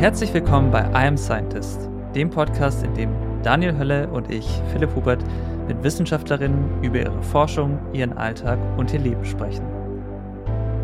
herzlich 0.00 0.34
willkommen 0.34 0.70
bei 0.70 0.82
I 0.90 1.08
Am 1.08 1.16
Scientist, 1.16 1.88
dem 2.14 2.28
Podcast, 2.28 2.84
in 2.84 2.92
dem 2.92 3.10
Daniel 3.42 3.78
Hölle 3.78 4.06
und 4.08 4.30
ich, 4.30 4.46
Philipp 4.70 4.94
Hubert, 4.94 5.24
mit 5.68 5.82
Wissenschaftlerinnen 5.82 6.82
über 6.82 6.98
ihre 6.98 7.22
Forschung, 7.22 7.78
ihren 7.94 8.12
Alltag 8.12 8.58
und 8.76 8.92
ihr 8.92 9.00
Leben 9.00 9.24
sprechen. 9.24 9.64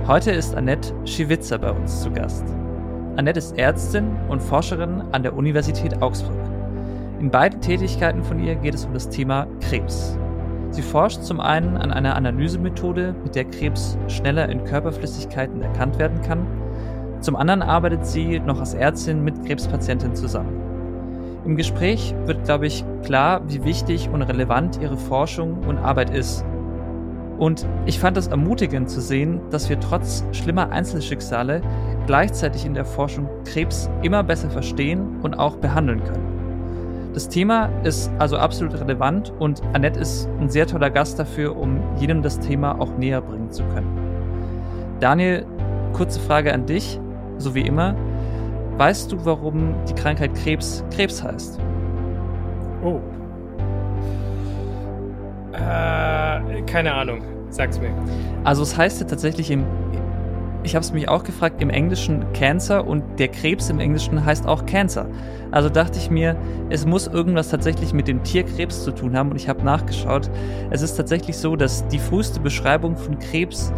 Heute 0.07 0.31
ist 0.31 0.55
Annette 0.55 0.95
Schiwitzer 1.05 1.59
bei 1.59 1.71
uns 1.71 2.01
zu 2.01 2.11
Gast. 2.11 2.43
Annette 3.17 3.39
ist 3.39 3.59
Ärztin 3.59 4.17
und 4.31 4.43
Forscherin 4.43 5.03
an 5.13 5.23
der 5.23 5.37
Universität 5.37 6.01
Augsburg. 6.01 6.49
In 7.21 7.31
beiden 7.31 7.61
Tätigkeiten 7.61 8.25
von 8.25 8.43
ihr 8.43 8.55
geht 8.55 8.73
es 8.73 8.87
um 8.87 8.95
das 8.95 9.11
Thema 9.11 9.47
Krebs. 9.61 10.17
Sie 10.71 10.83
forscht 10.83 11.23
zum 11.23 11.39
einen 11.39 11.77
an 11.77 11.93
einer 11.93 12.17
Analysemethode, 12.17 13.15
mit 13.23 13.35
der 13.35 13.45
Krebs 13.45 13.99
schneller 14.09 14.49
in 14.49 14.65
Körperflüssigkeiten 14.65 15.61
erkannt 15.61 15.99
werden 15.99 16.23
kann 16.23 16.47
zum 17.23 17.37
anderen 17.37 17.63
arbeitet 17.63 18.05
sie 18.05 18.41
noch 18.41 18.59
als 18.59 18.75
Ärztin 18.75 19.23
mit 19.23 19.45
Krebspatientinnen 19.47 20.17
zusammen. 20.17 20.61
Im 21.45 21.57
Gespräch 21.57 22.15
wird, 22.27 22.45
glaube 22.45 22.67
ich, 22.67 22.85
klar, 23.05 23.43
wie 23.49 23.65
wichtig 23.65 24.09
und 24.13 24.23
relevant 24.23 24.81
ihre 24.81 24.97
Forschung 24.97 25.65
und 25.67 25.79
Arbeit 25.79 26.11
ist. 26.11 26.45
Und 27.39 27.67
ich 27.87 27.99
fand 27.99 28.17
es 28.17 28.29
ermutigend 28.29 28.89
zu 28.89 29.01
sehen, 29.01 29.41
dass 29.51 29.69
wir 29.69 29.81
trotz 29.81 30.25
schlimmer 30.33 30.71
Einzelschicksale 30.71 31.63
gleichzeitig 32.07 32.65
in 32.65 32.75
der 32.75 32.85
Forschung 32.85 33.29
Krebs 33.45 33.91
immer 34.03 34.23
besser 34.23 34.51
verstehen 34.51 35.21
und 35.23 35.35
auch 35.35 35.57
behandeln 35.57 36.03
können. 36.05 37.11
Das 37.15 37.29
Thema 37.29 37.67
ist 37.83 38.11
also 38.19 38.37
absolut 38.37 38.81
relevant 38.81 39.33
und 39.39 39.63
Annette 39.75 40.01
ist 40.01 40.29
ein 40.41 40.49
sehr 40.49 40.67
toller 40.67 40.91
Gast 40.91 41.19
dafür, 41.19 41.57
um 41.57 41.81
jedem 41.99 42.23
das 42.23 42.39
Thema 42.39 42.81
auch 42.81 42.97
näher 42.97 43.21
bringen 43.21 43.51
zu 43.51 43.65
können. 43.65 43.99
Daniel, 45.01 45.45
kurze 45.93 46.21
Frage 46.21 46.55
an 46.55 46.67
dich 46.67 47.01
so 47.39 47.55
wie 47.55 47.63
immer. 47.63 47.95
Weißt 48.79 49.13
du, 49.13 49.25
warum 49.25 49.75
die 49.89 49.95
Krankheit 49.95 50.35
Krebs 50.35 50.85
Krebs 50.95 51.23
heißt? 51.23 51.59
Oh. 52.83 53.01
Äh, 55.53 56.63
keine 56.63 56.93
Ahnung. 56.95 57.23
Sag's 57.51 57.79
mir. 57.79 57.91
Also 58.45 58.63
es 58.63 58.77
heißt 58.77 59.01
ja 59.01 59.07
tatsächlich 59.07 59.51
im 59.51 59.65
ich 60.65 60.75
habe 60.75 60.85
es 60.85 60.93
mich 60.93 61.09
auch 61.09 61.25
gefragt, 61.25 61.61
im 61.61 61.71
Englischen 61.71 62.25
Cancer 62.33 62.87
und 62.87 63.03
der 63.19 63.29
Krebs 63.29 63.69
im 63.71 63.81
Englischen 63.81 64.25
heißt 64.25 64.47
auch 64.47 64.65
Cancer. 64.67 65.07
Also 65.51 65.69
dachte 65.69 65.99
ich 65.99 66.11
mir, 66.11 66.37
es 66.71 66.87
muss 66.87 67.07
irgendwas 67.07 67.51
tatsächlich 67.51 67.93
mit 67.93 68.09
dem 68.09 68.23
Tierkrebs 68.23 68.85
zu 68.85 68.93
tun 68.93 69.17
haben 69.17 69.31
und 69.31 69.37
ich 69.37 69.49
habe 69.49 69.63
nachgeschaut. 69.65 70.31
Es 70.71 70.83
ist 70.83 70.95
tatsächlich 70.95 71.37
so, 71.37 71.57
dass 71.57 71.87
die 71.89 71.99
früheste 71.99 72.41
Beschreibung 72.41 72.97
von 72.97 73.19
Krebs 73.19 73.73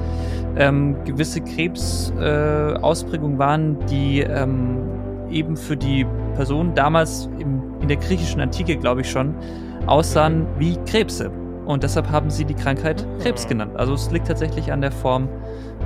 ähm, 0.57 0.97
gewisse 1.05 1.41
Krebsausprägungen 1.41 3.37
äh, 3.37 3.41
waren, 3.41 3.87
die 3.87 4.21
ähm, 4.21 4.79
eben 5.31 5.57
für 5.57 5.77
die 5.77 6.07
Person 6.37 6.75
damals 6.75 7.29
im, 7.39 7.63
in 7.81 7.89
der 7.89 7.97
griechischen 7.97 8.41
Antike, 8.41 8.77
glaube 8.77 9.01
ich 9.01 9.11
schon, 9.11 9.35
aussahen 9.87 10.47
wie 10.59 10.77
Krebse. 10.87 11.31
Und 11.65 11.83
deshalb 11.83 12.11
haben 12.11 12.31
sie 12.31 12.45
die 12.45 12.55
Krankheit 12.55 13.07
Krebs 13.21 13.49
genannt. 13.49 13.73
Also 13.77 13.95
es 13.95 14.11
liegt 14.11 14.29
tatsächlich 14.29 14.71
an 14.71 14.81
der 14.81 14.93
Form 14.93 15.29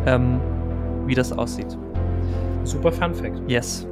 ähm, 0.06 0.40
wie 1.08 1.14
das 1.14 1.32
aussieht. 1.32 1.76
Super 2.64 2.92
Fun 2.92 3.14
Fact. 3.14 3.40
Yes. 3.48 3.86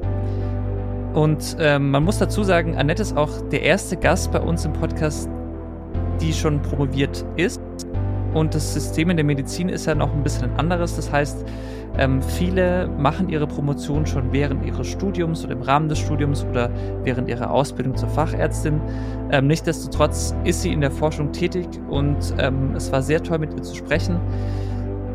Und 1.15 1.57
ähm, 1.59 1.91
man 1.91 2.05
muss 2.05 2.19
dazu 2.19 2.43
sagen, 2.43 2.77
Annette 2.77 3.01
ist 3.01 3.17
auch 3.17 3.41
der 3.51 3.63
erste 3.63 3.97
Gast 3.97 4.31
bei 4.33 4.41
uns 4.41 4.67
im 4.67 4.75
Podcast, 4.75 5.31
die 6.21 6.33
schon 6.33 6.61
promoviert 6.61 7.25
ist. 7.37 7.61
Und 8.35 8.55
das 8.55 8.75
System 8.75 9.09
in 9.09 9.17
der 9.17 9.25
Medizin 9.25 9.71
ist 9.71 9.87
ja 9.87 9.95
noch 9.95 10.13
ein 10.13 10.23
bisschen 10.23 10.51
ein 10.51 10.59
anderes. 10.59 10.95
Das 10.95 11.11
heißt, 11.11 11.47
ähm, 11.99 12.21
viele 12.21 12.89
machen 12.99 13.31
ihre 13.31 13.47
Promotion 13.47 14.05
schon 14.05 14.31
während 14.31 14.65
ihres 14.67 14.87
Studiums 14.89 15.43
oder 15.43 15.55
im 15.55 15.63
Rahmen 15.63 15.89
des 15.89 15.99
Studiums 15.99 16.45
oder 16.45 16.71
während 17.03 17.29
ihrer 17.31 17.51
Ausbildung 17.51 17.97
zur 17.97 18.11
Fachärztin. 18.11 18.81
Ähm, 19.31 19.47
nichtsdestotrotz 19.47 20.35
ist 20.45 20.61
sie 20.61 20.73
in 20.73 20.83
der 20.83 20.91
Forschung 20.91 21.33
tätig 21.33 21.67
und 21.89 22.19
ähm, 22.39 22.75
es 22.77 22.93
war 22.93 23.01
sehr 23.01 23.23
toll, 23.23 23.39
mit 23.39 23.55
ihr 23.55 23.63
zu 23.63 23.75
sprechen. 23.75 24.21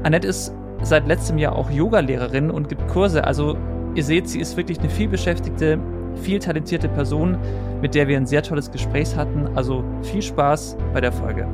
Annette 0.02 0.28
ist 0.28 0.52
seit 0.84 1.08
letztem 1.08 1.38
Jahr 1.38 1.56
auch 1.56 1.70
Yoga-Lehrerin 1.70 2.52
und 2.52 2.70
gibt 2.70 2.88
Kurse. 2.88 3.24
Also 3.24 3.58
ihr 3.96 4.04
seht, 4.04 4.30
sie 4.30 4.40
ist 4.40 4.58
wirklich 4.58 4.80
eine 4.80 4.90
vielbeschäftigte, 4.90 5.80
viel 6.16 6.40
talentierte 6.40 6.90
Person, 6.90 7.38
mit 7.82 7.96
der 7.96 8.08
wir 8.08 8.18
ein 8.18 8.26
sehr 8.26 8.44
tolles 8.44 8.72
Gespräch 8.72 9.16
hatten. 9.16 9.48
Also 9.56 9.84
viel 10.02 10.22
Spaß 10.22 10.78
bei 10.94 11.02
der 11.02 11.12
Folge. 11.12 11.48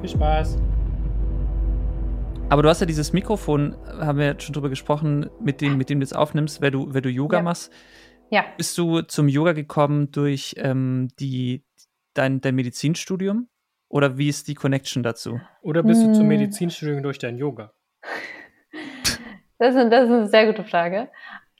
Viel 0.00 0.10
Spaß. 0.10 0.58
Aber 2.48 2.62
du 2.62 2.68
hast 2.68 2.80
ja 2.80 2.86
dieses 2.86 3.12
Mikrofon, 3.12 3.76
haben 3.86 4.18
wir 4.18 4.38
schon 4.40 4.52
drüber 4.52 4.68
gesprochen, 4.68 5.30
mit 5.40 5.60
dem, 5.60 5.76
mit 5.76 5.88
dem 5.88 6.00
du 6.00 6.04
jetzt 6.04 6.16
aufnimmst, 6.16 6.60
wenn 6.60 6.72
du, 6.72 6.92
wenn 6.92 7.02
du 7.02 7.08
Yoga 7.08 7.38
ja. 7.38 7.42
machst. 7.42 7.72
Ja. 8.30 8.44
Bist 8.56 8.76
du 8.76 9.02
zum 9.02 9.28
Yoga 9.28 9.52
gekommen 9.52 10.10
durch 10.10 10.54
ähm, 10.58 11.08
die, 11.20 11.64
dein, 12.14 12.40
dein 12.40 12.56
Medizinstudium? 12.56 13.48
Oder 13.88 14.18
wie 14.18 14.28
ist 14.28 14.48
die 14.48 14.54
Connection 14.54 15.02
dazu? 15.02 15.40
Oder 15.62 15.82
bist 15.82 16.02
hm. 16.02 16.08
du 16.08 16.18
zum 16.18 16.28
Medizinstudium 16.28 17.02
durch 17.02 17.18
dein 17.18 17.38
Yoga? 17.38 17.72
Das 19.58 19.74
ist, 19.74 19.92
das 19.92 20.04
ist 20.04 20.10
eine 20.10 20.26
sehr 20.28 20.46
gute 20.46 20.64
Frage. 20.64 21.10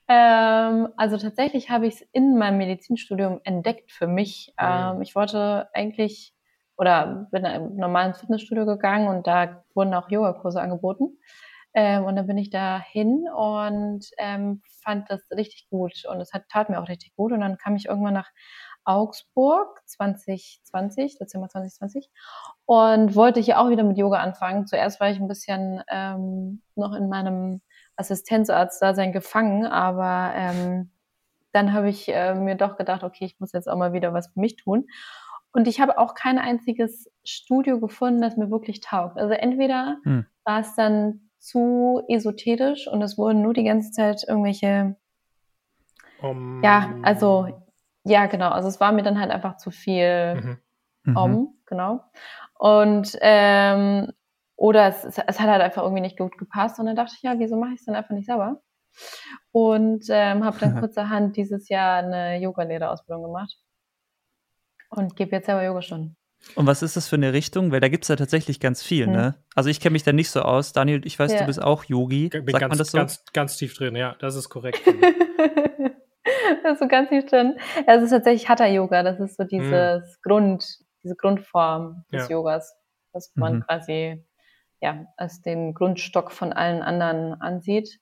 Ähm, 0.08 0.88
also 0.96 1.18
tatsächlich 1.18 1.70
habe 1.70 1.86
ich 1.86 1.94
es 1.96 2.08
in 2.12 2.38
meinem 2.38 2.58
Medizinstudium 2.58 3.40
entdeckt 3.44 3.92
für 3.92 4.06
mich. 4.06 4.54
Ähm, 4.58 5.02
ich 5.02 5.14
wollte 5.14 5.68
eigentlich 5.74 6.34
oder 6.76 7.28
bin 7.30 7.44
in 7.44 7.46
einem 7.46 7.76
normalen 7.76 8.14
Fitnessstudio 8.14 8.64
gegangen 8.64 9.08
und 9.08 9.26
da 9.26 9.64
wurden 9.74 9.92
auch 9.92 10.10
Yogakurse 10.10 10.62
angeboten. 10.62 11.18
Ähm, 11.74 12.04
und 12.04 12.16
dann 12.16 12.26
bin 12.26 12.38
ich 12.38 12.50
da 12.50 12.80
hin 12.80 13.26
und 13.36 14.06
ähm, 14.18 14.62
fand 14.82 15.10
das 15.10 15.20
richtig 15.30 15.68
gut 15.68 16.04
und 16.10 16.20
es 16.20 16.32
hat, 16.32 16.48
tat 16.48 16.70
mir 16.70 16.80
auch 16.80 16.88
richtig 16.88 17.14
gut. 17.14 17.32
Und 17.32 17.40
dann 17.40 17.58
kam 17.58 17.76
ich 17.76 17.86
irgendwann 17.86 18.14
nach 18.14 18.30
Augsburg 18.90 19.80
2020, 19.86 21.16
Dezember 21.16 21.48
2020 21.48 22.10
und 22.66 23.14
wollte 23.14 23.38
hier 23.38 23.60
auch 23.60 23.70
wieder 23.70 23.84
mit 23.84 23.96
Yoga 23.96 24.18
anfangen. 24.18 24.66
Zuerst 24.66 24.98
war 24.98 25.10
ich 25.10 25.20
ein 25.20 25.28
bisschen 25.28 25.80
ähm, 25.88 26.60
noch 26.74 26.92
in 26.94 27.08
meinem 27.08 27.60
Assistenzarzt-Dasein 27.94 29.12
gefangen, 29.12 29.64
aber 29.64 30.32
ähm, 30.34 30.90
dann 31.52 31.72
habe 31.72 31.88
ich 31.88 32.08
äh, 32.08 32.34
mir 32.34 32.56
doch 32.56 32.76
gedacht, 32.76 33.04
okay, 33.04 33.26
ich 33.26 33.38
muss 33.38 33.52
jetzt 33.52 33.68
auch 33.68 33.76
mal 33.76 33.92
wieder 33.92 34.12
was 34.12 34.26
für 34.32 34.40
mich 34.40 34.56
tun. 34.56 34.88
Und 35.52 35.68
ich 35.68 35.80
habe 35.80 35.98
auch 35.98 36.14
kein 36.14 36.38
einziges 36.38 37.08
Studio 37.22 37.78
gefunden, 37.78 38.20
das 38.20 38.36
mir 38.36 38.50
wirklich 38.50 38.80
taugt. 38.80 39.18
Also 39.18 39.34
entweder 39.34 39.98
hm. 40.02 40.26
war 40.44 40.60
es 40.60 40.74
dann 40.74 41.30
zu 41.38 42.02
esoterisch 42.08 42.88
und 42.88 43.02
es 43.02 43.16
wurden 43.16 43.42
nur 43.42 43.54
die 43.54 43.64
ganze 43.64 43.92
Zeit 43.92 44.24
irgendwelche, 44.26 44.96
um. 46.22 46.60
ja, 46.62 46.94
also 47.02 47.48
ja, 48.04 48.26
genau. 48.26 48.50
Also 48.50 48.68
es 48.68 48.80
war 48.80 48.92
mir 48.92 49.02
dann 49.02 49.20
halt 49.20 49.30
einfach 49.30 49.56
zu 49.56 49.70
viel 49.70 50.34
mhm. 50.34 50.58
mhm. 51.04 51.16
Om, 51.16 51.54
genau. 51.66 52.04
Und 52.54 53.16
ähm, 53.20 54.12
oder 54.56 54.88
es, 54.88 55.04
es, 55.04 55.40
hat 55.40 55.48
halt 55.48 55.62
einfach 55.62 55.82
irgendwie 55.82 56.02
nicht 56.02 56.18
gut 56.18 56.36
gepasst. 56.36 56.78
Und 56.78 56.86
dann 56.86 56.96
dachte 56.96 57.14
ich, 57.16 57.22
ja, 57.22 57.38
wieso 57.38 57.56
mache 57.56 57.72
ich 57.72 57.80
es 57.80 57.86
dann 57.86 57.94
einfach 57.94 58.14
nicht 58.14 58.26
selber? 58.26 58.60
Und 59.52 60.04
ähm, 60.10 60.44
habe 60.44 60.58
dann 60.58 60.74
kurzerhand 60.80 61.36
dieses 61.36 61.68
Jahr 61.70 61.98
eine 62.02 62.38
Yoga-Lehrerausbildung 62.40 63.22
gemacht 63.22 63.56
und 64.90 65.16
gebe 65.16 65.36
jetzt 65.36 65.46
selber 65.46 65.64
Yogastunden. 65.64 66.16
Und 66.54 66.66
was 66.66 66.82
ist 66.82 66.96
das 66.96 67.08
für 67.08 67.16
eine 67.16 67.32
Richtung? 67.32 67.72
Weil 67.72 67.80
da 67.80 67.88
gibt 67.88 68.04
es 68.04 68.08
ja 68.08 68.16
tatsächlich 68.16 68.60
ganz 68.60 68.82
viel, 68.82 69.06
hm. 69.06 69.12
ne? 69.12 69.34
Also 69.54 69.70
ich 69.70 69.80
kenne 69.80 69.92
mich 69.92 70.04
da 70.04 70.12
nicht 70.12 70.30
so 70.30 70.42
aus. 70.42 70.72
Daniel, 70.72 71.06
ich 71.06 71.18
weiß, 71.18 71.32
ja. 71.32 71.40
du 71.40 71.46
bist 71.46 71.62
auch 71.62 71.84
Yogi. 71.84 72.28
Bin 72.28 72.46
Sagt 72.46 72.60
ganz, 72.60 72.70
man 72.70 72.78
das 72.78 72.90
so? 72.90 72.98
Ganz, 72.98 73.24
ganz 73.32 73.56
tief 73.56 73.74
drin, 73.74 73.96
ja, 73.96 74.16
das 74.20 74.36
ist 74.36 74.48
korrekt. 74.48 74.80
das 76.62 76.74
ist 76.74 76.78
so 76.80 76.88
ganz 76.88 77.08
tief 77.08 77.26
drin. 77.26 77.58
Es 77.86 78.02
ist 78.02 78.10
tatsächlich 78.10 78.48
Hatha-Yoga. 78.48 79.02
Das 79.02 79.20
ist 79.20 79.36
so 79.36 79.44
dieses 79.44 80.02
hm. 80.02 80.14
Grund, 80.22 80.78
diese 81.02 81.16
Grundform 81.16 82.04
des 82.12 82.28
ja. 82.28 82.36
Yogas, 82.36 82.76
dass 83.12 83.32
man 83.34 83.56
mhm. 83.56 83.62
quasi 83.62 84.24
ja, 84.80 85.06
als 85.16 85.42
den 85.42 85.74
Grundstock 85.74 86.32
von 86.32 86.52
allen 86.52 86.82
anderen 86.82 87.40
ansieht. 87.40 88.00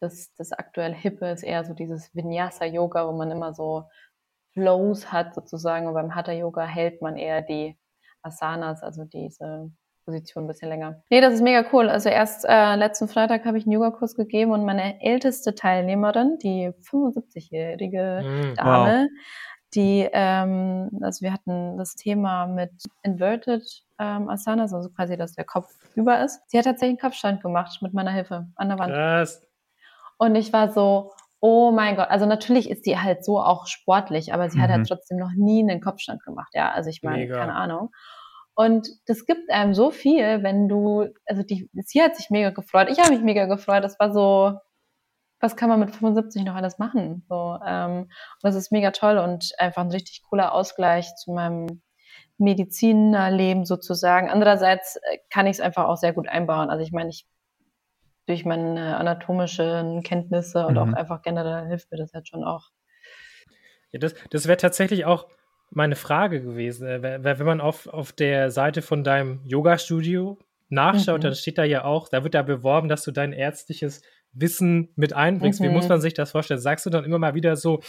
Das, 0.00 0.32
das 0.34 0.52
aktuell 0.52 0.94
Hippe 0.94 1.30
ist 1.30 1.42
eher 1.42 1.64
so 1.64 1.74
dieses 1.74 2.14
Vinyasa-Yoga, 2.14 3.06
wo 3.06 3.12
man 3.12 3.30
immer 3.30 3.54
so 3.54 3.84
Flows 4.52 5.12
hat 5.12 5.34
sozusagen. 5.34 5.86
Und 5.86 5.94
beim 5.94 6.14
Hatha-Yoga 6.14 6.64
hält 6.64 7.00
man 7.02 7.16
eher 7.16 7.40
die 7.40 7.78
Asanas, 8.22 8.82
also 8.82 9.04
diese 9.04 9.70
Position 10.04 10.44
ein 10.44 10.46
bisschen 10.48 10.68
länger. 10.68 11.02
Nee, 11.10 11.20
das 11.20 11.34
ist 11.34 11.42
mega 11.42 11.64
cool. 11.72 11.88
Also 11.88 12.08
erst 12.08 12.44
äh, 12.48 12.76
letzten 12.76 13.08
Freitag 13.08 13.44
habe 13.44 13.58
ich 13.58 13.64
einen 13.64 13.72
Yogakurs 13.72 14.14
gegeben 14.14 14.52
und 14.52 14.64
meine 14.64 15.02
älteste 15.02 15.54
Teilnehmerin, 15.54 16.38
die 16.42 16.70
75-jährige 16.82 18.22
mm, 18.24 18.54
Dame, 18.56 19.08
wow. 19.10 19.20
die, 19.74 20.08
ähm, 20.12 20.90
also 21.00 21.22
wir 21.22 21.32
hatten 21.32 21.76
das 21.78 21.94
Thema 21.94 22.46
mit 22.46 22.72
Inverted 23.02 23.62
ähm, 23.98 24.28
Asanas, 24.28 24.72
also 24.74 24.90
quasi, 24.90 25.16
dass 25.16 25.34
der 25.34 25.44
Kopf 25.44 25.68
über 25.94 26.24
ist. 26.24 26.40
Sie 26.48 26.58
hat 26.58 26.64
tatsächlich 26.64 27.00
einen 27.00 27.10
Kopfstand 27.10 27.42
gemacht 27.42 27.80
mit 27.82 27.94
meiner 27.94 28.12
Hilfe 28.12 28.48
an 28.56 28.68
der 28.68 28.78
Wand. 28.78 28.92
Krass. 28.92 29.46
Und 30.18 30.34
ich 30.34 30.52
war 30.52 30.70
so, 30.70 31.12
Oh 31.44 31.72
mein 31.72 31.96
Gott, 31.96 32.08
also 32.08 32.24
natürlich 32.24 32.70
ist 32.70 32.86
die 32.86 32.96
halt 32.96 33.24
so 33.24 33.40
auch 33.40 33.66
sportlich, 33.66 34.32
aber 34.32 34.48
sie 34.48 34.58
mhm. 34.58 34.62
hat 34.62 34.70
halt 34.70 34.86
trotzdem 34.86 35.18
noch 35.18 35.32
nie 35.34 35.60
einen 35.60 35.80
Kopfstand 35.80 36.22
gemacht, 36.22 36.52
ja. 36.54 36.70
Also 36.70 36.88
ich 36.88 37.02
meine, 37.02 37.26
keine 37.26 37.56
Ahnung. 37.56 37.90
Und 38.54 38.88
das 39.06 39.24
gibt 39.24 39.50
einem 39.50 39.74
so 39.74 39.90
viel, 39.90 40.42
wenn 40.42 40.68
du, 40.68 41.08
also 41.26 41.42
die, 41.42 41.70
sie 41.72 42.02
hat 42.02 42.16
sich 42.16 42.30
mega 42.30 42.50
gefreut, 42.50 42.88
ich 42.90 42.98
habe 42.98 43.12
mich 43.12 43.22
mega 43.22 43.46
gefreut. 43.46 43.82
Das 43.82 43.98
war 43.98 44.12
so, 44.12 44.58
was 45.40 45.56
kann 45.56 45.68
man 45.68 45.80
mit 45.80 45.94
75 45.94 46.44
noch 46.44 46.54
alles 46.54 46.78
machen? 46.78 47.24
So, 47.28 47.58
ähm, 47.66 48.02
und 48.02 48.42
das 48.42 48.54
ist 48.54 48.70
mega 48.70 48.90
toll 48.90 49.18
und 49.18 49.52
einfach 49.58 49.82
ein 49.82 49.90
richtig 49.90 50.22
cooler 50.22 50.52
Ausgleich 50.52 51.14
zu 51.16 51.32
meinem 51.32 51.82
Medizinerleben 52.38 53.64
sozusagen. 53.64 54.28
Andererseits 54.28 54.96
äh, 54.96 55.18
kann 55.30 55.46
ich 55.46 55.56
es 55.56 55.60
einfach 55.60 55.86
auch 55.86 55.96
sehr 55.96 56.12
gut 56.12 56.28
einbauen. 56.28 56.70
Also 56.70 56.84
ich 56.84 56.92
meine, 56.92 57.10
ich 57.10 57.26
durch 58.26 58.44
meine 58.44 58.96
anatomischen 58.96 60.02
Kenntnisse 60.02 60.66
und 60.66 60.74
mhm. 60.74 60.78
auch 60.78 60.92
einfach 60.92 61.22
generell 61.22 61.66
hilft 61.66 61.90
mir 61.90 61.98
das 61.98 62.12
halt 62.12 62.28
schon 62.28 62.44
auch. 62.44 62.70
Ja, 63.90 63.98
das, 63.98 64.14
das 64.30 64.46
wäre 64.46 64.56
tatsächlich 64.56 65.04
auch 65.04 65.26
meine 65.74 65.96
Frage 65.96 66.42
gewesen. 66.42 66.86
Äh, 66.86 67.22
wenn 67.22 67.46
man 67.46 67.60
auf, 67.60 67.86
auf 67.86 68.12
der 68.12 68.50
Seite 68.50 68.82
von 68.82 69.04
deinem 69.04 69.40
Yoga-Studio 69.44 70.38
nachschaut, 70.68 71.18
mhm. 71.18 71.22
dann 71.22 71.34
steht 71.34 71.58
da 71.58 71.64
ja 71.64 71.84
auch, 71.84 72.08
da 72.08 72.24
wird 72.24 72.34
da 72.34 72.42
beworben, 72.42 72.88
dass 72.88 73.04
du 73.04 73.10
dein 73.10 73.32
ärztliches 73.32 74.02
Wissen 74.32 74.88
mit 74.96 75.12
einbringst. 75.12 75.60
Mhm. 75.60 75.64
Wie 75.64 75.68
muss 75.70 75.88
man 75.88 76.00
sich 76.00 76.14
das 76.14 76.30
vorstellen? 76.30 76.60
Sagst 76.60 76.86
du 76.86 76.90
dann 76.90 77.04
immer 77.04 77.18
mal 77.18 77.34
wieder 77.34 77.56
so, 77.56 77.80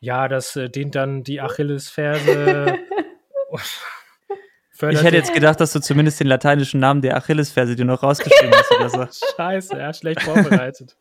ja, 0.00 0.28
das 0.28 0.56
äh, 0.56 0.70
dient 0.70 0.94
dann 0.94 1.22
die 1.24 1.40
Achillesferse. 1.40 2.78
ich 4.90 5.02
hätte 5.02 5.16
jetzt 5.16 5.34
gedacht, 5.34 5.60
dass 5.60 5.72
du 5.72 5.80
zumindest 5.80 6.20
den 6.20 6.26
lateinischen 6.26 6.80
Namen 6.80 7.02
der 7.02 7.16
Achillesferse 7.16 7.76
dir 7.76 7.84
noch 7.84 8.02
rausgeschrieben 8.02 8.54
hast 8.54 8.72
oder 8.72 8.88
so. 8.88 9.26
Scheiße, 9.36 9.76
ja, 9.76 9.92
schlecht 9.92 10.22
vorbereitet. 10.22 10.96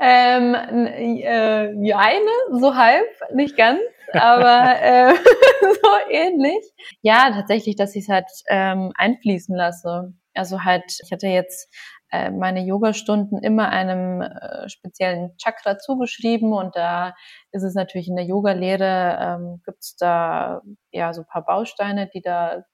Ähm, 0.00 0.54
äh, 0.54 1.72
ja, 1.86 1.98
eine, 1.98 2.60
so 2.60 2.74
halb, 2.74 3.06
nicht 3.32 3.56
ganz, 3.56 3.80
aber 4.12 4.80
äh, 4.80 5.14
so 5.60 6.10
ähnlich. 6.10 6.72
Ja, 7.02 7.30
tatsächlich, 7.32 7.76
dass 7.76 7.94
ich 7.94 8.04
es 8.04 8.08
halt 8.08 8.26
ähm, 8.48 8.92
einfließen 8.96 9.54
lasse. 9.54 10.14
Also 10.34 10.64
halt, 10.64 10.84
ich 11.02 11.12
hatte 11.12 11.28
jetzt 11.28 11.72
äh, 12.10 12.30
meine 12.30 12.60
Yogastunden 12.60 13.42
immer 13.42 13.70
einem 13.70 14.20
äh, 14.20 14.68
speziellen 14.68 15.36
Chakra 15.36 15.78
zugeschrieben 15.78 16.52
und 16.52 16.76
da 16.76 17.14
ist 17.50 17.62
es 17.62 17.74
natürlich 17.74 18.08
in 18.08 18.16
der 18.16 18.24
Yoga-Lehre, 18.24 19.18
ähm, 19.20 19.62
gibt 19.64 19.78
es 19.80 19.96
da 19.96 20.62
ja 20.92 21.12
so 21.12 21.24
paar 21.24 21.44
Bausteine, 21.44 22.08
die 22.12 22.22
da 22.22 22.64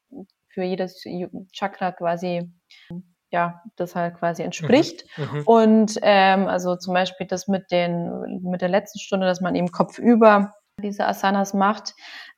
für 0.49 0.65
jedes 0.65 1.05
Chakra 1.53 1.93
quasi 1.93 2.51
ja, 3.31 3.63
das 3.77 3.95
halt 3.95 4.17
quasi 4.17 4.43
entspricht. 4.43 5.05
Mhm. 5.17 5.25
mhm. 5.33 5.43
Und 5.45 5.99
ähm, 6.03 6.49
also 6.49 6.77
zum 6.77 6.95
Beispiel 6.95 7.27
das 7.27 7.49
mit 7.49 7.71
den 7.71 8.41
mit 8.43 8.61
der 8.61 8.69
letzten 8.69 8.99
Stunde, 8.99 9.27
dass 9.27 9.41
man 9.41 9.55
eben 9.55 9.71
kopfüber 9.71 10.53
diese 10.83 11.07
Asanas 11.07 11.53
macht, 11.53 11.95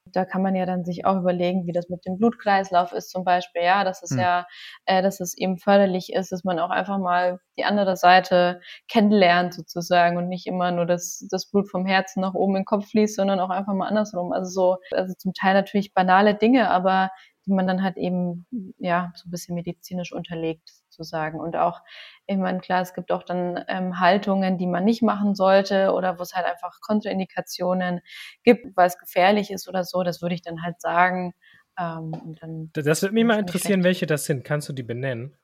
da 0.06 0.24
kann 0.24 0.42
man 0.42 0.54
ja 0.54 0.66
dann 0.66 0.84
sich 0.84 1.04
auch 1.04 1.16
überlegen, 1.16 1.66
wie 1.66 1.72
das 1.72 1.88
mit 1.88 2.04
dem 2.04 2.18
Blutkreislauf 2.18 2.92
ist 2.92 3.10
zum 3.10 3.24
Beispiel, 3.24 3.62
ja, 3.62 3.84
dass 3.84 4.02
es 4.02 4.10
mhm. 4.10 4.20
ja, 4.20 4.46
äh, 4.84 5.02
dass 5.02 5.20
es 5.20 5.36
eben 5.36 5.58
förderlich 5.58 6.12
ist, 6.12 6.32
dass 6.32 6.44
man 6.44 6.58
auch 6.58 6.70
einfach 6.70 6.98
mal 6.98 7.38
die 7.56 7.64
andere 7.64 7.96
Seite 7.96 8.60
kennenlernt 8.88 9.54
sozusagen 9.54 10.16
und 10.16 10.28
nicht 10.28 10.46
immer 10.46 10.70
nur 10.72 10.86
das, 10.86 11.26
das 11.30 11.46
Blut 11.46 11.70
vom 11.70 11.86
Herzen 11.86 12.20
nach 12.20 12.34
oben 12.34 12.56
in 12.56 12.60
den 12.60 12.66
Kopf 12.66 12.88
fließt, 12.90 13.16
sondern 13.16 13.40
auch 13.40 13.50
einfach 13.50 13.74
mal 13.74 13.88
andersrum. 13.88 14.32
Also 14.32 14.50
so, 14.50 14.76
also 14.90 15.14
zum 15.16 15.32
Teil 15.34 15.54
natürlich 15.54 15.94
banale 15.94 16.34
Dinge, 16.34 16.70
aber 16.70 17.10
die 17.46 17.52
man 17.52 17.66
dann 17.66 17.82
halt 17.82 17.96
eben, 17.96 18.46
ja, 18.78 19.12
so 19.14 19.28
ein 19.28 19.30
bisschen 19.30 19.54
medizinisch 19.54 20.12
unterlegt 20.12 20.70
sozusagen. 20.88 21.40
Und 21.40 21.56
auch, 21.56 21.80
ich 22.26 22.36
meine, 22.36 22.60
klar, 22.60 22.82
es 22.82 22.94
gibt 22.94 23.10
auch 23.10 23.22
dann 23.22 23.64
ähm, 23.68 23.98
Haltungen, 23.98 24.58
die 24.58 24.66
man 24.66 24.84
nicht 24.84 25.02
machen 25.02 25.34
sollte 25.34 25.92
oder 25.92 26.18
wo 26.18 26.22
es 26.22 26.34
halt 26.34 26.46
einfach 26.46 26.80
Kontraindikationen 26.80 28.00
gibt, 28.44 28.76
weil 28.76 28.86
es 28.86 28.98
gefährlich 28.98 29.50
ist 29.50 29.68
oder 29.68 29.84
so. 29.84 30.02
Das 30.02 30.22
würde 30.22 30.34
ich 30.34 30.42
dann 30.42 30.62
halt 30.62 30.80
sagen. 30.80 31.34
Ähm, 31.78 32.36
dann 32.40 32.70
das 32.74 33.02
würde 33.02 33.14
mich 33.14 33.24
mal 33.24 33.38
interessieren, 33.38 33.82
welche 33.82 34.06
das 34.06 34.24
sind. 34.24 34.44
Kannst 34.44 34.68
du 34.68 34.72
die 34.72 34.82
benennen? 34.82 35.36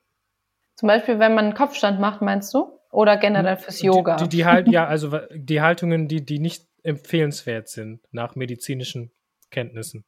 Zum 0.76 0.86
Beispiel, 0.86 1.18
wenn 1.18 1.34
man 1.34 1.46
einen 1.46 1.54
Kopfstand 1.54 1.98
macht, 1.98 2.22
meinst 2.22 2.54
du? 2.54 2.78
Oder 2.90 3.16
generell 3.16 3.56
fürs 3.56 3.82
Yoga? 3.82 4.16
Die, 4.16 4.24
die, 4.24 4.36
die 4.36 4.44
halt, 4.46 4.68
ja, 4.68 4.86
also 4.86 5.18
die 5.34 5.60
Haltungen, 5.60 6.08
die, 6.08 6.24
die 6.24 6.38
nicht 6.38 6.66
empfehlenswert 6.82 7.68
sind 7.68 8.00
nach 8.12 8.34
medizinischen 8.36 9.10
Kenntnissen. 9.50 10.04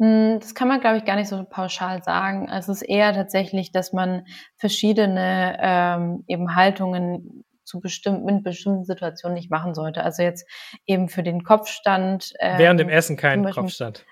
Hm, 0.00 0.38
das 0.40 0.54
kann 0.54 0.68
man, 0.68 0.80
glaube 0.80 0.96
ich, 0.96 1.04
gar 1.04 1.16
nicht 1.16 1.28
so 1.28 1.44
pauschal 1.44 2.02
sagen. 2.02 2.48
Es 2.48 2.68
ist 2.68 2.82
eher 2.82 3.12
tatsächlich, 3.12 3.72
dass 3.72 3.92
man 3.92 4.26
verschiedene 4.56 5.56
ähm, 5.60 6.24
eben 6.26 6.56
Haltungen 6.56 7.44
zu 7.64 7.80
bestimmten, 7.80 8.28
in 8.28 8.42
bestimmten 8.42 8.84
Situationen 8.84 9.34
nicht 9.34 9.50
machen 9.50 9.74
sollte. 9.74 10.02
Also 10.02 10.22
jetzt 10.22 10.48
eben 10.86 11.08
für 11.08 11.22
den 11.22 11.44
Kopfstand. 11.44 12.32
Ähm, 12.40 12.58
Während 12.58 12.80
dem 12.80 12.88
Essen 12.88 13.16
kein 13.16 13.44
Kopfstand. 13.44 14.04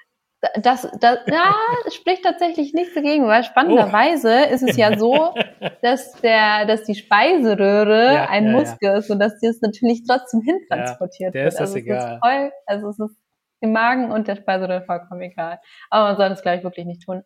Das, 0.61 0.89
das 0.99 1.19
ja, 1.29 1.55
spricht 1.93 2.25
tatsächlich 2.25 2.75
nichts 2.75 2.95
dagegen, 2.95 3.29
weil 3.29 3.45
spannenderweise 3.45 4.47
oh. 4.49 4.53
ist 4.53 4.63
es 4.63 4.77
ja 4.77 4.99
so, 4.99 5.35
dass 5.83 6.15
der, 6.21 6.67
dass 6.67 6.83
die 6.83 6.97
Speiseröhre 6.97 8.15
ja, 8.15 8.29
ein 8.29 8.47
ja, 8.47 8.53
Muskel 8.53 8.89
ja. 8.89 8.97
ist 8.97 9.09
und 9.11 9.21
dass 9.21 9.39
das 9.41 9.61
natürlich 9.61 10.03
trotzdem 10.05 10.41
hintransportiert 10.41 11.33
ja, 11.37 11.43
der 11.43 11.45
wird. 11.45 11.53
Ist 11.53 11.61
das 11.61 11.69
also 11.69 11.79
egal. 11.79 12.15
Ist 12.15 12.21
voll, 12.25 12.53
also 12.67 12.89
es 12.89 12.99
ist 12.99 13.22
dem 13.63 13.73
Magen 13.73 14.11
und 14.11 14.29
der 14.29 14.37
Speiseröhre 14.37 14.83
vollkommen 14.83 15.23
egal. 15.23 15.61
Aber 15.91 16.09
man 16.09 16.17
soll 16.17 16.29
das, 16.29 16.43
glaube 16.43 16.59
ich, 16.59 16.65
wirklich 16.65 16.87
nicht 16.87 17.03
tun. 17.03 17.23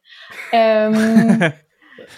Ähm, 0.52 0.92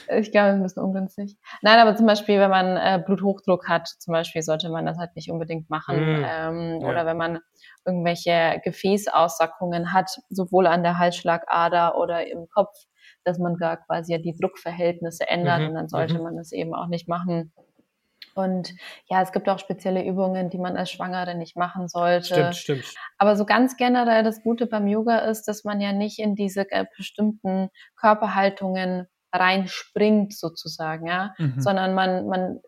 ich 0.09 0.31
glaube, 0.33 0.51
ein 0.51 0.63
bisschen 0.63 0.83
ungünstig. 0.83 1.37
Nein, 1.63 1.79
aber 1.79 1.97
zum 1.97 2.07
Beispiel, 2.07 2.41
wenn 2.41 2.51
man 2.51 2.77
äh, 2.77 3.03
Bluthochdruck 3.05 3.69
hat, 3.69 3.89
zum 3.89 4.13
Beispiel, 4.13 4.43
sollte 4.43 4.69
man 4.71 4.87
das 4.87 4.99
halt 4.99 5.15
nicht 5.17 5.31
unbedingt 5.31 5.71
machen. 5.71 5.97
Mm, 5.97 6.25
ähm, 6.29 6.81
ja. 6.81 6.89
Oder 6.89 7.07
wenn 7.07 7.17
man 7.17 7.39
irgendwelche 7.85 8.61
Gefäßaussackungen 8.65 9.93
hat, 9.93 10.11
sowohl 10.29 10.67
an 10.67 10.83
der 10.83 10.99
Halsschlagader 10.99 11.97
oder 11.97 12.27
im 12.27 12.49
Kopf, 12.49 12.75
dass 13.25 13.39
man 13.39 13.57
da 13.59 13.77
quasi 13.77 14.21
die 14.21 14.37
Druckverhältnisse 14.39 15.29
ändert 15.29 15.61
mhm, 15.61 15.69
und 15.69 15.75
dann 15.75 15.89
sollte 15.89 16.19
mhm. 16.19 16.25
man 16.25 16.37
das 16.37 16.53
eben 16.53 16.75
auch 16.75 16.89
nicht 16.89 17.09
machen. 17.09 17.53
Und 18.39 18.75
ja, 19.09 19.21
es 19.23 19.33
gibt 19.33 19.49
auch 19.49 19.59
spezielle 19.59 20.05
Übungen, 20.05 20.49
die 20.49 20.59
man 20.59 20.77
als 20.77 20.91
Schwangere 20.91 21.35
nicht 21.35 21.57
machen 21.57 21.89
sollte. 21.89 22.53
Stimmt, 22.53 22.57
stimmt. 22.57 22.95
Aber 23.19 23.37
so 23.37 23.45
ganz 23.45 23.77
generell 23.77 24.23
das 24.23 24.43
Gute 24.43 24.67
beim 24.67 24.87
Yoga 24.87 25.19
ist, 25.19 25.49
dass 25.49 25.65
man 25.65 25.81
ja 25.81 25.93
nicht 25.93 26.19
in 26.19 26.35
diese 26.35 26.71
äh, 26.71 26.87
bestimmten 26.97 27.69
Körperhaltungen 27.97 29.07
reinspringt 29.33 30.35
sozusagen, 30.35 31.07
ja, 31.07 31.35
mhm. 31.39 31.61
sondern 31.61 31.95
man, 31.95 32.27
man, 32.27 32.61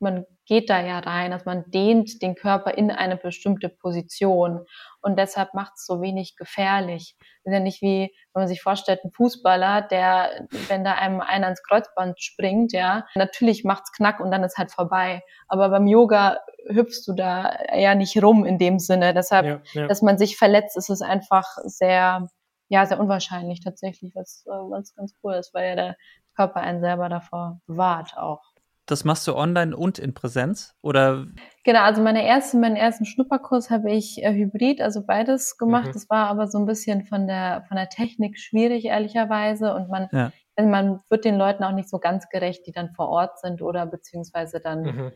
man 0.00 0.24
geht 0.48 0.70
da 0.70 0.80
ja 0.80 0.98
rein, 0.98 1.30
dass 1.30 1.44
man 1.44 1.70
dehnt 1.70 2.22
den 2.22 2.34
Körper 2.34 2.72
in 2.72 2.90
eine 2.90 3.18
bestimmte 3.18 3.68
Position 3.68 4.64
und 5.02 5.18
deshalb 5.18 5.52
macht 5.52 5.74
es 5.76 5.84
so 5.84 6.00
wenig 6.00 6.36
gefährlich. 6.36 7.16
Das 7.44 7.52
ist 7.52 7.52
ja 7.52 7.60
nicht 7.60 7.82
wie, 7.82 8.10
wenn 8.32 8.42
man 8.42 8.48
sich 8.48 8.62
vorstellt, 8.62 9.00
ein 9.04 9.12
Fußballer, 9.12 9.82
der, 9.82 10.48
wenn 10.68 10.84
da 10.84 10.94
einem 10.94 11.20
einer 11.20 11.46
ans 11.46 11.62
Kreuzband 11.62 12.20
springt, 12.20 12.72
ja, 12.72 13.06
natürlich 13.14 13.62
macht's 13.62 13.92
knack 13.92 14.20
und 14.20 14.30
dann 14.30 14.42
ist 14.42 14.56
halt 14.56 14.72
vorbei. 14.72 15.22
Aber 15.48 15.68
beim 15.68 15.86
Yoga 15.86 16.38
hüpfst 16.66 17.06
du 17.06 17.12
da 17.12 17.56
ja 17.74 17.94
nicht 17.94 18.20
rum 18.22 18.46
in 18.46 18.58
dem 18.58 18.78
Sinne. 18.78 19.12
Deshalb, 19.12 19.46
ja, 19.46 19.60
ja. 19.82 19.86
dass 19.86 20.00
man 20.00 20.16
sich 20.16 20.38
verletzt, 20.38 20.78
ist 20.78 20.88
es 20.88 21.02
einfach 21.02 21.44
sehr, 21.64 22.26
ja, 22.68 22.86
sehr 22.86 22.98
unwahrscheinlich 22.98 23.60
tatsächlich, 23.60 24.14
was, 24.14 24.44
was 24.46 24.94
ganz 24.94 25.12
cool 25.22 25.34
ist, 25.34 25.52
weil 25.52 25.68
ja 25.68 25.74
der 25.76 25.96
Körper 26.34 26.60
einen 26.60 26.80
selber 26.80 27.10
davor 27.10 27.60
bewahrt 27.66 28.16
auch. 28.16 28.42
Das 28.88 29.04
machst 29.04 29.28
du 29.28 29.36
online 29.36 29.76
und 29.76 29.98
in 29.98 30.14
Präsenz? 30.14 30.74
Oder? 30.80 31.26
Genau, 31.62 31.80
also 31.80 32.00
meine 32.00 32.26
erste, 32.26 32.56
meinen 32.56 32.74
ersten 32.74 33.04
Schnupperkurs 33.04 33.68
habe 33.68 33.92
ich 33.92 34.24
äh, 34.24 34.32
hybrid, 34.32 34.80
also 34.80 35.04
beides 35.04 35.58
gemacht. 35.58 35.88
Mhm. 35.88 35.92
Das 35.92 36.08
war 36.08 36.28
aber 36.28 36.48
so 36.48 36.58
ein 36.58 36.64
bisschen 36.64 37.04
von 37.04 37.26
der, 37.26 37.66
von 37.68 37.76
der 37.76 37.90
Technik 37.90 38.38
schwierig, 38.38 38.86
ehrlicherweise. 38.86 39.74
Und 39.74 39.90
man, 39.90 40.08
ja. 40.10 40.32
man 40.56 41.00
wird 41.10 41.26
den 41.26 41.36
Leuten 41.36 41.64
auch 41.64 41.72
nicht 41.72 41.90
so 41.90 41.98
ganz 41.98 42.30
gerecht, 42.30 42.66
die 42.66 42.72
dann 42.72 42.94
vor 42.94 43.10
Ort 43.10 43.38
sind 43.40 43.60
oder 43.60 43.84
beziehungsweise 43.84 44.58
dann 44.58 44.80
mhm. 44.80 45.12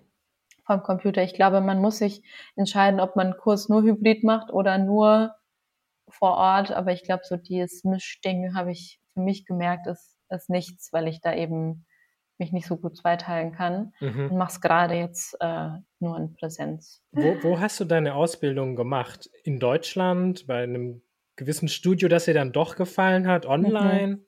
vom 0.67 0.83
Computer. 0.83 1.23
Ich 1.23 1.33
glaube, 1.33 1.63
man 1.63 1.81
muss 1.81 1.97
sich 1.97 2.23
entscheiden, 2.57 3.01
ob 3.01 3.17
man 3.17 3.29
einen 3.29 3.39
Kurs 3.39 3.71
nur 3.71 3.83
hybrid 3.85 4.23
macht 4.23 4.53
oder 4.53 4.77
nur 4.77 5.35
vor 6.11 6.33
Ort. 6.37 6.73
Aber 6.73 6.93
ich 6.93 7.05
glaube, 7.05 7.23
so 7.25 7.39
dieses 7.39 7.85
Mischding 7.85 8.55
habe 8.55 8.71
ich 8.71 9.01
für 9.15 9.21
mich 9.21 9.47
gemerkt, 9.47 9.87
ist, 9.87 10.19
ist 10.29 10.51
nichts, 10.51 10.93
weil 10.93 11.09
ich 11.09 11.23
da 11.23 11.35
eben 11.35 11.87
mich 12.43 12.53
nicht 12.53 12.67
so 12.67 12.77
gut 12.77 12.97
zweiteilen 12.97 13.53
kann 13.53 13.93
mhm. 14.01 14.31
und 14.31 14.37
mache 14.37 14.51
es 14.53 14.61
gerade 14.61 14.95
jetzt 14.95 15.37
äh, 15.41 15.71
nur 16.01 16.19
in 16.19 16.35
Präsenz. 16.35 17.03
Wo, 17.13 17.37
wo 17.43 17.61
hast 17.61 17.79
du 17.81 17.85
deine 17.85 18.15
Ausbildung 18.15 18.75
gemacht? 18.75 19.31
In 19.45 19.61
Deutschland, 19.61 20.47
bei 20.47 20.65
einem 20.65 21.03
gewissen 21.37 21.69
Studio, 21.69 22.09
das 22.09 22.25
dir 22.27 22.35
dann 22.35 22.53
doch 22.53 22.77
gefallen 22.77 23.27
hat, 23.29 23.47
online? 23.47 24.17
Mhm. 24.17 24.27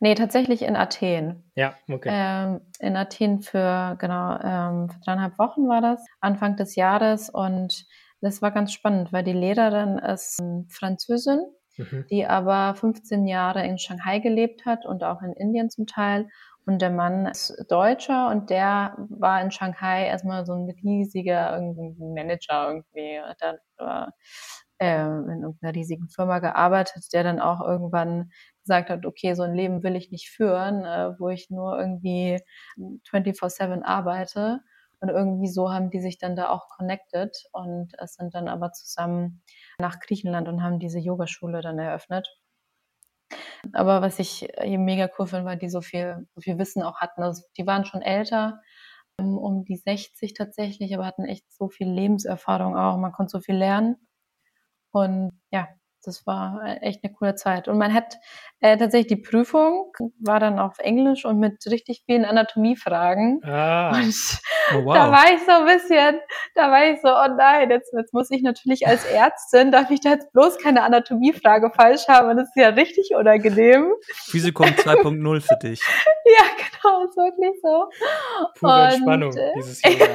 Nee, 0.00 0.14
tatsächlich 0.14 0.62
in 0.62 0.76
Athen. 0.76 1.50
Ja, 1.54 1.74
okay. 1.88 2.10
Ähm, 2.12 2.60
in 2.78 2.96
Athen 2.96 3.40
für, 3.40 3.96
genau, 3.98 4.38
ähm, 4.42 4.90
für 4.90 5.00
dreieinhalb 5.00 5.38
Wochen 5.38 5.66
war 5.68 5.80
das, 5.80 6.04
Anfang 6.20 6.56
des 6.56 6.76
Jahres. 6.76 7.30
Und 7.30 7.86
das 8.20 8.42
war 8.42 8.50
ganz 8.50 8.72
spannend, 8.72 9.12
weil 9.12 9.24
die 9.24 9.32
Lehrerin 9.32 9.98
ist 9.98 10.42
Französin, 10.68 11.40
mhm. 11.78 12.06
die 12.10 12.26
aber 12.26 12.74
15 12.74 13.26
Jahre 13.26 13.66
in 13.66 13.78
Shanghai 13.78 14.18
gelebt 14.18 14.66
hat 14.66 14.84
und 14.84 15.02
auch 15.02 15.22
in 15.22 15.32
Indien 15.32 15.70
zum 15.70 15.86
Teil 15.86 16.28
und 16.66 16.80
der 16.80 16.90
Mann 16.90 17.26
ist 17.26 17.54
Deutscher 17.68 18.30
und 18.30 18.48
der 18.50 18.96
war 19.10 19.42
in 19.42 19.50
Shanghai 19.50 20.06
erstmal 20.06 20.46
so 20.46 20.54
ein 20.54 20.70
riesiger 20.82 21.54
irgendwie 21.54 21.94
Manager 21.98 22.68
irgendwie. 22.68 23.20
Hat 23.20 23.42
da 23.76 24.12
äh, 24.78 25.04
in 25.04 25.42
irgendeiner 25.42 25.74
riesigen 25.74 26.08
Firma 26.08 26.38
gearbeitet, 26.38 27.12
der 27.12 27.22
dann 27.22 27.40
auch 27.40 27.60
irgendwann 27.60 28.30
gesagt 28.62 28.90
hat, 28.90 29.06
okay, 29.06 29.34
so 29.34 29.42
ein 29.42 29.54
Leben 29.54 29.82
will 29.82 29.96
ich 29.96 30.10
nicht 30.10 30.30
führen, 30.30 30.84
äh, 30.84 31.18
wo 31.18 31.28
ich 31.28 31.50
nur 31.50 31.78
irgendwie 31.78 32.40
24-7 33.10 33.82
arbeite. 33.82 34.60
Und 35.00 35.10
irgendwie 35.10 35.48
so 35.48 35.70
haben 35.70 35.90
die 35.90 36.00
sich 36.00 36.18
dann 36.18 36.34
da 36.34 36.48
auch 36.48 36.68
connected 36.68 37.36
und 37.52 37.92
sind 38.06 38.34
dann 38.34 38.48
aber 38.48 38.72
zusammen 38.72 39.42
nach 39.78 40.00
Griechenland 40.00 40.48
und 40.48 40.62
haben 40.62 40.78
diese 40.78 40.98
Yogaschule 40.98 41.60
dann 41.60 41.78
eröffnet. 41.78 42.26
Aber 43.72 44.02
was 44.02 44.18
ich 44.18 44.48
eben 44.60 44.84
mega 44.84 45.08
cool 45.18 45.26
finde, 45.26 45.44
weil 45.46 45.58
die 45.58 45.68
so 45.68 45.80
viel, 45.80 46.26
so 46.34 46.40
viel 46.40 46.58
Wissen 46.58 46.82
auch 46.82 47.00
hatten. 47.00 47.22
Also 47.22 47.42
die 47.56 47.66
waren 47.66 47.84
schon 47.84 48.02
älter, 48.02 48.60
ähm, 49.18 49.38
um 49.38 49.64
die 49.64 49.76
60 49.76 50.34
tatsächlich, 50.34 50.94
aber 50.94 51.06
hatten 51.06 51.24
echt 51.24 51.50
so 51.52 51.68
viel 51.68 51.88
Lebenserfahrung 51.88 52.76
auch. 52.76 52.96
Man 52.98 53.12
konnte 53.12 53.30
so 53.30 53.40
viel 53.40 53.56
lernen. 53.56 53.96
Und 54.92 55.32
ja, 55.50 55.68
das 56.06 56.26
war 56.26 56.60
äh, 56.64 56.76
echt 56.78 57.02
eine 57.02 57.12
coole 57.12 57.34
Zeit. 57.34 57.68
Und 57.68 57.78
man 57.78 57.92
hat 57.92 58.18
äh, 58.60 58.76
tatsächlich 58.78 59.18
die 59.18 59.22
Prüfung, 59.22 59.92
war 60.20 60.40
dann 60.40 60.58
auf 60.58 60.78
Englisch 60.78 61.24
und 61.24 61.38
mit 61.38 61.64
richtig 61.66 62.02
vielen 62.06 62.24
Anatomiefragen. 62.24 63.40
Ah. 63.44 63.90
Und 63.90 64.14
oh, 64.72 64.74
wow. 64.84 64.94
da 64.94 65.10
war 65.10 65.32
ich 65.32 65.40
so 65.44 65.52
ein 65.52 65.66
bisschen, 65.66 66.20
da 66.54 66.70
war 66.70 66.86
ich 66.86 67.00
so, 67.02 67.08
oh 67.08 67.36
nein, 67.36 67.70
jetzt, 67.70 67.92
jetzt 67.92 68.14
muss 68.14 68.30
ich 68.30 68.42
natürlich 68.42 68.86
als 68.86 69.04
Ärztin, 69.04 69.70
darf 69.70 69.90
ich 69.90 70.00
da 70.00 70.10
jetzt 70.10 70.32
bloß 70.32 70.58
keine 70.58 70.82
Anatomiefrage 70.82 71.70
falsch 71.74 72.08
haben. 72.08 72.30
Und 72.30 72.36
das 72.38 72.48
ist 72.48 72.56
ja 72.56 72.68
richtig 72.68 73.10
unangenehm. 73.14 73.92
Physikum 74.14 74.66
2.0 74.66 75.40
für 75.40 75.56
dich. 75.56 75.80
ja, 76.24 76.44
genau, 76.56 77.04
ist 77.04 77.16
wirklich 77.16 77.60
so. 77.62 77.90
Pure 78.58 78.72
und, 78.72 78.92
Entspannung 78.94 79.36
äh, 79.36 79.52
dieses 79.56 79.82
Jahr. 79.82 80.08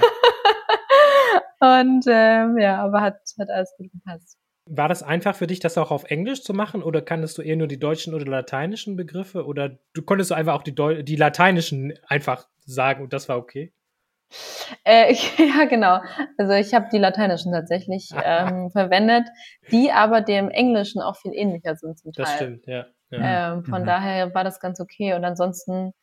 und 1.79 2.05
ähm, 2.07 2.57
ja, 2.57 2.83
aber 2.83 3.01
hat, 3.01 3.19
hat 3.37 3.49
alles 3.49 3.73
gut 3.77 3.91
gepasst. 3.91 4.39
War 4.71 4.87
das 4.87 5.01
einfach 5.01 5.35
für 5.35 5.47
dich, 5.47 5.59
das 5.59 5.77
auch 5.77 5.89
auf 5.89 6.03
Englisch 6.05 6.43
zu 6.43 6.53
machen 6.53 6.83
oder 6.83 7.01
kanntest 7.01 7.37
du 7.37 7.41
eher 7.41 7.55
nur 7.55 7.67
die 7.67 7.79
deutschen 7.79 8.13
oder 8.13 8.25
lateinischen 8.25 8.95
Begriffe 8.95 9.45
oder 9.45 9.79
du 9.93 10.03
konntest 10.03 10.29
du 10.29 10.35
einfach 10.35 10.53
auch 10.53 10.63
die, 10.63 10.75
Deu 10.75 11.01
die 11.01 11.15
lateinischen 11.15 11.93
einfach 12.07 12.47
sagen 12.65 13.03
und 13.03 13.13
das 13.13 13.27
war 13.27 13.37
okay? 13.37 13.73
Äh, 14.83 15.13
ja, 15.37 15.65
genau. 15.65 15.99
Also 16.37 16.53
ich 16.53 16.73
habe 16.73 16.87
die 16.91 16.97
lateinischen 16.97 17.51
tatsächlich 17.51 18.09
ähm, 18.23 18.69
verwendet, 18.71 19.27
die 19.71 19.91
aber 19.91 20.21
dem 20.21 20.49
Englischen 20.49 21.01
auch 21.01 21.17
viel 21.17 21.33
ähnlicher 21.33 21.75
sind 21.75 21.97
zum 21.97 22.13
Teil. 22.13 22.25
Das 22.25 22.35
stimmt, 22.35 22.67
ja. 22.67 22.85
ja. 23.09 23.53
Ähm, 23.53 23.65
von 23.65 23.81
mhm. 23.81 23.87
daher 23.87 24.33
war 24.33 24.43
das 24.43 24.59
ganz 24.59 24.79
okay 24.79 25.13
und 25.13 25.25
ansonsten, 25.25 25.93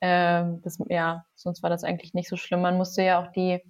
ähm, 0.00 0.60
das, 0.62 0.78
ja, 0.88 1.24
sonst 1.34 1.62
war 1.62 1.70
das 1.70 1.84
eigentlich 1.84 2.14
nicht 2.14 2.28
so 2.28 2.36
schlimm. 2.36 2.62
Man 2.62 2.76
musste 2.76 3.02
ja 3.02 3.20
auch 3.20 3.32
die, 3.32 3.60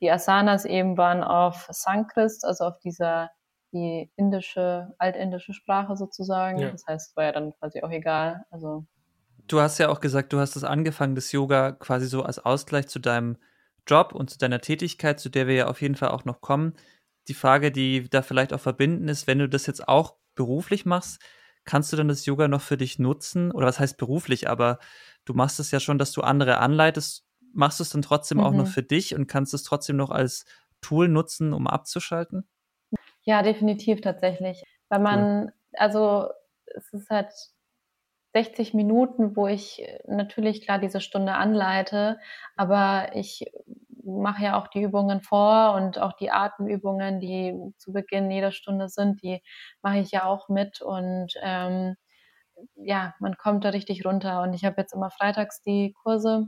die 0.00 0.10
Asanas 0.10 0.64
eben 0.64 0.96
waren 0.96 1.22
auf 1.22 1.68
Sanskrit, 1.70 2.32
also 2.42 2.64
auf 2.64 2.78
dieser 2.80 3.30
die 3.72 4.10
indische, 4.16 4.94
altindische 4.98 5.52
Sprache 5.52 5.96
sozusagen. 5.96 6.58
Ja. 6.58 6.70
Das 6.70 6.84
heißt, 6.86 7.10
es 7.10 7.16
war 7.16 7.24
ja 7.24 7.32
dann 7.32 7.52
quasi 7.58 7.82
auch 7.82 7.90
egal. 7.90 8.44
Also 8.50 8.86
Du 9.50 9.60
hast 9.60 9.78
ja 9.78 9.88
auch 9.88 10.00
gesagt, 10.00 10.32
du 10.32 10.38
hast 10.38 10.54
das 10.54 10.62
angefangen, 10.62 11.16
das 11.16 11.32
Yoga 11.32 11.72
quasi 11.72 12.06
so 12.06 12.22
als 12.22 12.38
Ausgleich 12.38 12.86
zu 12.86 13.00
deinem 13.00 13.36
Job 13.84 14.14
und 14.14 14.30
zu 14.30 14.38
deiner 14.38 14.60
Tätigkeit, 14.60 15.18
zu 15.18 15.28
der 15.28 15.48
wir 15.48 15.54
ja 15.54 15.66
auf 15.66 15.82
jeden 15.82 15.96
Fall 15.96 16.10
auch 16.10 16.24
noch 16.24 16.40
kommen. 16.40 16.74
Die 17.26 17.34
Frage, 17.34 17.72
die 17.72 18.08
da 18.08 18.22
vielleicht 18.22 18.52
auch 18.52 18.60
verbinden 18.60 19.08
ist, 19.08 19.26
wenn 19.26 19.40
du 19.40 19.48
das 19.48 19.66
jetzt 19.66 19.88
auch 19.88 20.14
beruflich 20.36 20.86
machst, 20.86 21.20
kannst 21.64 21.92
du 21.92 21.96
dann 21.96 22.06
das 22.06 22.26
Yoga 22.26 22.46
noch 22.46 22.60
für 22.60 22.76
dich 22.76 23.00
nutzen? 23.00 23.50
Oder 23.50 23.66
was 23.66 23.80
heißt 23.80 23.96
beruflich? 23.96 24.48
Aber 24.48 24.78
du 25.24 25.34
machst 25.34 25.58
es 25.58 25.72
ja 25.72 25.80
schon, 25.80 25.98
dass 25.98 26.12
du 26.12 26.20
andere 26.22 26.58
anleitest. 26.58 27.26
Machst 27.52 27.80
du 27.80 27.82
es 27.82 27.90
dann 27.90 28.02
trotzdem 28.02 28.38
mhm. 28.38 28.44
auch 28.44 28.52
noch 28.52 28.66
mhm. 28.66 28.70
für 28.70 28.84
dich 28.84 29.16
und 29.16 29.26
kannst 29.26 29.52
es 29.52 29.64
trotzdem 29.64 29.96
noch 29.96 30.10
als 30.10 30.44
Tool 30.80 31.08
nutzen, 31.08 31.52
um 31.52 31.66
abzuschalten? 31.66 32.48
Ja, 33.22 33.42
definitiv 33.42 34.00
tatsächlich. 34.00 34.62
Weil 34.88 35.00
man, 35.00 35.42
cool. 35.44 35.52
also 35.74 36.28
es 36.66 36.92
ist 36.92 37.10
halt 37.10 37.32
60 38.32 38.74
Minuten, 38.74 39.36
wo 39.36 39.46
ich 39.46 39.84
natürlich 40.06 40.62
klar 40.62 40.78
diese 40.78 41.00
Stunde 41.00 41.34
anleite, 41.34 42.18
aber 42.56 43.10
ich 43.14 43.44
mache 44.02 44.44
ja 44.44 44.58
auch 44.58 44.68
die 44.68 44.82
Übungen 44.82 45.20
vor 45.20 45.74
und 45.74 45.98
auch 45.98 46.12
die 46.14 46.30
Atemübungen, 46.30 47.20
die 47.20 47.54
zu 47.78 47.92
Beginn 47.92 48.30
jeder 48.30 48.52
Stunde 48.52 48.88
sind, 48.88 49.22
die 49.22 49.42
mache 49.82 49.98
ich 49.98 50.10
ja 50.10 50.24
auch 50.24 50.48
mit 50.48 50.80
und 50.80 51.34
ähm, 51.42 51.96
ja, 52.74 53.14
man 53.20 53.36
kommt 53.36 53.64
da 53.64 53.70
richtig 53.70 54.04
runter. 54.04 54.42
Und 54.42 54.54
ich 54.54 54.64
habe 54.64 54.80
jetzt 54.80 54.92
immer 54.92 55.10
freitags 55.10 55.62
die 55.62 55.94
Kurse. 56.02 56.46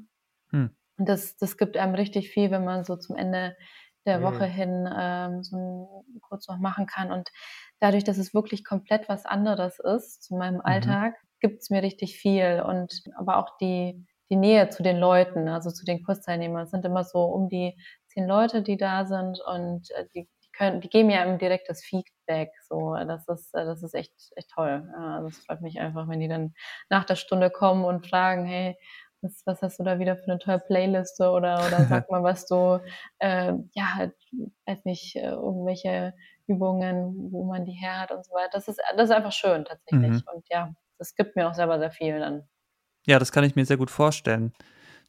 Hm. 0.50 0.76
Und 0.98 1.08
das, 1.08 1.36
das 1.36 1.56
gibt 1.56 1.76
einem 1.76 1.94
richtig 1.94 2.30
viel, 2.30 2.50
wenn 2.50 2.64
man 2.64 2.84
so 2.84 2.96
zum 2.96 3.16
Ende 3.16 3.56
der 4.06 4.18
mhm. 4.18 4.24
Woche 4.24 4.44
hin 4.44 4.88
ähm, 4.96 5.42
so 5.42 5.56
ein, 5.56 6.20
kurz 6.20 6.48
noch 6.48 6.58
machen 6.58 6.86
kann. 6.86 7.12
Und 7.12 7.30
dadurch, 7.80 8.04
dass 8.04 8.18
es 8.18 8.34
wirklich 8.34 8.64
komplett 8.64 9.08
was 9.08 9.26
anderes 9.26 9.78
ist 9.78 10.22
zu 10.22 10.36
meinem 10.36 10.56
mhm. 10.56 10.62
Alltag, 10.64 11.14
gibt 11.40 11.62
es 11.62 11.70
mir 11.70 11.82
richtig 11.82 12.16
viel. 12.16 12.62
Und 12.66 13.02
aber 13.16 13.38
auch 13.38 13.56
die, 13.58 14.06
die 14.30 14.36
Nähe 14.36 14.70
zu 14.70 14.82
den 14.82 14.98
Leuten, 14.98 15.48
also 15.48 15.70
zu 15.70 15.84
den 15.84 16.02
Kursteilnehmern, 16.02 16.66
sind 16.66 16.84
immer 16.84 17.04
so 17.04 17.24
um 17.24 17.48
die 17.48 17.76
zehn 18.06 18.26
Leute, 18.26 18.62
die 18.62 18.76
da 18.76 19.04
sind 19.04 19.40
und 19.40 19.90
äh, 19.92 20.06
die, 20.14 20.28
die 20.44 20.50
können, 20.52 20.80
die 20.80 20.88
geben 20.88 21.10
ja 21.10 21.36
direkt 21.36 21.68
das 21.68 21.82
Feedback. 21.82 22.50
So, 22.68 22.94
das 22.94 23.26
ist, 23.28 23.54
äh, 23.54 23.64
das 23.64 23.82
ist 23.82 23.94
echt, 23.94 24.12
echt 24.36 24.50
toll. 24.50 24.88
Also 24.96 25.28
es 25.28 25.44
freut 25.44 25.60
mich 25.60 25.80
einfach, 25.80 26.08
wenn 26.08 26.20
die 26.20 26.28
dann 26.28 26.54
nach 26.88 27.04
der 27.04 27.16
Stunde 27.16 27.50
kommen 27.50 27.84
und 27.84 28.06
fragen, 28.06 28.44
hey, 28.44 28.76
was, 29.22 29.42
was 29.46 29.62
hast 29.62 29.78
du 29.78 29.84
da 29.84 29.98
wieder 29.98 30.16
für 30.16 30.30
eine 30.30 30.38
tolle 30.38 30.58
Playliste 30.58 31.30
oder, 31.30 31.64
oder 31.66 31.84
sag 31.88 32.10
mal, 32.10 32.22
was 32.22 32.46
du, 32.46 32.80
äh, 33.18 33.52
ja, 33.72 33.94
halt, 33.94 34.14
weiß 34.66 34.84
nicht, 34.84 35.16
äh, 35.16 35.30
irgendwelche 35.30 36.14
Übungen, 36.46 37.30
wo 37.30 37.44
man 37.44 37.64
die 37.64 37.72
her 37.72 38.00
hat 38.00 38.12
und 38.12 38.24
so 38.24 38.32
weiter. 38.34 38.50
Das 38.52 38.68
ist, 38.68 38.80
das 38.96 39.10
ist 39.10 39.14
einfach 39.14 39.32
schön 39.32 39.64
tatsächlich. 39.64 40.10
Mhm. 40.10 40.22
Und 40.34 40.46
ja, 40.50 40.74
das 40.98 41.14
gibt 41.14 41.36
mir 41.36 41.48
auch 41.48 41.54
selber 41.54 41.78
sehr 41.78 41.90
viel 41.90 42.18
dann. 42.18 42.48
Ja, 43.06 43.18
das 43.18 43.32
kann 43.32 43.44
ich 43.44 43.56
mir 43.56 43.64
sehr 43.64 43.76
gut 43.76 43.90
vorstellen. 43.90 44.52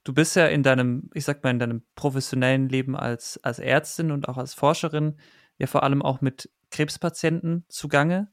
Du 0.03 0.13
bist 0.13 0.35
ja 0.35 0.47
in 0.47 0.63
deinem, 0.63 1.09
ich 1.13 1.25
sag 1.25 1.43
mal, 1.43 1.51
in 1.51 1.59
deinem 1.59 1.83
professionellen 1.95 2.67
Leben 2.67 2.95
als, 2.95 3.39
als 3.43 3.59
Ärztin 3.59 4.11
und 4.11 4.27
auch 4.27 4.37
als 4.37 4.53
Forscherin 4.53 5.17
ja 5.57 5.67
vor 5.67 5.83
allem 5.83 6.01
auch 6.01 6.21
mit 6.21 6.49
Krebspatienten 6.71 7.65
zugange. 7.69 8.31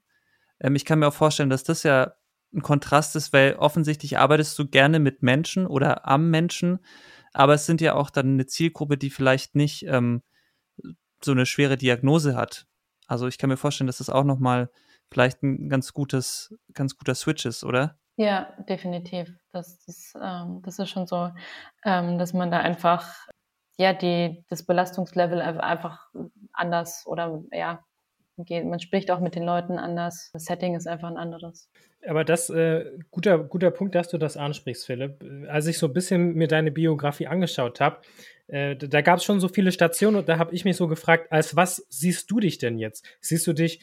Ähm, 0.61 0.75
ich 0.75 0.85
kann 0.85 0.99
mir 0.99 1.09
auch 1.09 1.15
vorstellen, 1.15 1.51
dass 1.51 1.65
das 1.65 1.83
ja 1.83 2.15
ein 2.52 2.62
Kontrast 2.62 3.16
ist, 3.16 3.33
weil 3.33 3.54
offensichtlich 3.54 4.19
arbeitest 4.19 4.59
du 4.59 4.66
gerne 4.66 4.99
mit 4.99 5.23
Menschen 5.23 5.66
oder 5.66 6.09
am 6.09 6.30
Menschen, 6.30 6.80
aber 7.33 7.54
es 7.54 7.66
sind 7.66 7.80
ja 7.80 7.95
auch 7.95 8.11
dann 8.11 8.35
eine 8.35 8.47
Zielgruppe, 8.47 8.99
die 8.99 9.11
vielleicht 9.11 9.54
nicht 9.54 9.85
ähm, 9.87 10.23
so 11.23 11.33
eine 11.33 11.47
schwere 11.47 11.76
Diagnose 11.76 12.35
hat. 12.35 12.66
Also 13.07 13.26
ich 13.26 13.38
kann 13.38 13.50
mir 13.50 13.57
vorstellen, 13.57 13.87
dass 13.87 13.99
das 13.99 14.11
auch 14.11 14.25
nochmal 14.25 14.71
vielleicht 15.12 15.42
ein 15.42 15.69
ganz 15.69 15.92
gutes, 15.92 16.54
ganz 16.75 16.97
guter 16.97 17.14
Switch 17.14 17.45
ist, 17.45 17.64
oder? 17.64 17.99
Ja, 18.16 18.52
definitiv. 18.69 19.33
Das, 19.52 19.85
das, 19.87 20.12
ähm, 20.21 20.61
das 20.62 20.78
ist 20.78 20.90
schon 20.90 21.07
so, 21.07 21.30
ähm, 21.85 22.19
dass 22.19 22.33
man 22.33 22.50
da 22.50 22.59
einfach 22.59 23.28
ja 23.78 23.95
die 23.95 24.45
das 24.49 24.64
Belastungslevel 24.64 25.40
einfach 25.40 26.11
anders 26.52 27.07
oder 27.07 27.42
ja. 27.50 27.83
Man 28.49 28.80
spricht 28.80 29.11
auch 29.11 29.21
mit 29.21 29.35
den 29.35 29.42
Leuten 29.42 29.78
anders. 29.78 30.30
Das 30.33 30.45
Setting 30.45 30.75
ist 30.75 30.87
einfach 30.87 31.09
ein 31.09 31.19
anderes. 31.19 31.69
Aber 32.07 32.25
das, 32.25 32.49
äh, 32.50 32.87
guter, 33.11 33.38
guter 33.38 33.71
Punkt, 33.71 33.95
dass 33.95 34.09
du 34.09 34.19
das 34.19 34.37
ansprichst, 34.37 34.87
Philipp. 34.87 35.23
Als 35.49 35.66
ich 35.66 35.78
so 35.78 35.87
ein 35.87 35.92
bisschen 35.92 36.35
mir 36.35 36.49
deine 36.49 36.71
Biografie 36.71 37.26
angeschaut 37.26 37.80
habe, 37.80 37.99
äh, 38.47 38.75
da 38.76 39.02
gab 39.02 39.19
es 39.19 39.25
schon 39.25 39.40
so 39.40 39.49
viele 39.49 39.71
Stationen 39.71 40.16
und 40.16 40.28
da 40.28 40.38
habe 40.38 40.54
ich 40.54 40.64
mich 40.64 40.76
so 40.76 40.88
gefragt, 40.88 41.30
als 41.30 41.57
was 41.57 41.87
siehst 41.88 42.30
du 42.30 42.40
dich 42.40 42.59
denn 42.59 42.78
jetzt? 42.78 43.07
Siehst 43.21 43.47
du 43.47 43.52
dich, 43.52 43.80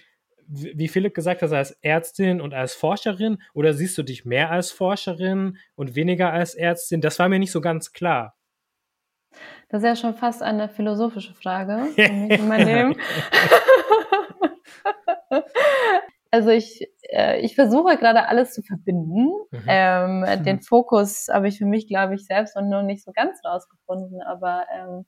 wie 0.47 0.87
Philipp 0.87 1.13
gesagt 1.13 1.41
hat, 1.41 1.51
als 1.51 1.71
Ärztin 1.81 2.41
und 2.41 2.53
als 2.53 2.73
Forscherin 2.73 3.41
oder 3.53 3.73
siehst 3.73 3.97
du 3.97 4.03
dich 4.03 4.25
mehr 4.25 4.49
als 4.49 4.71
Forscherin 4.71 5.57
und 5.75 5.95
weniger 5.95 6.31
als 6.31 6.55
Ärztin? 6.55 7.01
Das 7.01 7.19
war 7.19 7.29
mir 7.29 7.39
nicht 7.39 7.51
so 7.51 7.61
ganz 7.61 7.91
klar. 7.91 8.35
Das 9.69 9.83
ist 9.83 9.87
ja 9.87 9.95
schon 9.95 10.15
fast 10.15 10.41
eine 10.41 10.69
philosophische 10.69 11.33
Frage 11.33 11.87
in 11.97 12.47
meinem 12.47 12.67
Leben. 12.67 12.95
Also 16.37 16.51
ich, 16.51 16.87
äh, 17.09 17.39
ich 17.39 17.55
versuche 17.55 17.97
gerade 17.97 18.27
alles 18.27 18.53
zu 18.53 18.61
verbinden. 18.61 19.31
Mhm. 19.49 19.63
Ähm, 19.67 20.19
mhm. 20.19 20.43
Den 20.45 20.61
Fokus 20.61 21.29
habe 21.33 21.47
ich 21.47 21.57
für 21.57 21.65
mich, 21.65 21.87
glaube 21.87 22.13
ich, 22.13 22.27
selbst 22.27 22.55
noch 22.55 22.83
nicht 22.83 23.03
so 23.03 23.11
ganz 23.11 23.43
rausgefunden, 23.43 24.21
aber 24.21 24.65
ähm, 24.71 25.05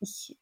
ich 0.00 0.36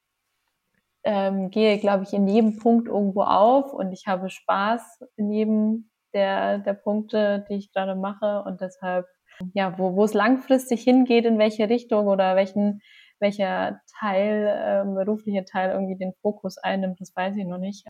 ähm, 1.04 1.50
gehe, 1.50 1.78
glaube 1.78 2.04
ich, 2.04 2.14
in 2.14 2.26
jedem 2.26 2.58
Punkt 2.58 2.88
irgendwo 2.88 3.20
auf 3.20 3.74
und 3.74 3.92
ich 3.92 4.06
habe 4.06 4.30
Spaß 4.30 5.00
in 5.16 5.30
jedem 5.30 5.90
der, 6.14 6.58
der 6.58 6.72
Punkte, 6.72 7.44
die 7.50 7.56
ich 7.56 7.70
gerade 7.70 7.94
mache 7.94 8.42
und 8.46 8.62
deshalb, 8.62 9.04
ja, 9.52 9.78
wo, 9.78 9.94
wo 9.96 10.04
es 10.04 10.14
langfristig 10.14 10.82
hingeht, 10.82 11.26
in 11.26 11.38
welche 11.38 11.68
Richtung 11.68 12.06
oder 12.06 12.34
welchen, 12.34 12.80
welcher 13.18 13.82
Teil, 14.00 14.50
ähm, 14.58 14.94
berufliche 14.94 15.44
Teil 15.44 15.72
irgendwie 15.72 15.98
den 15.98 16.14
Fokus 16.22 16.56
einnimmt, 16.56 16.98
das 16.98 17.14
weiß 17.14 17.36
ich 17.36 17.44
noch 17.44 17.58
nicht. 17.58 17.86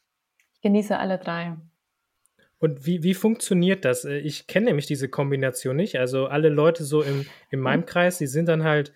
Ich 0.55 0.61
genieße 0.63 0.99
alle 0.99 1.19
drei. 1.19 1.57
Und 2.61 2.87
wie, 2.87 3.03
wie 3.03 3.15
funktioniert 3.15 3.85
das? 3.85 4.05
Äh, 4.05 4.19
ich 4.19 4.47
kenne 4.47 4.67
nämlich 4.67 4.87
diese 4.87 5.09
Kombination 5.09 5.77
nicht. 5.77 5.99
Also 5.99 6.27
alle 6.27 6.51
Leute 6.51 6.85
so 6.85 7.03
im, 7.03 7.27
in 7.51 7.59
meinem 7.59 7.87
Kreis, 7.87 8.19
die 8.19 8.27
sind 8.27 8.47
dann 8.49 8.63
halt 8.63 8.93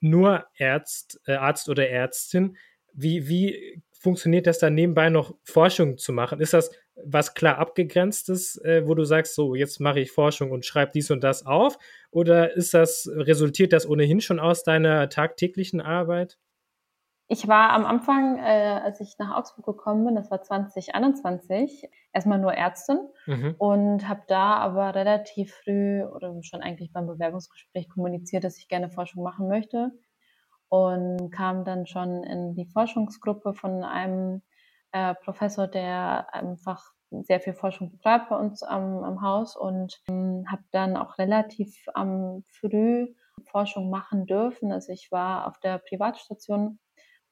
nur 0.00 0.46
Ärzt, 0.54 1.20
äh, 1.26 1.32
Arzt 1.32 1.68
oder 1.68 1.88
Ärztin. 1.88 2.56
Wie, 2.92 3.28
wie 3.28 3.82
funktioniert 3.92 4.46
das 4.46 4.58
dann 4.58 4.74
nebenbei 4.74 5.10
noch 5.10 5.34
Forschung 5.44 5.96
zu 5.96 6.12
machen? 6.12 6.40
Ist 6.40 6.52
das 6.52 6.70
was 7.02 7.34
klar 7.34 7.56
abgegrenztes, 7.58 8.56
äh, 8.58 8.86
wo 8.86 8.94
du 8.94 9.04
sagst, 9.04 9.34
so 9.34 9.54
jetzt 9.54 9.80
mache 9.80 10.00
ich 10.00 10.12
Forschung 10.12 10.50
und 10.50 10.66
schreibe 10.66 10.92
dies 10.94 11.10
und 11.10 11.24
das 11.24 11.46
auf? 11.46 11.78
Oder 12.10 12.54
ist 12.54 12.74
das, 12.74 13.10
resultiert 13.12 13.72
das 13.72 13.88
ohnehin 13.88 14.20
schon 14.20 14.38
aus 14.38 14.62
deiner 14.62 15.08
tagtäglichen 15.08 15.80
Arbeit? 15.80 16.38
Ich 17.32 17.46
war 17.46 17.70
am 17.70 17.86
Anfang, 17.86 18.38
äh, 18.38 18.80
als 18.82 19.00
ich 19.00 19.16
nach 19.20 19.36
Augsburg 19.36 19.64
gekommen 19.64 20.04
bin, 20.04 20.16
das 20.16 20.32
war 20.32 20.42
2021, 20.42 21.88
erstmal 22.12 22.40
nur 22.40 22.54
Ärztin 22.54 23.08
mhm. 23.26 23.54
und 23.56 24.08
habe 24.08 24.22
da 24.26 24.56
aber 24.56 24.96
relativ 24.96 25.54
früh 25.62 26.02
oder 26.02 26.34
schon 26.42 26.60
eigentlich 26.60 26.92
beim 26.92 27.06
Bewerbungsgespräch 27.06 27.88
kommuniziert, 27.88 28.42
dass 28.42 28.58
ich 28.58 28.66
gerne 28.66 28.90
Forschung 28.90 29.22
machen 29.22 29.46
möchte 29.46 29.92
und 30.70 31.30
kam 31.30 31.64
dann 31.64 31.86
schon 31.86 32.24
in 32.24 32.56
die 32.56 32.66
Forschungsgruppe 32.66 33.54
von 33.54 33.84
einem 33.84 34.42
äh, 34.90 35.14
Professor, 35.14 35.68
der 35.68 36.34
einfach 36.34 36.82
sehr 37.10 37.38
viel 37.38 37.54
Forschung 37.54 37.92
betreibt 37.92 38.30
bei 38.30 38.36
uns 38.38 38.64
am, 38.64 39.04
am 39.04 39.22
Haus 39.22 39.54
und 39.54 40.02
ähm, 40.08 40.46
habe 40.50 40.64
dann 40.72 40.96
auch 40.96 41.16
relativ 41.16 41.76
am 41.94 42.42
früh 42.48 43.06
Forschung 43.44 43.88
machen 43.88 44.26
dürfen. 44.26 44.72
Also 44.72 44.90
ich 44.92 45.12
war 45.12 45.46
auf 45.46 45.60
der 45.60 45.78
Privatstation 45.78 46.80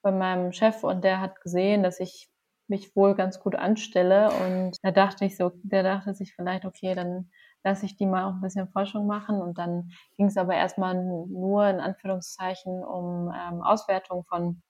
bei 0.03 0.13
meinem 0.13 0.53
Chef 0.53 0.85
und 0.85 1.03
der 1.05 1.21
hat 1.21 1.41
gesehen, 1.41 1.83
dass 1.83 2.01
ich 2.01 2.29
mich 2.69 2.95
wohl 2.95 3.15
ganz 3.15 3.41
gut 3.41 3.55
anstelle 3.57 4.31
und 4.31 4.77
da 4.83 4.91
dachte 4.91 5.25
ich 5.25 5.37
so, 5.37 5.53
der 5.63 5.83
dachte 5.83 6.15
sich 6.15 6.35
vielleicht, 6.35 6.65
okay, 6.65 6.95
dann 6.95 7.31
lasse 7.65 7.87
ich 7.87 7.97
die 7.97 8.07
mal 8.07 8.25
auch 8.25 8.35
ein 8.35 8.41
bisschen 8.41 8.69
Forschung 8.69 9.07
machen 9.07 9.41
und 9.41 9.59
dann 9.59 9.91
ging 10.17 10.27
es 10.27 10.37
aber 10.37 10.55
erstmal 10.55 10.95
nur 10.95 11.67
in 11.67 11.81
Anführungszeichen 11.81 12.85
um 12.85 13.33
ähm, 13.35 13.63
Auswertung 13.63 14.25
von 14.25 14.63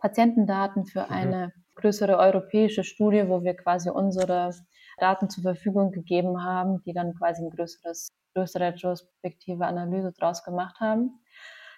Patientendaten 0.00 0.84
für 0.84 1.04
mhm. 1.04 1.12
eine 1.12 1.52
größere 1.74 2.18
europäische 2.18 2.84
Studie, 2.84 3.28
wo 3.28 3.42
wir 3.42 3.54
quasi 3.54 3.88
unsere 3.90 4.52
Daten 4.98 5.30
zur 5.30 5.42
Verfügung 5.42 5.90
gegeben 5.90 6.42
haben, 6.44 6.82
die 6.84 6.92
dann 6.92 7.14
quasi 7.14 7.42
ein 7.42 7.50
größeres, 7.50 8.08
größere 8.34 8.64
retrospektive 8.64 9.66
Analyse 9.66 10.12
draus 10.12 10.44
gemacht 10.44 10.80
haben. 10.80 11.20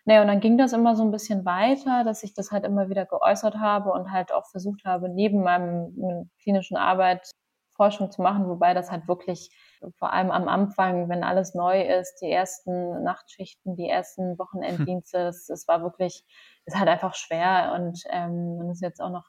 Naja, 0.06 0.20
und 0.20 0.28
dann 0.28 0.40
ging 0.40 0.58
das 0.58 0.72
immer 0.72 0.96
so 0.96 1.02
ein 1.02 1.10
bisschen 1.10 1.44
weiter, 1.44 2.04
dass 2.04 2.22
ich 2.22 2.34
das 2.34 2.50
halt 2.50 2.64
immer 2.64 2.90
wieder 2.90 3.06
geäußert 3.06 3.56
habe 3.56 3.90
und 3.92 4.10
halt 4.10 4.32
auch 4.32 4.46
versucht 4.50 4.84
habe, 4.84 5.08
neben 5.08 5.42
meinem 5.42 6.30
klinischen 6.42 6.76
Arbeit 6.76 7.30
Forschung 7.74 8.10
zu 8.10 8.22
machen, 8.22 8.48
wobei 8.48 8.74
das 8.74 8.90
halt 8.90 9.08
wirklich 9.08 9.50
vor 9.98 10.12
allem 10.12 10.30
am 10.30 10.48
Anfang, 10.48 11.08
wenn 11.08 11.24
alles 11.24 11.54
neu 11.54 11.82
ist, 11.82 12.20
die 12.20 12.30
ersten 12.30 13.02
Nachtschichten, 13.02 13.76
die 13.76 13.88
ersten 13.88 14.38
Wochenenddienste, 14.38 15.18
hm. 15.18 15.24
das, 15.24 15.46
das 15.46 15.68
war 15.68 15.82
wirklich, 15.82 16.24
ist 16.66 16.78
halt 16.78 16.88
einfach 16.88 17.14
schwer 17.14 17.72
und 17.74 18.00
ähm, 18.10 18.58
und 18.60 18.70
ist 18.70 18.82
jetzt 18.82 19.00
auch 19.00 19.10
noch, 19.10 19.26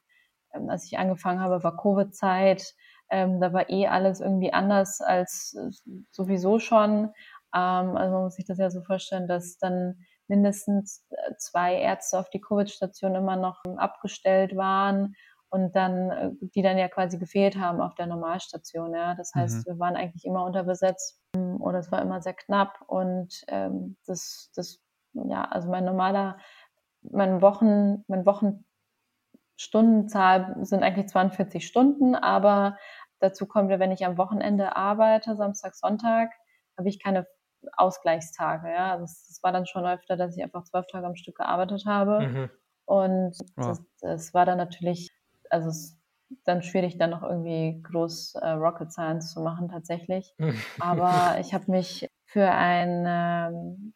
ähm, 0.53 0.69
als 0.69 0.85
ich 0.85 0.97
angefangen 0.97 1.41
habe, 1.41 1.63
war 1.63 1.75
Covid-Zeit, 1.75 2.73
ähm, 3.09 3.39
da 3.41 3.53
war 3.53 3.69
eh 3.69 3.87
alles 3.87 4.19
irgendwie 4.21 4.53
anders 4.53 5.01
als 5.01 5.57
sowieso 6.11 6.59
schon. 6.59 7.11
Ähm, 7.53 7.97
also 7.97 8.13
man 8.13 8.23
muss 8.23 8.35
sich 8.35 8.45
das 8.45 8.57
ja 8.57 8.69
so 8.69 8.81
vorstellen, 8.81 9.27
dass 9.27 9.57
dann 9.57 10.05
mindestens 10.27 11.05
äh, 11.09 11.35
zwei 11.37 11.75
Ärzte 11.75 12.19
auf 12.19 12.29
die 12.29 12.41
Covid-Station 12.41 13.15
immer 13.15 13.35
noch 13.35 13.63
abgestellt 13.77 14.55
waren 14.55 15.15
und 15.49 15.75
dann, 15.75 16.11
äh, 16.11 16.31
die 16.41 16.61
dann 16.61 16.77
ja 16.77 16.87
quasi 16.87 17.17
gefehlt 17.17 17.57
haben 17.57 17.81
auf 17.81 17.95
der 17.95 18.05
Normalstation. 18.07 18.93
Ja. 18.93 19.15
Das 19.15 19.33
heißt, 19.33 19.59
mhm. 19.59 19.65
wir 19.71 19.79
waren 19.79 19.95
eigentlich 19.95 20.25
immer 20.25 20.45
unterbesetzt 20.45 21.19
oder 21.59 21.79
es 21.79 21.91
war 21.91 22.01
immer 22.01 22.21
sehr 22.21 22.33
knapp 22.33 22.79
und 22.87 23.43
ähm, 23.47 23.97
das, 24.05 24.51
das, 24.55 24.79
ja, 25.13 25.45
also 25.45 25.69
mein 25.69 25.85
normaler, 25.85 26.37
mein 27.01 27.41
Wochen, 27.41 28.03
mein 28.07 28.25
Wochenstundenzahl 28.25 30.65
sind 30.65 30.83
eigentlich 30.83 31.07
42 31.07 31.67
Stunden, 31.67 32.15
aber 32.15 32.77
dazu 33.19 33.45
kommt 33.45 33.71
ja, 33.71 33.79
wenn 33.79 33.91
ich 33.91 34.05
am 34.05 34.17
Wochenende 34.17 34.75
arbeite, 34.75 35.35
Samstag, 35.35 35.75
Sonntag, 35.75 36.31
habe 36.77 36.89
ich 36.89 37.01
keine 37.01 37.25
Ausgleichstage. 37.77 38.69
Ja? 38.69 38.91
Also 38.93 39.05
es, 39.05 39.39
war 39.41 39.51
dann 39.51 39.65
schon 39.65 39.85
öfter, 39.85 40.17
dass 40.17 40.35
ich 40.35 40.43
einfach 40.43 40.63
zwölf 40.63 40.87
Tage 40.87 41.05
am 41.05 41.15
Stück 41.15 41.37
gearbeitet 41.37 41.85
habe. 41.85 42.19
Mhm. 42.27 42.49
Und 42.85 43.37
das, 44.01 44.33
war 44.33 44.45
dann 44.45 44.57
natürlich, 44.57 45.11
also 45.49 45.69
es 45.69 45.97
dann 46.43 46.61
schwierig, 46.61 46.97
dann 46.97 47.11
noch 47.11 47.23
irgendwie 47.23 47.81
groß 47.83 48.35
äh, 48.35 48.49
Rocket 48.49 48.91
Science 48.91 49.33
zu 49.33 49.41
machen 49.41 49.69
tatsächlich. 49.69 50.33
Aber 50.79 51.39
ich 51.39 51.53
habe 51.53 51.71
mich 51.71 52.09
für 52.25 52.49
ein 52.49 53.05
ähm, 53.07 53.93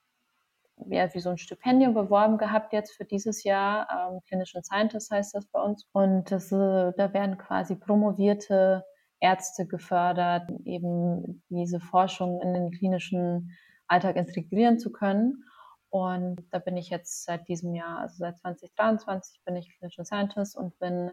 ja, 0.88 1.14
wie 1.14 1.20
so 1.20 1.30
ein 1.30 1.38
Stipendium 1.38 1.94
beworben 1.94 2.38
gehabt 2.38 2.74
jetzt 2.74 2.96
für 2.96 3.06
dieses 3.06 3.44
Jahr. 3.44 3.88
Ähm, 3.92 4.20
Clinician 4.28 4.64
Scientist 4.64 5.12
heißt 5.12 5.36
das 5.36 5.46
bei 5.48 5.62
uns. 5.62 5.86
Und 5.92 6.32
das, 6.32 6.52
äh, 6.52 6.94
da 6.96 7.14
werden 7.14 7.38
quasi 7.38 7.76
promovierte 7.76 8.86
Ärzte 9.20 9.68
gefördert, 9.68 10.50
eben 10.66 11.44
diese 11.50 11.80
Forschung 11.80 12.42
in 12.42 12.54
den 12.54 12.72
klinischen 12.72 13.58
Alltag 13.88 14.16
integrieren 14.16 14.80
zu 14.80 14.92
können. 14.92 15.44
Und 15.90 16.46
da 16.52 16.60
bin 16.60 16.78
ich 16.78 16.90
jetzt 16.90 17.26
seit 17.26 17.48
diesem 17.48 17.74
Jahr, 17.74 18.00
also 18.00 18.18
seit 18.18 18.38
2023 18.38 19.42
bin 19.44 19.56
ich 19.56 19.76
Clinician 19.78 20.06
Scientist 20.06 20.56
und 20.56 20.78
bin 20.80 21.12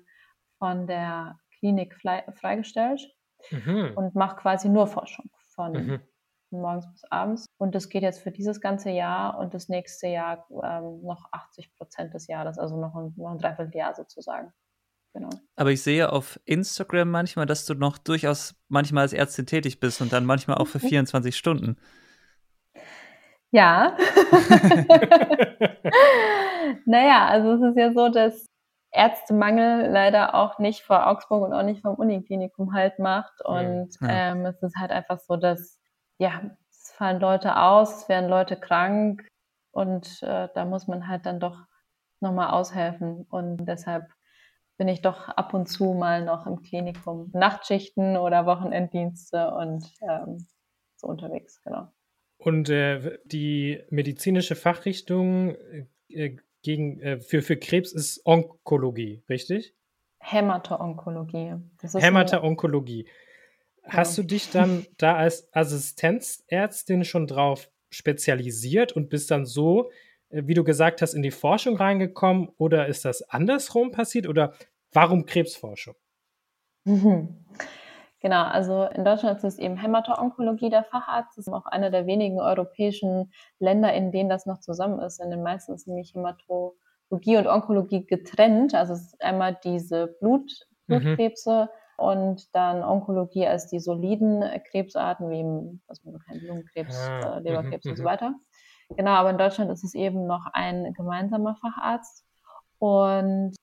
von 0.59 0.87
der 0.87 1.39
Klinik 1.59 1.95
freigestellt 1.95 3.01
mhm. 3.51 3.93
und 3.97 4.15
mache 4.15 4.37
quasi 4.37 4.69
nur 4.69 4.87
Forschung 4.87 5.31
von 5.55 5.73
mhm. 5.73 6.01
morgens 6.51 6.91
bis 6.93 7.05
abends. 7.11 7.47
Und 7.57 7.75
das 7.75 7.89
geht 7.89 8.03
jetzt 8.03 8.21
für 8.21 8.31
dieses 8.31 8.61
ganze 8.61 8.91
Jahr 8.91 9.39
und 9.39 9.55
das 9.55 9.69
nächste 9.69 10.09
Jahr 10.09 10.47
ähm, 10.51 11.03
noch 11.03 11.27
80 11.33 11.75
Prozent 11.75 12.13
des 12.13 12.27
Jahres, 12.27 12.59
also 12.59 12.79
noch 12.79 12.95
ein, 12.95 13.15
noch 13.17 13.31
ein 13.31 13.39
Dreivierteljahr 13.39 13.95
sozusagen. 13.95 14.53
Genau. 15.17 15.31
Aber 15.57 15.71
ich 15.71 15.83
sehe 15.83 16.13
auf 16.13 16.39
Instagram 16.45 17.11
manchmal, 17.11 17.47
dass 17.47 17.65
du 17.65 17.73
noch 17.73 17.97
durchaus 17.97 18.55
manchmal 18.69 19.01
als 19.05 19.15
Ärztin 19.15 19.47
tätig 19.47 19.81
bist 19.81 20.03
und 20.03 20.13
dann 20.13 20.27
manchmal 20.27 20.59
auch 20.59 20.67
für 20.67 20.79
24 20.79 21.35
Stunden. 21.35 21.79
Ja. 23.51 23.97
naja, 26.85 27.25
also 27.29 27.53
es 27.55 27.63
ist 27.71 27.79
ja 27.79 27.95
so, 27.95 28.11
dass 28.11 28.47
Ärztemangel 28.91 29.91
leider 29.91 30.35
auch 30.35 30.59
nicht 30.59 30.83
vor 30.83 31.07
Augsburg 31.07 31.45
und 31.45 31.55
auch 31.55 31.63
nicht 31.63 31.81
vom 31.81 31.95
Uniklinikum 31.95 32.75
halt 32.75 32.99
macht. 32.99 33.41
Und 33.43 33.89
ja. 34.03 34.33
ähm, 34.33 34.45
es 34.45 34.63
ist 34.63 34.77
halt 34.77 34.91
einfach 34.91 35.19
so, 35.21 35.37
dass, 35.37 35.81
ja, 36.19 36.43
es 36.71 36.93
fallen 36.93 37.21
Leute 37.21 37.57
aus, 37.57 38.03
es 38.03 38.09
werden 38.11 38.29
Leute 38.29 38.61
krank 38.61 39.27
und 39.71 40.23
äh, 40.23 40.51
da 40.55 40.67
muss 40.67 40.87
man 40.87 41.09
halt 41.09 41.25
dann 41.25 41.41
doch 41.41 41.57
nochmal 42.21 42.51
aushelfen. 42.51 43.25
Und 43.31 43.65
deshalb 43.65 44.05
bin 44.77 44.89
ich 44.89 45.03
doch 45.03 45.29
ab 45.29 45.55
und 45.55 45.67
zu 45.67 45.95
mal 45.95 46.25
noch 46.25 46.47
im 46.47 46.63
Klinikum. 46.63 47.31
Nachtschichten 47.33 48.17
oder 48.17 48.47
Wochenenddienste 48.47 49.51
und 49.53 49.85
ähm, 50.03 50.47
so 50.97 51.07
unterwegs, 51.07 51.63
genau. 51.63 51.89
Und 52.39 52.69
äh, 52.69 53.19
die 53.25 53.83
medizinische 53.91 54.57
Fachrichtung 54.57 55.57
äh, 56.09 56.37
gegen, 56.63 57.01
äh, 57.01 57.21
für, 57.21 57.43
für 57.43 57.57
Krebs 57.57 57.93
ist 57.93 58.21
Onkologie, 58.25 59.23
richtig? 59.29 59.75
Hämato-Onkologie. 60.21 61.55
Hämato-Onkologie. 61.83 63.09
Hast 63.85 64.19
du 64.19 64.23
dich 64.25 64.51
dann 64.51 64.85
da 64.99 65.17
als 65.17 65.49
Assistenzärztin 65.55 67.05
schon 67.05 67.27
drauf 67.27 67.71
spezialisiert 67.89 68.93
und 68.93 69.09
bist 69.09 69.31
dann 69.31 69.47
so 69.47 69.91
äh, 69.91 69.93
wie 70.31 70.55
du 70.55 70.65
gesagt 70.65 71.03
hast, 71.03 71.15
in 71.15 71.23
die 71.23 71.31
Forschung 71.31 71.77
reingekommen 71.77 72.49
oder 72.59 72.87
ist 72.87 73.05
das 73.05 73.23
andersrum 73.23 73.91
passiert 73.91 74.27
oder 74.27 74.55
warum 74.93 75.27
Krebsforschung? 75.27 75.95
Mhm. 76.85 77.45
Genau, 78.21 78.45
also 78.45 78.85
in 78.85 79.05
Deutschland 79.05 79.39
ist 79.39 79.45
es 79.45 79.59
eben 79.59 79.77
Hämato-Onkologie 79.77 80.71
der 80.71 80.85
Facharzt. 80.85 81.37
Das 81.37 81.47
ist 81.47 81.53
auch 81.53 81.67
einer 81.67 81.91
der 81.91 82.07
wenigen 82.07 82.41
europäischen 82.41 83.33
Länder, 83.59 83.93
in 83.93 84.11
denen 84.11 84.31
das 84.31 84.47
noch 84.47 84.59
zusammen 84.59 85.01
ist. 85.01 85.21
In 85.21 85.31
den 85.31 85.43
meisten 85.43 85.75
ist 85.75 85.87
nämlich 85.87 86.15
Hämatologie 86.15 87.37
und 87.37 87.47
Onkologie 87.47 88.07
getrennt. 88.07 88.75
Also 88.75 88.95
es 88.95 89.03
ist 89.03 89.23
einmal 89.23 89.59
diese 89.63 90.17
Blut, 90.19 90.51
mhm. 90.87 91.01
Blutkrebse 91.01 91.69
mhm. 91.99 92.05
und 92.05 92.55
dann 92.55 92.83
Onkologie 92.83 93.47
als 93.47 93.69
die 93.69 93.81
soliden 93.81 94.43
Krebsarten, 94.71 95.29
wie 95.31 95.45
man 95.45 95.81
kennt, 96.27 96.43
Lungenkrebs, 96.43 96.97
ah, 96.99 97.37
äh, 97.37 97.41
Leberkrebs 97.41 97.85
mhm, 97.85 97.91
und 97.91 97.97
so 97.97 98.05
weiter. 98.05 98.35
Genau, 98.91 99.13
aber 99.13 99.31
in 99.31 99.39
Deutschland 99.39 99.71
ist 99.71 99.85
es 99.85 99.95
eben 99.95 100.27
noch 100.27 100.47
ein 100.53 100.93
gemeinsamer 100.95 101.57
Facharzt. 101.57 102.25
Und 102.79 103.55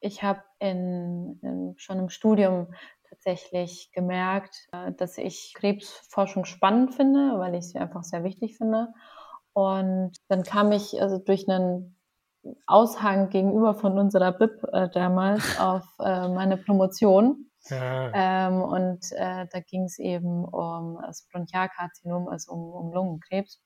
ich 0.00 0.22
habe 0.22 0.42
in, 0.58 1.38
in, 1.42 1.74
schon 1.76 1.98
im 1.98 2.08
Studium 2.08 2.68
tatsächlich 3.08 3.90
gemerkt, 3.92 4.66
äh, 4.72 4.92
dass 4.92 5.18
ich 5.18 5.54
Krebsforschung 5.56 6.44
spannend 6.44 6.94
finde, 6.94 7.38
weil 7.38 7.54
ich 7.54 7.68
sie 7.68 7.78
einfach 7.78 8.02
sehr 8.02 8.24
wichtig 8.24 8.56
finde. 8.56 8.88
Und 9.52 10.12
dann 10.28 10.42
kam 10.42 10.72
ich 10.72 11.00
also 11.00 11.18
durch 11.18 11.48
einen 11.48 11.96
Aushang 12.66 13.30
gegenüber 13.30 13.74
von 13.74 13.98
unserer 13.98 14.32
BIP 14.32 14.62
äh, 14.72 14.88
damals 14.90 15.42
auf 15.60 15.84
äh, 15.98 16.28
meine 16.28 16.56
Promotion. 16.56 17.50
Ja. 17.68 18.12
Ähm, 18.14 18.62
und 18.62 19.10
äh, 19.12 19.46
da 19.50 19.60
ging 19.60 19.84
es 19.84 19.98
eben 19.98 20.44
um 20.44 20.98
das 21.02 21.26
Bronchialkarzinom, 21.32 22.28
also 22.28 22.52
um, 22.52 22.70
um 22.70 22.92
Lungenkrebs. 22.92 23.60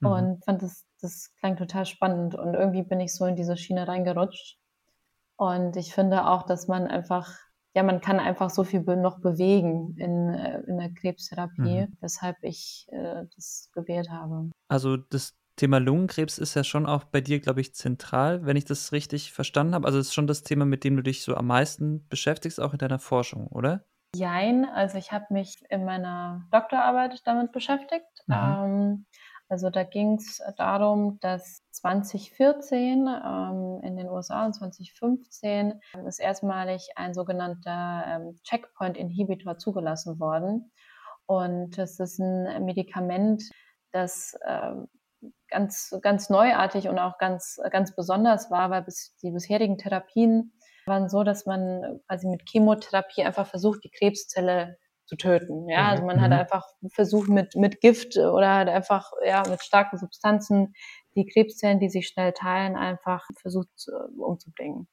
Mhm. 0.00 0.06
Und 0.08 0.44
fand 0.44 0.62
das, 0.62 0.84
das 1.00 1.32
klang 1.38 1.56
total 1.56 1.86
spannend 1.86 2.34
und 2.34 2.54
irgendwie 2.54 2.82
bin 2.82 3.00
ich 3.00 3.14
so 3.14 3.26
in 3.26 3.36
diese 3.36 3.56
Schiene 3.56 3.86
reingerutscht. 3.88 4.58
Und 5.36 5.76
ich 5.76 5.94
finde 5.94 6.26
auch, 6.26 6.42
dass 6.44 6.66
man 6.66 6.88
einfach, 6.88 7.32
ja, 7.74 7.82
man 7.82 8.00
kann 8.00 8.18
einfach 8.18 8.50
so 8.50 8.64
viel 8.64 8.80
noch 8.80 9.20
bewegen 9.20 9.94
in, 9.96 10.34
äh, 10.34 10.60
in 10.66 10.78
der 10.78 10.92
Krebstherapie, 10.92 11.86
mhm. 11.86 11.96
weshalb 12.00 12.36
ich 12.42 12.86
äh, 12.90 13.24
das 13.36 13.70
gewählt 13.72 14.10
habe. 14.10 14.50
Also 14.68 14.96
das 14.96 15.36
Thema 15.54 15.78
Lungenkrebs 15.78 16.38
ist 16.38 16.54
ja 16.54 16.64
schon 16.64 16.86
auch 16.86 17.04
bei 17.04 17.20
dir, 17.20 17.40
glaube 17.40 17.60
ich, 17.60 17.74
zentral, 17.74 18.46
wenn 18.46 18.56
ich 18.56 18.64
das 18.64 18.92
richtig 18.92 19.32
verstanden 19.32 19.74
habe. 19.74 19.86
Also 19.86 19.98
es 19.98 20.08
ist 20.08 20.14
schon 20.14 20.26
das 20.26 20.42
Thema, 20.42 20.64
mit 20.64 20.84
dem 20.84 20.96
du 20.96 21.02
dich 21.02 21.22
so 21.22 21.34
am 21.34 21.46
meisten 21.46 22.06
beschäftigst, 22.08 22.60
auch 22.60 22.72
in 22.72 22.78
deiner 22.78 22.98
Forschung, 22.98 23.48
oder? 23.48 23.84
Jein, 24.14 24.64
also 24.64 24.96
ich 24.96 25.12
habe 25.12 25.26
mich 25.30 25.62
in 25.68 25.84
meiner 25.84 26.46
Doktorarbeit 26.50 27.20
damit 27.26 27.52
beschäftigt. 27.52 28.06
Mhm. 28.26 28.34
Ähm, 28.34 29.06
also 29.48 29.70
da 29.70 29.82
ging 29.82 30.16
es 30.16 30.42
darum, 30.56 31.18
dass 31.20 31.62
2014 31.72 33.06
ähm, 33.06 33.80
in 33.82 33.96
den 33.96 34.08
USA 34.08 34.44
und 34.44 34.52
2015 34.54 35.80
ist 36.06 36.20
erstmalig 36.20 36.90
ein 36.96 37.14
sogenannter 37.14 38.04
ähm, 38.06 38.38
Checkpoint-Inhibitor 38.44 39.56
zugelassen 39.56 40.20
worden. 40.20 40.70
Und 41.26 41.78
das 41.78 41.98
ist 41.98 42.18
ein 42.18 42.64
Medikament, 42.64 43.42
das 43.92 44.36
ähm, 44.46 44.88
ganz, 45.48 45.96
ganz 46.02 46.28
neuartig 46.30 46.88
und 46.88 46.98
auch 46.98 47.18
ganz, 47.18 47.58
ganz 47.70 47.94
besonders 47.94 48.50
war, 48.50 48.70
weil 48.70 48.82
bis, 48.82 49.16
die 49.22 49.30
bisherigen 49.30 49.78
Therapien 49.78 50.52
waren 50.86 51.08
so, 51.08 51.24
dass 51.24 51.46
man 51.46 52.00
quasi 52.06 52.26
mit 52.28 52.42
Chemotherapie 52.48 53.24
einfach 53.24 53.46
versucht, 53.46 53.84
die 53.84 53.90
Krebszelle 53.90 54.78
zu 55.08 55.16
töten. 55.16 55.68
Ja, 55.68 55.88
also 55.88 56.04
man 56.04 56.20
hat 56.20 56.30
mhm. 56.30 56.38
einfach 56.38 56.66
versucht 56.92 57.28
mit, 57.28 57.56
mit 57.56 57.80
Gift 57.80 58.16
oder 58.18 58.54
halt 58.54 58.68
einfach, 58.68 59.10
ja, 59.26 59.42
mit 59.48 59.62
starken 59.62 59.96
Substanzen 59.96 60.74
die 61.16 61.26
Krebszellen, 61.26 61.80
die 61.80 61.88
sich 61.88 62.08
schnell 62.08 62.32
teilen, 62.32 62.76
einfach 62.76 63.26
versucht 63.40 63.68
uh, 63.88 64.22
umzubringen. 64.22 64.86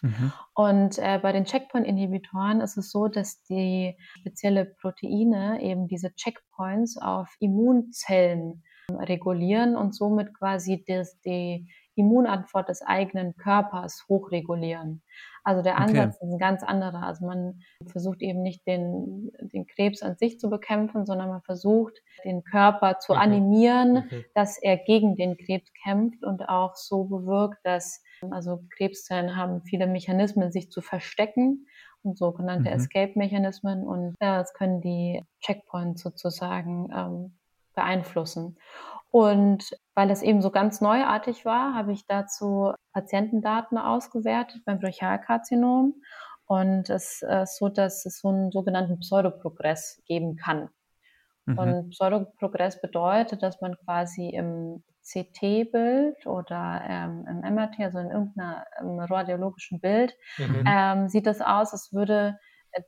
Mhm. 0.00 0.32
Und 0.54 0.98
äh, 0.98 1.18
bei 1.22 1.32
den 1.32 1.44
Checkpoint-Inhibitoren 1.44 2.62
ist 2.62 2.78
es 2.78 2.90
so, 2.90 3.08
dass 3.08 3.42
die 3.42 3.96
spezielle 4.18 4.64
Proteine 4.64 5.60
eben 5.60 5.88
diese 5.88 6.14
Checkpoints 6.14 6.96
auf 6.96 7.28
Immunzellen 7.38 8.64
regulieren 8.90 9.76
und 9.76 9.94
somit 9.94 10.34
quasi 10.34 10.84
das, 10.86 11.20
die 11.20 11.68
Immunantwort 11.96 12.68
des 12.68 12.82
eigenen 12.82 13.36
Körpers 13.36 14.04
hochregulieren. 14.08 15.02
Also 15.44 15.62
der 15.62 15.78
Ansatz 15.78 16.16
okay. 16.16 16.26
ist 16.26 16.32
ein 16.32 16.38
ganz 16.38 16.62
anderer. 16.62 17.02
Also 17.02 17.26
man 17.26 17.60
versucht 17.86 18.22
eben 18.22 18.42
nicht 18.42 18.66
den, 18.66 19.30
den 19.40 19.66
Krebs 19.66 20.02
an 20.02 20.16
sich 20.16 20.40
zu 20.40 20.48
bekämpfen, 20.48 21.04
sondern 21.04 21.28
man 21.28 21.42
versucht 21.42 22.00
den 22.24 22.44
Körper 22.44 22.98
zu 22.98 23.12
okay. 23.12 23.22
animieren, 23.22 23.98
okay. 23.98 24.24
dass 24.34 24.56
er 24.60 24.78
gegen 24.78 25.16
den 25.16 25.36
Krebs 25.36 25.70
kämpft 25.84 26.24
und 26.24 26.48
auch 26.48 26.76
so 26.76 27.04
bewirkt, 27.04 27.58
dass 27.62 28.02
also 28.30 28.62
Krebszellen 28.76 29.36
haben 29.36 29.62
viele 29.62 29.86
Mechanismen, 29.86 30.50
sich 30.50 30.70
zu 30.70 30.80
verstecken 30.80 31.66
und 32.02 32.16
sogenannte 32.16 32.70
mhm. 32.70 32.76
Escape-Mechanismen 32.76 33.86
und 33.86 34.14
ja, 34.20 34.38
das 34.38 34.54
können 34.54 34.80
die 34.80 35.22
Checkpoints 35.40 36.02
sozusagen 36.02 36.88
ähm, 36.94 37.38
beeinflussen. 37.74 38.56
Und 39.14 39.70
weil 39.94 40.10
es 40.10 40.22
eben 40.22 40.42
so 40.42 40.50
ganz 40.50 40.80
neuartig 40.80 41.44
war, 41.44 41.72
habe 41.72 41.92
ich 41.92 42.04
dazu 42.08 42.72
Patientendaten 42.92 43.78
ausgewertet 43.78 44.62
beim 44.64 44.80
Bronchialkarzinom. 44.80 45.94
Und 46.46 46.90
es 46.90 47.22
ist 47.22 47.58
so, 47.58 47.68
dass 47.68 48.04
es 48.06 48.18
so 48.18 48.30
einen 48.30 48.50
sogenannten 48.50 48.98
Pseudoprogress 48.98 50.02
geben 50.06 50.34
kann. 50.34 50.68
Mhm. 51.46 51.58
Und 51.58 51.90
Pseudoprogress 51.90 52.80
bedeutet, 52.80 53.44
dass 53.44 53.60
man 53.60 53.76
quasi 53.84 54.30
im 54.30 54.82
CT-Bild 55.04 56.26
oder 56.26 56.82
ähm, 56.84 57.24
im 57.28 57.54
MRT, 57.54 57.78
also 57.82 58.00
in 58.00 58.10
irgendeinem 58.10 58.98
radiologischen 58.98 59.78
Bild, 59.78 60.12
mhm. 60.38 60.64
ähm, 60.66 61.08
sieht 61.08 61.28
es 61.28 61.40
aus, 61.40 61.72
als 61.72 61.92
würde 61.92 62.36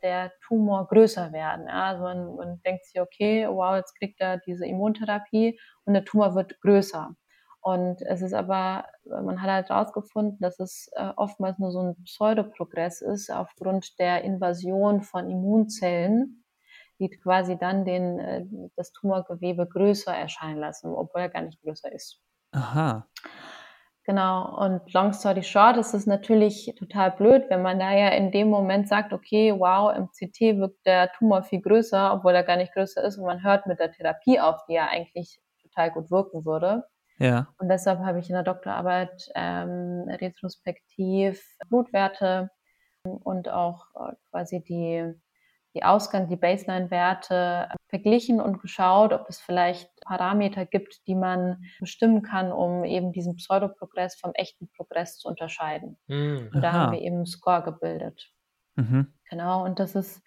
der 0.03 0.33
Tumor 0.47 0.89
größer 0.89 1.33
werden. 1.33 1.67
Ja? 1.67 1.87
Also 1.87 2.03
man, 2.03 2.37
man 2.37 2.63
denkt 2.63 2.85
sich, 2.87 3.01
okay, 3.01 3.47
wow, 3.49 3.77
jetzt 3.77 3.97
kriegt 3.99 4.21
er 4.21 4.39
diese 4.39 4.67
Immuntherapie 4.67 5.59
und 5.85 5.95
der 5.95 6.05
Tumor 6.05 6.35
wird 6.35 6.61
größer. 6.61 7.15
Und 7.61 8.01
es 8.03 8.23
ist 8.23 8.33
aber, 8.33 8.85
man 9.05 9.43
hat 9.43 9.51
halt 9.51 9.69
herausgefunden, 9.71 10.39
dass 10.39 10.61
es 10.61 10.89
äh, 10.95 11.11
oftmals 11.17 11.59
nur 11.59 11.73
so 11.73 11.81
ein 11.81 11.97
Pseudoprogress 12.05 13.01
ist 13.01 13.29
aufgrund 13.29 13.99
der 13.99 14.23
Invasion 14.23 15.03
von 15.03 15.29
Immunzellen, 15.29 16.45
die 17.01 17.11
quasi 17.11 17.59
dann 17.59 17.85
den, 17.85 18.21
äh, 18.21 18.45
das 18.77 18.93
Tumorgewebe 18.93 19.67
größer 19.67 20.15
erscheinen 20.15 20.61
lassen, 20.61 20.95
obwohl 20.95 21.23
er 21.23 21.29
gar 21.29 21.43
nicht 21.43 21.61
größer 21.61 21.91
ist. 21.91 22.21
Aha. 22.53 23.09
Genau, 24.07 24.57
und 24.65 24.93
long 24.93 25.13
story 25.13 25.43
short 25.43 25.77
ist 25.77 25.93
es 25.93 26.07
natürlich 26.07 26.73
total 26.79 27.11
blöd, 27.11 27.47
wenn 27.49 27.63
man 27.63 27.81
da 27.81 27.93
ja 27.93 28.11
in 28.11 28.31
dem 28.31 28.49
Moment 28.49 28.87
sagt, 28.89 29.13
okay, 29.13 29.53
wow, 29.53 29.93
im 29.97 30.07
CT 30.11 30.59
wirkt 30.61 30.87
der 30.87 31.11
Tumor 31.11 31.43
viel 31.43 31.61
größer, 31.61 32.15
obwohl 32.15 32.33
er 32.37 32.45
gar 32.45 32.57
nicht 32.57 32.73
größer 32.73 33.03
ist 33.03 33.19
und 33.19 33.25
man 33.25 33.43
hört 33.43 33.67
mit 33.67 33.81
der 33.81 33.91
Therapie 33.91 34.39
auf, 34.39 34.65
die 34.69 34.75
ja 34.75 34.87
eigentlich 34.87 35.41
total 35.61 35.91
gut 35.91 36.13
wirken 36.13 36.45
würde. 36.45 36.85
Ja. 37.19 37.49
Und 37.59 37.69
deshalb 37.69 37.99
habe 37.99 38.21
ich 38.21 38.29
in 38.29 38.35
der 38.35 38.45
Doktorarbeit 38.45 39.29
ähm, 39.35 40.05
retrospektiv 40.09 41.43
Blutwerte 41.69 42.51
und 43.03 43.49
auch 43.49 43.87
äh, 43.97 44.13
quasi 44.31 44.63
die 44.63 45.15
die 45.77 45.85
Ausgang, 45.85 46.27
die 46.29 46.37
Baseline-Werte 46.37 47.69
verglichen 47.89 48.41
und 48.41 48.61
geschaut, 48.61 49.13
ob 49.13 49.29
es 49.29 49.39
vielleicht 49.39 49.91
Parameter 50.01 50.65
gibt, 50.65 51.07
die 51.07 51.15
man 51.15 51.63
bestimmen 51.79 52.23
kann, 52.23 52.51
um 52.51 52.85
eben 52.85 53.13
diesen 53.13 53.37
Pseudoprogress 53.37 54.17
vom 54.19 54.33
echten 54.35 54.69
Progress 54.75 55.19
zu 55.19 55.29
unterscheiden. 55.29 55.99
Mhm. 56.07 56.51
Und 56.55 56.63
da 56.63 56.73
haben 56.73 56.93
wir 56.93 57.03
eben 57.03 57.17
einen 57.17 57.27
Score 57.27 57.63
gebildet. 57.63 58.33
Mhm. 58.77 59.13
Genau, 59.29 59.65
und 59.65 59.79
das 59.79 59.95
ist 59.95 60.23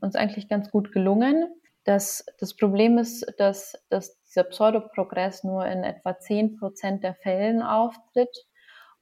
uns 0.00 0.16
eigentlich 0.16 0.48
ganz 0.48 0.70
gut 0.70 0.90
gelungen. 0.90 1.46
Das, 1.84 2.26
das 2.40 2.56
Problem 2.56 2.98
ist, 2.98 3.24
dass, 3.38 3.80
dass 3.90 4.20
dieser 4.24 4.44
Pseudoprogress 4.44 5.44
nur 5.44 5.64
in 5.66 5.84
etwa 5.84 6.18
10 6.18 6.56
Prozent 6.56 7.04
der 7.04 7.14
Fällen 7.14 7.62
auftritt 7.62 8.47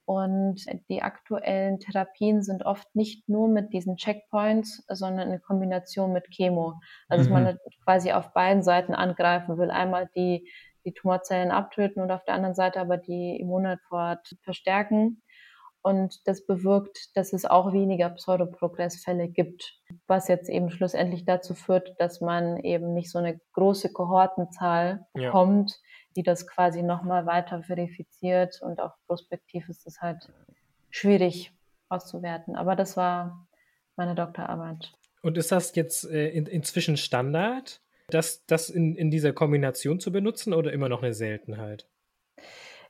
und 0.07 0.63
die 0.87 1.01
aktuellen 1.01 1.79
Therapien 1.81 2.41
sind 2.41 2.65
oft 2.65 2.87
nicht 2.95 3.27
nur 3.27 3.49
mit 3.49 3.73
diesen 3.73 3.97
Checkpoints, 3.97 4.85
sondern 4.87 5.33
in 5.33 5.41
Kombination 5.41 6.13
mit 6.13 6.29
Chemo. 6.31 6.79
Also 7.09 7.29
mhm. 7.29 7.33
dass 7.33 7.43
man 7.43 7.57
quasi 7.83 8.13
auf 8.13 8.31
beiden 8.31 8.63
Seiten 8.63 8.95
angreifen 8.95 9.57
will. 9.57 9.69
Einmal 9.69 10.09
die, 10.15 10.49
die 10.85 10.93
Tumorzellen 10.93 11.51
abtöten 11.51 12.01
und 12.01 12.09
auf 12.11 12.23
der 12.23 12.35
anderen 12.35 12.55
Seite 12.55 12.79
aber 12.79 12.95
die 12.95 13.35
Immunantwort 13.37 14.25
verstärken. 14.43 15.23
Und 15.81 16.25
das 16.25 16.45
bewirkt, 16.45 17.09
dass 17.15 17.33
es 17.33 17.43
auch 17.43 17.73
weniger 17.73 18.09
Pseudoprogressfälle 18.09 19.27
gibt, 19.27 19.77
was 20.07 20.29
jetzt 20.29 20.49
eben 20.49 20.69
schlussendlich 20.69 21.25
dazu 21.25 21.53
führt, 21.53 21.99
dass 21.99 22.21
man 22.21 22.55
eben 22.59 22.93
nicht 22.93 23.11
so 23.11 23.19
eine 23.19 23.41
große 23.51 23.91
Kohortenzahl 23.91 25.05
bekommt, 25.13 25.71
ja 25.71 25.86
die 26.17 26.23
das 26.23 26.47
quasi 26.47 26.81
nochmal 26.81 27.27
weiter 27.27 27.61
verifiziert 27.61 28.59
und 28.61 28.81
auch 28.81 28.95
prospektiv 29.05 29.69
ist 29.69 29.85
es 29.85 30.01
halt 30.01 30.27
schwierig 30.89 31.53
auszuwerten. 31.89 32.55
Aber 32.55 32.75
das 32.75 32.97
war 32.97 33.47
meine 33.95 34.15
Doktorarbeit. 34.15 34.91
Und 35.21 35.37
ist 35.37 35.51
das 35.51 35.75
jetzt 35.75 36.09
äh, 36.09 36.29
in, 36.29 36.47
inzwischen 36.47 36.97
Standard, 36.97 37.81
das, 38.09 38.45
das 38.47 38.69
in, 38.69 38.95
in 38.95 39.11
dieser 39.11 39.31
Kombination 39.31 39.99
zu 39.99 40.11
benutzen 40.11 40.53
oder 40.53 40.73
immer 40.73 40.89
noch 40.89 41.03
eine 41.03 41.13
Seltenheit? 41.13 41.87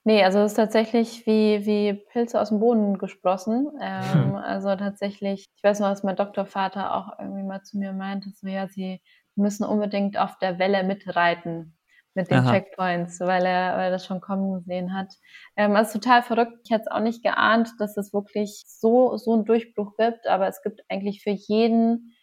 Nee, 0.06 0.24
also 0.24 0.40
es 0.40 0.54
ist 0.54 0.56
tatsächlich 0.56 1.26
wie, 1.28 1.66
wie 1.66 1.94
Pilze 1.94 2.40
aus 2.40 2.48
dem 2.48 2.62
Boden 2.62 2.98
gesprossen. 2.98 3.72
Ähm, 3.82 4.24
hm. 4.28 4.36
Also 4.36 4.74
tatsächlich, 4.76 5.46
ich 5.54 5.64
weiß 5.64 5.82
noch, 5.82 5.90
dass 5.90 6.04
mein 6.04 6.16
Doktorvater 6.16 6.96
auch 6.96 7.20
irgendwie 7.20 7.44
mal 7.44 7.62
zu 7.64 7.78
mir 7.78 7.92
meinte, 7.92 8.30
so 8.30 8.48
ja, 8.48 8.70
sie 8.70 9.02
müssen 9.36 9.66
unbedingt 9.66 10.18
auf 10.18 10.38
der 10.38 10.60
Welle 10.60 10.86
mitreiten 10.86 11.77
mit 12.18 12.32
den 12.32 12.40
Aha. 12.40 12.52
Checkpoints, 12.52 13.20
weil 13.20 13.46
er, 13.46 13.78
weil 13.78 13.86
er 13.86 13.92
das 13.92 14.06
schon 14.06 14.22
kommen 14.22 14.52
gesehen 14.56 14.94
hat. 14.94 15.14
Ähm, 15.56 15.76
also 15.76 16.00
total 16.00 16.24
verrückt. 16.24 16.58
Ich 16.64 16.72
hätte 16.72 16.86
es 16.88 16.92
auch 16.92 17.00
nicht 17.00 17.24
geahnt, 17.24 17.70
dass 17.78 17.96
es 17.96 18.12
wirklich 18.12 18.64
so, 18.66 19.16
so 19.18 19.34
einen 19.34 19.46
Durchbruch 19.46 19.96
gibt, 19.98 20.26
aber 20.26 20.48
es 20.48 20.64
gibt 20.64 20.82
eigentlich 20.90 21.22
für 21.22 21.30
jeden, 21.30 22.16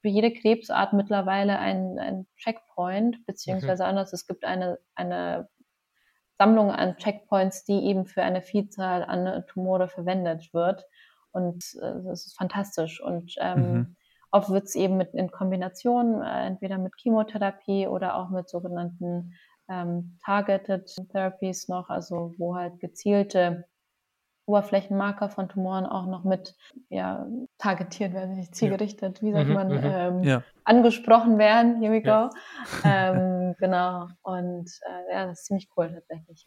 für 0.00 0.08
jede 0.08 0.32
Krebsart 0.32 0.94
mittlerweile 0.94 1.58
einen, 1.58 1.98
einen 1.98 2.26
Checkpoint, 2.36 3.24
beziehungsweise 3.26 3.84
mhm. 3.84 3.90
anders, 3.90 4.14
es 4.14 4.26
gibt 4.26 4.44
eine, 4.44 4.78
eine 4.94 5.50
Sammlung 6.38 6.70
an 6.70 6.96
Checkpoints, 6.96 7.64
die 7.64 7.84
eben 7.84 8.06
für 8.06 8.22
eine 8.22 8.40
Vielzahl 8.40 9.04
an 9.04 9.44
Tumore 9.48 9.86
verwendet 9.86 10.54
wird. 10.54 10.86
Und 11.30 11.62
äh, 11.82 12.02
das 12.04 12.26
ist 12.26 12.38
fantastisch. 12.38 13.02
Und 13.02 13.34
ähm, 13.38 13.72
mhm. 13.72 13.96
Oft 14.32 14.48
wird 14.50 14.64
es 14.64 14.74
eben 14.74 14.96
mit, 14.96 15.14
in 15.14 15.30
Kombination, 15.30 16.22
äh, 16.22 16.46
entweder 16.46 16.78
mit 16.78 16.94
Chemotherapie 16.96 17.86
oder 17.86 18.16
auch 18.16 18.30
mit 18.30 18.48
sogenannten 18.48 19.34
ähm, 19.68 20.18
Targeted 20.24 20.90
Therapies 21.10 21.68
noch, 21.68 21.90
also 21.90 22.32
wo 22.38 22.56
halt 22.56 22.80
gezielte 22.80 23.66
Oberflächenmarker 24.46 25.28
von 25.28 25.48
Tumoren 25.48 25.86
auch 25.86 26.06
noch 26.06 26.24
mit 26.24 26.56
ja, 26.88 27.26
targetiert 27.58 28.14
werden, 28.14 28.36
nicht 28.36 28.54
zielgerichtet, 28.54 29.22
wie 29.22 29.32
sagt 29.32 29.48
mhm, 29.48 29.54
man, 29.54 29.68
mhm. 29.68 29.80
ähm, 29.84 30.22
ja. 30.24 30.42
angesprochen 30.64 31.38
werden. 31.38 31.80
Here 31.80 31.92
we 31.92 32.02
go. 32.02 32.30
Ja. 32.84 33.14
Ähm, 33.14 33.54
genau. 33.60 34.08
Und 34.22 34.70
äh, 34.86 35.12
ja, 35.12 35.26
das 35.26 35.40
ist 35.40 35.46
ziemlich 35.46 35.68
cool 35.76 35.92
tatsächlich. 35.92 36.44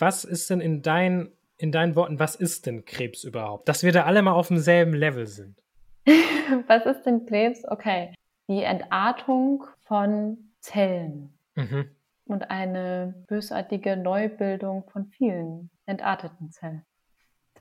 was 0.00 0.24
ist 0.24 0.50
denn 0.50 0.60
in, 0.60 0.82
dein, 0.82 1.30
in 1.56 1.70
deinen 1.70 1.94
Worten, 1.94 2.18
was 2.18 2.34
ist 2.34 2.66
denn 2.66 2.84
Krebs 2.84 3.24
überhaupt? 3.24 3.68
Dass 3.68 3.84
wir 3.84 3.92
da 3.92 4.04
alle 4.04 4.22
mal 4.22 4.32
auf 4.32 4.48
demselben 4.48 4.94
Level 4.94 5.26
sind. 5.26 5.60
Was 6.66 6.86
ist 6.86 7.02
denn 7.04 7.26
Krebs? 7.26 7.64
Okay. 7.66 8.14
Die 8.48 8.62
Entartung 8.62 9.64
von 9.84 10.52
Zellen. 10.60 11.38
Mhm. 11.58 11.90
und 12.26 12.50
eine 12.50 13.24
bösartige 13.26 13.96
Neubildung 13.96 14.88
von 14.90 15.06
vielen 15.06 15.70
entarteten 15.86 16.52
Zellen. 16.52 16.84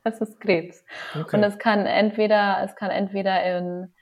Das 0.04 0.22
ist 0.22 0.40
Krebs. 0.40 0.86
Okay. 1.20 1.36
Und 1.36 1.44
es 1.44 1.58
kann 1.58 1.86
entweder, 1.86 2.62
es 2.64 2.76
kann 2.76 2.92
entweder 2.92 3.44
in, 3.58 3.94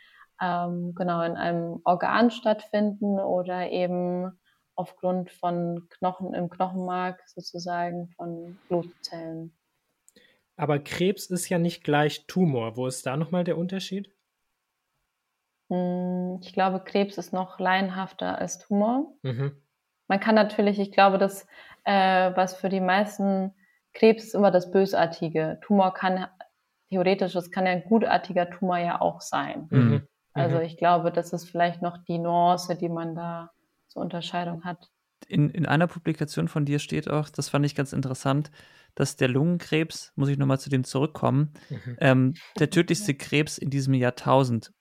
ähm, 0.41 0.93
genau, 0.95 1.21
in 1.21 1.38
einem 1.38 1.81
Organ 1.86 2.29
stattfinden 2.29 3.19
oder 3.19 3.69
eben 3.71 4.38
aufgrund 4.75 5.31
von 5.31 5.88
Knochen 5.91 6.34
im 6.34 6.49
Knochenmark 6.49 7.21
sozusagen 7.27 8.10
von 8.17 8.58
Blutzellen. 8.67 9.55
Aber 10.58 10.79
Krebs 10.79 11.27
ist 11.27 11.47
ja 11.49 11.58
nicht 11.58 11.84
gleich 11.84 12.27
Tumor. 12.27 12.75
Wo 12.75 12.88
ist 12.88 13.05
da 13.05 13.17
nochmal 13.17 13.43
der 13.43 13.58
Unterschied? 13.58 14.14
Hm, 15.69 16.39
ich 16.41 16.54
glaube, 16.54 16.84
Krebs 16.84 17.17
ist 17.17 17.34
noch 17.34 17.60
laienhafter 17.60 18.38
als 18.38 18.60
Tumor. 18.60 19.13
Mhm. 19.23 19.51
Man 20.08 20.19
kann 20.19 20.36
natürlich, 20.36 20.80
ich 20.80 20.91
glaube, 20.91 21.17
dass 21.17 21.47
äh, 21.84 22.32
was 22.36 22.56
für 22.56 22.69
die 22.69 22.82
meisten 22.82 23.54
Krebs 23.93 24.25
ist 24.25 24.36
immer 24.36 24.51
das 24.51 24.71
Bösartige. 24.71 25.60
Tumor 25.62 25.93
kann 25.93 26.28
theoretisch, 26.89 27.36
es 27.36 27.51
kann 27.51 27.65
ja 27.65 27.71
ein 27.71 27.84
gutartiger 27.84 28.49
Tumor 28.49 28.78
ja 28.78 29.01
auch 29.01 29.21
sein. 29.21 29.67
Mhm. 29.69 29.80
mhm. 29.80 30.08
Also 30.38 30.60
ich 30.60 30.75
glaube, 30.75 31.13
das 31.13 31.32
ist 31.32 31.49
vielleicht 31.49 31.82
noch 31.82 31.97
die 32.10 32.17
Nuance, 32.17 32.75
die 32.75 32.89
man 32.89 33.15
da 33.15 33.51
zur 33.88 34.01
Unterscheidung 34.01 34.65
hat. 34.65 34.91
In, 35.30 35.49
in 35.49 35.65
einer 35.65 35.88
Publikation 35.88 36.49
von 36.49 36.65
dir 36.65 36.80
steht 36.80 37.10
auch, 37.10 37.30
das 37.30 37.47
fand 37.47 37.65
ich 37.65 37.73
ganz 37.73 37.93
interessant, 37.93 38.51
dass 38.95 39.15
der 39.15 39.30
Lungenkrebs, 39.30 40.12
muss 40.17 40.28
ich 40.28 40.38
nochmal 40.38 40.60
zu 40.60 40.69
dem 40.69 40.84
zurückkommen, 40.84 41.54
mhm. 41.69 41.97
ähm, 41.99 42.34
der 42.60 42.69
tödlichste 42.69 43.13
Krebs 43.13 43.58
in 43.58 43.69
diesem 43.69 43.93
Jahrtausend 43.93 44.73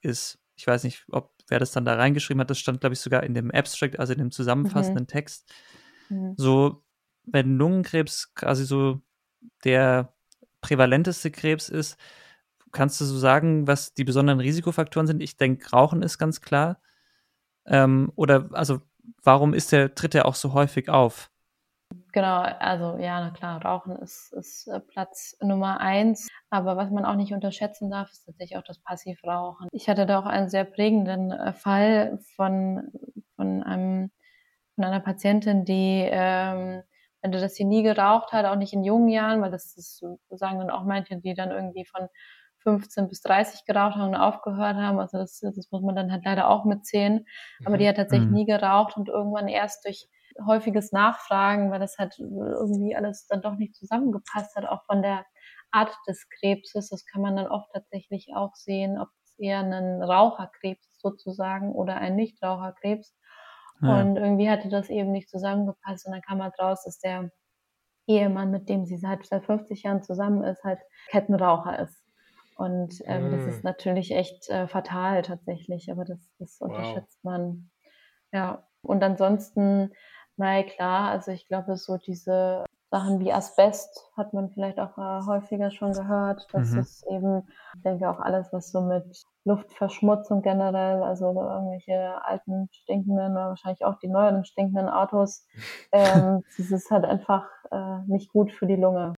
ist. 0.00 0.38
Ich 0.56 0.66
weiß 0.66 0.84
nicht, 0.84 1.04
ob 1.10 1.32
wer 1.48 1.58
das 1.58 1.72
dann 1.72 1.84
da 1.84 1.94
reingeschrieben 1.94 2.40
hat, 2.40 2.50
das 2.50 2.58
stand, 2.58 2.80
glaube 2.80 2.94
ich, 2.94 3.00
sogar 3.00 3.22
in 3.22 3.34
dem 3.34 3.50
Abstract, 3.50 3.98
also 3.98 4.12
in 4.12 4.18
dem 4.18 4.30
zusammenfassenden 4.30 5.04
mhm. 5.04 5.08
Text. 5.08 5.52
Mhm. 6.08 6.34
So, 6.36 6.84
wenn 7.24 7.56
Lungenkrebs 7.56 8.34
quasi 8.34 8.64
so 8.64 9.00
der 9.64 10.14
prävalenteste 10.60 11.30
Krebs 11.30 11.68
ist, 11.68 11.96
kannst 12.72 13.00
du 13.00 13.04
so 13.04 13.18
sagen, 13.18 13.66
was 13.66 13.94
die 13.94 14.04
besonderen 14.04 14.40
Risikofaktoren 14.40 15.06
sind? 15.06 15.22
Ich 15.22 15.36
denke, 15.36 15.70
Rauchen 15.70 16.02
ist 16.02 16.18
ganz 16.18 16.40
klar. 16.40 16.80
Ähm, 17.66 18.12
oder 18.14 18.50
also 18.52 18.80
warum 19.22 19.54
ist 19.54 19.72
der, 19.72 19.94
tritt 19.94 20.14
er 20.14 20.26
auch 20.26 20.34
so 20.34 20.52
häufig 20.52 20.88
auf? 20.88 21.30
Genau, 22.18 22.40
also 22.40 22.98
ja, 22.98 23.20
na 23.20 23.30
klar, 23.30 23.64
Rauchen 23.64 23.94
ist, 23.94 24.32
ist 24.32 24.66
äh, 24.66 24.80
Platz 24.80 25.36
Nummer 25.40 25.78
eins. 25.78 26.26
Aber 26.50 26.76
was 26.76 26.90
man 26.90 27.04
auch 27.04 27.14
nicht 27.14 27.32
unterschätzen 27.32 27.90
darf, 27.90 28.10
ist 28.10 28.24
tatsächlich 28.26 28.58
auch 28.58 28.64
das 28.64 28.80
Passivrauchen. 28.80 29.68
Ich 29.70 29.88
hatte 29.88 30.04
da 30.04 30.18
auch 30.18 30.26
einen 30.26 30.48
sehr 30.48 30.64
prägenden 30.64 31.30
äh, 31.30 31.52
Fall 31.52 32.18
von, 32.34 32.90
von, 33.36 33.62
einem, 33.62 34.10
von 34.74 34.82
einer 34.82 34.98
Patientin, 34.98 35.64
die, 35.64 36.08
ähm, 36.10 36.82
dass 37.22 37.54
sie 37.54 37.64
nie 37.64 37.84
geraucht 37.84 38.32
hat, 38.32 38.46
auch 38.46 38.56
nicht 38.56 38.72
in 38.72 38.82
jungen 38.82 39.10
Jahren, 39.10 39.40
weil 39.40 39.52
das 39.52 39.76
ist, 39.76 40.04
sagen 40.30 40.58
dann 40.58 40.70
auch 40.70 40.82
manche, 40.82 41.18
die 41.18 41.34
dann 41.34 41.52
irgendwie 41.52 41.84
von 41.84 42.08
15 42.64 43.06
bis 43.06 43.20
30 43.20 43.64
geraucht 43.64 43.94
haben 43.94 44.08
und 44.08 44.16
aufgehört 44.16 44.74
haben. 44.74 44.98
Also 44.98 45.18
das, 45.18 45.38
das 45.38 45.70
muss 45.70 45.82
man 45.82 45.94
dann 45.94 46.10
halt 46.10 46.24
leider 46.24 46.48
auch 46.48 46.64
mitzählen. 46.64 47.26
Aber 47.64 47.78
die 47.78 47.84
mhm. 47.84 47.90
hat 47.90 47.96
tatsächlich 47.96 48.28
mhm. 48.28 48.34
nie 48.34 48.46
geraucht 48.46 48.96
und 48.96 49.08
irgendwann 49.08 49.46
erst 49.46 49.84
durch 49.84 50.08
häufiges 50.46 50.92
Nachfragen, 50.92 51.70
weil 51.70 51.80
das 51.80 51.98
halt 51.98 52.18
irgendwie 52.18 52.96
alles 52.96 53.26
dann 53.26 53.42
doch 53.42 53.56
nicht 53.56 53.74
zusammengepasst 53.74 54.54
hat, 54.56 54.66
auch 54.66 54.84
von 54.84 55.02
der 55.02 55.24
Art 55.70 55.94
des 56.06 56.28
Krebses. 56.28 56.88
Das 56.88 57.04
kann 57.06 57.22
man 57.22 57.36
dann 57.36 57.46
oft 57.46 57.70
tatsächlich 57.72 58.30
auch 58.34 58.54
sehen, 58.54 58.98
ob 58.98 59.08
es 59.24 59.38
eher 59.38 59.60
ein 59.60 60.02
Raucherkrebs 60.02 60.86
ist 60.88 61.00
sozusagen 61.00 61.72
oder 61.72 61.96
ein 61.96 62.16
Nichtraucherkrebs. 62.16 63.14
Ja. 63.80 64.00
Und 64.00 64.16
irgendwie 64.16 64.50
hatte 64.50 64.68
das 64.68 64.90
eben 64.90 65.12
nicht 65.12 65.28
zusammengepasst 65.28 66.06
und 66.06 66.12
dann 66.12 66.22
kam 66.22 66.42
halt 66.42 66.58
raus, 66.58 66.82
dass 66.84 66.98
der 66.98 67.30
Ehemann, 68.06 68.50
mit 68.50 68.68
dem 68.68 68.86
sie 68.86 68.96
seit, 68.96 69.26
seit 69.26 69.44
50 69.44 69.82
Jahren 69.82 70.02
zusammen 70.02 70.42
ist, 70.42 70.64
halt 70.64 70.80
Kettenraucher 71.10 71.78
ist. 71.78 72.02
Und 72.56 73.00
ähm, 73.04 73.28
mm. 73.28 73.32
das 73.32 73.54
ist 73.54 73.64
natürlich 73.64 74.10
echt 74.10 74.48
äh, 74.48 74.66
fatal 74.66 75.22
tatsächlich, 75.22 75.92
aber 75.92 76.04
das, 76.04 76.18
das 76.38 76.58
unterschätzt 76.58 77.20
wow. 77.22 77.32
man. 77.32 77.70
Ja, 78.32 78.66
und 78.82 79.04
ansonsten 79.04 79.92
na 80.38 80.62
klar, 80.62 81.10
also 81.10 81.30
ich 81.32 81.46
glaube, 81.46 81.76
so 81.76 81.96
diese 81.96 82.64
Sachen 82.90 83.20
wie 83.20 83.32
Asbest 83.32 84.10
hat 84.16 84.32
man 84.32 84.50
vielleicht 84.50 84.78
auch 84.78 84.96
äh, 84.96 85.26
häufiger 85.26 85.70
schon 85.70 85.92
gehört. 85.92 86.46
Das 86.52 86.70
mhm. 86.70 86.80
ist 86.80 87.04
eben, 87.10 87.48
ich 87.74 87.82
denke 87.82 88.08
auch 88.08 88.18
alles, 88.18 88.48
was 88.52 88.70
so 88.70 88.80
mit 88.80 89.04
Luftverschmutzung 89.44 90.42
generell, 90.42 91.02
also 91.02 91.26
irgendwelche 91.26 92.24
alten 92.24 92.68
stinkenden 92.72 93.32
oder 93.32 93.48
wahrscheinlich 93.48 93.84
auch 93.84 93.98
die 93.98 94.08
neueren 94.08 94.44
stinkenden 94.44 94.88
Autos, 94.88 95.46
ähm, 95.92 96.42
das 96.56 96.70
ist 96.70 96.90
halt 96.90 97.04
einfach 97.04 97.46
äh, 97.70 97.98
nicht 98.06 98.30
gut 98.32 98.52
für 98.52 98.66
die 98.66 98.76
Lunge. 98.76 99.14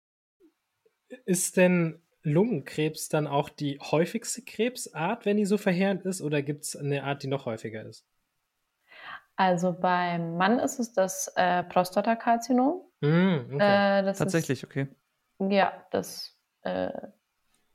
Ist 1.24 1.57
denn 1.57 2.00
Lungenkrebs 2.22 3.09
dann 3.09 3.26
auch 3.26 3.48
die 3.48 3.78
häufigste 3.81 4.42
Krebsart, 4.42 5.24
wenn 5.24 5.37
die 5.37 5.46
so 5.46 5.59
verheerend 5.59 6.04
ist, 6.04 6.22
oder 6.22 6.42
gibt 6.42 6.64
es 6.64 6.76
eine 6.76 7.04
Art, 7.04 7.22
die 7.22 7.28
noch 7.28 7.46
häufiger 7.46 7.85
ist? 7.85 8.07
Also 9.38 9.72
beim 9.72 10.37
Mann 10.37 10.59
ist 10.59 10.81
es 10.81 10.92
das 10.92 11.33
äh, 11.37 11.62
Prostatakarzinom. 11.62 12.83
Mm, 13.01 13.55
okay. 13.55 14.01
äh, 14.01 14.12
Tatsächlich, 14.12 14.64
ist, 14.64 14.64
okay. 14.64 14.88
Ja, 15.38 15.72
das 15.92 16.37
äh, 16.62 16.90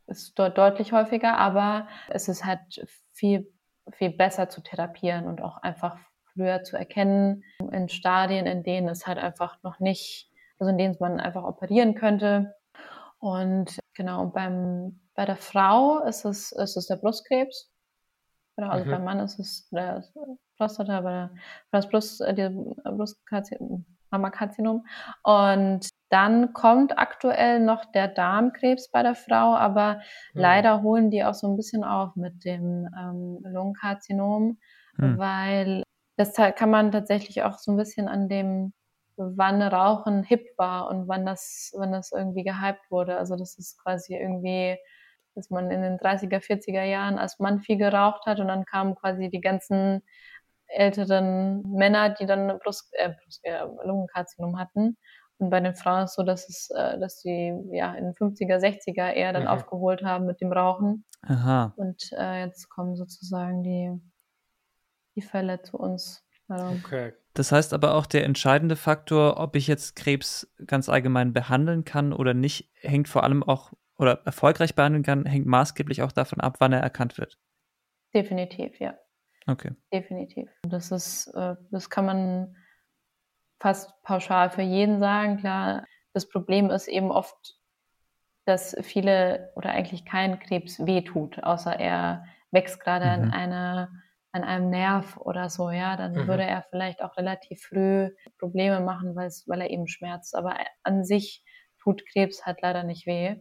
ist 0.07 0.37
dort 0.37 0.57
deutlich 0.57 0.91
häufiger, 0.91 1.37
aber 1.37 1.87
es 2.09 2.27
ist 2.27 2.43
halt 2.43 2.85
viel, 3.13 3.49
viel 3.93 4.09
besser 4.09 4.49
zu 4.49 4.59
therapieren 4.59 5.25
und 5.25 5.41
auch 5.41 5.55
einfach 5.55 5.97
früher 6.33 6.63
zu 6.63 6.75
erkennen 6.75 7.45
in 7.71 7.87
Stadien, 7.87 8.45
in 8.45 8.63
denen 8.63 8.89
es 8.89 9.07
halt 9.07 9.17
einfach 9.17 9.63
noch 9.63 9.79
nicht, 9.79 10.29
also 10.59 10.69
in 10.69 10.77
denen 10.77 10.97
man 10.99 11.21
einfach 11.21 11.45
operieren 11.45 11.95
könnte. 11.95 12.55
Und 13.19 13.79
genau, 13.93 14.25
beim, 14.25 14.99
bei 15.15 15.23
der 15.23 15.37
Frau 15.37 16.03
ist 16.03 16.25
es, 16.25 16.51
ist 16.51 16.75
es 16.75 16.87
der 16.87 16.97
Brustkrebs. 16.97 17.71
Genau, 18.57 18.69
also 18.69 18.85
mhm. 18.85 18.91
beim 18.91 19.03
Mann 19.05 19.19
ist 19.21 19.39
es 19.39 19.69
der 19.69 20.03
Prostata, 20.57 20.97
aber 20.97 21.31
das 21.71 21.89
Brust, 21.89 22.21
äh, 22.21 22.51
Brustkarzinom, 22.83 23.85
Mammakarzinom. 24.11 24.85
Und 25.23 25.89
dann 26.09 26.53
kommt 26.53 26.97
aktuell 26.97 27.59
noch 27.59 27.85
der 27.91 28.07
Darmkrebs 28.07 28.91
bei 28.91 29.03
der 29.03 29.15
Frau, 29.15 29.55
aber 29.55 29.95
mhm. 30.33 30.41
leider 30.41 30.83
holen 30.83 31.09
die 31.09 31.23
auch 31.23 31.33
so 31.33 31.47
ein 31.47 31.57
bisschen 31.57 31.83
auf 31.83 32.15
mit 32.15 32.45
dem 32.45 32.87
ähm, 32.97 33.39
Lungenkarzinom, 33.43 34.59
mhm. 34.97 35.17
weil 35.17 35.83
das 36.15 36.33
kann 36.33 36.69
man 36.69 36.91
tatsächlich 36.91 37.41
auch 37.43 37.57
so 37.57 37.71
ein 37.71 37.77
bisschen 37.77 38.07
an 38.07 38.29
dem 38.29 38.73
wann 39.15 39.61
Rauchen 39.61 40.23
hip 40.23 40.45
war 40.57 40.89
und 40.89 41.07
wann 41.07 41.25
das, 41.25 41.71
wann 41.75 41.91
das 41.91 42.11
irgendwie 42.11 42.43
gehypt 42.43 42.89
wurde. 42.89 43.17
Also 43.17 43.35
das 43.35 43.57
ist 43.57 43.81
quasi 43.81 44.15
irgendwie 44.15 44.77
dass 45.35 45.49
man 45.49 45.71
in 45.71 45.81
den 45.81 45.97
30er, 45.97 46.39
40er 46.39 46.83
Jahren 46.83 47.17
als 47.17 47.39
Mann 47.39 47.59
viel 47.61 47.77
geraucht 47.77 48.25
hat 48.25 48.39
und 48.39 48.47
dann 48.47 48.65
kamen 48.65 48.95
quasi 48.95 49.29
die 49.29 49.41
ganzen 49.41 50.03
älteren 50.73 51.61
Männer, 51.63 52.09
die 52.09 52.25
dann 52.25 52.59
Brust, 52.59 52.89
äh, 52.93 53.13
Brust, 53.23 53.39
äh, 53.43 53.63
Lungenkarzinom 53.85 54.57
hatten. 54.57 54.97
Und 55.37 55.49
bei 55.49 55.59
den 55.59 55.75
Frauen 55.75 56.03
ist 56.03 56.11
es 56.11 56.15
so, 56.15 56.23
dass 56.23 56.49
es, 56.49 56.69
äh, 56.75 56.99
dass 56.99 57.19
sie 57.19 57.53
ja 57.71 57.93
in 57.93 58.05
den 58.05 58.13
50er, 58.13 58.59
60er 58.59 59.11
eher 59.11 59.33
dann 59.33 59.43
mhm. 59.43 59.49
aufgeholt 59.49 60.03
haben 60.03 60.25
mit 60.25 60.41
dem 60.41 60.51
Rauchen. 60.51 61.05
Aha. 61.21 61.73
Und 61.75 62.11
äh, 62.17 62.41
jetzt 62.41 62.69
kommen 62.69 62.95
sozusagen 62.95 63.63
die, 63.63 63.91
die 65.15 65.21
Fälle 65.21 65.61
zu 65.61 65.77
uns. 65.77 66.23
Also, 66.47 66.65
okay. 66.67 67.13
Das 67.33 67.51
heißt 67.51 67.73
aber 67.73 67.95
auch, 67.95 68.05
der 68.05 68.25
entscheidende 68.25 68.75
Faktor, 68.75 69.39
ob 69.39 69.55
ich 69.55 69.67
jetzt 69.67 69.95
Krebs 69.95 70.53
ganz 70.65 70.87
allgemein 70.87 71.33
behandeln 71.33 71.83
kann 71.83 72.13
oder 72.13 72.33
nicht, 72.33 72.69
hängt 72.75 73.07
vor 73.07 73.23
allem 73.23 73.43
auch 73.43 73.73
oder 73.97 74.21
erfolgreich 74.25 74.75
behandeln 74.75 75.03
kann, 75.03 75.25
hängt 75.25 75.45
maßgeblich 75.45 76.01
auch 76.01 76.11
davon 76.11 76.41
ab, 76.41 76.57
wann 76.59 76.73
er 76.73 76.81
erkannt 76.81 77.17
wird. 77.17 77.39
Definitiv, 78.13 78.79
ja. 78.79 78.95
Okay. 79.47 79.71
Definitiv. 79.91 80.49
Das 80.63 80.91
ist, 80.91 81.27
äh, 81.27 81.55
das 81.71 81.89
kann 81.89 82.05
man 82.05 82.55
fast 83.59 83.91
pauschal 84.03 84.49
für 84.49 84.61
jeden 84.61 84.99
sagen. 84.99 85.37
Klar, 85.37 85.85
das 86.13 86.29
Problem 86.29 86.69
ist 86.69 86.87
eben 86.87 87.11
oft, 87.11 87.55
dass 88.45 88.75
viele 88.81 89.51
oder 89.55 89.71
eigentlich 89.71 90.05
kein 90.05 90.39
Krebs 90.39 90.85
wehtut, 90.85 91.43
außer 91.43 91.77
er 91.79 92.25
wächst 92.51 92.79
gerade 92.79 93.05
mhm. 93.05 93.11
an 93.11 93.31
einer 93.31 93.89
an 94.35 94.43
einem 94.43 94.71
Nerv 94.71 95.17
oder 95.17 95.47
so, 95.47 95.69
ja, 95.69 95.95
dann 95.95 96.13
mhm. 96.13 96.27
würde 96.27 96.41
er 96.41 96.63
vielleicht 96.71 97.03
auch 97.03 97.17
relativ 97.17 97.61
früh 97.61 98.09
Probleme 98.39 98.79
machen, 98.79 99.15
weil 99.15 99.61
er 99.61 99.69
eben 99.69 99.87
schmerzt. 99.87 100.35
Aber 100.35 100.57
an 100.81 101.05
sich 101.05 101.43
tut 101.79 102.01
Krebs 102.11 102.43
halt 102.43 102.59
leider 102.63 102.81
nicht 102.81 103.05
weh 103.05 103.35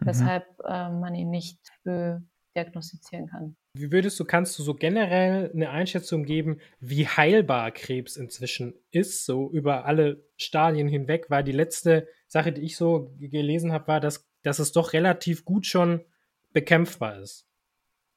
mhm. 0.00 0.06
weshalb 0.06 0.46
äh, 0.64 0.90
man 0.90 1.14
ihn 1.14 1.30
nicht 1.30 1.60
früh 1.82 2.18
diagnostizieren 2.56 3.28
kann. 3.28 3.56
Wie 3.74 3.92
würdest 3.92 4.18
du, 4.18 4.24
kannst 4.24 4.58
du 4.58 4.62
so 4.62 4.74
generell 4.74 5.50
eine 5.54 5.70
Einschätzung 5.70 6.24
geben, 6.24 6.60
wie 6.80 7.06
heilbar 7.06 7.70
Krebs 7.70 8.16
inzwischen 8.16 8.74
ist, 8.90 9.24
so 9.24 9.50
über 9.50 9.84
alle 9.84 10.24
Stadien 10.36 10.88
hinweg? 10.88 11.26
Weil 11.28 11.44
die 11.44 11.52
letzte 11.52 12.08
Sache, 12.26 12.52
die 12.52 12.62
ich 12.62 12.76
so 12.76 13.14
gelesen 13.18 13.72
habe, 13.72 13.88
war, 13.88 14.00
dass, 14.00 14.28
dass 14.42 14.58
es 14.58 14.72
doch 14.72 14.92
relativ 14.92 15.44
gut 15.44 15.66
schon 15.66 16.04
bekämpfbar 16.52 17.20
ist. 17.20 17.46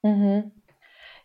Mhm. 0.01 0.51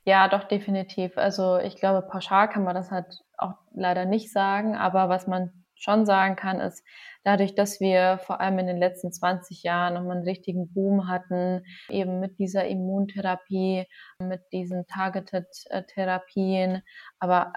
Ja, 0.05 0.29
doch, 0.29 0.44
definitiv. 0.44 1.16
Also 1.18 1.59
ich 1.59 1.77
glaube, 1.77 2.07
pauschal 2.07 2.49
kann 2.49 2.64
man 2.64 2.75
das 2.75 2.90
halt 2.90 3.25
auch 3.37 3.55
leider 3.75 4.05
nicht 4.05 4.33
sagen, 4.33 4.77
aber 4.77 5.09
was 5.09 5.27
man 5.27 5.53
schon 5.75 6.07
sagen 6.07 6.37
kann, 6.37 6.61
ist, 6.61 6.85
dadurch, 7.29 7.55
dass 7.55 7.79
wir 7.79 8.19
vor 8.25 8.41
allem 8.41 8.59
in 8.59 8.67
den 8.67 8.79
letzten 8.79 9.12
20 9.12 9.62
Jahren 9.62 9.93
nochmal 9.93 10.17
einen 10.17 10.27
richtigen 10.27 10.73
Boom 10.73 11.09
hatten, 11.09 11.62
eben 11.91 12.21
mit 12.21 12.38
dieser 12.38 12.67
Immuntherapie, 12.67 13.85
mit 14.19 14.41
diesen 14.51 14.87
Targeted-Therapien, 14.87 16.83
aber 17.19 17.53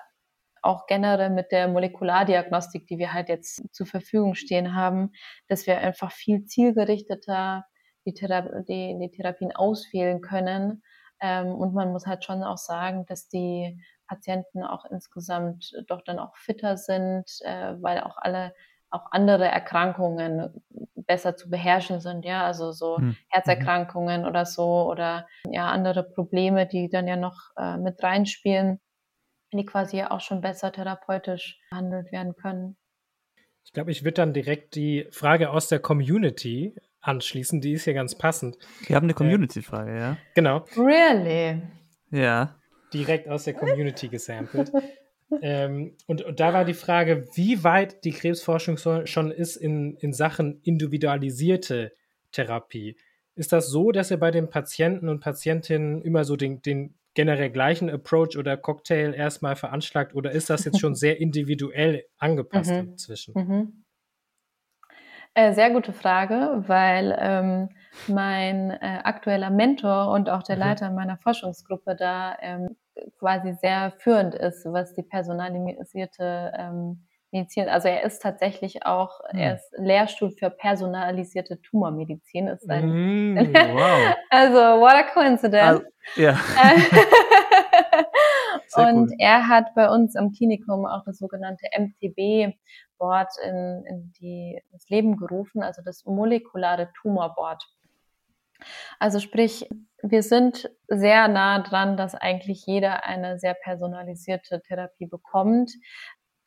auch 0.61 0.87
generell 0.87 1.29
mit 1.29 1.53
der 1.53 1.69
Molekulardiagnostik, 1.69 2.85
die 2.87 2.97
wir 2.97 3.13
halt 3.13 3.29
jetzt 3.29 3.63
zur 3.73 3.87
Verfügung 3.87 4.35
stehen 4.35 4.75
haben, 4.75 5.13
dass 5.47 5.65
wir 5.65 5.77
einfach 5.77 6.11
viel 6.11 6.43
zielgerichteter 6.43 7.63
die, 8.05 8.13
Thera 8.13 8.41
die, 8.67 8.97
die 8.99 9.11
Therapien 9.11 9.53
auswählen 9.53 10.19
können. 10.19 10.83
Ähm, 11.21 11.47
und 11.47 11.73
man 11.73 11.93
muss 11.93 12.05
halt 12.05 12.25
schon 12.25 12.43
auch 12.43 12.57
sagen, 12.57 13.05
dass 13.05 13.29
die 13.29 13.81
Patienten 14.05 14.63
auch 14.63 14.83
insgesamt 14.83 15.71
doch 15.87 16.01
dann 16.01 16.19
auch 16.19 16.35
fitter 16.35 16.75
sind, 16.75 17.23
äh, 17.45 17.81
weil 17.81 18.01
auch 18.01 18.17
alle 18.17 18.53
auch 18.91 19.11
andere 19.11 19.45
Erkrankungen 19.45 20.61
besser 20.95 21.35
zu 21.35 21.49
beherrschen 21.49 21.99
sind, 21.99 22.25
ja, 22.25 22.45
also 22.45 22.71
so 22.71 22.97
hm. 22.97 23.15
Herzerkrankungen 23.29 24.25
oder 24.25 24.45
so 24.45 24.89
oder 24.89 25.27
ja 25.49 25.69
andere 25.69 26.03
Probleme, 26.03 26.67
die 26.67 26.89
dann 26.89 27.07
ja 27.07 27.15
noch 27.15 27.51
äh, 27.57 27.77
mit 27.77 28.01
reinspielen, 28.03 28.79
die 29.53 29.65
quasi 29.65 29.97
ja 29.97 30.11
auch 30.11 30.21
schon 30.21 30.41
besser 30.41 30.71
therapeutisch 30.71 31.59
behandelt 31.69 32.11
werden 32.11 32.35
können. 32.35 32.77
Ich 33.63 33.73
glaube, 33.73 33.91
ich 33.91 34.03
würde 34.03 34.15
dann 34.15 34.33
direkt 34.33 34.75
die 34.75 35.07
Frage 35.11 35.49
aus 35.49 35.67
der 35.67 35.79
Community 35.79 36.75
anschließen, 37.01 37.61
die 37.61 37.73
ist 37.73 37.85
ja 37.85 37.93
ganz 37.93 38.15
passend. 38.15 38.57
Wir 38.85 38.95
haben 38.95 39.05
eine 39.05 39.13
äh, 39.13 39.15
Community-Frage, 39.15 39.97
ja? 39.97 40.17
Genau. 40.35 40.65
Really? 40.75 41.61
Ja. 42.09 42.55
Direkt 42.93 43.27
aus 43.27 43.45
der 43.45 43.53
Community 43.53 44.07
gesampelt. 44.07 44.71
ähm, 45.41 45.95
und, 46.07 46.21
und, 46.23 46.39
da 46.39 46.53
war 46.53 46.65
die 46.65 46.73
Frage, 46.73 47.27
wie 47.33 47.63
weit 47.63 48.03
die 48.03 48.11
Krebsforschung 48.11 48.77
so, 48.77 49.05
schon 49.05 49.31
ist 49.31 49.55
in, 49.55 49.95
in 49.97 50.13
Sachen 50.13 50.61
individualisierte 50.63 51.93
Therapie. 52.31 52.97
Ist 53.35 53.53
das 53.53 53.67
so, 53.69 53.91
dass 53.91 54.11
ihr 54.11 54.19
bei 54.19 54.31
den 54.31 54.49
Patienten 54.49 55.09
und 55.09 55.19
Patientinnen 55.19 56.01
immer 56.01 56.25
so 56.25 56.35
den, 56.35 56.61
den 56.61 56.95
generell 57.13 57.49
gleichen 57.49 57.89
Approach 57.89 58.37
oder 58.37 58.57
Cocktail 58.57 59.13
erstmal 59.13 59.55
veranschlagt 59.55 60.15
oder 60.15 60.31
ist 60.31 60.49
das 60.49 60.65
jetzt 60.65 60.79
schon 60.79 60.95
sehr 60.95 61.19
individuell 61.19 62.05
angepasst 62.17 62.71
mhm. 62.71 62.91
inzwischen? 62.91 63.33
Mhm. 63.35 63.83
Äh, 65.33 65.53
sehr 65.53 65.71
gute 65.71 65.93
Frage, 65.93 66.65
weil 66.67 67.17
ähm, 67.17 67.69
mein 68.07 68.71
äh, 68.71 68.99
aktueller 69.03 69.49
Mentor 69.49 70.11
und 70.11 70.29
auch 70.29 70.43
der 70.43 70.57
mhm. 70.57 70.61
Leiter 70.61 70.91
meiner 70.91 71.17
Forschungsgruppe 71.17 71.95
da 71.95 72.35
ähm, 72.41 72.75
quasi 73.19 73.53
sehr 73.53 73.93
führend 73.99 74.35
ist, 74.35 74.65
was 74.65 74.93
die 74.93 75.03
personalisierte 75.03 76.53
ähm, 76.57 77.07
Medizin, 77.31 77.69
also 77.69 77.87
er 77.87 78.03
ist 78.03 78.21
tatsächlich 78.21 78.85
auch, 78.85 79.21
mhm. 79.31 79.39
er 79.39 79.55
ist 79.55 79.73
Lehrstuhl 79.77 80.31
für 80.31 80.49
personalisierte 80.49 81.61
Tumormedizin, 81.61 82.47
ist 82.47 82.67
sein. 82.67 83.33
Mm, 83.33 83.37
wow. 83.53 84.15
also, 84.29 84.81
what 84.81 84.93
a 84.93 85.03
coincidence. 85.03 85.63
Also, 85.63 85.83
ja. 86.17 86.37
und 88.75 89.11
cool. 89.11 89.15
er 89.19 89.47
hat 89.47 89.73
bei 89.75 89.89
uns 89.89 90.17
am 90.17 90.33
Klinikum 90.33 90.85
auch 90.85 91.03
das 91.05 91.19
sogenannte 91.19 91.65
MTB-Board 91.77 93.29
in, 93.45 93.85
in 93.87 94.11
die, 94.19 94.61
ins 94.73 94.89
Leben 94.89 95.15
gerufen, 95.15 95.63
also 95.63 95.81
das 95.81 96.03
molekulare 96.05 96.89
Tumorboard. 97.01 97.63
Also 98.99 99.19
sprich, 99.19 99.69
wir 100.03 100.23
sind 100.23 100.69
sehr 100.87 101.27
nah 101.27 101.59
dran, 101.59 101.97
dass 101.97 102.15
eigentlich 102.15 102.65
jeder 102.65 103.03
eine 103.05 103.39
sehr 103.39 103.53
personalisierte 103.53 104.61
Therapie 104.61 105.07
bekommt 105.07 105.71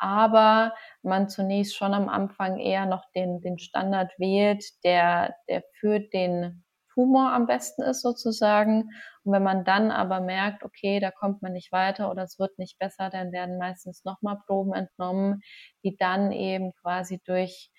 aber 0.04 0.74
man 1.02 1.28
zunächst 1.30 1.76
schon 1.76 1.94
am 1.94 2.10
Anfang 2.10 2.58
eher 2.58 2.84
noch 2.84 3.04
den, 3.14 3.40
den 3.40 3.58
Standard 3.58 4.12
wählt, 4.18 4.62
der, 4.84 5.34
der 5.48 5.62
für 5.80 5.98
den 5.98 6.62
Tumor 6.92 7.32
am 7.32 7.46
besten 7.46 7.82
ist 7.82 8.02
sozusagen. 8.02 8.90
Und 9.24 9.32
wenn 9.32 9.42
man 9.42 9.64
dann 9.64 9.90
aber 9.90 10.20
merkt, 10.20 10.62
okay, 10.62 11.00
da 11.00 11.10
kommt 11.10 11.42
man 11.42 11.52
nicht 11.52 11.72
weiter 11.72 12.10
oder 12.10 12.22
es 12.24 12.38
wird 12.38 12.58
nicht 12.58 12.78
besser, 12.78 13.08
dann 13.10 13.32
werden 13.32 13.58
meistens 13.58 14.04
nochmal 14.04 14.38
Proben 14.46 14.74
entnommen, 14.74 15.40
die 15.82 15.96
dann 15.96 16.30
eben 16.32 16.72
quasi 16.82 17.20
durch 17.24 17.70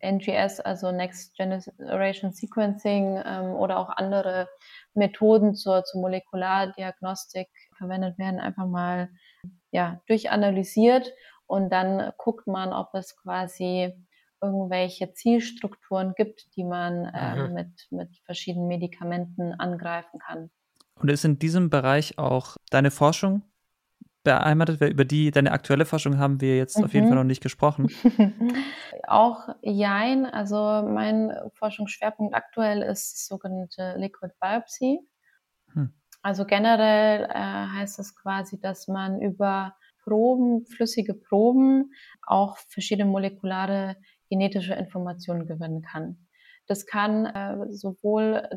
NGS, 0.00 0.60
also 0.60 0.92
Next 0.92 1.36
Generation 1.36 2.32
Sequencing 2.32 3.20
ähm, 3.24 3.54
oder 3.54 3.78
auch 3.78 3.88
andere 3.90 4.48
Methoden 4.94 5.54
zur, 5.54 5.84
zur 5.84 6.00
Molekulardiagnostik 6.00 7.48
verwendet 7.76 8.18
werden, 8.18 8.40
einfach 8.40 8.66
mal 8.66 9.10
ja, 9.70 10.00
durchanalysiert 10.06 11.12
und 11.46 11.70
dann 11.70 12.12
guckt 12.16 12.46
man, 12.46 12.72
ob 12.72 12.94
es 12.94 13.16
quasi 13.16 13.92
irgendwelche 14.42 15.12
Zielstrukturen 15.12 16.14
gibt, 16.16 16.56
die 16.56 16.64
man 16.64 17.04
äh, 17.06 17.48
mit, 17.48 17.88
mit 17.90 18.16
verschiedenen 18.24 18.68
Medikamenten 18.68 19.52
angreifen 19.54 20.18
kann. 20.20 20.50
Und 20.94 21.10
ist 21.10 21.24
in 21.24 21.38
diesem 21.38 21.70
Bereich 21.70 22.18
auch 22.18 22.56
deine 22.70 22.90
Forschung 22.90 23.42
beheimatet? 24.22 24.80
Über 24.80 25.04
die, 25.04 25.30
deine 25.30 25.52
aktuelle 25.52 25.84
Forschung 25.84 26.18
haben 26.18 26.40
wir 26.40 26.56
jetzt 26.56 26.78
mhm. 26.78 26.84
auf 26.84 26.94
jeden 26.94 27.06
Fall 27.06 27.16
mhm. 27.16 27.22
noch 27.22 27.28
nicht 27.28 27.42
gesprochen. 27.42 27.88
auch 29.06 29.48
jein. 29.62 30.26
Also 30.26 30.56
mein 30.86 31.32
Forschungsschwerpunkt 31.54 32.34
aktuell 32.34 32.82
ist 32.82 33.26
sogenannte 33.26 33.94
Liquid 33.96 34.32
Biopsy. 34.40 35.00
Hm. 35.72 35.94
Also 36.22 36.44
generell 36.44 37.24
äh, 37.24 37.34
heißt 37.34 37.98
das 37.98 38.14
quasi, 38.14 38.60
dass 38.60 38.88
man 38.88 39.20
über 39.22 39.74
Proben, 40.02 40.66
flüssige 40.66 41.14
Proben 41.14 41.92
auch 42.26 42.58
verschiedene 42.68 43.08
molekulare 43.08 43.96
genetische 44.28 44.74
Informationen 44.74 45.46
gewinnen 45.46 45.82
kann. 45.82 46.26
Das 46.66 46.86
kann 46.86 47.26
äh, 47.26 47.72
sowohl 47.72 48.48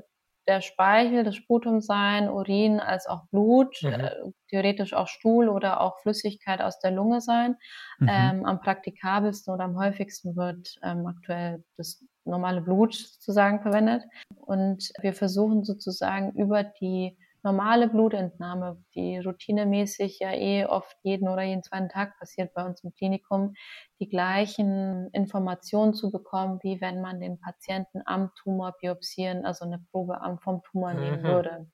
der 0.48 0.62
Speichel, 0.62 1.24
das 1.24 1.36
Sputum 1.36 1.82
sein, 1.82 2.30
Urin 2.30 2.80
als 2.80 3.08
auch 3.08 3.26
Blut, 3.28 3.76
mhm. 3.82 3.90
äh, 3.94 4.12
theoretisch 4.50 4.94
auch 4.94 5.08
Stuhl 5.08 5.50
oder 5.50 5.82
auch 5.82 6.00
Flüssigkeit 6.00 6.62
aus 6.62 6.80
der 6.80 6.92
Lunge 6.92 7.22
sein. 7.22 7.56
Mhm. 8.00 8.10
Ähm, 8.10 8.46
am 8.46 8.60
praktikabelsten 8.60 9.54
oder 9.54 9.64
am 9.66 9.78
häufigsten 9.78 10.36
wird 10.36 10.76
ähm, 10.84 11.06
aktuell 11.08 11.64
das 11.78 12.04
normale 12.26 12.62
Blut 12.62 12.94
sozusagen 12.94 13.62
verwendet. 13.62 14.04
Und 14.36 14.92
wir 15.02 15.14
versuchen 15.14 15.64
sozusagen 15.64 16.32
über 16.34 16.64
die 16.64 17.18
normale 17.44 17.90
Blutentnahme, 17.90 18.82
die 18.96 19.20
routinemäßig 19.20 20.20
ja 20.20 20.32
eh 20.32 20.66
oft 20.66 20.96
jeden 21.04 21.28
oder 21.28 21.44
jeden 21.44 21.62
zweiten 21.62 21.90
Tag 21.90 22.18
passiert 22.18 22.54
bei 22.54 22.66
uns 22.66 22.84
im 22.84 22.94
Klinikum, 22.94 23.54
die 24.00 24.08
gleichen 24.08 25.10
Informationen 25.12 25.94
zu 25.94 26.10
bekommen, 26.10 26.60
wie 26.64 26.80
wenn 26.80 27.02
man 27.02 27.20
den 27.20 27.40
Patienten 27.40 28.02
am 28.06 28.32
Tumor 28.42 28.74
biopsieren, 28.80 29.46
also 29.46 29.66
eine 29.66 29.80
Probe 29.92 30.20
vom 30.42 30.62
Tumor 30.64 30.94
nehmen 30.94 31.22
mhm. 31.22 31.28
würde. 31.28 31.68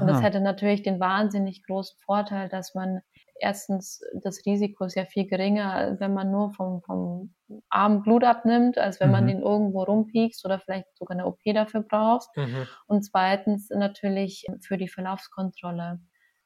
Und 0.00 0.08
das 0.08 0.22
hätte 0.22 0.40
natürlich 0.40 0.82
den 0.82 0.98
wahnsinnig 0.98 1.62
großen 1.64 1.98
Vorteil, 2.04 2.48
dass 2.48 2.74
man 2.74 3.00
erstens 3.40 4.00
das 4.22 4.44
Risiko 4.46 4.84
ist 4.84 4.96
ja 4.96 5.04
viel 5.04 5.26
geringer, 5.26 5.96
wenn 5.98 6.14
man 6.14 6.30
nur 6.30 6.52
vom, 6.52 6.82
vom 6.82 7.34
Arm 7.68 8.02
Blut 8.02 8.24
abnimmt, 8.24 8.78
als 8.78 9.00
wenn 9.00 9.08
mhm. 9.08 9.12
man 9.12 9.26
den 9.26 9.42
irgendwo 9.42 9.82
rumpiekst 9.82 10.44
oder 10.44 10.58
vielleicht 10.58 10.86
sogar 10.96 11.16
eine 11.16 11.26
OP 11.26 11.40
dafür 11.44 11.82
braucht. 11.82 12.28
Mhm. 12.36 12.66
Und 12.86 13.02
zweitens 13.02 13.70
natürlich 13.70 14.46
für 14.62 14.76
die 14.76 14.88
Verlaufskontrolle. 14.88 16.00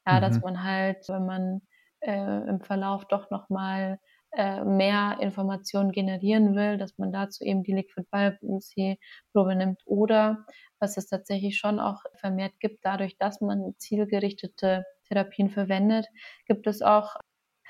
Ja, 0.05 0.17
mhm. 0.17 0.21
dass 0.21 0.41
man 0.41 0.63
halt, 0.63 1.07
wenn 1.07 1.25
man 1.25 1.61
äh, 2.01 2.49
im 2.49 2.61
Verlauf 2.61 3.05
doch 3.05 3.29
nochmal 3.29 3.99
äh, 4.33 4.63
mehr 4.63 5.17
Informationen 5.19 5.91
generieren 5.91 6.55
will, 6.55 6.77
dass 6.77 6.97
man 6.97 7.11
dazu 7.11 7.43
eben 7.43 7.63
die 7.63 7.73
Liquid 7.73 8.07
Biopsy 8.11 8.97
Probe 9.33 9.55
nimmt 9.55 9.81
oder 9.85 10.45
was 10.79 10.97
es 10.97 11.07
tatsächlich 11.07 11.57
schon 11.57 11.79
auch 11.79 12.01
vermehrt 12.15 12.53
gibt, 12.59 12.79
dadurch, 12.83 13.17
dass 13.17 13.41
man 13.41 13.73
zielgerichtete 13.77 14.85
Therapien 15.11 15.49
verwendet, 15.49 16.07
gibt 16.45 16.67
es 16.67 16.81
auch 16.81 17.15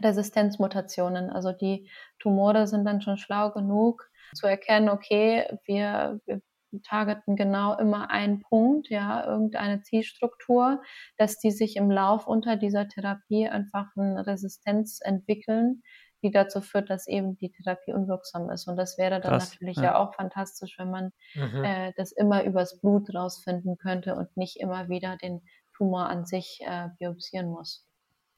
Resistenzmutationen. 0.02 1.30
Also 1.30 1.52
die 1.52 1.90
Tumore 2.20 2.68
sind 2.68 2.86
dann 2.86 3.02
schon 3.02 3.18
schlau 3.18 3.52
genug 3.52 4.08
zu 4.36 4.48
erkennen, 4.48 4.90
okay, 4.90 5.46
wir, 5.66 6.20
wir 6.26 6.42
targeten 6.84 7.36
genau 7.36 7.78
immer 7.78 8.10
einen 8.10 8.42
Punkt, 8.42 8.90
ja, 8.90 9.26
irgendeine 9.26 9.82
Zielstruktur, 9.82 10.82
dass 11.18 11.38
die 11.38 11.52
sich 11.52 11.76
im 11.76 11.92
Lauf 11.92 12.28
unter 12.28 12.56
dieser 12.56 12.88
Therapie 12.88 13.50
einfach 13.50 13.88
eine 13.98 14.26
Resistenz 14.26 15.00
entwickeln, 15.02 15.84
die 16.24 16.32
dazu 16.32 16.62
führt, 16.62 16.90
dass 16.90 17.08
eben 17.08 17.36
die 17.38 17.52
Therapie 17.52 17.94
unwirksam 17.94 18.50
ist. 18.52 18.68
Und 18.68 18.78
das 18.78 18.98
wäre 18.98 19.20
dann 19.20 19.32
Krass, 19.32 19.52
natürlich 19.52 19.78
ja. 19.78 19.84
ja. 19.84 19.96
auch 19.98 20.14
fantastisch, 20.14 20.76
wenn 20.78 20.92
man 20.92 21.12
mhm. 21.34 21.64
äh, 21.64 21.94
das 21.98 22.12
immer 22.12 22.44
übers 22.44 22.80
Blut 22.80 23.14
rausfinden 23.14 23.78
könnte 23.78 24.16
und 24.16 24.38
nicht 24.38 24.60
immer 24.60 24.88
wieder 24.88 25.18
den 25.18 25.42
Tumor 25.82 26.10
an 26.10 26.26
sich 26.26 26.60
äh, 26.64 26.90
biopsieren 27.00 27.50
muss. 27.50 27.88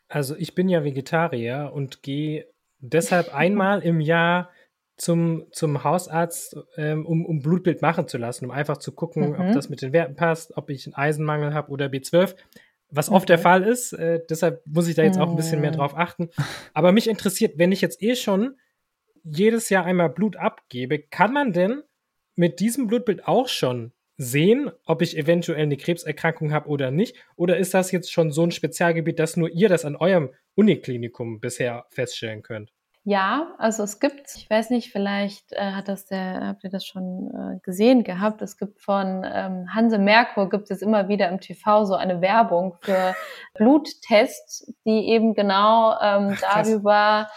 Also 0.07 0.35
ich 0.37 0.55
bin 0.55 0.69
ja 0.69 0.85
Vegetarier 0.85 1.71
und 1.73 2.01
gehe 2.01 2.47
deshalb 2.79 3.33
einmal 3.35 3.81
im 3.81 3.99
Jahr 3.99 4.49
zum, 4.95 5.47
zum 5.51 5.83
Hausarzt, 5.83 6.55
ähm, 6.77 7.05
um, 7.05 7.25
um 7.25 7.41
Blutbild 7.41 7.81
machen 7.81 8.07
zu 8.07 8.17
lassen, 8.17 8.45
um 8.45 8.51
einfach 8.51 8.77
zu 8.77 8.93
gucken, 8.93 9.31
mhm. 9.31 9.39
ob 9.39 9.53
das 9.53 9.67
mit 9.67 9.81
den 9.81 9.91
Werten 9.91 10.15
passt, 10.15 10.55
ob 10.55 10.69
ich 10.69 10.87
einen 10.87 10.93
Eisenmangel 10.95 11.53
habe 11.53 11.69
oder 11.69 11.87
B12. 11.87 12.35
was 12.89 13.09
oft 13.09 13.27
der 13.27 13.39
Fall 13.39 13.63
ist. 13.63 13.91
Äh, 13.91 14.21
deshalb 14.29 14.65
muss 14.65 14.87
ich 14.87 14.95
da 14.95 15.03
jetzt 15.03 15.19
auch 15.19 15.29
ein 15.29 15.35
bisschen 15.35 15.59
mehr 15.59 15.71
mhm. 15.71 15.77
drauf 15.77 15.97
achten. 15.97 16.29
Aber 16.73 16.93
mich 16.93 17.09
interessiert, 17.09 17.57
wenn 17.57 17.73
ich 17.73 17.81
jetzt 17.81 18.01
eh 18.01 18.15
schon 18.15 18.55
jedes 19.25 19.69
Jahr 19.69 19.83
einmal 19.83 20.09
Blut 20.09 20.37
abgebe, 20.37 20.99
kann 20.99 21.33
man 21.33 21.51
denn 21.51 21.81
mit 22.35 22.61
diesem 22.61 22.87
Blutbild 22.87 23.27
auch 23.27 23.49
schon 23.49 23.91
sehen, 24.23 24.71
ob 24.85 25.01
ich 25.01 25.17
eventuell 25.17 25.63
eine 25.63 25.77
Krebserkrankung 25.77 26.51
habe 26.51 26.69
oder 26.69 26.91
nicht? 26.91 27.15
Oder 27.35 27.57
ist 27.57 27.73
das 27.73 27.91
jetzt 27.91 28.11
schon 28.11 28.31
so 28.31 28.43
ein 28.43 28.51
Spezialgebiet, 28.51 29.19
dass 29.19 29.37
nur 29.37 29.49
ihr 29.49 29.69
das 29.69 29.85
an 29.85 29.95
eurem 29.95 30.31
Uniklinikum 30.55 31.39
bisher 31.39 31.85
feststellen 31.89 32.41
könnt? 32.41 32.71
Ja, 33.05 33.53
also 33.57 33.83
es 33.83 33.99
gibt, 33.99 34.33
ich 34.33 34.49
weiß 34.49 34.69
nicht, 34.69 34.93
vielleicht 34.93 35.51
äh, 35.51 35.71
hat 35.71 35.89
das 35.89 36.05
der, 36.05 36.47
habt 36.47 36.63
ihr 36.63 36.69
das 36.69 36.85
schon 36.85 37.31
äh, 37.33 37.59
gesehen 37.59 38.05
gehabt, 38.05 38.41
es 38.41 38.57
gibt 38.57 38.79
von 38.79 39.25
ähm, 39.25 39.67
Hanse 39.75 39.97
Merkur 39.97 40.49
gibt 40.49 40.71
es 40.71 40.81
immer 40.81 41.09
wieder 41.09 41.27
im 41.27 41.41
TV 41.41 41.83
so 41.83 41.95
eine 41.95 42.21
Werbung 42.21 42.77
für 42.79 43.13
Bluttests, 43.55 44.73
die 44.85 45.09
eben 45.09 45.33
genau 45.33 45.99
ähm, 46.01 46.37
darüber 46.39 47.27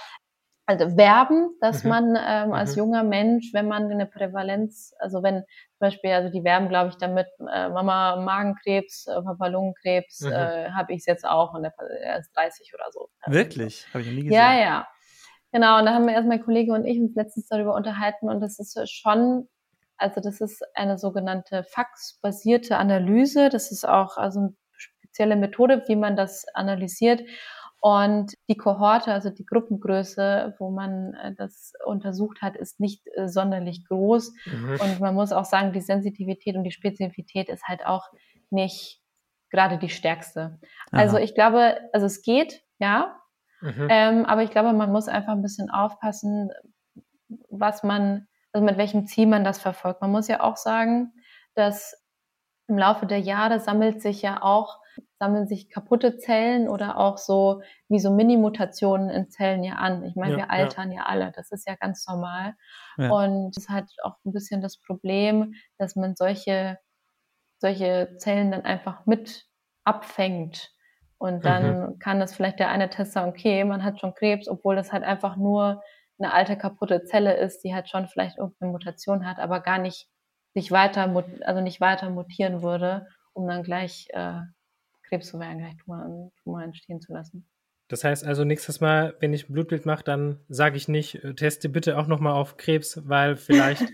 also 0.66 0.96
werben, 0.96 1.50
dass 1.60 1.82
mhm. 1.82 1.90
man 1.90 2.16
ähm, 2.16 2.52
als 2.52 2.72
mhm. 2.72 2.78
junger 2.78 3.02
Mensch, 3.02 3.50
wenn 3.52 3.66
man 3.66 3.90
eine 3.90 4.06
Prävalenz, 4.06 4.94
also 4.98 5.22
wenn 5.22 5.44
zum 5.78 5.88
Beispiel, 5.88 6.12
also 6.12 6.30
die 6.30 6.42
werben, 6.42 6.68
glaube 6.70 6.88
ich, 6.88 6.96
damit 6.96 7.26
äh, 7.40 7.68
Mama 7.68 8.16
Magenkrebs, 8.16 9.06
äh, 9.06 9.22
Papa 9.22 9.48
Lungenkrebs, 9.48 10.20
mhm. 10.20 10.32
äh, 10.32 10.70
habe 10.70 10.94
ich 10.94 11.00
es 11.00 11.06
jetzt 11.06 11.26
auch 11.26 11.52
und 11.52 11.64
er 11.64 12.18
ist 12.18 12.34
30 12.34 12.72
oder 12.74 12.86
so. 12.90 13.10
Wirklich? 13.26 13.86
Habe 13.92 14.00
ich 14.00 14.06
noch 14.06 14.14
nie 14.14 14.24
gesehen. 14.24 14.32
Ja, 14.32 14.58
ja. 14.58 14.88
Genau, 15.52 15.78
und 15.78 15.86
da 15.86 15.92
haben 15.92 16.06
wir 16.06 16.14
erst 16.14 16.28
mein 16.28 16.42
Kollege 16.42 16.72
und 16.72 16.86
ich 16.86 16.98
uns 16.98 17.14
letztens 17.14 17.48
darüber 17.48 17.74
unterhalten 17.74 18.28
und 18.30 18.40
das 18.40 18.58
ist 18.58 18.78
schon, 18.90 19.48
also 19.98 20.20
das 20.20 20.40
ist 20.40 20.64
eine 20.74 20.98
sogenannte 20.98 21.62
faxbasierte 21.62 22.78
Analyse. 22.78 23.50
Das 23.50 23.70
ist 23.70 23.86
auch 23.86 24.16
also 24.16 24.40
eine 24.40 24.54
spezielle 24.76 25.36
Methode, 25.36 25.84
wie 25.88 25.96
man 25.96 26.16
das 26.16 26.46
analysiert. 26.54 27.22
Und 27.86 28.34
die 28.48 28.56
Kohorte, 28.56 29.12
also 29.12 29.30
die 29.30 29.46
Gruppengröße, 29.46 30.56
wo 30.58 30.72
man 30.72 31.14
äh, 31.14 31.32
das 31.36 31.72
untersucht 31.84 32.42
hat, 32.42 32.56
ist 32.56 32.80
nicht 32.80 33.06
äh, 33.14 33.28
sonderlich 33.28 33.86
groß. 33.86 34.34
Mhm. 34.44 34.78
Und 34.80 34.98
man 34.98 35.14
muss 35.14 35.30
auch 35.30 35.44
sagen, 35.44 35.72
die 35.72 35.80
Sensitivität 35.80 36.56
und 36.56 36.64
die 36.64 36.72
Spezifität 36.72 37.48
ist 37.48 37.62
halt 37.68 37.86
auch 37.86 38.08
nicht 38.50 39.00
gerade 39.50 39.78
die 39.78 39.88
stärkste. 39.88 40.58
Aha. 40.90 41.00
Also 41.00 41.18
ich 41.18 41.36
glaube, 41.36 41.76
also 41.92 42.06
es 42.06 42.22
geht, 42.22 42.64
ja. 42.80 43.20
Mhm. 43.60 43.86
Ähm, 43.88 44.26
aber 44.26 44.42
ich 44.42 44.50
glaube, 44.50 44.72
man 44.72 44.90
muss 44.90 45.06
einfach 45.06 45.34
ein 45.34 45.42
bisschen 45.42 45.70
aufpassen, 45.70 46.50
was 47.50 47.84
man, 47.84 48.26
also 48.50 48.64
mit 48.64 48.78
welchem 48.78 49.06
Ziel 49.06 49.28
man 49.28 49.44
das 49.44 49.60
verfolgt. 49.60 50.00
Man 50.00 50.10
muss 50.10 50.26
ja 50.26 50.40
auch 50.40 50.56
sagen, 50.56 51.12
dass 51.54 52.04
im 52.66 52.78
Laufe 52.78 53.06
der 53.06 53.20
Jahre 53.20 53.60
sammelt 53.60 54.02
sich 54.02 54.22
ja 54.22 54.42
auch 54.42 54.80
sammeln 55.18 55.46
sich 55.46 55.70
kaputte 55.70 56.18
Zellen 56.18 56.68
oder 56.68 56.98
auch 56.98 57.18
so 57.18 57.62
wie 57.88 57.98
so 57.98 58.10
Mini-Mutationen 58.10 59.08
in 59.08 59.30
Zellen 59.30 59.64
ja 59.64 59.74
an. 59.74 60.04
Ich 60.04 60.14
meine, 60.14 60.32
ja, 60.32 60.38
wir 60.38 60.50
altern 60.50 60.92
ja. 60.92 60.98
ja. 60.98 61.06
alle, 61.06 61.32
das 61.34 61.52
ist 61.52 61.66
ja 61.66 61.74
ganz 61.74 62.06
normal. 62.06 62.54
Ja. 62.98 63.10
Und 63.10 63.56
es 63.56 63.68
hat 63.68 63.86
auch 64.02 64.16
ein 64.24 64.32
bisschen 64.32 64.60
das 64.60 64.78
Problem, 64.78 65.54
dass 65.78 65.96
man 65.96 66.16
solche, 66.16 66.78
solche 67.58 68.16
Zellen 68.18 68.50
dann 68.50 68.64
einfach 68.64 69.06
mit 69.06 69.46
abfängt. 69.84 70.70
Und 71.18 71.46
dann 71.46 71.80
mhm. 71.80 71.98
kann 71.98 72.20
das 72.20 72.34
vielleicht 72.34 72.58
der 72.58 72.68
eine 72.68 72.90
Test 72.90 73.12
sagen, 73.12 73.30
okay, 73.30 73.64
man 73.64 73.84
hat 73.84 74.00
schon 74.00 74.14
Krebs, 74.14 74.48
obwohl 74.48 74.76
das 74.76 74.92
halt 74.92 75.02
einfach 75.02 75.36
nur 75.36 75.82
eine 76.18 76.32
alte 76.32 76.56
kaputte 76.56 77.04
Zelle 77.04 77.34
ist, 77.36 77.62
die 77.64 77.74
halt 77.74 77.88
schon 77.88 78.08
vielleicht 78.08 78.38
irgendeine 78.38 78.72
Mutation 78.72 79.26
hat, 79.26 79.38
aber 79.38 79.60
gar 79.60 79.78
nicht 79.78 80.08
sich 80.54 80.70
weiter, 80.72 81.12
also 81.44 81.60
nicht 81.60 81.80
weiter 81.80 82.10
mutieren 82.10 82.62
würde, 82.62 83.06
um 83.32 83.46
dann 83.46 83.62
gleich 83.62 84.08
äh, 84.12 84.40
Krebs 85.08 85.28
zu 85.28 85.38
werden, 85.38 85.58
gleich 85.58 85.76
Tumor, 85.76 86.30
Tumor 86.42 86.62
entstehen 86.62 87.00
zu 87.00 87.12
lassen. 87.12 87.48
Das 87.88 88.02
heißt 88.02 88.26
also, 88.26 88.44
nächstes 88.44 88.80
Mal, 88.80 89.14
wenn 89.20 89.32
ich 89.32 89.48
ein 89.48 89.52
Blutbild 89.52 89.86
mache, 89.86 90.02
dann 90.02 90.40
sage 90.48 90.76
ich 90.76 90.88
nicht, 90.88 91.22
äh, 91.22 91.34
teste 91.34 91.68
bitte 91.68 91.98
auch 91.98 92.08
nochmal 92.08 92.32
auf 92.32 92.56
Krebs, 92.56 93.00
weil 93.06 93.36
vielleicht 93.36 93.84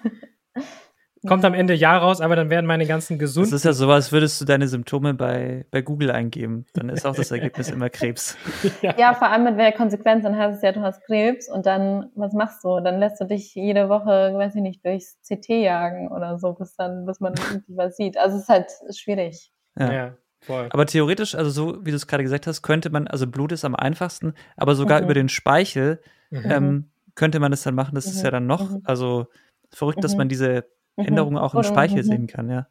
kommt 1.27 1.45
am 1.45 1.53
Ende 1.53 1.75
Ja 1.75 1.99
raus, 1.99 2.23
aber 2.23 2.35
dann 2.35 2.49
werden 2.49 2.65
meine 2.65 2.87
ganzen 2.87 3.19
gesunden. 3.19 3.51
Das 3.51 3.61
ist 3.61 3.65
ja 3.65 3.73
so, 3.75 3.91
als 3.91 4.11
würdest 4.11 4.41
du 4.41 4.47
deine 4.47 4.67
Symptome 4.67 5.13
bei, 5.13 5.67
bei 5.71 5.83
Google 5.83 6.11
eingeben. 6.11 6.65
Dann 6.73 6.89
ist 6.89 7.07
auch 7.07 7.15
das 7.15 7.31
Ergebnis 7.31 7.69
immer 7.71 7.91
Krebs. 7.91 8.37
ja. 8.83 8.95
ja, 8.99 9.15
vor 9.15 9.29
allem 9.29 9.45
mit 9.45 9.59
welcher 9.59 9.77
Konsequenz. 9.77 10.25
Dann 10.25 10.37
heißt 10.37 10.57
es 10.57 10.63
ja, 10.63 10.73
du 10.73 10.81
hast 10.81 11.05
Krebs 11.05 11.51
und 11.51 11.67
dann, 11.67 12.11
was 12.15 12.33
machst 12.33 12.65
du? 12.65 12.81
Dann 12.81 12.99
lässt 12.99 13.21
du 13.21 13.27
dich 13.27 13.55
jede 13.55 13.89
Woche, 13.91 14.33
weiß 14.35 14.55
ich 14.57 14.63
nicht, 14.63 14.85
durchs 14.85 15.19
CT 15.21 15.49
jagen 15.51 16.11
oder 16.11 16.39
so, 16.39 16.55
bis 16.55 16.75
dann, 16.77 17.05
bis 17.05 17.21
man 17.21 17.35
irgendwie 17.51 17.77
was 17.77 17.97
sieht. 17.97 18.17
Also 18.17 18.37
es 18.37 18.45
ist 18.45 18.49
halt 18.49 18.71
schwierig. 18.97 19.53
Ja. 19.79 19.93
ja. 19.93 20.17
Voll. 20.43 20.69
Aber 20.71 20.87
theoretisch, 20.87 21.35
also 21.35 21.51
so 21.51 21.87
wie 21.87 21.91
du 21.91 21.97
es 21.97 22.07
gerade 22.07 22.25
gesagt 22.25 22.47
hast, 22.47 22.63
könnte 22.63 22.91
man, 22.91 23.07
also 23.07 23.27
Blut 23.27 23.53
ist 23.53 23.65
am 23.65 23.77
einfachsten, 23.77 24.35
aber 24.57 24.75
sogar 24.75 24.99
mhm. 24.99 25.05
über 25.05 25.15
den 25.15 25.29
Speichel 25.29 26.01
mhm. 26.31 26.51
ähm, 26.51 26.91
könnte 27.15 27.39
man 27.39 27.53
es 27.53 27.63
dann 27.63 27.77
machen. 27.77 27.95
Das 27.95 28.07
mhm. 28.07 28.13
ist 28.13 28.23
ja 28.23 28.31
dann 28.31 28.47
noch, 28.47 28.71
mhm. 28.71 28.83
also 28.85 29.29
verrückt, 29.71 30.03
dass 30.03 30.17
man 30.17 30.27
mhm. 30.27 30.31
diese 30.31 30.65
mhm. 30.97 31.07
Änderungen 31.07 31.39
auch 31.39 31.55
im 31.55 31.63
Speichel 31.63 32.03
sehen 32.03 32.27
kann, 32.27 32.51
ja. 32.51 32.67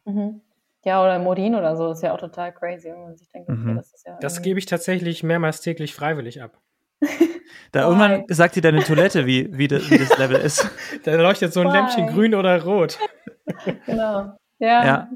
Ja, 0.84 1.02
oder 1.02 1.16
im 1.16 1.26
Urin 1.26 1.54
oder 1.54 1.76
so, 1.76 1.92
ist 1.92 2.02
ja 2.02 2.12
auch 2.12 2.20
total 2.20 2.52
crazy, 2.52 2.88
wenn 2.90 3.02
man 3.02 3.16
sich 3.16 3.28
denkt, 3.30 3.48
okay, 3.48 3.74
das 3.74 3.94
ist 3.94 4.06
ja. 4.06 4.18
Das 4.20 4.42
gebe 4.42 4.58
ich 4.58 4.66
tatsächlich 4.66 5.22
mehrmals 5.22 5.60
täglich 5.60 5.94
freiwillig 5.94 6.42
ab. 6.42 6.58
Da 7.70 7.86
oh, 7.86 7.90
irgendwann 7.92 8.24
sagt 8.28 8.56
dir 8.56 8.62
deine 8.62 8.82
Toilette, 8.82 9.24
wie, 9.24 9.56
wie, 9.56 9.68
das, 9.68 9.90
wie 9.90 9.98
das 9.98 10.18
Level 10.18 10.36
ist. 10.36 10.68
da 11.04 11.14
leuchtet 11.14 11.52
so 11.52 11.60
ein 11.60 11.68
Why? 11.68 11.72
Lämpchen 11.72 12.08
grün 12.08 12.34
oder 12.34 12.62
rot. 12.64 12.98
genau. 13.86 14.36
Ja, 14.58 14.84
ja 14.84 15.08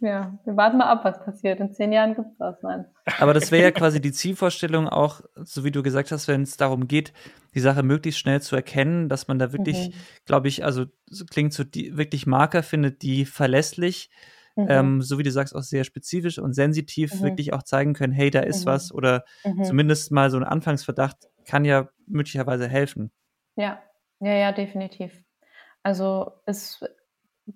ja, 0.00 0.38
wir 0.44 0.56
warten 0.56 0.78
mal 0.78 0.86
ab, 0.86 1.04
was 1.04 1.24
passiert. 1.24 1.60
In 1.60 1.72
zehn 1.72 1.92
Jahren 1.92 2.14
gibt 2.14 2.28
es 2.28 2.38
das, 2.38 2.62
nein. 2.62 2.86
Aber 3.18 3.34
das 3.34 3.50
wäre 3.50 3.64
ja 3.64 3.70
quasi 3.72 4.00
die 4.00 4.12
Zielvorstellung 4.12 4.88
auch, 4.88 5.20
so 5.34 5.64
wie 5.64 5.70
du 5.70 5.82
gesagt 5.82 6.12
hast, 6.12 6.28
wenn 6.28 6.42
es 6.42 6.56
darum 6.56 6.86
geht, 6.86 7.12
die 7.54 7.60
Sache 7.60 7.82
möglichst 7.82 8.20
schnell 8.20 8.40
zu 8.40 8.54
erkennen, 8.54 9.08
dass 9.08 9.28
man 9.28 9.38
da 9.38 9.52
wirklich, 9.52 9.88
mhm. 9.88 9.94
glaube 10.24 10.48
ich, 10.48 10.64
also 10.64 10.86
so 11.06 11.24
klingt 11.24 11.52
so, 11.52 11.64
die, 11.64 11.96
wirklich 11.96 12.26
Marker 12.26 12.62
findet, 12.62 13.02
die 13.02 13.24
verlässlich, 13.24 14.10
mhm. 14.54 14.66
ähm, 14.68 15.02
so 15.02 15.18
wie 15.18 15.24
du 15.24 15.32
sagst, 15.32 15.54
auch 15.54 15.62
sehr 15.62 15.84
spezifisch 15.84 16.38
und 16.38 16.52
sensitiv 16.52 17.14
mhm. 17.14 17.24
wirklich 17.24 17.52
auch 17.52 17.64
zeigen 17.64 17.94
können, 17.94 18.12
hey, 18.12 18.30
da 18.30 18.40
ist 18.40 18.64
mhm. 18.64 18.70
was 18.70 18.92
oder 18.92 19.24
mhm. 19.44 19.64
zumindest 19.64 20.12
mal 20.12 20.30
so 20.30 20.36
ein 20.36 20.44
Anfangsverdacht 20.44 21.16
kann 21.44 21.64
ja 21.64 21.88
möglicherweise 22.06 22.68
helfen. 22.68 23.10
Ja, 23.56 23.82
ja, 24.20 24.34
ja, 24.34 24.52
definitiv. 24.52 25.24
Also 25.82 26.32
es 26.46 26.84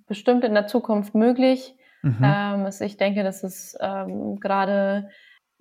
bestimmt 0.07 0.45
in 0.45 0.55
der 0.55 0.67
Zukunft 0.67 1.15
möglich, 1.15 1.75
Mhm. 2.05 2.23
Ähm, 2.23 2.65
also 2.65 2.85
ich 2.85 2.97
denke, 2.97 3.23
dass 3.23 3.43
es 3.45 3.77
ähm, 3.81 4.41
gerade 4.41 5.11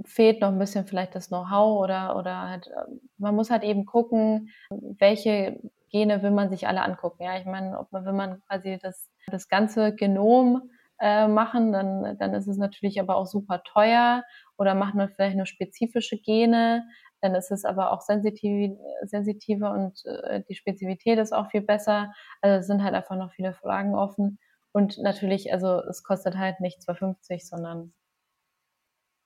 fehlt 0.06 0.42
noch 0.42 0.50
ein 0.50 0.60
bisschen 0.60 0.86
vielleicht 0.88 1.16
das 1.16 1.28
Know-how 1.30 1.82
oder, 1.82 2.16
oder 2.18 2.50
halt, 2.50 2.68
ähm, 2.68 3.02
man 3.18 3.36
muss 3.36 3.50
halt 3.52 3.64
eben 3.64 3.86
gucken, 3.86 4.50
welche 4.70 5.60
Gene 5.92 6.24
will 6.24 6.32
man 6.32 6.50
sich 6.50 6.68
alle 6.68 6.82
angucken. 6.84 7.24
Ja, 7.24 7.38
ich 7.38 7.46
meine, 7.46 7.80
ob 7.80 7.92
man, 7.92 8.06
wenn 8.06 8.16
man 8.16 8.42
quasi 8.48 8.80
das, 8.82 9.10
das 9.28 9.48
ganze 9.48 9.94
Genom 9.96 10.72
äh, 11.00 11.28
machen, 11.28 11.72
dann, 11.72 12.18
dann 12.18 12.34
ist 12.34 12.48
es 12.48 12.58
natürlich 12.58 13.00
aber 13.00 13.16
auch 13.18 13.28
super 13.28 13.62
teuer 13.64 14.24
oder 14.58 14.74
macht 14.76 14.96
man 14.96 15.10
vielleicht 15.10 15.38
nur 15.38 15.46
spezifische 15.46 16.18
Gene, 16.18 16.84
dann 17.22 17.36
ist 17.36 17.52
es 17.52 17.66
aber 17.66 17.92
auch 17.92 18.02
sensitiv, 18.02 18.72
sensitiver 19.04 19.72
und 19.72 20.04
äh, 20.06 20.42
die 20.50 20.56
Spezifität 20.56 21.20
ist 21.20 21.34
auch 21.34 21.50
viel 21.52 21.62
besser. 21.62 22.12
Also 22.42 22.60
es 22.60 22.68
sind 22.68 22.84
halt 22.84 22.96
einfach 22.96 23.16
noch 23.16 23.32
viele 23.32 23.54
Fragen 23.54 23.96
offen. 23.96 24.40
Und 24.74 24.98
natürlich, 24.98 25.54
also 25.54 25.82
es 25.84 26.04
kostet 26.04 26.36
halt 26.36 26.60
nicht 26.60 26.82
2,50, 26.82 27.48
sondern 27.48 27.94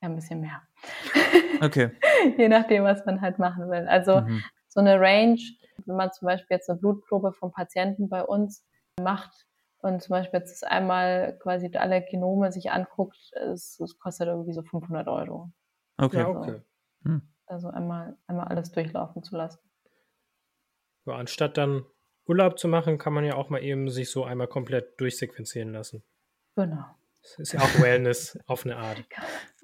ja, 0.02 0.10
ein 0.10 0.16
bisschen 0.16 0.42
mehr. 0.42 0.62
Okay. 1.62 1.92
Je 2.38 2.50
nachdem, 2.50 2.84
was 2.84 3.06
man 3.06 3.22
halt 3.22 3.40
machen 3.40 3.70
will. 3.70 3.88
Also 3.88 4.22
mhm. 4.22 4.44
so 4.68 4.80
eine 4.80 5.00
Range, 5.00 5.40
wenn 5.86 5.96
man 5.96 6.12
zum 6.12 6.28
Beispiel 6.28 6.56
jetzt 6.56 6.70
eine 6.70 6.78
Blutprobe 6.78 7.34
vom 7.34 7.52
Patienten 7.52 8.10
bei 8.10 8.24
uns 8.24 8.66
macht 9.02 9.48
und 9.80 10.02
zum 10.04 10.12
Beispiel 10.12 10.40
jetzt 10.40 10.68
einmal 10.68 11.38
quasi 11.40 11.72
alle 11.76 12.04
Genome 12.04 12.52
sich 12.52 12.72
anguckt, 12.72 13.32
es, 13.34 13.80
es 13.80 13.98
kostet 13.98 14.28
irgendwie 14.28 14.54
so 14.54 14.64
500 14.64 15.08
Euro. 15.08 15.52
Okay. 15.98 16.24
Also, 16.24 16.40
okay. 16.40 16.62
Hm. 17.04 17.22
also 17.46 17.70
einmal, 17.70 18.18
einmal 18.28 18.48
alles 18.48 18.72
durchlaufen 18.72 19.24
zu 19.24 19.38
lassen. 19.38 19.60
Ja, 21.06 21.16
anstatt 21.16 21.58
dann 21.58 21.86
Urlaub 22.28 22.60
zu 22.60 22.68
machen, 22.68 22.98
kann 22.98 23.14
man 23.14 23.26
ja 23.26 23.36
auch 23.36 23.50
mal 23.50 23.64
eben 23.64 23.90
sich 23.90 24.10
so 24.10 24.24
einmal 24.24 24.48
komplett 24.48 25.00
durchsequenzieren 25.00 25.72
lassen. 25.72 26.04
Genau. 26.56 26.86
Das 27.22 27.40
ist 27.40 27.54
ja 27.54 27.60
auch 27.60 27.82
Wellness 27.82 28.40
auf 28.46 28.66
eine 28.66 28.78
Art. 28.78 29.04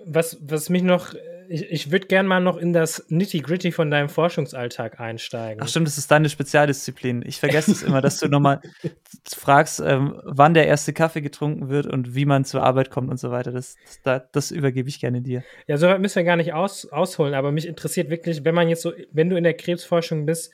Was, 0.06 0.38
was 0.42 0.70
mich 0.70 0.84
noch, 0.84 1.14
ich, 1.48 1.64
ich 1.72 1.92
würde 1.92 2.08
gerne 2.08 2.28
mal 2.28 2.42
noch 2.42 2.58
in 2.58 2.74
das 2.74 3.06
Nitty-Gritty 3.08 3.72
von 3.72 3.90
deinem 3.90 4.10
Forschungsalltag 4.10 5.00
einsteigen. 5.00 5.64
Ach 5.64 5.70
stimmt, 5.70 5.88
das 5.88 5.98
ist 5.98 6.12
deine 6.12 6.28
Spezialdisziplin. 6.28 7.24
Ich 7.26 7.40
vergesse 7.40 7.72
es 7.72 7.84
immer, 7.84 8.02
dass 8.02 8.20
du 8.20 8.28
nochmal 8.28 8.60
fragst, 9.28 9.80
ähm, 9.80 10.20
wann 10.26 10.54
der 10.54 10.68
erste 10.68 10.92
Kaffee 10.92 11.22
getrunken 11.22 11.70
wird 11.70 11.86
und 11.86 12.16
wie 12.16 12.26
man 12.26 12.44
zur 12.44 12.64
Arbeit 12.64 12.90
kommt 12.90 13.10
und 13.10 13.18
so 13.18 13.32
weiter. 13.32 13.52
Das, 13.52 13.78
das, 14.04 14.24
das 14.32 14.52
übergebe 14.52 14.90
ich 14.90 15.00
gerne 15.00 15.22
dir. 15.22 15.44
Ja, 15.68 15.78
soweit 15.78 16.02
müssen 16.02 16.18
wir 16.18 16.24
gar 16.24 16.38
nicht 16.38 16.54
aus, 16.54 16.86
ausholen, 16.88 17.34
aber 17.34 17.52
mich 17.52 17.68
interessiert 17.68 18.10
wirklich, 18.10 18.44
wenn 18.44 18.56
man 18.56 18.68
jetzt 18.68 18.82
so, 18.82 18.92
wenn 19.12 19.30
du 19.30 19.38
in 19.38 19.44
der 19.44 19.54
Krebsforschung 19.54 20.26
bist, 20.26 20.52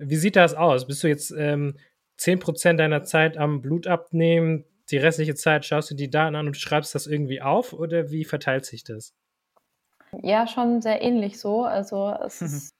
wie 0.00 0.16
sieht 0.16 0.36
das 0.36 0.54
aus? 0.54 0.86
Bist 0.86 1.02
du 1.02 1.08
jetzt 1.08 1.30
ähm, 1.36 1.78
10% 2.18 2.76
deiner 2.76 3.04
Zeit 3.04 3.36
am 3.36 3.62
Blut 3.62 3.86
abnehmen, 3.86 4.64
die 4.90 4.96
restliche 4.96 5.34
Zeit 5.34 5.64
schaust 5.64 5.90
du 5.90 5.94
die 5.94 6.10
Daten 6.10 6.34
an 6.34 6.48
und 6.48 6.56
schreibst 6.56 6.94
das 6.94 7.06
irgendwie 7.06 7.40
auf 7.40 7.72
oder 7.72 8.10
wie 8.10 8.24
verteilt 8.24 8.66
sich 8.66 8.82
das? 8.82 9.14
Ja, 10.22 10.48
schon 10.48 10.82
sehr 10.82 11.00
ähnlich 11.02 11.38
so. 11.38 11.62
Also 11.62 12.12
es 12.24 12.42
ist 12.42 12.74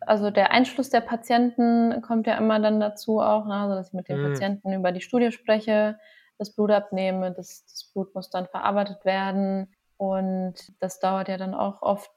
also 0.00 0.30
der 0.30 0.50
Einschluss 0.50 0.90
der 0.90 1.00
Patienten 1.00 2.02
kommt 2.02 2.26
ja 2.26 2.36
immer 2.36 2.60
dann 2.60 2.80
dazu 2.80 3.20
auch, 3.20 3.46
ne? 3.46 3.54
also 3.54 3.74
dass 3.74 3.88
ich 3.88 3.92
mit 3.94 4.08
den 4.08 4.20
mhm. 4.20 4.30
Patienten 4.30 4.72
über 4.72 4.92
die 4.92 5.00
Studie 5.00 5.32
spreche, 5.32 5.98
das 6.38 6.54
Blut 6.54 6.70
abnehme, 6.70 7.32
das, 7.32 7.64
das 7.64 7.90
Blut 7.92 8.14
muss 8.14 8.30
dann 8.30 8.46
verarbeitet 8.46 9.04
werden 9.04 9.74
und 9.96 10.54
das 10.80 11.00
dauert 11.00 11.28
ja 11.28 11.38
dann 11.38 11.54
auch 11.54 11.82
oft 11.82 12.10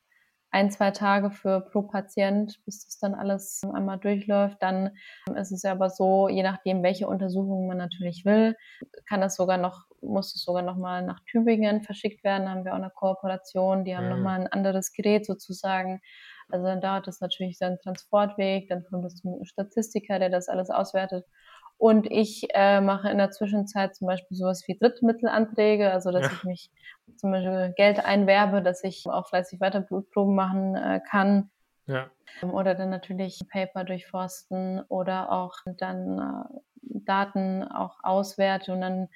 ein, 0.52 0.72
zwei 0.72 0.92
Tage 0.92 1.30
für 1.30 1.62
pro 1.62 1.82
Patient, 1.82 2.60
bis 2.66 2.86
das 2.86 2.98
dann 3.00 3.14
alles 3.16 3.62
einmal 3.74 3.98
durchläuft. 3.98 4.58
Dann 4.62 4.96
ist 5.36 5.52
es 5.52 5.64
ja 5.64 5.72
aber 5.72 5.90
so, 5.90 6.30
je 6.30 6.44
nachdem, 6.44 6.84
welche 6.84 7.08
Untersuchungen 7.08 7.68
man 7.68 7.78
natürlich 7.78 8.24
will, 8.26 8.56
kann 9.08 9.22
das 9.22 9.36
sogar 9.36 9.58
noch, 9.58 9.86
muss 10.02 10.34
es 10.36 10.44
sogar 10.44 10.62
noch 10.62 10.78
mal 10.78 11.04
nach 11.04 11.20
Tübingen 11.26 11.82
verschickt 11.82 12.24
werden. 12.24 12.46
Da 12.46 12.52
haben 12.52 12.66
wir 12.66 12.74
auch 12.74 12.78
eine 12.78 12.92
Kooperation, 12.92 13.84
die 13.84 13.96
haben 13.96 14.06
mhm. 14.06 14.12
noch 14.12 14.20
mal 14.20 14.40
ein 14.40 14.48
anderes 14.48 14.94
Gerät 14.94 15.26
sozusagen. 15.26 16.02
Also 16.50 16.66
dann 16.66 16.80
dauert 16.80 17.08
es 17.08 17.20
natürlich 17.20 17.58
seinen 17.58 17.80
Transportweg, 17.80 18.70
dann 18.70 18.86
kommt 18.86 19.06
es 19.06 19.16
zum 19.16 19.44
Statistiker, 19.44 20.18
der 20.18 20.30
das 20.30 20.48
alles 20.48 20.70
auswertet. 20.70 21.26
Und 21.78 22.08
ich 22.10 22.48
äh, 22.56 22.82
mache 22.82 23.10
in 23.10 23.20
der 23.20 23.30
Zwischenzeit 23.30 23.96
zum 23.96 24.08
Beispiel 24.08 24.36
sowas 24.36 24.64
wie 24.68 24.78
Drittmittelanträge, 24.78 25.92
also 25.92 26.12
dass 26.12 26.26
ja. 26.26 26.32
ich 26.32 26.44
mich 26.44 26.72
zum 27.18 27.32
Beispiel 27.32 27.74
Geld 27.76 28.04
einwerbe, 28.04 28.64
dass 28.64 28.84
ich 28.84 29.06
auch 29.06 29.28
fleißig 29.28 29.60
weiter 29.60 29.82
Blutproben 29.82 30.36
machen 30.36 30.76
äh, 30.76 31.00
kann. 31.08 31.52
Ja. 31.86 32.10
Oder 32.42 32.76
dann 32.76 32.90
natürlich 32.90 33.40
Paper 33.50 33.84
durchforsten 33.84 34.82
oder 34.90 35.32
auch 35.32 35.56
dann 35.78 36.20
äh, 36.20 36.60
Daten 36.82 37.64
auch 37.64 37.98
auswerte 38.04 38.74
und 38.74 38.82
dann 38.82 39.08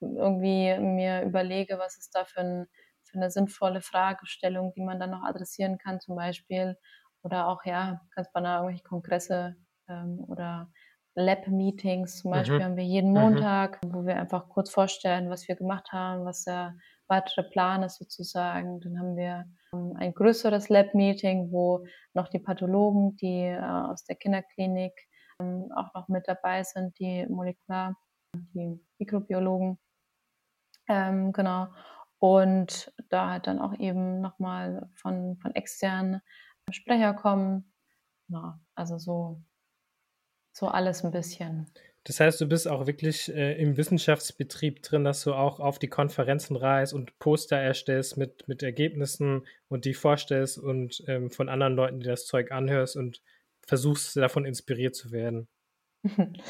irgendwie 0.00 0.76
mir 0.78 1.22
überlege, 1.22 1.78
was 1.78 1.96
ist 1.96 2.14
da 2.14 2.24
für, 2.24 2.40
ein, 2.40 2.66
für 3.04 3.18
eine 3.18 3.30
sinnvolle 3.30 3.80
Fragestellung, 3.80 4.72
die 4.74 4.82
man 4.82 5.00
dann 5.00 5.10
noch 5.10 5.22
adressieren 5.22 5.78
kann 5.78 6.00
zum 6.00 6.16
Beispiel. 6.16 6.76
Oder 7.22 7.48
auch, 7.48 7.64
ja, 7.64 8.00
ganz 8.14 8.30
banal 8.32 8.58
irgendwelche 8.60 8.84
Kongresse 8.84 9.56
ähm, 9.88 10.24
oder 10.26 10.70
Lab-Meetings 11.14 12.18
zum 12.18 12.30
Beispiel 12.30 12.58
mhm. 12.58 12.64
haben 12.64 12.76
wir 12.76 12.84
jeden 12.84 13.10
mhm. 13.10 13.20
Montag, 13.20 13.84
mhm. 13.84 13.94
wo 13.94 14.06
wir 14.06 14.16
einfach 14.16 14.48
kurz 14.48 14.70
vorstellen, 14.70 15.30
was 15.30 15.48
wir 15.48 15.56
gemacht 15.56 15.92
haben, 15.92 16.24
was 16.24 16.44
der 16.44 16.76
weitere 17.08 17.42
Plan 17.42 17.82
ist 17.82 17.98
sozusagen. 17.98 18.80
Dann 18.80 18.98
haben 18.98 19.16
wir 19.16 19.44
ähm, 19.74 19.94
ein 19.96 20.14
größeres 20.14 20.68
Lab-Meeting, 20.68 21.50
wo 21.50 21.84
noch 22.14 22.28
die 22.28 22.38
Pathologen, 22.38 23.16
die 23.16 23.44
äh, 23.44 23.60
aus 23.60 24.04
der 24.04 24.16
Kinderklinik 24.16 24.92
ähm, 25.40 25.70
auch 25.74 25.92
noch 25.94 26.08
mit 26.08 26.28
dabei 26.28 26.62
sind, 26.62 26.98
die 26.98 27.26
Molekular, 27.26 27.96
die 28.34 28.80
Mikrobiologen. 28.98 29.78
Ähm, 30.88 31.32
genau. 31.32 31.68
Und 32.18 32.92
da 33.08 33.30
halt 33.30 33.46
dann 33.46 33.60
auch 33.60 33.78
eben 33.78 34.20
nochmal 34.20 34.88
von, 34.94 35.38
von 35.38 35.54
externen 35.54 36.20
Sprecher 36.70 37.14
kommen. 37.14 37.72
Ja, 38.28 38.60
also 38.74 38.98
so 38.98 39.42
so 40.52 40.68
alles 40.68 41.04
ein 41.04 41.10
bisschen. 41.10 41.66
Das 42.04 42.18
heißt, 42.18 42.40
du 42.40 42.46
bist 42.46 42.66
auch 42.66 42.86
wirklich 42.86 43.32
äh, 43.34 43.60
im 43.60 43.76
Wissenschaftsbetrieb 43.76 44.82
drin, 44.82 45.04
dass 45.04 45.22
du 45.22 45.34
auch 45.34 45.60
auf 45.60 45.78
die 45.78 45.88
Konferenzen 45.88 46.56
reist 46.56 46.94
und 46.94 47.18
Poster 47.18 47.58
erstellst 47.58 48.16
mit, 48.16 48.48
mit 48.48 48.62
Ergebnissen 48.62 49.46
und 49.68 49.84
die 49.84 49.92
vorstellst 49.92 50.58
und 50.58 51.04
ähm, 51.08 51.30
von 51.30 51.50
anderen 51.50 51.74
Leuten, 51.74 52.00
die 52.00 52.06
das 52.06 52.24
Zeug 52.24 52.52
anhörst 52.52 52.96
und 52.96 53.20
versuchst 53.66 54.16
davon 54.16 54.46
inspiriert 54.46 54.96
zu 54.96 55.12
werden. 55.12 55.48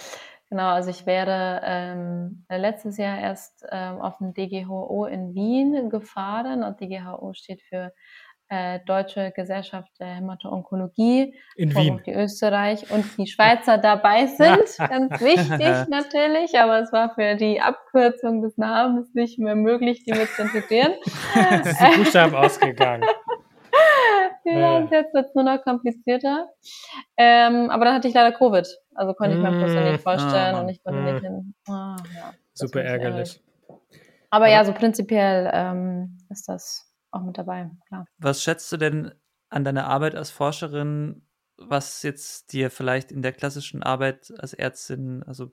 Genau, 0.53 0.71
also 0.71 0.91
ich 0.91 1.07
werde 1.07 1.61
ähm, 1.65 2.45
letztes 2.49 2.97
Jahr 2.97 3.21
erst 3.21 3.65
ähm, 3.71 4.01
auf 4.01 4.19
dem 4.19 4.35
DGHO 4.35 5.07
in 5.07 5.33
Wien 5.33 5.91
gefahren 5.91 6.65
und 6.65 6.81
DGHO 6.81 7.33
steht 7.35 7.63
für 7.63 7.93
äh, 8.51 8.81
Deutsche 8.85 9.33
Gesellschaft 9.35 9.89
der 10.01 10.09
Hämato-Onkologie, 10.09 11.35
in 11.55 11.75
Wien. 11.75 12.03
die 12.05 12.13
Österreich 12.13 12.91
und 12.91 13.05
die 13.17 13.29
Schweizer 13.29 13.79
dabei 13.79 14.27
sind. 14.27 14.77
Ganz 14.79 15.21
wichtig 15.21 15.89
natürlich, 15.89 16.59
aber 16.59 16.81
es 16.81 16.93
war 16.93 17.15
für 17.15 17.37
die 17.37 17.61
Abkürzung 17.61 18.43
des 18.43 18.59
Namens 18.59 19.15
nicht 19.15 19.39
mehr 19.39 19.55
möglich, 19.55 20.03
die 20.05 20.13
mit 20.13 20.29
zu 20.31 20.43
integrieren. 20.43 20.95
es 21.63 21.67
ist 21.67 21.81
die 21.81 21.99
Buchstaben 21.99 22.35
ausgegangen. 22.35 23.05
ja, 24.45 24.77
und 24.79 24.91
jetzt 24.91 25.15
wird 25.15 25.27
es 25.27 25.35
nur 25.35 25.45
noch 25.45 25.63
komplizierter. 25.63 26.49
Ähm, 27.17 27.71
aber 27.71 27.85
dann 27.85 27.95
hatte 27.95 28.09
ich 28.09 28.15
leider 28.15 28.37
Covid. 28.37 28.67
Also 28.97 29.15
konnte 29.15 29.37
ich 29.37 29.43
mir 29.43 29.53
mm, 29.53 29.63
Poster 29.63 29.91
nicht 29.93 30.03
vorstellen 30.03 30.57
oh, 30.57 30.61
und 30.61 30.69
ich 30.69 30.83
konnte 30.83 31.01
mm. 31.01 31.05
nicht 31.05 31.21
hin. 31.25 31.55
Oh, 31.69 31.73
ja, 31.73 32.35
Super 32.53 32.83
ärgerlich. 32.83 33.41
Aber 34.31 34.49
ja, 34.49 34.65
so 34.65 34.73
prinzipiell 34.73 35.51
ähm, 35.55 36.19
ist 36.31 36.49
das 36.49 36.89
auch 37.11 37.23
mit 37.23 37.39
dabei, 37.39 37.71
klar. 37.87 38.07
Was 38.19 38.43
schätzt 38.43 38.71
du 38.73 38.77
denn 38.77 39.13
an 39.49 39.65
deiner 39.65 39.87
Arbeit 39.87 40.15
als 40.15 40.31
Forscherin, 40.31 41.27
was 41.57 42.03
jetzt 42.03 42.53
dir 42.53 42.71
vielleicht 42.71 43.13
in 43.13 43.23
der 43.23 43.33
klassischen 43.33 43.83
Arbeit 43.83 44.33
als 44.39 44.55
Ärztin, 44.55 45.23
also 45.25 45.53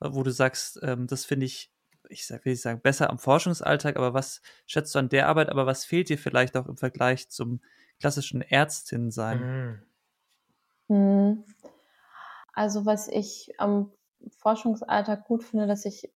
wo 0.00 0.22
du 0.22 0.30
sagst, 0.30 0.80
ähm, 0.82 1.06
das 1.06 1.24
finde 1.24 1.46
ich, 1.46 1.72
ich 2.08 2.28
will 2.28 2.40
nicht 2.44 2.62
sagen, 2.62 2.80
besser 2.82 3.10
am 3.10 3.18
Forschungsalltag, 3.18 3.96
aber 3.96 4.14
was 4.14 4.42
schätzt 4.66 4.94
du 4.94 4.98
an 4.98 5.08
der 5.08 5.28
Arbeit, 5.28 5.48
aber 5.48 5.66
was 5.66 5.84
fehlt 5.84 6.08
dir 6.08 6.18
vielleicht 6.18 6.56
auch 6.56 6.66
im 6.66 6.76
Vergleich 6.76 7.28
zum 7.30 7.60
klassischen 8.00 8.42
Ärztin 8.42 9.10
sein? 9.10 9.38
Mhm. 9.38 9.82
Hm. 10.88 11.44
Also 12.52 12.86
was 12.86 13.08
ich 13.08 13.54
am 13.58 13.92
Forschungsalltag 14.38 15.26
gut 15.26 15.44
finde, 15.44 15.66
dass 15.66 15.84
ich 15.84 16.12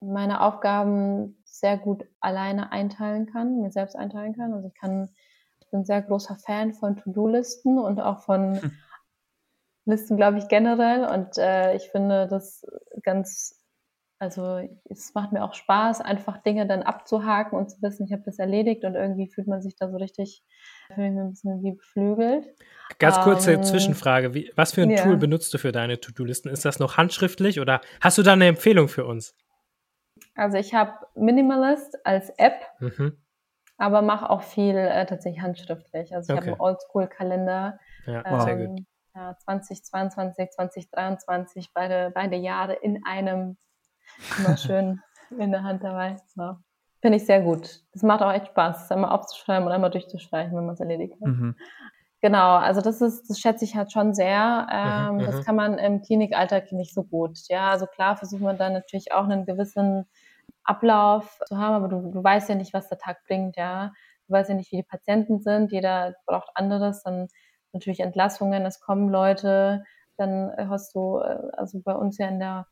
meine 0.00 0.40
Aufgaben 0.40 1.39
sehr 1.50 1.76
gut 1.76 2.04
alleine 2.20 2.72
einteilen 2.72 3.26
kann, 3.26 3.60
mir 3.60 3.70
selbst 3.70 3.96
einteilen 3.96 4.34
kann. 4.34 4.54
Also 4.54 4.68
ich 4.68 4.74
kann, 4.74 5.10
ich 5.60 5.70
bin 5.70 5.80
ein 5.80 5.84
sehr 5.84 6.02
großer 6.02 6.36
Fan 6.36 6.72
von 6.72 6.96
To-Do-Listen 6.96 7.78
und 7.78 8.00
auch 8.00 8.22
von 8.22 8.60
hm. 8.60 8.72
Listen, 9.86 10.16
glaube 10.16 10.38
ich, 10.38 10.48
generell. 10.48 11.04
Und 11.04 11.36
äh, 11.38 11.74
ich 11.74 11.90
finde 11.90 12.28
das 12.28 12.64
ganz, 13.02 13.58
also 14.18 14.60
es 14.84 15.14
macht 15.14 15.32
mir 15.32 15.42
auch 15.42 15.54
Spaß, 15.54 16.00
einfach 16.00 16.38
Dinge 16.38 16.66
dann 16.66 16.82
abzuhaken 16.82 17.58
und 17.58 17.70
zu 17.70 17.82
wissen, 17.82 18.06
ich 18.06 18.12
habe 18.12 18.22
das 18.24 18.38
erledigt 18.38 18.84
und 18.84 18.94
irgendwie 18.94 19.28
fühlt 19.28 19.48
man 19.48 19.62
sich 19.62 19.76
da 19.76 19.90
so 19.90 19.96
richtig, 19.96 20.44
fühle 20.94 21.08
ich 21.08 21.12
mich 21.14 21.20
ein 21.20 21.30
bisschen 21.30 21.62
wie 21.62 21.72
beflügelt. 21.72 22.46
Ganz 22.98 23.20
kurze 23.20 23.54
ähm, 23.54 23.62
Zwischenfrage. 23.62 24.34
Wie, 24.34 24.52
was 24.54 24.72
für 24.72 24.82
ein 24.82 24.90
ja. 24.90 25.02
Tool 25.02 25.16
benutzt 25.16 25.52
du 25.54 25.58
für 25.58 25.72
deine 25.72 25.98
To-Do-Listen? 26.00 26.50
Ist 26.50 26.64
das 26.64 26.78
noch 26.78 26.96
handschriftlich 26.96 27.58
oder 27.60 27.80
hast 28.00 28.18
du 28.18 28.22
da 28.22 28.34
eine 28.34 28.46
Empfehlung 28.46 28.88
für 28.88 29.06
uns? 29.06 29.34
Also 30.34 30.58
ich 30.58 30.74
habe 30.74 30.92
Minimalist 31.14 32.04
als 32.06 32.30
App, 32.38 32.62
mhm. 32.78 33.16
aber 33.76 34.02
mache 34.02 34.30
auch 34.30 34.42
viel 34.42 34.76
äh, 34.76 35.06
tatsächlich 35.06 35.42
handschriftlich. 35.42 36.14
Also 36.14 36.32
ich 36.32 36.38
okay. 36.38 36.50
habe 36.50 36.52
einen 36.52 36.60
Oldschool-Kalender. 36.60 37.78
Ja, 38.06 38.24
ähm, 38.26 38.40
sehr 38.40 38.66
gut. 38.66 38.80
Ja, 39.14 39.36
2022, 39.38 40.50
2023, 40.50 41.72
beide, 41.74 42.12
beide 42.14 42.36
Jahre 42.36 42.74
in 42.74 43.04
einem 43.04 43.56
immer 44.38 44.56
schön 44.56 45.00
in 45.38 45.50
der 45.50 45.62
Hand 45.62 45.82
dabei. 45.82 46.16
Ja. 46.36 46.60
Finde 47.00 47.16
ich 47.16 47.26
sehr 47.26 47.40
gut. 47.40 47.82
Das 47.92 48.02
macht 48.02 48.22
auch 48.22 48.32
echt 48.32 48.48
Spaß, 48.48 48.84
es 48.84 48.92
einmal 48.92 49.10
aufzuschreiben 49.10 49.66
und 49.66 49.72
einmal 49.72 49.90
durchzustreichen, 49.90 50.56
wenn 50.56 50.66
man 50.66 50.74
es 50.74 50.80
erledigt 50.80 51.14
hat. 51.14 51.28
Mhm. 51.28 51.56
Genau, 52.22 52.56
also 52.56 52.82
das 52.82 53.00
ist, 53.00 53.30
das 53.30 53.38
schätze 53.38 53.64
ich 53.64 53.76
halt 53.76 53.92
schon 53.92 54.12
sehr. 54.12 54.66
Ähm, 54.70 55.14
mhm, 55.14 55.20
das 55.20 55.44
kann 55.44 55.56
man 55.56 55.78
im 55.78 56.02
Klinikalltag 56.02 56.70
nicht 56.72 56.92
so 56.92 57.02
gut. 57.02 57.38
Ja, 57.48 57.70
also 57.70 57.86
klar 57.86 58.16
versucht 58.16 58.42
man 58.42 58.58
dann 58.58 58.74
natürlich 58.74 59.12
auch 59.12 59.24
einen 59.24 59.46
gewissen 59.46 60.06
Ablauf 60.64 61.38
zu 61.46 61.56
haben, 61.56 61.74
aber 61.74 61.88
du, 61.88 62.10
du 62.10 62.22
weißt 62.22 62.48
ja 62.48 62.54
nicht, 62.54 62.74
was 62.74 62.88
der 62.88 62.98
Tag 62.98 63.24
bringt, 63.26 63.56
ja. 63.56 63.92
Du 64.28 64.34
weißt 64.34 64.50
ja 64.50 64.54
nicht, 64.54 64.70
wie 64.72 64.76
die 64.76 64.82
Patienten 64.82 65.40
sind, 65.40 65.72
jeder 65.72 66.14
braucht 66.26 66.50
anderes, 66.54 67.02
dann 67.02 67.28
natürlich 67.72 68.00
Entlassungen, 68.00 68.64
es 68.66 68.80
kommen 68.80 69.08
Leute, 69.08 69.84
dann 70.16 70.52
hast 70.68 70.94
du, 70.94 71.18
äh, 71.18 71.38
also 71.52 71.80
bei 71.84 71.94
uns 71.94 72.18
ja 72.18 72.28
in 72.28 72.38
der 72.38 72.66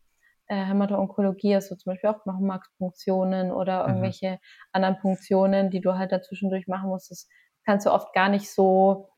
äh, 0.46 0.64
Hämato-Onkologie 0.64 1.56
hast 1.56 1.70
du 1.70 1.76
zum 1.76 1.92
Beispiel 1.92 2.10
auch 2.10 2.24
noch 2.26 2.40
Max-Punktionen 2.40 3.52
oder 3.52 3.82
mhm. 3.82 3.88
irgendwelche 3.88 4.30
mhm. 4.32 4.38
anderen 4.72 4.98
Punktionen, 4.98 5.70
die 5.70 5.80
du 5.80 5.94
halt 5.94 6.12
dazwischendurch 6.12 6.66
machen 6.68 6.90
musst. 6.90 7.10
Das 7.10 7.28
kannst 7.64 7.86
du 7.86 7.92
oft 7.92 8.12
gar 8.12 8.28
nicht 8.28 8.50
so 8.50 9.08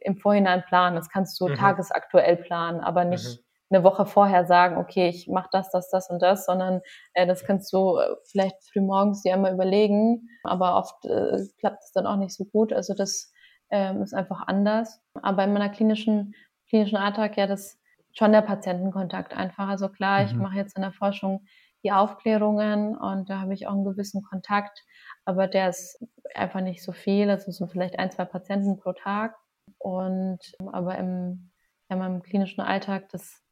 im 0.00 0.16
Vorhinein 0.16 0.64
planen. 0.64 0.96
Das 0.96 1.10
kannst 1.10 1.38
du 1.40 1.48
mhm. 1.48 1.54
tagesaktuell 1.54 2.36
planen, 2.36 2.80
aber 2.80 3.04
nicht 3.04 3.38
mhm 3.38 3.44
eine 3.74 3.84
Woche 3.84 4.06
vorher 4.06 4.46
sagen, 4.46 4.76
okay, 4.78 5.08
ich 5.08 5.28
mache 5.28 5.48
das, 5.52 5.70
das, 5.70 5.90
das 5.90 6.10
und 6.10 6.22
das, 6.22 6.46
sondern 6.46 6.80
äh, 7.14 7.26
das 7.26 7.44
kannst 7.44 7.72
du 7.72 7.98
äh, 7.98 8.14
vielleicht 8.30 8.56
früh 8.72 8.80
morgens 8.80 9.22
dir 9.22 9.34
einmal 9.34 9.54
überlegen, 9.54 10.28
aber 10.44 10.76
oft 10.76 11.04
äh, 11.04 11.38
klappt 11.58 11.82
es 11.82 11.92
dann 11.92 12.06
auch 12.06 12.16
nicht 12.16 12.34
so 12.34 12.44
gut. 12.44 12.72
Also 12.72 12.94
das 12.94 13.32
ähm, 13.70 14.02
ist 14.02 14.14
einfach 14.14 14.46
anders. 14.46 15.00
Aber 15.22 15.44
in 15.44 15.52
meiner 15.52 15.68
klinischen, 15.68 16.34
klinischen 16.68 16.96
Alltag 16.96 17.36
ja 17.36 17.46
das 17.46 17.78
schon 18.12 18.32
der 18.32 18.42
Patientenkontakt 18.42 19.34
einfach. 19.34 19.68
Also 19.68 19.88
klar, 19.88 20.20
mhm. 20.20 20.26
ich 20.26 20.34
mache 20.34 20.56
jetzt 20.56 20.76
in 20.76 20.82
der 20.82 20.92
Forschung 20.92 21.44
die 21.82 21.92
Aufklärungen 21.92 22.96
und 22.96 23.28
da 23.28 23.40
habe 23.40 23.52
ich 23.52 23.66
auch 23.66 23.72
einen 23.72 23.84
gewissen 23.84 24.22
Kontakt, 24.22 24.82
aber 25.26 25.46
der 25.46 25.68
ist 25.68 26.02
einfach 26.34 26.62
nicht 26.62 26.82
so 26.82 26.92
viel. 26.92 27.28
Also 27.28 27.50
sind 27.50 27.70
vielleicht 27.70 27.98
ein, 27.98 28.10
zwei 28.10 28.24
Patienten 28.24 28.78
pro 28.78 28.92
Tag. 28.92 29.36
Und 29.78 30.38
aber 30.72 30.96
im, 30.98 31.50
ja, 31.90 31.96
meinem 31.96 32.22
klinischen 32.22 32.62
Alltag, 32.62 33.08
das 33.10 33.43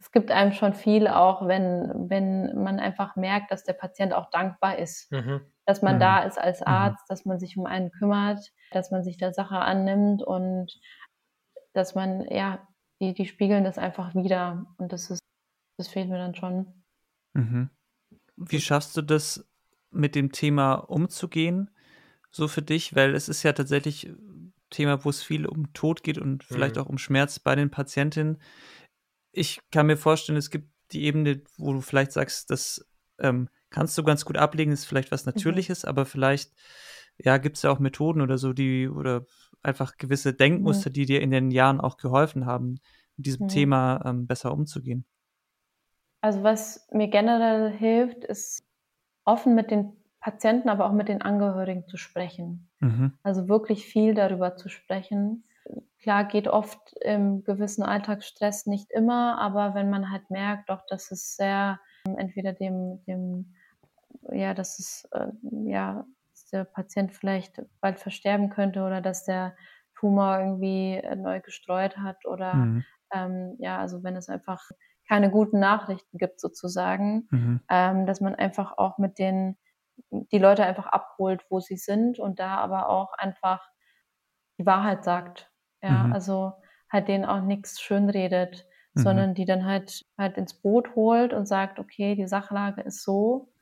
es 0.00 0.12
gibt 0.12 0.30
einem 0.30 0.52
schon 0.52 0.74
viel 0.74 1.08
auch, 1.08 1.46
wenn, 1.46 2.08
wenn 2.08 2.62
man 2.62 2.78
einfach 2.78 3.16
merkt, 3.16 3.50
dass 3.50 3.64
der 3.64 3.72
Patient 3.72 4.12
auch 4.12 4.30
dankbar 4.30 4.78
ist. 4.78 5.10
Mhm. 5.10 5.40
dass 5.66 5.82
man 5.82 5.96
mhm. 5.96 6.00
da 6.00 6.20
ist 6.20 6.38
als 6.38 6.60
mhm. 6.60 6.66
Arzt, 6.68 7.02
mhm. 7.02 7.06
dass 7.08 7.24
man 7.24 7.38
sich 7.38 7.56
um 7.56 7.66
einen 7.66 7.90
kümmert, 7.90 8.52
dass 8.70 8.90
man 8.90 9.02
sich 9.02 9.16
der 9.16 9.34
Sache 9.34 9.58
annimmt 9.58 10.22
und 10.22 10.72
dass 11.74 11.94
man, 11.94 12.22
ja, 12.30 12.66
die, 13.00 13.12
die 13.12 13.26
spiegeln 13.26 13.64
das 13.64 13.78
einfach 13.78 14.14
wieder. 14.14 14.66
Und 14.78 14.92
das 14.92 15.10
ist, 15.10 15.20
das 15.76 15.88
fehlt 15.88 16.08
mir 16.08 16.18
dann 16.18 16.34
schon. 16.34 16.66
Mhm. 17.34 17.70
Wie 18.36 18.60
schaffst 18.60 18.96
du 18.96 19.02
das, 19.02 19.44
mit 19.90 20.14
dem 20.14 20.32
Thema 20.32 20.74
umzugehen, 20.74 21.70
so 22.30 22.46
für 22.46 22.62
dich? 22.62 22.94
Weil 22.94 23.14
es 23.14 23.28
ist 23.28 23.42
ja 23.42 23.52
tatsächlich 23.52 24.04
ein 24.04 24.52
Thema, 24.70 25.04
wo 25.04 25.10
es 25.10 25.22
viel 25.22 25.46
um 25.46 25.72
Tod 25.72 26.02
geht 26.02 26.18
und 26.18 26.44
vielleicht 26.44 26.76
mhm. 26.76 26.82
auch 26.82 26.88
um 26.88 26.98
Schmerz 26.98 27.38
bei 27.38 27.54
den 27.54 27.70
Patientinnen. 27.70 28.38
Ich 29.38 29.60
kann 29.70 29.86
mir 29.86 29.96
vorstellen, 29.96 30.38
es 30.38 30.50
gibt 30.50 30.70
die 30.92 31.04
Ebene, 31.04 31.42
wo 31.56 31.72
du 31.72 31.80
vielleicht 31.80 32.12
sagst, 32.12 32.50
das 32.50 32.84
ähm, 33.18 33.48
kannst 33.70 33.96
du 33.96 34.02
ganz 34.02 34.24
gut 34.24 34.36
ablegen, 34.36 34.72
ist 34.72 34.86
vielleicht 34.86 35.12
was 35.12 35.26
mhm. 35.26 35.32
Natürliches, 35.34 35.82
mhm. 35.82 35.88
aber 35.90 36.06
vielleicht, 36.06 36.52
ja, 37.18 37.36
gibt 37.38 37.56
es 37.56 37.62
ja 37.62 37.70
auch 37.70 37.78
Methoden 37.78 38.20
oder 38.20 38.38
so, 38.38 38.52
die, 38.52 38.88
oder 38.88 39.26
einfach 39.62 39.96
gewisse 39.96 40.32
Denkmuster, 40.34 40.90
mhm. 40.90 40.94
die 40.94 41.06
dir 41.06 41.20
in 41.20 41.30
den 41.30 41.50
Jahren 41.50 41.80
auch 41.80 41.96
geholfen 41.96 42.46
haben, 42.46 42.80
mit 43.16 43.26
diesem 43.26 43.44
mhm. 43.44 43.48
Thema 43.48 44.02
ähm, 44.04 44.26
besser 44.26 44.52
umzugehen. 44.52 45.04
Also 46.20 46.42
was 46.42 46.88
mir 46.92 47.08
generell 47.08 47.70
hilft, 47.70 48.24
ist 48.24 48.64
offen 49.24 49.54
mit 49.54 49.70
den 49.70 49.92
Patienten, 50.20 50.68
aber 50.68 50.86
auch 50.86 50.92
mit 50.92 51.08
den 51.08 51.22
Angehörigen 51.22 51.86
zu 51.86 51.96
sprechen. 51.96 52.68
Mhm. 52.80 53.12
Also 53.22 53.48
wirklich 53.48 53.86
viel 53.86 54.14
darüber 54.14 54.56
zu 54.56 54.68
sprechen. 54.68 55.44
Klar 56.00 56.24
geht 56.24 56.48
oft 56.48 56.94
im 57.00 57.44
gewissen 57.44 57.82
Alltagsstress 57.82 58.66
nicht 58.66 58.90
immer, 58.90 59.38
aber 59.38 59.74
wenn 59.74 59.90
man 59.90 60.10
halt 60.10 60.30
merkt, 60.30 60.70
doch, 60.70 60.82
dass 60.88 61.10
es 61.10 61.36
sehr 61.36 61.80
entweder 62.16 62.52
dem, 62.52 63.02
dem 63.06 63.54
ja, 64.30 64.54
dass 64.54 64.78
es 64.78 65.08
äh, 65.12 65.28
ja, 65.66 66.06
dass 66.30 66.46
der 66.46 66.64
Patient 66.64 67.12
vielleicht 67.12 67.62
bald 67.80 67.98
versterben 67.98 68.50
könnte 68.50 68.82
oder 68.82 69.00
dass 69.00 69.24
der 69.24 69.56
Tumor 69.98 70.38
irgendwie 70.38 70.94
äh, 70.94 71.16
neu 71.16 71.40
gestreut 71.40 71.98
hat 71.98 72.24
oder 72.24 72.54
mhm. 72.54 72.84
ähm, 73.12 73.56
ja, 73.58 73.78
also 73.78 74.02
wenn 74.02 74.16
es 74.16 74.28
einfach 74.28 74.70
keine 75.08 75.30
guten 75.30 75.58
Nachrichten 75.58 76.18
gibt 76.18 76.40
sozusagen, 76.40 77.26
mhm. 77.30 77.60
ähm, 77.68 78.06
dass 78.06 78.20
man 78.20 78.34
einfach 78.34 78.76
auch 78.76 78.98
mit 78.98 79.18
den 79.18 79.56
die 80.10 80.38
Leute 80.38 80.64
einfach 80.64 80.86
abholt, 80.86 81.44
wo 81.50 81.60
sie 81.60 81.76
sind 81.76 82.18
und 82.18 82.38
da 82.38 82.56
aber 82.56 82.88
auch 82.88 83.12
einfach 83.14 83.68
die 84.58 84.66
Wahrheit 84.66 85.04
sagt. 85.04 85.50
Ja, 85.82 86.04
mhm. 86.04 86.12
also 86.12 86.52
halt 86.90 87.08
denen 87.08 87.24
auch 87.24 87.42
nichts 87.42 87.80
schönredet, 87.80 88.66
mhm. 88.94 89.00
sondern 89.00 89.34
die 89.34 89.44
dann 89.44 89.64
halt 89.64 90.04
halt 90.16 90.36
ins 90.36 90.54
Boot 90.54 90.94
holt 90.94 91.32
und 91.32 91.46
sagt, 91.46 91.78
okay, 91.78 92.14
die 92.14 92.26
Sachlage 92.26 92.80
ist 92.82 93.02
so 93.02 93.52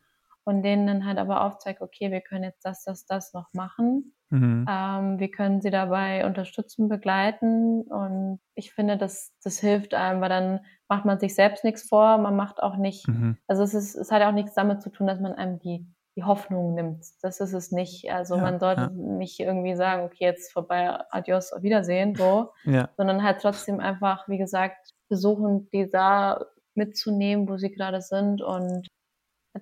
und 0.44 0.62
denen 0.62 0.86
dann 0.86 1.04
halt 1.04 1.18
aber 1.18 1.42
aufzeigt, 1.42 1.82
okay, 1.82 2.12
wir 2.12 2.20
können 2.20 2.44
jetzt 2.44 2.64
das, 2.64 2.84
das, 2.84 3.04
das 3.04 3.34
noch 3.34 3.52
machen. 3.52 4.14
Mhm. 4.30 4.64
Ähm, 4.68 5.18
wir 5.18 5.30
können 5.30 5.60
sie 5.60 5.70
dabei 5.70 6.24
unterstützen, 6.24 6.88
begleiten 6.88 7.82
und 7.82 8.40
ich 8.54 8.72
finde, 8.72 8.96
das, 8.96 9.32
das 9.42 9.58
hilft 9.58 9.94
einem, 9.94 10.20
weil 10.20 10.28
dann 10.28 10.60
macht 10.88 11.04
man 11.04 11.18
sich 11.18 11.34
selbst 11.34 11.64
nichts 11.64 11.88
vor, 11.88 12.18
man 12.18 12.36
macht 12.36 12.62
auch 12.62 12.76
nicht, 12.76 13.06
mhm. 13.08 13.36
also 13.46 13.62
es 13.62 13.74
ist, 13.74 13.94
es 13.94 14.10
hat 14.10 14.22
auch 14.22 14.32
nichts 14.32 14.54
damit 14.54 14.82
zu 14.82 14.90
tun, 14.90 15.06
dass 15.06 15.20
man 15.20 15.32
einem 15.32 15.58
die, 15.58 15.86
die 16.16 16.24
Hoffnung 16.24 16.74
nimmt. 16.74 17.04
Das 17.22 17.40
ist 17.40 17.52
es 17.52 17.72
nicht. 17.72 18.10
Also 18.10 18.36
ja, 18.36 18.42
man 18.42 18.58
sollte 18.58 18.80
ja. 18.82 18.88
nicht 18.90 19.38
irgendwie 19.38 19.76
sagen, 19.76 20.04
okay, 20.04 20.24
jetzt 20.24 20.52
vorbei, 20.52 20.98
adios, 21.10 21.52
auf 21.52 21.62
Wiedersehen, 21.62 22.14
so, 22.14 22.52
ja. 22.64 22.88
sondern 22.96 23.22
halt 23.22 23.40
trotzdem 23.42 23.80
einfach, 23.80 24.26
wie 24.28 24.38
gesagt, 24.38 24.94
versuchen, 25.08 25.68
die 25.70 25.88
da 25.88 26.46
mitzunehmen, 26.74 27.48
wo 27.48 27.56
sie 27.56 27.70
gerade 27.70 28.00
sind 28.00 28.42
und 28.42 28.88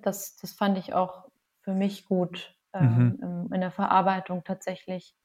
das, 0.01 0.35
das 0.37 0.53
fand 0.53 0.77
ich 0.77 0.93
auch 0.93 1.25
für 1.61 1.73
mich 1.73 2.05
gut 2.05 2.55
ähm, 2.73 3.17
mhm. 3.19 3.53
in 3.53 3.61
der 3.61 3.71
Verarbeitung 3.71 4.43
tatsächlich. 4.43 5.15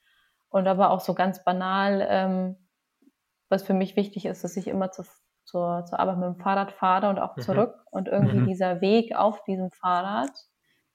Und 0.48 0.66
aber 0.66 0.90
auch 0.90 1.00
so 1.00 1.14
ganz 1.14 1.44
banal, 1.44 2.06
ähm, 2.08 2.56
was 3.48 3.62
für 3.62 3.74
mich 3.74 3.96
wichtig 3.96 4.26
ist, 4.26 4.42
dass 4.42 4.56
ich 4.56 4.68
immer 4.68 4.90
zu, 4.90 5.04
zur, 5.44 5.84
zur 5.86 6.00
Arbeit 6.00 6.18
mit 6.18 6.26
dem 6.26 6.36
Fahrrad 6.36 6.72
fahre 6.72 7.08
und 7.08 7.18
auch 7.18 7.36
mhm. 7.36 7.42
zurück. 7.42 7.74
Und 7.90 8.08
irgendwie 8.08 8.38
mhm. 8.38 8.46
dieser 8.46 8.80
Weg 8.80 9.14
auf 9.14 9.42
diesem 9.44 9.70
Fahrrad, 9.70 10.30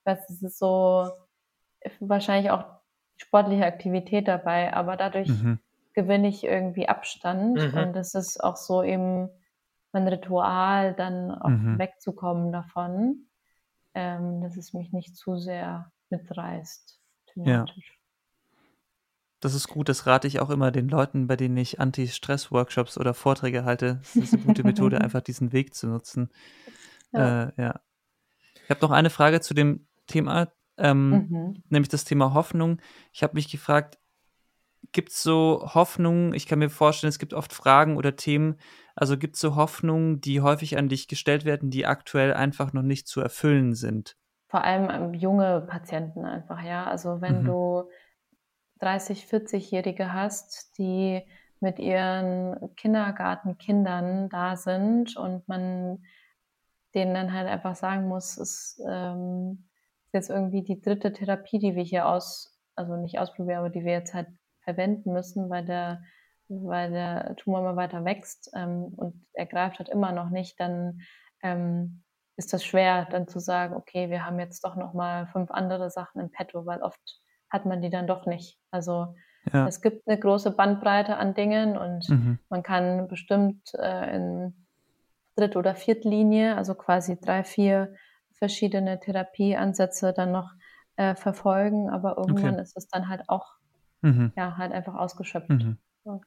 das 0.05 0.29
ist 0.29 0.57
so 0.57 1.09
wahrscheinlich 1.99 2.51
auch 2.51 2.65
sportliche 3.17 3.65
Aktivität 3.65 4.27
dabei, 4.27 4.73
aber 4.73 4.97
dadurch 4.97 5.29
mhm. 5.29 5.59
gewinne 5.93 6.27
ich 6.27 6.43
irgendwie 6.43 6.87
Abstand. 6.87 7.55
Mhm. 7.55 7.77
Und 7.77 7.95
es 7.95 8.13
ist 8.15 8.43
auch 8.43 8.55
so 8.55 8.83
eben 8.83 9.29
mein 9.91 10.07
Ritual, 10.07 10.93
dann 10.93 11.31
auch 11.31 11.49
mhm. 11.49 11.79
wegzukommen 11.79 12.51
davon, 12.51 13.27
ähm, 13.93 14.41
dass 14.41 14.57
es 14.57 14.73
mich 14.73 14.91
nicht 14.91 15.15
zu 15.15 15.37
sehr 15.37 15.91
mitreißt. 16.09 16.99
Thematisch. 17.27 17.75
Ja. 17.75 17.95
Das 19.41 19.53
ist 19.53 19.67
gut, 19.67 19.89
das 19.89 20.07
rate 20.07 20.27
ich 20.27 20.39
auch 20.39 20.49
immer 20.49 20.71
den 20.71 20.89
Leuten, 20.89 21.27
bei 21.27 21.35
denen 21.35 21.57
ich 21.57 21.79
Anti-Stress-Workshops 21.79 22.97
oder 22.97 23.13
Vorträge 23.13 23.63
halte. 23.63 24.01
Das 24.01 24.15
ist 24.15 24.33
eine 24.33 24.43
gute 24.43 24.63
Methode, 24.63 24.99
einfach 25.01 25.21
diesen 25.21 25.51
Weg 25.51 25.75
zu 25.75 25.87
nutzen. 25.87 26.29
Ja. 27.11 27.43
Äh, 27.43 27.51
ja. 27.57 27.79
Ich 28.63 28.69
habe 28.69 28.81
noch 28.81 28.91
eine 28.91 29.09
Frage 29.09 29.41
zu 29.41 29.53
dem 29.53 29.85
Thema, 30.07 30.51
ähm, 30.77 31.27
mhm. 31.29 31.63
nämlich 31.69 31.89
das 31.89 32.05
Thema 32.05 32.33
Hoffnung. 32.33 32.81
Ich 33.13 33.23
habe 33.23 33.35
mich 33.35 33.49
gefragt, 33.49 33.97
gibt 34.91 35.09
es 35.09 35.23
so 35.23 35.69
Hoffnungen? 35.73 36.33
Ich 36.33 36.47
kann 36.47 36.59
mir 36.59 36.69
vorstellen, 36.69 37.09
es 37.09 37.19
gibt 37.19 37.33
oft 37.33 37.53
Fragen 37.53 37.97
oder 37.97 38.15
Themen. 38.15 38.57
Also 38.95 39.17
gibt 39.17 39.35
es 39.35 39.41
so 39.41 39.55
Hoffnungen, 39.55 40.21
die 40.21 40.41
häufig 40.41 40.77
an 40.77 40.89
dich 40.89 41.07
gestellt 41.07 41.45
werden, 41.45 41.69
die 41.69 41.85
aktuell 41.85 42.33
einfach 42.33 42.73
noch 42.73 42.81
nicht 42.81 43.07
zu 43.07 43.21
erfüllen 43.21 43.75
sind? 43.75 44.15
Vor 44.47 44.63
allem 44.63 44.89
ähm, 44.89 45.13
junge 45.13 45.61
Patienten 45.61 46.23
einfach, 46.23 46.63
ja. 46.63 46.85
Also 46.85 47.19
wenn 47.21 47.41
mhm. 47.41 47.45
du 47.45 47.89
30, 48.79 49.25
40-Jährige 49.25 50.13
hast, 50.13 50.77
die 50.77 51.21
mit 51.59 51.79
ihren 51.79 52.75
Kindergartenkindern 52.75 54.29
da 54.29 54.55
sind 54.55 55.17
und 55.17 55.47
man 55.47 56.03
denen 56.93 57.13
dann 57.13 57.33
halt 57.33 57.47
einfach 57.47 57.75
sagen 57.75 58.07
muss, 58.07 58.37
es 58.37 58.81
ähm, 58.87 59.67
ist 60.15 60.29
jetzt 60.29 60.35
irgendwie 60.35 60.63
die 60.63 60.81
dritte 60.81 61.11
Therapie, 61.11 61.59
die 61.59 61.75
wir 61.75 61.83
hier 61.83 62.07
aus, 62.07 62.57
also 62.75 62.95
nicht 62.95 63.19
ausprobieren, 63.19 63.59
aber 63.59 63.69
die 63.69 63.83
wir 63.83 63.91
jetzt 63.91 64.13
halt 64.13 64.27
verwenden 64.61 65.11
müssen, 65.11 65.49
weil 65.49 65.65
der, 65.65 66.03
weil 66.47 66.91
der 66.91 67.35
Tumor 67.35 67.59
immer 67.59 67.75
weiter 67.75 68.05
wächst 68.05 68.49
ähm, 68.55 68.93
und 68.95 69.25
er 69.33 69.45
greift 69.45 69.79
halt 69.79 69.89
immer 69.89 70.13
noch 70.13 70.29
nicht, 70.29 70.59
dann 70.59 71.01
ähm, 71.43 72.03
ist 72.37 72.53
das 72.53 72.63
schwer, 72.63 73.07
dann 73.11 73.27
zu 73.27 73.39
sagen, 73.39 73.75
okay, 73.75 74.09
wir 74.09 74.25
haben 74.25 74.39
jetzt 74.39 74.63
doch 74.63 74.75
noch 74.75 74.93
mal 74.93 75.27
fünf 75.27 75.51
andere 75.51 75.89
Sachen 75.89 76.21
im 76.21 76.31
Petto, 76.31 76.65
weil 76.65 76.81
oft 76.81 77.21
hat 77.49 77.65
man 77.65 77.81
die 77.81 77.89
dann 77.89 78.07
doch 78.07 78.25
nicht. 78.25 78.57
Also 78.71 79.15
ja. 79.51 79.67
es 79.67 79.81
gibt 79.81 80.07
eine 80.07 80.19
große 80.19 80.51
Bandbreite 80.51 81.17
an 81.17 81.33
Dingen 81.33 81.77
und 81.77 82.09
mhm. 82.09 82.39
man 82.49 82.63
kann 82.63 83.07
bestimmt 83.07 83.73
äh, 83.75 84.15
in 84.15 84.65
Dritt- 85.35 85.57
oder 85.57 85.75
Viertlinie, 85.75 86.55
also 86.55 86.73
quasi 86.73 87.19
drei, 87.19 87.43
vier 87.43 87.93
verschiedene 88.37 88.99
Therapieansätze 88.99 90.13
dann 90.13 90.31
noch 90.31 90.51
äh, 90.97 91.15
verfolgen, 91.15 91.89
aber 91.89 92.17
irgendwann 92.17 92.53
okay. 92.53 92.61
ist 92.61 92.77
es 92.77 92.87
dann 92.87 93.09
halt 93.09 93.23
auch 93.27 93.55
mhm. 94.01 94.31
ja 94.35 94.57
halt 94.57 94.71
einfach 94.71 94.95
ausgeschöpft. 94.95 95.49
Mhm. 95.49 95.77
So. 96.03 96.21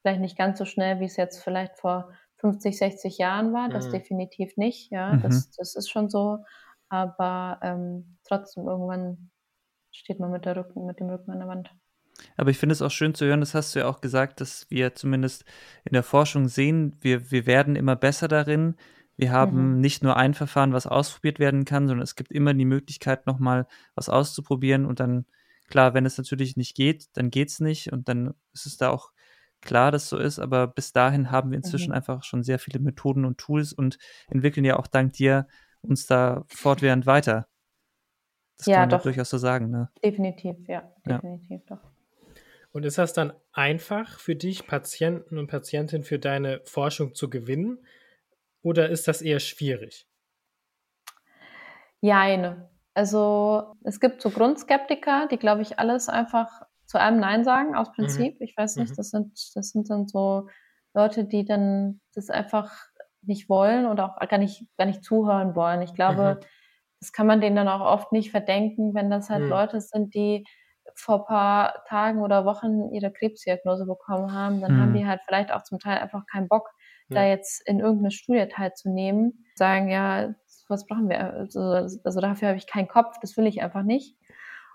Vielleicht 0.00 0.20
nicht 0.20 0.36
ganz 0.36 0.58
so 0.58 0.64
schnell, 0.64 1.00
wie 1.00 1.04
es 1.04 1.16
jetzt 1.16 1.42
vielleicht 1.42 1.78
vor 1.78 2.10
50, 2.38 2.76
60 2.76 3.18
Jahren 3.18 3.52
war, 3.52 3.68
das 3.68 3.86
mhm. 3.86 3.92
definitiv 3.92 4.56
nicht, 4.56 4.90
ja, 4.90 5.16
das, 5.16 5.46
mhm. 5.46 5.52
das 5.58 5.76
ist 5.76 5.88
schon 5.88 6.10
so, 6.10 6.44
aber 6.88 7.60
ähm, 7.62 8.18
trotzdem 8.24 8.66
irgendwann 8.66 9.30
steht 9.92 10.18
man 10.18 10.32
mit, 10.32 10.44
der 10.44 10.56
Rücken, 10.56 10.84
mit 10.86 10.98
dem 10.98 11.08
Rücken 11.08 11.30
an 11.30 11.38
der 11.38 11.48
Wand. 11.48 11.70
Aber 12.36 12.50
ich 12.50 12.58
finde 12.58 12.72
es 12.72 12.82
auch 12.82 12.90
schön 12.90 13.14
zu 13.14 13.26
hören, 13.26 13.40
das 13.40 13.54
hast 13.54 13.74
du 13.74 13.80
ja 13.80 13.88
auch 13.88 14.00
gesagt, 14.00 14.40
dass 14.40 14.68
wir 14.70 14.94
zumindest 14.94 15.44
in 15.84 15.92
der 15.92 16.02
Forschung 16.02 16.48
sehen, 16.48 16.96
wir, 17.00 17.30
wir 17.30 17.46
werden 17.46 17.76
immer 17.76 17.96
besser 17.96 18.28
darin. 18.28 18.76
Wir 19.16 19.30
haben 19.30 19.74
mhm. 19.74 19.80
nicht 19.80 20.02
nur 20.02 20.16
ein 20.16 20.34
Verfahren, 20.34 20.72
was 20.72 20.86
ausprobiert 20.86 21.38
werden 21.38 21.64
kann, 21.64 21.86
sondern 21.86 22.02
es 22.02 22.16
gibt 22.16 22.32
immer 22.32 22.54
die 22.54 22.64
Möglichkeit, 22.64 23.26
nochmal 23.26 23.66
was 23.94 24.08
auszuprobieren. 24.08 24.86
Und 24.86 25.00
dann, 25.00 25.26
klar, 25.68 25.94
wenn 25.94 26.06
es 26.06 26.18
natürlich 26.18 26.56
nicht 26.56 26.74
geht, 26.74 27.06
dann 27.14 27.30
geht 27.30 27.50
es 27.50 27.60
nicht. 27.60 27.92
Und 27.92 28.08
dann 28.08 28.34
ist 28.52 28.66
es 28.66 28.76
da 28.76 28.90
auch 28.90 29.12
klar, 29.60 29.92
dass 29.92 30.08
so 30.08 30.18
ist. 30.18 30.38
Aber 30.38 30.66
bis 30.66 30.92
dahin 30.92 31.30
haben 31.30 31.50
wir 31.50 31.56
inzwischen 31.56 31.90
mhm. 31.90 31.96
einfach 31.96 32.24
schon 32.24 32.42
sehr 32.42 32.58
viele 32.58 32.80
Methoden 32.80 33.24
und 33.24 33.38
Tools 33.38 33.72
und 33.72 33.98
entwickeln 34.28 34.64
ja 34.64 34.78
auch 34.78 34.86
dank 34.86 35.12
dir 35.12 35.46
uns 35.82 36.06
da 36.06 36.44
fortwährend 36.48 37.06
weiter. 37.06 37.48
Das 38.56 38.66
ja, 38.66 38.76
kann 38.76 38.82
man 38.82 38.90
doch. 38.90 39.02
durchaus 39.02 39.30
so 39.30 39.38
sagen, 39.38 39.70
ne? 39.70 39.90
Definitiv, 40.04 40.56
ja, 40.68 40.92
definitiv 41.04 41.62
ja. 41.68 41.76
doch. 41.76 41.90
Und 42.70 42.84
ist 42.84 42.98
das 42.98 43.12
dann 43.12 43.32
einfach 43.52 44.18
für 44.18 44.34
dich, 44.34 44.66
Patienten 44.66 45.36
und 45.36 45.48
Patientinnen 45.48 46.04
für 46.04 46.18
deine 46.18 46.60
Forschung 46.64 47.14
zu 47.14 47.28
gewinnen? 47.28 47.78
Oder 48.62 48.88
ist 48.88 49.08
das 49.08 49.22
eher 49.22 49.40
schwierig? 49.40 50.06
Jein. 52.00 52.68
Also 52.94 53.74
es 53.84 54.00
gibt 54.00 54.20
so 54.20 54.30
Grundskeptiker, 54.30 55.28
die, 55.28 55.38
glaube 55.38 55.62
ich, 55.62 55.78
alles 55.78 56.08
einfach 56.08 56.62
zu 56.86 56.98
einem 56.98 57.20
Nein 57.20 57.44
sagen, 57.44 57.74
aus 57.74 57.88
mhm. 57.88 57.92
Prinzip. 57.94 58.40
Mhm. 58.40 58.44
Ich 58.44 58.56
weiß 58.56 58.76
nicht, 58.76 58.90
mhm. 58.90 58.96
das 58.96 59.10
sind, 59.10 59.32
das 59.54 59.70
sind 59.70 59.90
dann 59.90 60.06
so 60.06 60.48
Leute, 60.94 61.24
die 61.24 61.44
dann 61.44 62.00
das 62.14 62.28
einfach 62.28 62.72
nicht 63.22 63.48
wollen 63.48 63.86
oder 63.86 64.06
auch 64.06 64.28
gar 64.28 64.38
nicht, 64.38 64.66
gar 64.76 64.86
nicht 64.86 65.04
zuhören 65.04 65.54
wollen. 65.54 65.80
Ich 65.82 65.94
glaube, 65.94 66.38
mhm 66.40 66.46
das 67.02 67.12
kann 67.12 67.26
man 67.26 67.40
denen 67.40 67.56
dann 67.56 67.66
auch 67.66 67.80
oft 67.80 68.12
nicht 68.12 68.30
verdenken, 68.30 68.94
wenn 68.94 69.10
das 69.10 69.28
halt 69.28 69.42
mhm. 69.42 69.48
Leute 69.48 69.80
sind, 69.80 70.14
die 70.14 70.44
vor 70.94 71.22
ein 71.22 71.26
paar 71.26 71.84
Tagen 71.88 72.20
oder 72.20 72.44
Wochen 72.44 72.92
ihre 72.92 73.12
Krebsdiagnose 73.12 73.86
bekommen 73.86 74.32
haben, 74.32 74.60
dann 74.60 74.76
mhm. 74.76 74.80
haben 74.80 74.94
die 74.94 75.04
halt 75.04 75.20
vielleicht 75.26 75.50
auch 75.50 75.64
zum 75.64 75.80
Teil 75.80 75.98
einfach 75.98 76.24
keinen 76.30 76.46
Bock, 76.46 76.70
ja. 77.14 77.22
da 77.22 77.28
jetzt 77.28 77.66
in 77.66 77.80
irgendeine 77.80 78.10
Studie 78.10 78.46
teilzunehmen. 78.48 79.44
Sagen, 79.54 79.88
ja, 79.88 80.34
was 80.68 80.86
brauchen 80.86 81.08
wir? 81.08 81.32
Also, 81.34 81.60
also 81.60 82.20
dafür 82.20 82.48
habe 82.48 82.58
ich 82.58 82.66
keinen 82.66 82.88
Kopf, 82.88 83.18
das 83.20 83.36
will 83.36 83.46
ich 83.46 83.62
einfach 83.62 83.82
nicht. 83.82 84.16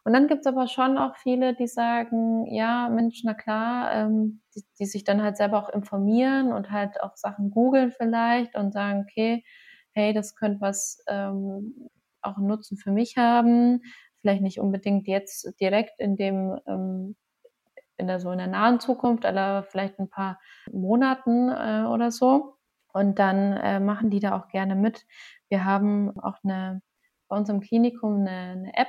Und 0.08 0.14
dann 0.14 0.28
gibt 0.28 0.46
es 0.46 0.48
aber 0.48 0.68
schon 0.68 0.98
auch 0.98 1.18
viele, 1.18 1.54
die 1.54 1.68
sagen, 1.68 2.46
ja, 2.50 2.88
Mensch, 2.88 3.24
na 3.26 3.34
klar, 3.34 3.94
ähm, 3.94 4.42
die, 4.56 4.64
die, 4.80 4.86
sich 4.86 5.04
dann 5.04 5.22
halt 5.22 5.36
selber 5.36 5.62
auch 5.62 5.68
informieren 5.68 6.54
und 6.54 6.72
halt 6.72 7.02
auch 7.02 7.18
Sachen 7.18 7.52
googeln 7.52 7.92
vielleicht 7.92 8.56
und 8.56 8.72
sagen, 8.72 9.02
okay, 9.02 9.44
hey, 9.92 10.14
das 10.14 10.36
könnte 10.36 10.62
was 10.62 11.04
ähm, 11.10 11.90
auch 12.22 12.38
einen 12.38 12.48
Nutzen 12.48 12.78
für 12.78 12.92
mich 12.92 13.18
haben. 13.18 13.82
Vielleicht 14.22 14.42
nicht 14.44 14.62
unbedingt 14.62 15.08
jetzt 15.08 15.54
direkt 15.60 16.00
in 16.00 16.16
dem 16.16 16.58
ähm, 16.68 17.18
in 17.98 18.08
der 18.08 18.20
so 18.20 18.32
in 18.32 18.38
der 18.38 18.48
nahen 18.48 18.80
Zukunft, 18.80 19.26
aber 19.26 19.64
vielleicht 19.64 20.00
ein 20.00 20.10
paar 20.10 20.40
Monaten 20.72 21.50
äh, 21.50 21.86
oder 21.88 22.12
so. 22.12 22.58
Und 22.94 23.20
dann 23.20 23.54
äh, 23.54 23.80
machen 23.80 24.10
die 24.10 24.20
da 24.20 24.38
auch 24.38 24.48
gerne 24.48 24.76
mit. 24.76 25.06
Wir 25.50 25.66
haben 25.66 26.18
auch 26.20 26.38
eine 26.44 26.82
bei 27.28 27.38
uns 27.38 27.50
im 27.50 27.60
Klinikum 27.60 28.22
eine, 28.22 28.30
eine 28.30 28.74
App, 28.76 28.88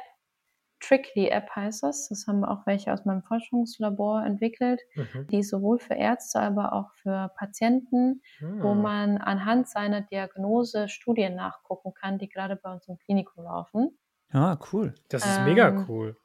Trickly 0.81 1.29
App 1.29 1.51
heißt 1.55 1.83
das. 1.83 2.09
Das 2.09 2.27
haben 2.27 2.45
auch 2.45 2.65
welche 2.67 2.93
aus 2.93 3.05
meinem 3.05 3.23
Forschungslabor 3.23 4.25
entwickelt. 4.25 4.81
Mhm. 4.95 5.27
Die 5.31 5.39
ist 5.41 5.51
sowohl 5.51 5.79
für 5.79 5.95
Ärzte, 5.95 6.41
aber 6.41 6.73
auch 6.73 6.93
für 6.95 7.33
Patienten, 7.37 8.23
mhm. 8.41 8.63
wo 8.63 8.75
man 8.75 9.19
anhand 9.19 9.69
seiner 9.69 10.03
Diagnose 10.03 10.89
Studien 10.89 11.35
nachgucken 11.35 11.95
kann, 11.95 12.19
die 12.19 12.29
gerade 12.29 12.57
bei 12.57 12.73
uns 12.73 12.87
im 12.89 12.97
Klinikum 12.99 13.45
laufen. 13.45 13.99
Ah, 14.31 14.57
cool. 14.73 14.95
Das 15.09 15.25
ist 15.25 15.39
ähm, 15.39 15.45
mega 15.47 15.87
cool. 15.89 16.17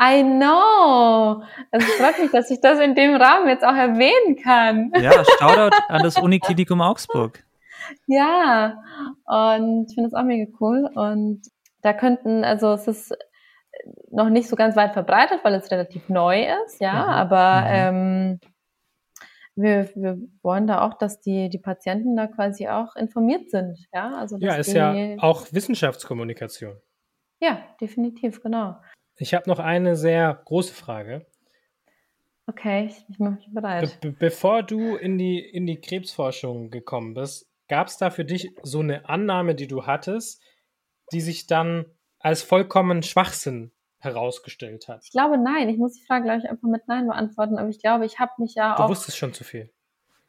I 0.00 0.22
know. 0.22 1.42
Es 1.70 1.84
freut 1.94 2.18
mich, 2.20 2.30
dass 2.30 2.50
ich 2.50 2.60
das 2.60 2.78
in 2.78 2.94
dem 2.94 3.16
Rahmen 3.16 3.48
jetzt 3.48 3.64
auch 3.64 3.74
erwähnen 3.74 4.36
kann. 4.42 4.92
Ja, 5.00 5.24
Shoutout 5.24 5.76
an 5.88 6.02
das 6.02 6.18
Uniklinikum 6.18 6.80
Augsburg. 6.80 7.44
Ja, 8.06 8.82
und 9.24 9.86
ich 9.88 9.94
finde 9.94 10.08
es 10.08 10.14
auch 10.14 10.22
mega 10.22 10.50
cool. 10.60 10.88
Und 10.94 11.42
da 11.82 11.92
könnten, 11.92 12.44
also 12.44 12.72
es 12.72 12.86
ist 12.86 13.16
noch 14.10 14.28
nicht 14.28 14.48
so 14.48 14.56
ganz 14.56 14.76
weit 14.76 14.92
verbreitet, 14.92 15.40
weil 15.42 15.54
es 15.54 15.70
relativ 15.70 16.08
neu 16.08 16.46
ist, 16.64 16.80
ja, 16.80 16.92
mhm. 16.92 17.10
aber 17.10 17.60
mhm. 17.60 17.68
ähm, 17.70 18.40
wir, 19.54 19.90
wir 19.94 20.18
wollen 20.42 20.66
da 20.66 20.82
auch, 20.86 20.94
dass 20.94 21.20
die, 21.20 21.48
die 21.48 21.58
Patienten 21.58 22.16
da 22.16 22.26
quasi 22.28 22.68
auch 22.68 22.94
informiert 22.96 23.50
sind, 23.50 23.78
ja. 23.92 24.16
Also, 24.16 24.36
ja, 24.38 24.54
ist 24.54 24.72
ja 24.72 24.94
auch 25.18 25.46
Wissenschaftskommunikation. 25.52 26.76
Ja, 27.40 27.60
definitiv, 27.80 28.40
genau. 28.40 28.76
Ich 29.18 29.34
habe 29.34 29.48
noch 29.48 29.58
eine 29.58 29.96
sehr 29.96 30.40
große 30.44 30.74
Frage. 30.74 31.26
Okay, 32.46 32.86
ich, 32.86 33.04
ich 33.10 33.18
mache 33.18 33.34
mich 33.34 33.48
bereit. 33.52 34.00
Be 34.00 34.12
bevor 34.12 34.62
du 34.62 34.96
in 34.96 35.18
die, 35.18 35.38
in 35.38 35.66
die 35.66 35.80
Krebsforschung 35.80 36.70
gekommen 36.70 37.14
bist, 37.14 37.46
gab 37.68 37.88
es 37.88 37.98
da 37.98 38.10
für 38.10 38.24
dich 38.24 38.50
so 38.62 38.80
eine 38.80 39.08
Annahme, 39.08 39.54
die 39.54 39.66
du 39.66 39.86
hattest, 39.86 40.42
die 41.12 41.20
sich 41.20 41.46
dann 41.46 41.84
als 42.20 42.42
vollkommen 42.42 43.02
Schwachsinn 43.02 43.72
herausgestellt 43.98 44.88
hat? 44.88 45.02
Ich 45.04 45.10
glaube, 45.10 45.36
nein. 45.36 45.68
Ich 45.68 45.76
muss 45.76 45.94
die 45.94 46.06
Frage, 46.06 46.24
glaube 46.24 46.40
ich, 46.42 46.48
einfach 46.48 46.68
mit 46.68 46.86
Nein 46.86 47.06
beantworten. 47.06 47.58
Aber 47.58 47.68
ich 47.68 47.80
glaube, 47.80 48.06
ich 48.06 48.18
habe 48.18 48.32
mich 48.38 48.54
ja 48.54 48.76
du 48.76 48.82
auch. 48.82 48.86
Du 48.86 48.92
wusstest 48.92 49.18
schon 49.18 49.34
zu 49.34 49.44
viel. 49.44 49.70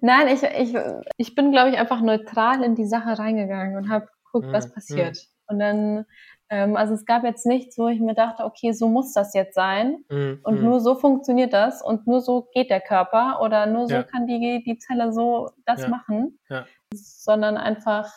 nein, 0.00 0.28
ich, 0.28 0.42
ich, 0.42 0.76
ich 1.16 1.34
bin, 1.34 1.52
glaube 1.52 1.70
ich, 1.70 1.78
einfach 1.78 2.00
neutral 2.00 2.62
in 2.64 2.74
die 2.74 2.86
Sache 2.86 3.18
reingegangen 3.18 3.76
und 3.76 3.88
habe 3.88 4.08
geguckt, 4.24 4.46
hm, 4.46 4.52
was 4.52 4.72
passiert. 4.72 5.16
Hm. 5.16 5.24
Und 5.46 5.58
dann, 5.58 6.06
ähm, 6.50 6.76
also 6.76 6.94
es 6.94 7.06
gab 7.06 7.24
jetzt 7.24 7.46
nichts, 7.46 7.78
wo 7.78 7.88
ich 7.88 8.00
mir 8.00 8.14
dachte, 8.14 8.44
okay, 8.44 8.72
so 8.72 8.88
muss 8.88 9.12
das 9.12 9.32
jetzt 9.34 9.54
sein. 9.54 10.04
Hm, 10.10 10.40
und 10.42 10.56
hm. 10.56 10.64
nur 10.64 10.80
so 10.80 10.96
funktioniert 10.96 11.52
das 11.52 11.82
und 11.82 12.06
nur 12.06 12.20
so 12.20 12.48
geht 12.52 12.70
der 12.70 12.80
Körper 12.80 13.40
oder 13.42 13.66
nur 13.66 13.86
so 13.86 13.94
ja. 13.94 14.02
kann 14.02 14.26
die, 14.26 14.62
die 14.64 14.78
Zelle 14.78 15.12
so 15.12 15.50
das 15.64 15.82
ja. 15.82 15.88
machen. 15.88 16.38
Ja. 16.48 16.66
Sondern 16.92 17.56
einfach 17.56 18.12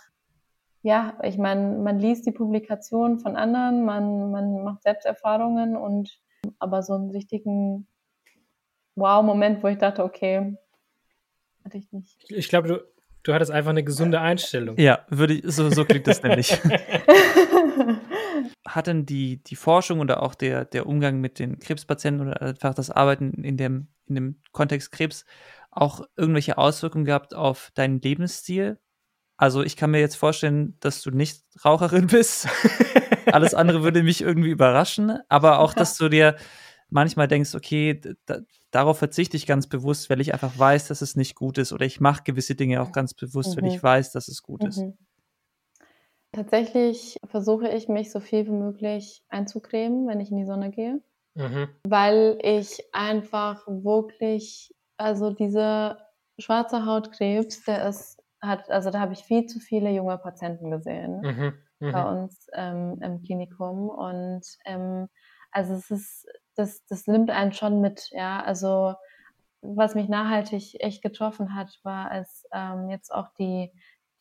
ja, 0.83 1.17
ich 1.23 1.37
meine, 1.37 1.77
man 1.77 1.97
liest 1.97 2.25
die 2.25 2.33
Publikationen 2.33 3.19
von 3.19 3.37
anderen, 3.37 3.85
man, 3.85 4.31
man 4.31 4.63
macht 4.63 4.83
Selbsterfahrungen 4.83 5.77
und 5.77 6.19
aber 6.59 6.83
so 6.83 6.93
einen 6.93 7.09
richtigen 7.09 7.87
Wow-Moment, 8.95 9.63
wo 9.63 9.67
ich 9.67 9.77
dachte, 9.77 10.03
okay, 10.03 10.57
hatte 11.63 11.77
ich 11.77 11.89
nicht. 11.93 12.25
Ich 12.29 12.49
glaube, 12.49 12.67
du, 12.67 12.83
du 13.23 13.33
hattest 13.33 13.49
einfach 13.49 13.69
eine 13.69 13.85
gesunde 13.85 14.19
Einstellung. 14.19 14.77
Ja, 14.77 15.05
würde 15.07 15.35
ich, 15.35 15.43
so, 15.45 15.69
so 15.69 15.85
klingt 15.85 16.05
das 16.05 16.21
nämlich. 16.21 16.51
Hat 18.67 18.87
denn 18.87 19.05
die, 19.05 19.43
die 19.43 19.55
Forschung 19.55 19.99
oder 19.99 20.21
auch 20.21 20.35
der, 20.35 20.65
der 20.65 20.87
Umgang 20.87 21.19
mit 21.19 21.39
den 21.39 21.59
Krebspatienten 21.59 22.27
oder 22.27 22.41
einfach 22.41 22.73
das 22.73 22.89
Arbeiten 22.89 23.43
in 23.43 23.57
dem, 23.57 23.87
in 24.07 24.15
dem 24.15 24.41
Kontext 24.51 24.91
Krebs 24.91 25.25
auch 25.71 26.01
irgendwelche 26.15 26.57
Auswirkungen 26.57 27.05
gehabt 27.05 27.33
auf 27.33 27.71
deinen 27.73 28.01
Lebensstil? 28.01 28.79
Also 29.37 29.63
ich 29.63 29.75
kann 29.75 29.91
mir 29.91 29.99
jetzt 29.99 30.15
vorstellen, 30.15 30.77
dass 30.79 31.01
du 31.01 31.11
nicht 31.11 31.43
Raucherin 31.65 32.07
bist. 32.07 32.47
Alles 33.25 33.53
andere 33.53 33.83
würde 33.83 34.03
mich 34.03 34.21
irgendwie 34.21 34.51
überraschen. 34.51 35.19
Aber 35.27 35.59
auch, 35.59 35.73
dass 35.73 35.97
du 35.97 36.09
dir 36.09 36.35
manchmal 36.89 37.27
denkst, 37.27 37.55
okay, 37.55 37.99
da, 38.25 38.39
darauf 38.71 38.99
verzichte 38.99 39.35
ich 39.35 39.47
ganz 39.47 39.67
bewusst, 39.67 40.09
weil 40.09 40.21
ich 40.21 40.33
einfach 40.33 40.57
weiß, 40.57 40.87
dass 40.87 41.01
es 41.01 41.15
nicht 41.15 41.35
gut 41.35 41.57
ist. 41.57 41.73
Oder 41.73 41.85
ich 41.85 41.99
mache 41.99 42.23
gewisse 42.23 42.55
Dinge 42.55 42.81
auch 42.81 42.91
ganz 42.91 43.13
bewusst, 43.13 43.55
mhm. 43.55 43.61
weil 43.61 43.71
ich 43.71 43.77
mhm. 43.77 43.83
weiß, 43.83 44.11
dass 44.11 44.27
es 44.27 44.43
gut 44.43 44.61
mhm. 44.61 44.67
ist. 44.69 44.83
Tatsächlich 46.33 47.17
versuche 47.25 47.69
ich 47.69 47.87
mich 47.87 48.11
so 48.11 48.19
viel 48.19 48.45
wie 48.47 48.51
möglich 48.51 49.23
einzucremen, 49.29 50.07
wenn 50.07 50.19
ich 50.19 50.31
in 50.31 50.37
die 50.37 50.45
Sonne 50.45 50.71
gehe. 50.71 51.01
Mhm. 51.35 51.69
Weil 51.87 52.37
ich 52.41 52.83
einfach 52.91 53.65
wirklich, 53.67 54.73
also 54.97 55.31
diese 55.31 55.97
schwarze 56.39 56.85
Hautkrebs, 56.85 57.63
der 57.63 57.87
ist 57.87 58.23
hat, 58.43 58.69
also 58.69 58.91
da 58.91 58.99
habe 58.99 59.13
ich 59.13 59.23
viel 59.23 59.45
zu 59.45 59.59
viele 59.59 59.89
junge 59.91 60.17
Patienten 60.17 60.69
gesehen 60.69 61.21
mhm, 61.21 61.53
bei 61.79 62.01
mhm. 62.01 62.23
uns 62.23 62.47
ähm, 62.53 62.99
im 63.01 63.21
Klinikum. 63.23 63.89
Und 63.89 64.43
ähm, 64.65 65.07
also 65.51 65.73
es 65.73 65.89
ist, 65.89 66.27
das, 66.55 66.85
das 66.87 67.07
nimmt 67.07 67.31
einen 67.31 67.53
schon 67.53 67.79
mit, 67.79 68.09
ja. 68.11 68.43
Also 68.43 68.95
was 69.61 69.95
mich 69.95 70.09
nachhaltig 70.09 70.75
echt 70.81 71.01
getroffen 71.01 71.55
hat, 71.55 71.79
war, 71.83 72.11
als 72.11 72.45
ähm, 72.51 72.89
jetzt 72.89 73.13
auch 73.13 73.29
die, 73.39 73.71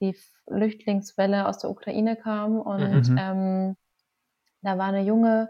die 0.03 0.15
Flüchtlingswelle 0.47 1.49
aus 1.49 1.59
der 1.59 1.71
Ukraine 1.71 2.17
kam 2.17 2.61
und 2.61 3.09
mhm. 3.09 3.19
ähm, 3.19 3.77
da 4.61 4.77
war 4.77 4.87
eine 4.87 5.03
junge 5.03 5.49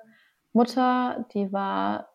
Mutter, 0.53 1.27
die 1.35 1.53
war 1.53 2.11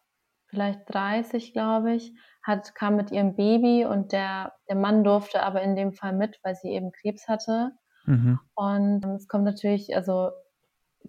vielleicht 0.47 0.81
30, 0.87 1.53
glaube 1.53 1.93
ich, 1.93 2.13
hat, 2.43 2.75
kam 2.75 2.95
mit 2.95 3.11
ihrem 3.11 3.35
Baby 3.35 3.85
und 3.85 4.11
der, 4.13 4.53
der 4.69 4.75
Mann 4.75 5.03
durfte 5.03 5.43
aber 5.43 5.61
in 5.61 5.75
dem 5.75 5.93
Fall 5.93 6.13
mit, 6.13 6.39
weil 6.43 6.55
sie 6.55 6.69
eben 6.69 6.91
Krebs 6.91 7.27
hatte. 7.27 7.71
Mhm. 8.05 8.39
Und 8.55 9.05
es 9.05 9.27
kommt 9.27 9.43
natürlich, 9.43 9.95
also 9.95 10.29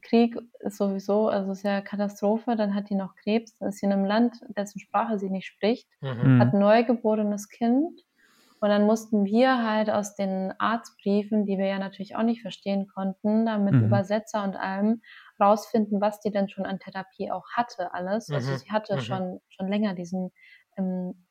Krieg 0.02 0.36
ist 0.60 0.76
sowieso, 0.76 1.28
also 1.28 1.52
ist 1.52 1.62
ja 1.62 1.80
Katastrophe, 1.80 2.56
dann 2.56 2.74
hat 2.74 2.90
die 2.90 2.94
noch 2.94 3.14
Krebs, 3.14 3.56
dann 3.58 3.68
ist 3.68 3.78
sie 3.78 3.86
in 3.86 3.92
einem 3.92 4.04
Land, 4.04 4.40
dessen 4.56 4.80
Sprache 4.80 5.18
sie 5.18 5.30
nicht 5.30 5.46
spricht, 5.46 5.88
mhm. 6.00 6.40
hat 6.40 6.54
ein 6.54 6.60
neugeborenes 6.60 7.48
Kind. 7.48 8.00
Und 8.61 8.68
dann 8.68 8.86
mussten 8.86 9.24
wir 9.24 9.62
halt 9.62 9.90
aus 9.90 10.14
den 10.14 10.52
Arztbriefen, 10.59 11.46
die 11.46 11.59
wir 11.59 11.66
ja 11.66 11.78
natürlich 11.78 12.16
auch 12.16 12.22
nicht 12.22 12.42
verstehen 12.42 12.88
konnten, 12.88 13.46
da 13.46 13.59
mit 13.59 13.74
mhm. 13.74 13.84
Übersetzer 13.84 14.42
und 14.42 14.56
allem 14.56 15.02
rausfinden, 15.40 16.00
was 16.00 16.20
die 16.20 16.30
denn 16.30 16.48
schon 16.48 16.66
an 16.66 16.80
Therapie 16.80 17.30
auch 17.30 17.48
hatte, 17.52 17.94
alles. 17.94 18.30
Also 18.30 18.50
mhm. 18.50 18.56
sie 18.56 18.70
hatte 18.70 18.96
mhm. 18.96 19.00
schon, 19.00 19.40
schon 19.48 19.68
länger 19.68 19.94
diesen 19.94 20.32
ähm, 20.76 21.26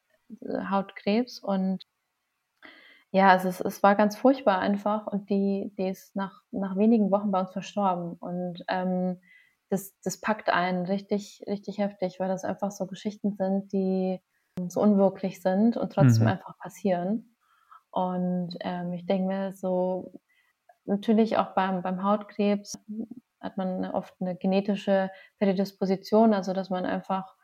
Hautkrebs 0.69 1.39
und 1.39 1.85
ja, 3.11 3.29
also 3.29 3.47
es, 3.47 3.61
es 3.61 3.83
war 3.83 3.95
ganz 3.95 4.17
furchtbar 4.17 4.59
einfach 4.59 5.07
und 5.07 5.29
die, 5.29 5.73
die 5.77 5.87
ist 5.87 6.15
nach, 6.15 6.41
nach 6.51 6.75
wenigen 6.75 7.09
Wochen 7.09 7.31
bei 7.31 7.39
uns 7.39 7.51
verstorben 7.51 8.13
und 8.19 8.63
ähm, 8.67 9.21
das, 9.69 9.93
das 10.03 10.19
packt 10.19 10.49
einen 10.49 10.85
richtig, 10.85 11.43
richtig 11.47 11.77
heftig, 11.77 12.19
weil 12.19 12.27
das 12.27 12.43
einfach 12.43 12.71
so 12.71 12.85
Geschichten 12.85 13.33
sind, 13.33 13.71
die 13.71 14.21
so 14.69 14.81
unwirklich 14.81 15.41
sind 15.41 15.77
und 15.77 15.93
trotzdem 15.93 16.23
mhm. 16.23 16.31
einfach 16.31 16.57
passieren. 16.57 17.35
Und 17.91 18.55
ähm, 18.61 18.93
ich 18.93 19.05
denke 19.05 19.27
mir 19.27 19.51
so, 19.53 20.13
natürlich 20.85 21.37
auch 21.37 21.53
beim, 21.53 21.81
beim 21.81 22.03
Hautkrebs 22.03 22.79
hat 23.39 23.57
man 23.57 23.85
oft 23.85 24.15
eine 24.19 24.35
genetische 24.35 25.09
Prädisposition, 25.39 26.33
also 26.33 26.53
dass 26.53 26.69
man 26.69 26.85
einfach 26.85 27.35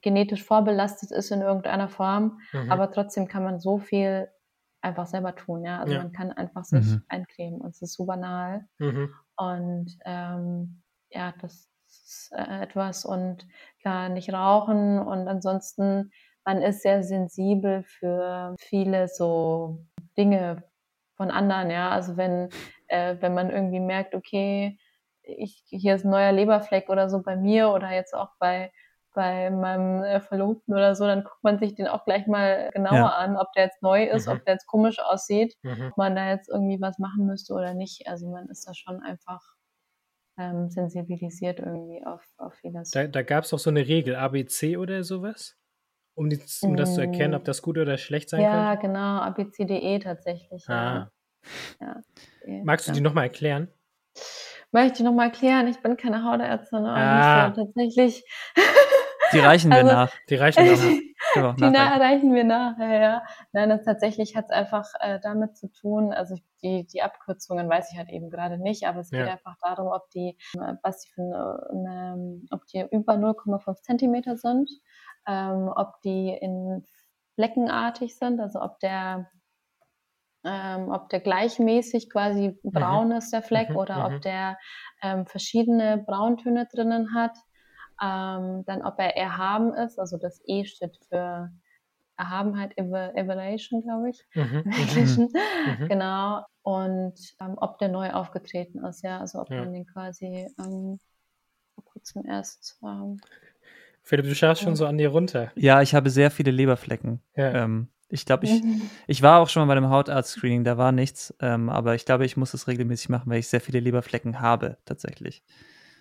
genetisch 0.00 0.44
vorbelastet 0.44 1.10
ist 1.10 1.30
in 1.30 1.42
irgendeiner 1.42 1.88
Form, 1.88 2.40
mhm. 2.52 2.70
aber 2.70 2.90
trotzdem 2.90 3.28
kann 3.28 3.44
man 3.44 3.60
so 3.60 3.78
viel 3.78 4.28
einfach 4.82 5.06
selber 5.06 5.36
tun, 5.36 5.64
ja. 5.64 5.80
Also 5.80 5.94
ja. 5.94 6.02
man 6.02 6.12
kann 6.12 6.32
einfach 6.32 6.64
sich 6.64 6.86
mhm. 6.86 7.04
eincremen 7.08 7.60
und 7.60 7.70
es 7.70 7.82
ist 7.82 7.94
so 7.94 8.06
banal. 8.06 8.66
Mhm. 8.78 9.14
Und 9.36 9.98
ähm, 10.04 10.82
ja, 11.10 11.34
das 11.40 11.68
ist 11.86 12.32
äh, 12.34 12.62
etwas 12.62 13.04
und 13.04 13.46
klar 13.80 14.08
nicht 14.08 14.32
rauchen 14.32 14.98
und 14.98 15.28
ansonsten 15.28 16.10
man 16.44 16.62
ist 16.62 16.82
sehr 16.82 17.02
sensibel 17.02 17.82
für 17.82 18.54
viele 18.58 19.08
so 19.08 19.84
Dinge 20.16 20.64
von 21.16 21.30
anderen, 21.30 21.70
ja. 21.70 21.90
Also 21.90 22.16
wenn 22.16 22.48
äh, 22.90 23.16
wenn 23.20 23.34
man 23.34 23.50
irgendwie 23.50 23.80
merkt, 23.80 24.14
okay, 24.14 24.78
ich, 25.22 25.62
hier 25.66 25.94
ist 25.94 26.04
ein 26.04 26.10
neuer 26.10 26.32
Leberfleck 26.32 26.88
oder 26.88 27.08
so 27.08 27.22
bei 27.22 27.36
mir 27.36 27.70
oder 27.70 27.90
jetzt 27.90 28.14
auch 28.14 28.30
bei, 28.38 28.72
bei 29.14 29.50
meinem 29.50 30.02
äh, 30.02 30.20
Verlobten 30.20 30.74
oder 30.74 30.94
so, 30.94 31.06
dann 31.06 31.24
guckt 31.24 31.42
man 31.42 31.58
sich 31.58 31.74
den 31.74 31.86
auch 31.86 32.04
gleich 32.04 32.26
mal 32.26 32.70
genauer 32.72 32.94
ja. 32.94 33.08
an, 33.08 33.36
ob 33.36 33.52
der 33.52 33.64
jetzt 33.64 33.82
neu 33.82 34.04
ist, 34.04 34.26
mhm. 34.26 34.34
ob 34.34 34.44
der 34.44 34.54
jetzt 34.54 34.66
komisch 34.66 34.98
aussieht, 34.98 35.56
mhm. 35.62 35.88
ob 35.90 35.96
man 35.96 36.16
da 36.16 36.30
jetzt 36.30 36.48
irgendwie 36.48 36.80
was 36.80 36.98
machen 36.98 37.26
müsste 37.26 37.54
oder 37.54 37.74
nicht. 37.74 38.08
Also 38.08 38.28
man 38.28 38.48
ist 38.48 38.66
da 38.66 38.74
schon 38.74 39.00
einfach 39.02 39.40
ähm, 40.38 40.68
sensibilisiert 40.70 41.60
irgendwie 41.60 42.04
auf, 42.04 42.24
auf 42.38 42.54
vieles. 42.54 42.90
Da, 42.90 43.06
da 43.06 43.22
gab 43.22 43.44
es 43.44 43.54
auch 43.54 43.58
so 43.58 43.70
eine 43.70 43.86
Regel, 43.86 44.16
ABC 44.16 44.76
oder 44.76 45.04
sowas? 45.04 45.59
Um, 46.20 46.28
die, 46.28 46.38
um 46.60 46.76
das 46.76 46.96
zu 46.96 47.00
erkennen, 47.00 47.32
ob 47.32 47.44
mm. 47.44 47.46
das 47.46 47.62
gut 47.62 47.78
oder 47.78 47.96
schlecht 47.96 48.28
sein 48.28 48.42
ja, 48.42 48.50
könnte? 48.50 48.66
Ja, 48.66 48.74
genau, 48.74 49.22
ABCDE 49.22 50.00
tatsächlich. 50.00 50.68
Ah. 50.68 51.10
Ja. 51.80 51.96
ja. 52.46 52.62
Magst 52.62 52.86
du 52.86 52.92
die 52.92 53.00
nochmal 53.00 53.24
erklären? 53.24 53.68
Möchte 54.70 54.98
ich 54.98 55.04
nochmal 55.04 55.28
erklären, 55.28 55.66
ich 55.66 55.78
bin 55.80 55.96
keine 55.96 56.22
Hautärztin, 56.22 56.80
aber 56.80 56.98
ah. 56.98 57.54
so, 57.54 57.64
tatsächlich. 57.64 58.22
Die 59.32 59.38
reichen 59.38 59.70
wir 59.70 59.78
also, 59.78 59.92
nach. 59.92 60.12
Die 60.28 60.34
reichen 60.34 60.62
wir 60.62 60.76
nach. 60.76 61.00
Genau, 61.34 61.52
die 61.52 61.62
na 61.70 61.96
reichen 61.98 62.34
wir 62.34 62.42
nach, 62.42 62.76
ja, 62.78 62.92
ja. 62.92 63.22
Nein, 63.52 63.68
das 63.68 63.84
tatsächlich 63.84 64.34
hat 64.34 64.46
es 64.46 64.50
einfach 64.50 64.88
äh, 64.98 65.20
damit 65.22 65.56
zu 65.56 65.70
tun, 65.70 66.12
also 66.12 66.34
die, 66.62 66.86
die 66.88 67.02
Abkürzungen 67.02 67.68
weiß 67.68 67.92
ich 67.92 67.98
halt 67.98 68.08
eben 68.08 68.30
gerade 68.30 68.58
nicht, 68.58 68.84
aber 68.88 69.00
es 69.00 69.10
geht 69.10 69.26
ja. 69.26 69.32
einfach 69.32 69.54
darum, 69.60 69.92
ob 69.92 70.10
die, 70.10 70.36
äh, 70.54 70.74
was 70.82 71.02
die 71.02 71.10
für 71.10 71.22
eine, 71.22 71.68
eine 71.70 72.40
ob 72.50 72.66
die 72.66 72.84
über 72.90 73.14
0,5 73.14 73.82
Zentimeter 73.82 74.36
sind, 74.36 74.68
ähm, 75.26 75.70
ob 75.74 76.00
die 76.02 76.28
in 76.28 76.84
fleckenartig 77.34 78.16
sind, 78.16 78.40
also 78.40 78.60
ob 78.60 78.78
der 78.80 79.30
ähm, 80.44 80.90
ob 80.90 81.08
der 81.10 81.20
gleichmäßig 81.20 82.10
quasi 82.10 82.58
mhm. 82.62 82.70
braun 82.70 83.08
mhm. 83.08 83.16
ist, 83.16 83.32
der 83.32 83.42
Fleck, 83.42 83.70
mhm. 83.70 83.76
oder 83.76 84.08
mhm. 84.08 84.14
ob 84.14 84.22
der 84.22 84.58
ähm, 85.02 85.26
verschiedene 85.26 85.98
Brauntöne 85.98 86.66
drinnen 86.72 87.14
hat. 87.14 87.36
Ähm, 88.02 88.64
dann 88.64 88.82
ob 88.82 88.98
er 88.98 89.16
erhaben 89.16 89.74
ist, 89.74 89.98
also 89.98 90.16
das 90.16 90.40
E 90.46 90.64
steht 90.64 90.96
für 91.08 91.50
Erhabenheit, 92.16 92.76
Evaluation, 92.76 93.82
glaube 93.82 94.10
ich. 94.10 94.26
Mhm. 94.34 94.62
mhm. 94.64 95.28
mhm. 95.80 95.88
genau. 95.88 96.44
Und 96.62 97.18
ähm, 97.40 97.54
ob 97.56 97.78
der 97.78 97.88
neu 97.88 98.10
aufgetreten 98.10 98.84
ist, 98.84 99.02
ja, 99.02 99.20
also 99.20 99.40
ob 99.40 99.50
ja. 99.50 99.60
man 99.60 99.72
den 99.72 99.86
quasi 99.86 100.48
ähm, 100.58 100.98
vor 101.74 101.84
kurzem 101.84 102.24
erst. 102.26 102.78
Philipp, 104.02 104.26
du 104.26 104.34
schaust 104.34 104.62
schon 104.62 104.76
so 104.76 104.86
an 104.86 104.98
dir 104.98 105.10
runter. 105.10 105.52
Ja, 105.54 105.82
ich 105.82 105.94
habe 105.94 106.10
sehr 106.10 106.30
viele 106.30 106.50
Leberflecken. 106.50 107.20
Ja. 107.36 107.64
Ähm, 107.64 107.88
ich 108.08 108.26
glaube, 108.26 108.44
ich, 108.44 108.62
ich 109.06 109.22
war 109.22 109.38
auch 109.38 109.48
schon 109.48 109.60
mal 109.60 109.72
bei 109.72 109.76
einem 109.76 109.90
Hautarzt-Screening, 109.90 110.64
da 110.64 110.76
war 110.76 110.90
nichts, 110.90 111.32
ähm, 111.38 111.68
aber 111.68 111.94
ich 111.94 112.04
glaube, 112.04 112.24
ich 112.24 112.36
muss 112.36 112.50
das 112.50 112.66
regelmäßig 112.66 113.08
machen, 113.08 113.30
weil 113.30 113.38
ich 113.38 113.46
sehr 113.46 113.60
viele 113.60 113.78
Leberflecken 113.78 114.40
habe, 114.40 114.78
tatsächlich. 114.84 115.44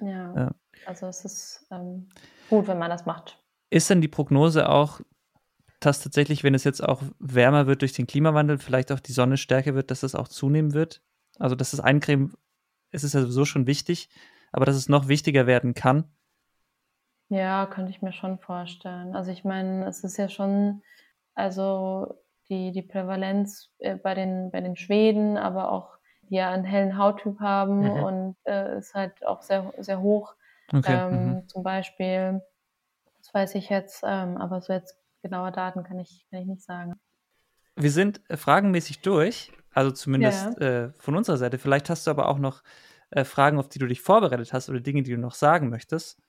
Ja, 0.01 0.35
ja. 0.35 0.55
also 0.87 1.05
es 1.05 1.23
ist 1.23 1.67
ähm, 1.71 2.09
gut, 2.49 2.67
wenn 2.67 2.79
man 2.79 2.89
das 2.89 3.05
macht. 3.05 3.37
Ist 3.69 3.91
denn 3.91 4.01
die 4.01 4.07
Prognose 4.07 4.69
auch, 4.69 5.01
dass 5.79 6.01
tatsächlich, 6.01 6.43
wenn 6.43 6.55
es 6.55 6.63
jetzt 6.63 6.83
auch 6.83 7.03
wärmer 7.19 7.67
wird 7.67 7.81
durch 7.81 7.93
den 7.93 8.07
Klimawandel, 8.07 8.57
vielleicht 8.57 8.91
auch 8.91 8.99
die 8.99 9.11
Sonne 9.11 9.37
stärker 9.37 9.75
wird, 9.75 9.91
dass 9.91 9.99
das 9.99 10.15
auch 10.15 10.27
zunehmen 10.27 10.73
wird? 10.73 11.01
Also, 11.37 11.55
dass 11.55 11.71
das 11.71 11.79
Eincremen, 11.79 12.33
es 12.91 13.03
ist 13.03 13.13
ja 13.13 13.21
sowieso 13.21 13.45
schon 13.45 13.67
wichtig, 13.67 14.09
aber 14.51 14.65
dass 14.65 14.75
es 14.75 14.89
noch 14.89 15.07
wichtiger 15.07 15.45
werden 15.45 15.75
kann? 15.75 16.05
Ja, 17.29 17.67
könnte 17.67 17.91
ich 17.91 18.01
mir 18.01 18.11
schon 18.11 18.39
vorstellen. 18.39 19.15
Also 19.15 19.31
ich 19.31 19.43
meine, 19.43 19.87
es 19.87 20.03
ist 20.03 20.17
ja 20.17 20.29
schon 20.29 20.81
also 21.39 22.21
die, 22.49 22.71
die 22.71 22.81
Prävalenz 22.81 23.71
äh, 23.79 23.95
bei, 23.95 24.13
den, 24.13 24.51
bei 24.51 24.59
den 24.59 24.75
Schweden, 24.75 25.37
aber 25.37 25.71
auch 25.71 25.97
die 26.23 26.35
ja 26.35 26.51
einen 26.51 26.65
hellen 26.65 26.97
Hauttyp 26.97 27.39
haben 27.39 27.79
mhm. 27.79 28.03
und 28.03 28.35
äh, 28.43 28.77
ist 28.77 28.93
halt 28.93 29.25
auch 29.25 29.41
sehr, 29.41 29.73
sehr 29.77 30.01
hoch. 30.01 30.35
Okay. 30.73 30.93
Ähm, 30.93 31.27
mhm. 31.27 31.47
Zum 31.47 31.63
Beispiel, 31.63 32.41
das 33.19 33.33
weiß 33.33 33.55
ich 33.55 33.69
jetzt, 33.69 34.03
ähm, 34.05 34.37
aber 34.37 34.61
so 34.61 34.73
jetzt 34.73 34.97
genaue 35.21 35.51
Daten 35.51 35.83
kann 35.83 35.99
ich, 35.99 36.25
kann 36.29 36.41
ich 36.41 36.47
nicht 36.47 36.63
sagen. 36.63 36.95
Wir 37.75 37.91
sind 37.91 38.21
äh, 38.29 38.35
fragenmäßig 38.35 39.01
durch, 39.01 39.53
also 39.73 39.91
zumindest 39.91 40.59
ja. 40.59 40.85
äh, 40.85 40.91
von 40.97 41.15
unserer 41.15 41.37
Seite. 41.37 41.57
Vielleicht 41.57 41.89
hast 41.89 42.05
du 42.05 42.11
aber 42.11 42.27
auch 42.27 42.39
noch 42.39 42.63
Fragen, 43.23 43.57
auf 43.57 43.67
die 43.69 43.79
du 43.79 43.87
dich 43.87 44.01
vorbereitet 44.01 44.53
hast 44.53 44.69
oder 44.69 44.81
Dinge, 44.81 45.01
die 45.01 45.09
du 45.09 45.17
noch 45.17 45.33
sagen 45.33 45.71
möchtest. 45.71 46.21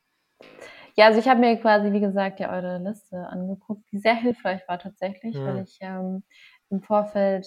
Ja, 0.96 1.06
also 1.06 1.18
ich 1.18 1.28
habe 1.28 1.40
mir 1.40 1.56
quasi, 1.56 1.92
wie 1.92 2.00
gesagt, 2.00 2.40
ja 2.40 2.52
eure 2.52 2.78
Liste 2.78 3.16
angeguckt, 3.28 3.84
die 3.92 3.98
sehr 3.98 4.14
hilfreich 4.14 4.66
war 4.68 4.78
tatsächlich, 4.78 5.34
ja. 5.34 5.44
weil 5.44 5.62
ich 5.62 5.78
ähm, 5.80 6.22
im 6.70 6.82
Vorfeld 6.82 7.46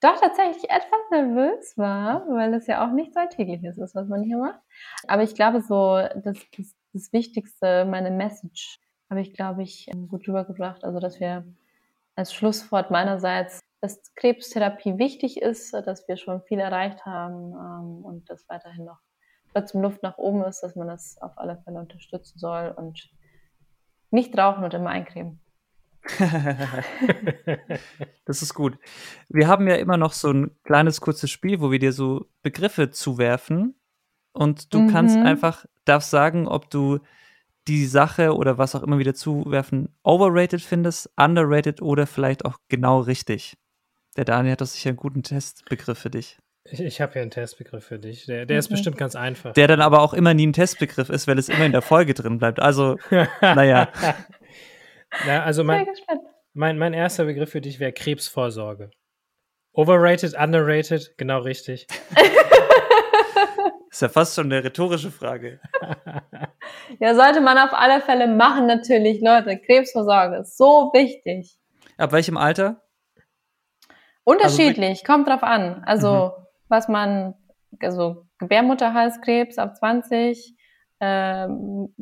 doch 0.00 0.20
tatsächlich 0.20 0.64
etwas 0.64 1.10
nervös 1.10 1.78
war, 1.78 2.26
weil 2.28 2.52
es 2.54 2.66
ja 2.66 2.84
auch 2.84 2.92
nichts 2.92 3.16
Alltägliches 3.16 3.78
ist, 3.78 3.94
was 3.94 4.08
man 4.08 4.22
hier 4.22 4.36
macht. 4.36 4.60
Aber 5.06 5.22
ich 5.22 5.34
glaube, 5.34 5.60
so 5.60 5.96
das, 6.16 6.38
das, 6.56 6.74
das 6.92 7.12
Wichtigste, 7.12 7.84
meine 7.84 8.10
Message, 8.10 8.80
habe 9.08 9.20
ich, 9.20 9.32
glaube 9.32 9.62
ich, 9.62 9.88
ähm, 9.92 10.08
gut 10.08 10.26
rübergebracht. 10.26 10.84
Also, 10.84 10.98
dass 10.98 11.20
wir 11.20 11.44
als 12.16 12.34
Schlusswort 12.34 12.90
meinerseits, 12.90 13.60
dass 13.80 14.02
Krebstherapie 14.14 14.98
wichtig 14.98 15.40
ist, 15.40 15.72
dass 15.72 16.08
wir 16.08 16.16
schon 16.16 16.42
viel 16.42 16.58
erreicht 16.58 17.04
haben 17.06 17.52
ähm, 17.52 18.04
und 18.04 18.28
dass 18.30 18.48
weiterhin 18.48 18.84
noch 18.84 18.98
trotzdem 19.52 19.82
Luft 19.82 20.02
nach 20.02 20.18
oben 20.18 20.44
ist, 20.44 20.60
dass 20.62 20.76
man 20.76 20.88
das 20.88 21.16
auf 21.20 21.38
alle 21.38 21.58
Fälle 21.64 21.78
unterstützen 21.78 22.38
soll 22.38 22.74
und 22.76 23.10
nicht 24.10 24.36
rauchen 24.36 24.64
und 24.64 24.74
immer 24.74 24.90
eincremen. 24.90 25.40
das 28.24 28.42
ist 28.42 28.54
gut. 28.54 28.76
Wir 29.28 29.46
haben 29.46 29.68
ja 29.68 29.76
immer 29.76 29.96
noch 29.96 30.12
so 30.12 30.32
ein 30.32 30.50
kleines 30.64 31.00
kurzes 31.00 31.30
Spiel, 31.30 31.60
wo 31.60 31.70
wir 31.70 31.78
dir 31.78 31.92
so 31.92 32.26
Begriffe 32.42 32.90
zuwerfen 32.90 33.76
und 34.32 34.74
du 34.74 34.80
mhm. 34.80 34.88
kannst 34.90 35.16
einfach, 35.16 35.64
darfst 35.84 36.10
sagen, 36.10 36.48
ob 36.48 36.70
du 36.70 36.98
die 37.68 37.86
Sache 37.86 38.34
oder 38.34 38.58
was 38.58 38.74
auch 38.74 38.82
immer 38.82 38.98
wieder 38.98 39.14
zuwerfen 39.14 39.94
overrated 40.02 40.60
findest, 40.60 41.10
underrated 41.16 41.80
oder 41.80 42.06
vielleicht 42.06 42.44
auch 42.44 42.58
genau 42.68 43.00
richtig. 43.00 43.56
Der 44.16 44.24
Daniel 44.24 44.52
hat 44.52 44.60
doch 44.60 44.66
sicher 44.66 44.90
einen 44.90 44.96
guten 44.96 45.22
Testbegriff 45.22 45.98
für 45.98 46.10
dich. 46.10 46.38
Ich, 46.64 46.80
ich 46.80 47.00
habe 47.00 47.14
hier 47.14 47.22
einen 47.22 47.30
Testbegriff 47.30 47.84
für 47.84 47.98
dich. 47.98 48.26
Der, 48.26 48.46
der 48.46 48.58
ist 48.58 48.70
mhm. 48.70 48.74
bestimmt 48.74 48.96
ganz 48.96 49.16
einfach. 49.16 49.52
Der 49.52 49.66
dann 49.66 49.80
aber 49.80 50.00
auch 50.00 50.14
immer 50.14 50.32
nie 50.32 50.46
ein 50.46 50.52
Testbegriff 50.52 51.08
ist, 51.10 51.26
weil 51.26 51.38
es 51.38 51.48
immer 51.48 51.66
in 51.66 51.72
der 51.72 51.82
Folge 51.82 52.14
drin 52.14 52.38
bleibt. 52.38 52.60
Also, 52.60 52.98
naja. 53.40 53.88
Na, 55.26 55.42
also 55.42 55.64
mein, 55.64 55.86
mein, 56.54 56.78
mein 56.78 56.94
erster 56.94 57.24
Begriff 57.24 57.50
für 57.50 57.60
dich 57.60 57.80
wäre 57.80 57.92
Krebsvorsorge. 57.92 58.90
Overrated, 59.72 60.34
underrated, 60.34 61.16
genau 61.16 61.40
richtig. 61.40 61.86
ist 63.90 64.02
ja 64.02 64.08
fast 64.08 64.36
schon 64.36 64.52
eine 64.52 64.62
rhetorische 64.62 65.10
Frage. 65.10 65.60
ja, 67.00 67.14
sollte 67.14 67.40
man 67.40 67.58
auf 67.58 67.72
alle 67.72 68.00
Fälle 68.02 68.28
machen, 68.28 68.66
natürlich, 68.66 69.20
Leute. 69.20 69.58
Krebsvorsorge 69.58 70.36
ist 70.36 70.56
so 70.56 70.90
wichtig. 70.94 71.58
Ab 71.96 72.12
welchem 72.12 72.36
Alter? 72.36 72.82
Unterschiedlich, 74.24 75.00
also, 75.00 75.04
kommt 75.04 75.28
drauf 75.28 75.42
an. 75.42 75.82
Also, 75.84 76.32
mhm 76.36 76.42
was 76.72 76.88
man, 76.88 77.34
also 77.80 78.26
Gebärmutterhalskrebs 78.38 79.58
ab 79.58 79.76
20, 79.76 80.56
ähm, 81.00 81.94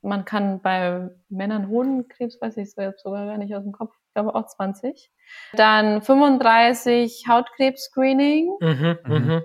man 0.00 0.24
kann 0.24 0.62
bei 0.62 1.10
Männern 1.28 1.68
Hodenkrebs, 1.68 2.40
weiß 2.40 2.56
ich 2.56 2.74
jetzt 2.76 3.02
sogar 3.02 3.26
gar 3.26 3.36
nicht 3.36 3.54
aus 3.54 3.62
dem 3.62 3.72
Kopf, 3.72 3.92
ich 3.94 4.14
glaube 4.14 4.34
auch 4.34 4.46
20. 4.46 5.10
Dann 5.52 6.00
35 6.00 7.26
Hautkrebs-Screening. 7.28 8.56
Mhm, 8.60 8.98
mhm. 9.06 9.42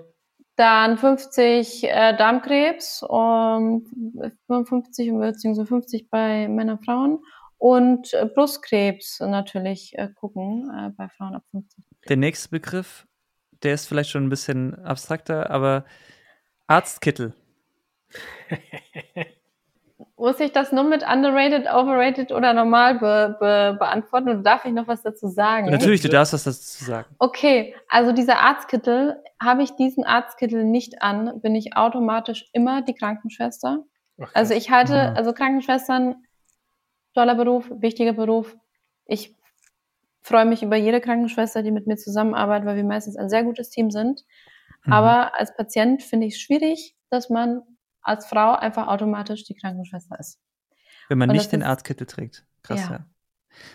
Dann 0.56 0.96
50 0.96 1.84
äh, 1.84 2.16
Darmkrebs, 2.16 3.02
um, 3.02 3.84
55 4.46 5.10
bzw. 5.12 5.66
50 5.66 6.08
bei 6.08 6.48
Männern 6.48 6.78
und 6.78 6.84
Frauen. 6.84 7.18
Und 7.58 8.14
äh, 8.14 8.26
Brustkrebs 8.26 9.20
natürlich 9.20 9.92
äh, 9.98 10.08
gucken 10.14 10.70
äh, 10.74 10.90
bei 10.96 11.08
Frauen 11.08 11.34
ab 11.34 11.42
50. 11.50 11.84
Der 12.08 12.16
nächste 12.16 12.48
Begriff 12.48 13.06
der 13.62 13.74
ist 13.74 13.86
vielleicht 13.86 14.10
schon 14.10 14.24
ein 14.24 14.30
bisschen 14.30 14.84
abstrakter, 14.84 15.50
aber 15.50 15.84
Arztkittel. 16.66 17.34
Muss 20.16 20.38
ich 20.38 20.52
das 20.52 20.70
nur 20.70 20.84
mit 20.84 21.02
underrated, 21.02 21.66
overrated 21.66 22.30
oder 22.30 22.54
normal 22.54 22.98
be 23.00 23.36
be 23.40 23.76
beantworten 23.76 24.28
oder 24.28 24.42
darf 24.42 24.64
ich 24.64 24.72
noch 24.72 24.86
was 24.86 25.02
dazu 25.02 25.26
sagen? 25.28 25.68
Natürlich, 25.70 26.00
du 26.00 26.08
darfst 26.08 26.32
was 26.32 26.44
dazu 26.44 26.84
sagen. 26.84 27.08
Okay, 27.18 27.74
also 27.88 28.12
dieser 28.12 28.38
Arztkittel, 28.38 29.20
habe 29.42 29.64
ich 29.64 29.74
diesen 29.74 30.04
Arztkittel 30.04 30.64
nicht 30.64 31.02
an, 31.02 31.40
bin 31.40 31.56
ich 31.56 31.76
automatisch 31.76 32.48
immer 32.52 32.82
die 32.82 32.94
Krankenschwester. 32.94 33.84
Ach, 34.20 34.30
also 34.34 34.54
ich 34.54 34.70
halte, 34.70 35.10
mhm. 35.10 35.16
also 35.16 35.32
Krankenschwestern, 35.32 36.14
toller 37.14 37.34
Beruf, 37.34 37.68
wichtiger 37.74 38.12
Beruf. 38.12 38.56
Ich 39.06 39.34
freue 40.22 40.44
mich 40.44 40.62
über 40.62 40.76
jede 40.76 41.00
Krankenschwester, 41.00 41.62
die 41.62 41.70
mit 41.70 41.86
mir 41.86 41.96
zusammenarbeitet, 41.96 42.66
weil 42.66 42.76
wir 42.76 42.84
meistens 42.84 43.16
ein 43.16 43.28
sehr 43.28 43.44
gutes 43.44 43.70
Team 43.70 43.90
sind. 43.90 44.24
Mhm. 44.84 44.92
Aber 44.92 45.38
als 45.38 45.54
Patient 45.54 46.02
finde 46.02 46.26
ich 46.26 46.34
es 46.34 46.40
schwierig, 46.40 46.96
dass 47.10 47.28
man 47.28 47.62
als 48.02 48.26
Frau 48.26 48.54
einfach 48.54 48.88
automatisch 48.88 49.44
die 49.44 49.54
Krankenschwester 49.54 50.18
ist. 50.18 50.40
Wenn 51.08 51.18
man 51.18 51.30
Und 51.30 51.36
nicht 51.36 51.52
den 51.52 51.62
Arztkittel 51.62 52.06
trägt. 52.06 52.44
Krass, 52.62 52.80
ja. 52.80 52.90
ja. 52.90 53.06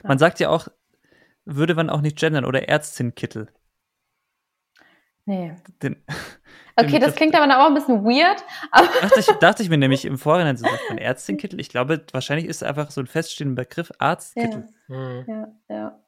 Man 0.04 0.18
sagt 0.18 0.40
ja 0.40 0.50
auch, 0.50 0.68
würde 1.46 1.76
man 1.76 1.90
auch 1.90 2.02
nicht 2.02 2.18
gendern 2.18 2.46
oder 2.46 2.68
Ärztin-Kittel. 2.68 3.48
Nee. 5.26 5.56
Den, 5.82 6.04
Okay, 6.80 7.00
das 7.00 7.16
klingt 7.16 7.34
aber 7.36 7.60
auch 7.60 7.68
ein 7.68 7.74
bisschen 7.74 8.04
weird. 8.04 8.44
dachte, 8.72 9.20
ich, 9.20 9.26
dachte 9.40 9.64
ich 9.64 9.70
mir 9.70 9.80
nämlich 9.80 10.06
im 10.06 10.20
Vorhinein, 10.20 10.58
so 10.58 10.66
sagt 10.66 10.90
man 10.90 11.00
Ärztinkittel. 11.00 11.60
Ich 11.60 11.70
glaube, 11.70 12.06
wahrscheinlich 12.12 12.46
ist 12.46 12.58
es 12.58 12.64
einfach 12.64 12.92
so 12.92 13.02
ein 13.02 13.08
feststehender 13.08 13.64
Begriff, 13.64 13.92
Arztkittel. 13.98 14.70
Ja, 14.88 14.96
mhm. 14.96 15.26
ja, 15.28 15.48
ja. 15.70 16.00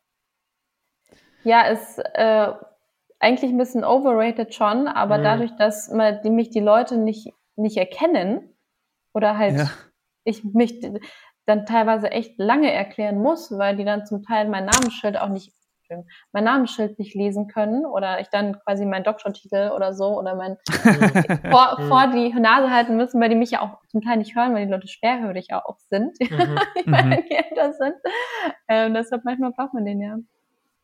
Ja, 1.44 1.64
ist 1.64 2.00
äh, 2.00 2.52
eigentlich 3.20 3.52
ein 3.52 3.58
bisschen 3.58 3.84
overrated 3.84 4.54
schon, 4.54 4.88
aber 4.88 5.18
mhm. 5.18 5.24
dadurch, 5.24 5.56
dass 5.56 5.90
man, 5.90 6.22
die, 6.24 6.30
mich 6.30 6.50
die 6.50 6.60
Leute 6.60 6.98
nicht, 6.98 7.34
nicht 7.56 7.78
erkennen 7.78 8.56
oder 9.14 9.38
halt 9.38 9.58
ja. 9.58 9.70
ich 10.24 10.44
mich 10.44 10.82
dann 11.46 11.66
teilweise 11.66 12.12
echt 12.12 12.38
lange 12.38 12.72
erklären 12.72 13.20
muss, 13.20 13.58
weil 13.58 13.76
die 13.76 13.86
dann 13.86 14.06
zum 14.06 14.24
Teil 14.24 14.48
mein 14.48 14.66
Namensschild 14.66 15.20
auch 15.20 15.30
nicht 15.30 15.54
mein 16.32 16.44
Namensschild 16.44 17.00
nicht 17.00 17.16
lesen 17.16 17.48
können 17.48 17.86
oder 17.86 18.20
ich 18.20 18.28
dann 18.30 18.60
quasi 18.60 18.86
meinen 18.86 19.04
Doktortitel 19.04 19.72
oder 19.76 19.94
so 19.94 20.18
oder 20.18 20.36
mein 20.36 20.58
vor, 21.50 21.80
vor 21.88 22.08
die 22.14 22.32
Nase 22.34 22.72
halten 22.72 22.96
müssen, 22.96 23.20
weil 23.20 23.30
die 23.30 23.36
mich 23.36 23.52
ja 23.52 23.62
auch 23.62 23.80
zum 23.88 24.02
Teil 24.02 24.18
nicht 24.18 24.36
hören, 24.36 24.54
weil 24.54 24.66
die 24.66 24.72
Leute 24.72 24.88
schwerhörig 24.88 25.52
auch 25.54 25.78
sind, 25.90 26.20
mhm. 26.30 26.60
weil 26.86 27.24
die 27.24 27.36
älter 27.36 27.74
sind. 27.74 27.96
Ähm, 28.68 28.94
deshalb 28.94 29.26
manchmal 29.26 29.52
braucht 29.52 29.74
man 29.74 29.86
den 29.86 30.02
ja. 30.02 30.18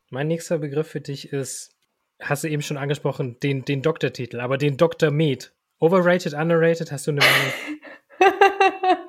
Mein 0.09 0.27
nächster 0.27 0.59
Begriff 0.59 0.87
für 0.87 1.01
dich 1.01 1.31
ist, 1.33 1.75
hast 2.21 2.43
du 2.43 2.47
eben 2.47 2.61
schon 2.61 2.77
angesprochen, 2.77 3.39
den, 3.41 3.65
den 3.65 3.81
Doktortitel, 3.81 4.39
aber 4.39 4.57
den 4.57 4.77
Dr. 4.77 5.11
Med. 5.11 5.53
Overrated, 5.79 6.33
underrated, 6.33 6.91
hast 6.91 7.07
du 7.07 7.11
eine 7.11 7.21
Meinung? 7.21 7.53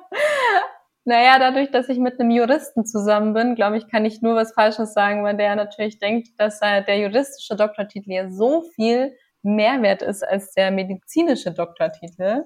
Naja, 1.07 1.39
dadurch, 1.39 1.71
dass 1.71 1.87
ich 1.87 1.99
mit 1.99 2.19
einem 2.19 2.31
Juristen 2.31 2.85
zusammen 2.85 3.33
bin, 3.33 3.55
glaube 3.55 3.77
ich, 3.77 3.87
kann 3.87 4.03
ich 4.03 4.21
nur 4.21 4.35
was 4.35 4.51
Falsches 4.51 4.93
sagen, 4.93 5.23
weil 5.23 5.37
der 5.37 5.55
natürlich 5.55 5.99
denkt, 5.99 6.37
dass 6.37 6.61
äh, 6.61 6.83
der 6.83 6.99
juristische 6.99 7.55
Doktortitel 7.55 8.11
ja 8.11 8.29
so 8.29 8.63
viel 8.75 9.15
Mehrwert 9.41 10.01
ist 10.01 10.21
als 10.21 10.51
der 10.51 10.69
medizinische 10.69 11.53
Doktortitel. 11.53 12.43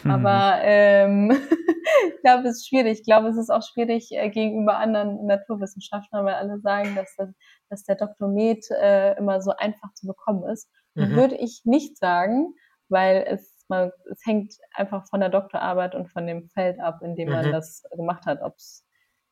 Hm. 0.00 0.10
Aber 0.10 0.58
ähm, 0.62 1.30
ich 2.08 2.22
glaube, 2.22 2.48
es 2.48 2.60
ist 2.60 2.68
schwierig. 2.68 3.00
Ich 3.00 3.04
glaube, 3.04 3.28
es 3.28 3.36
ist 3.36 3.50
auch 3.50 3.62
schwierig 3.62 4.10
äh, 4.10 4.30
gegenüber 4.30 4.78
anderen 4.78 5.26
Naturwissenschaftlern, 5.26 6.24
weil 6.24 6.34
alle 6.36 6.58
sagen, 6.60 6.94
dass, 6.94 7.14
das, 7.16 7.28
dass 7.68 7.84
der 7.84 7.96
Doktor 7.96 8.28
Med 8.28 8.64
äh, 8.70 9.16
immer 9.16 9.40
so 9.40 9.52
einfach 9.56 9.92
zu 9.94 10.06
bekommen 10.06 10.44
ist. 10.44 10.68
Mhm. 10.94 11.16
Würde 11.16 11.36
ich 11.36 11.62
nicht 11.64 11.98
sagen, 11.98 12.54
weil 12.88 13.24
es 13.28 13.56
man, 13.68 13.90
es 14.10 14.24
hängt 14.24 14.54
einfach 14.74 15.06
von 15.08 15.20
der 15.20 15.28
Doktorarbeit 15.28 15.94
und 15.94 16.08
von 16.08 16.26
dem 16.26 16.48
Feld 16.50 16.78
ab, 16.80 17.00
in 17.02 17.16
dem 17.16 17.30
man 17.30 17.48
mhm. 17.48 17.52
das 17.52 17.82
gemacht 17.94 18.26
hat, 18.26 18.42
ob 18.42 18.54
es 18.56 18.84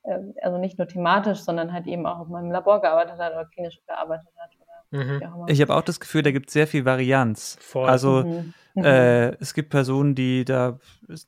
äh, 0.03 0.19
also 0.43 0.59
nicht 0.59 0.79
nur 0.79 0.89
thematisch, 0.89 1.39
sondern 1.41 1.73
halt 1.73 1.87
eben 1.87 2.07
auch, 2.07 2.21
ob 2.21 2.29
man 2.29 2.47
im 2.47 2.51
Labor 2.51 2.81
gearbeitet 2.81 3.19
hat 3.19 3.33
oder 3.33 3.47
klinisch 3.47 3.81
gearbeitet 3.87 4.29
hat. 4.37 4.51
Mhm. 4.91 5.47
Ich 5.49 5.61
habe 5.61 5.75
auch 5.75 5.83
das 5.83 5.99
Gefühl, 5.99 6.23
da 6.23 6.31
gibt 6.31 6.49
es 6.49 6.53
sehr 6.53 6.67
viel 6.67 6.85
Varianz. 6.85 7.57
Voll. 7.61 7.89
Also 7.89 8.25
mhm. 8.25 8.55
äh, 8.77 9.31
es 9.41 9.55
gibt 9.55 9.71
Personen, 9.71 10.15
die 10.15 10.45
da 10.45 10.79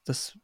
das 0.05 0.39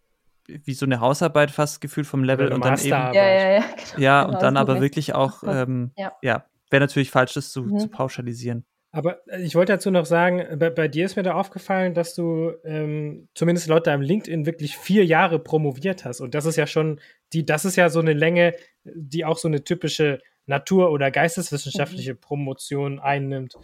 wie 0.47 0.75
so 0.75 0.85
eine 0.85 0.99
Hausarbeit 0.99 1.53
fast 1.53 1.81
gefühlt 1.81 2.07
vom 2.07 2.25
Level 2.25 2.53
und 2.53 2.65
dann 2.65 2.79
eben 2.79 2.89
ja, 2.89 3.13
ja, 3.13 3.51
ja, 3.53 3.61
genau. 3.95 4.03
ja 4.03 4.23
und 4.23 4.43
dann 4.43 4.57
aber 4.57 4.81
wirklich 4.81 5.15
auch 5.15 5.45
ähm, 5.47 5.93
ja, 5.97 6.13
ja 6.21 6.45
wäre 6.73 6.81
natürlich 6.81 7.11
falsch, 7.11 7.35
das 7.35 7.53
zu, 7.53 7.63
mhm. 7.63 7.79
zu 7.79 7.89
pauschalisieren. 7.89 8.65
Aber 8.93 9.27
äh, 9.29 9.43
ich 9.43 9.55
wollte 9.55 9.73
dazu 9.73 9.91
noch 9.91 10.07
sagen, 10.07 10.59
bei, 10.59 10.71
bei, 10.71 10.89
dir 10.89 11.05
ist 11.05 11.17
mir 11.17 11.23
da 11.23 11.35
aufgefallen, 11.35 11.95
dass 11.95 12.15
du 12.15 12.53
ähm, 12.65 13.29
zumindest 13.35 13.69
laut 13.69 13.87
deinem 13.87 14.03
LinkedIn 14.03 14.47
wirklich 14.47 14.77
vier 14.77 15.05
Jahre 15.05 15.39
promoviert 15.39 16.05
hast. 16.05 16.21
Und 16.21 16.35
das 16.35 16.45
ist 16.45 16.57
ja 16.57 16.67
schon, 16.67 17.01
die, 17.33 17.45
das 17.45 17.65
ist 17.65 17.77
ja 17.77 17.89
so 17.89 18.01
eine 18.01 18.13
Länge, 18.13 18.55
die 18.85 19.25
auch 19.25 19.39
so 19.39 19.49
eine 19.49 19.65
typische 19.65 20.21
Natur- 20.47 20.91
oder 20.91 21.11
geisteswissenschaftliche 21.11 22.15
mhm. 22.15 22.21
Promotion 22.21 22.99
einnimmt. 22.99 23.55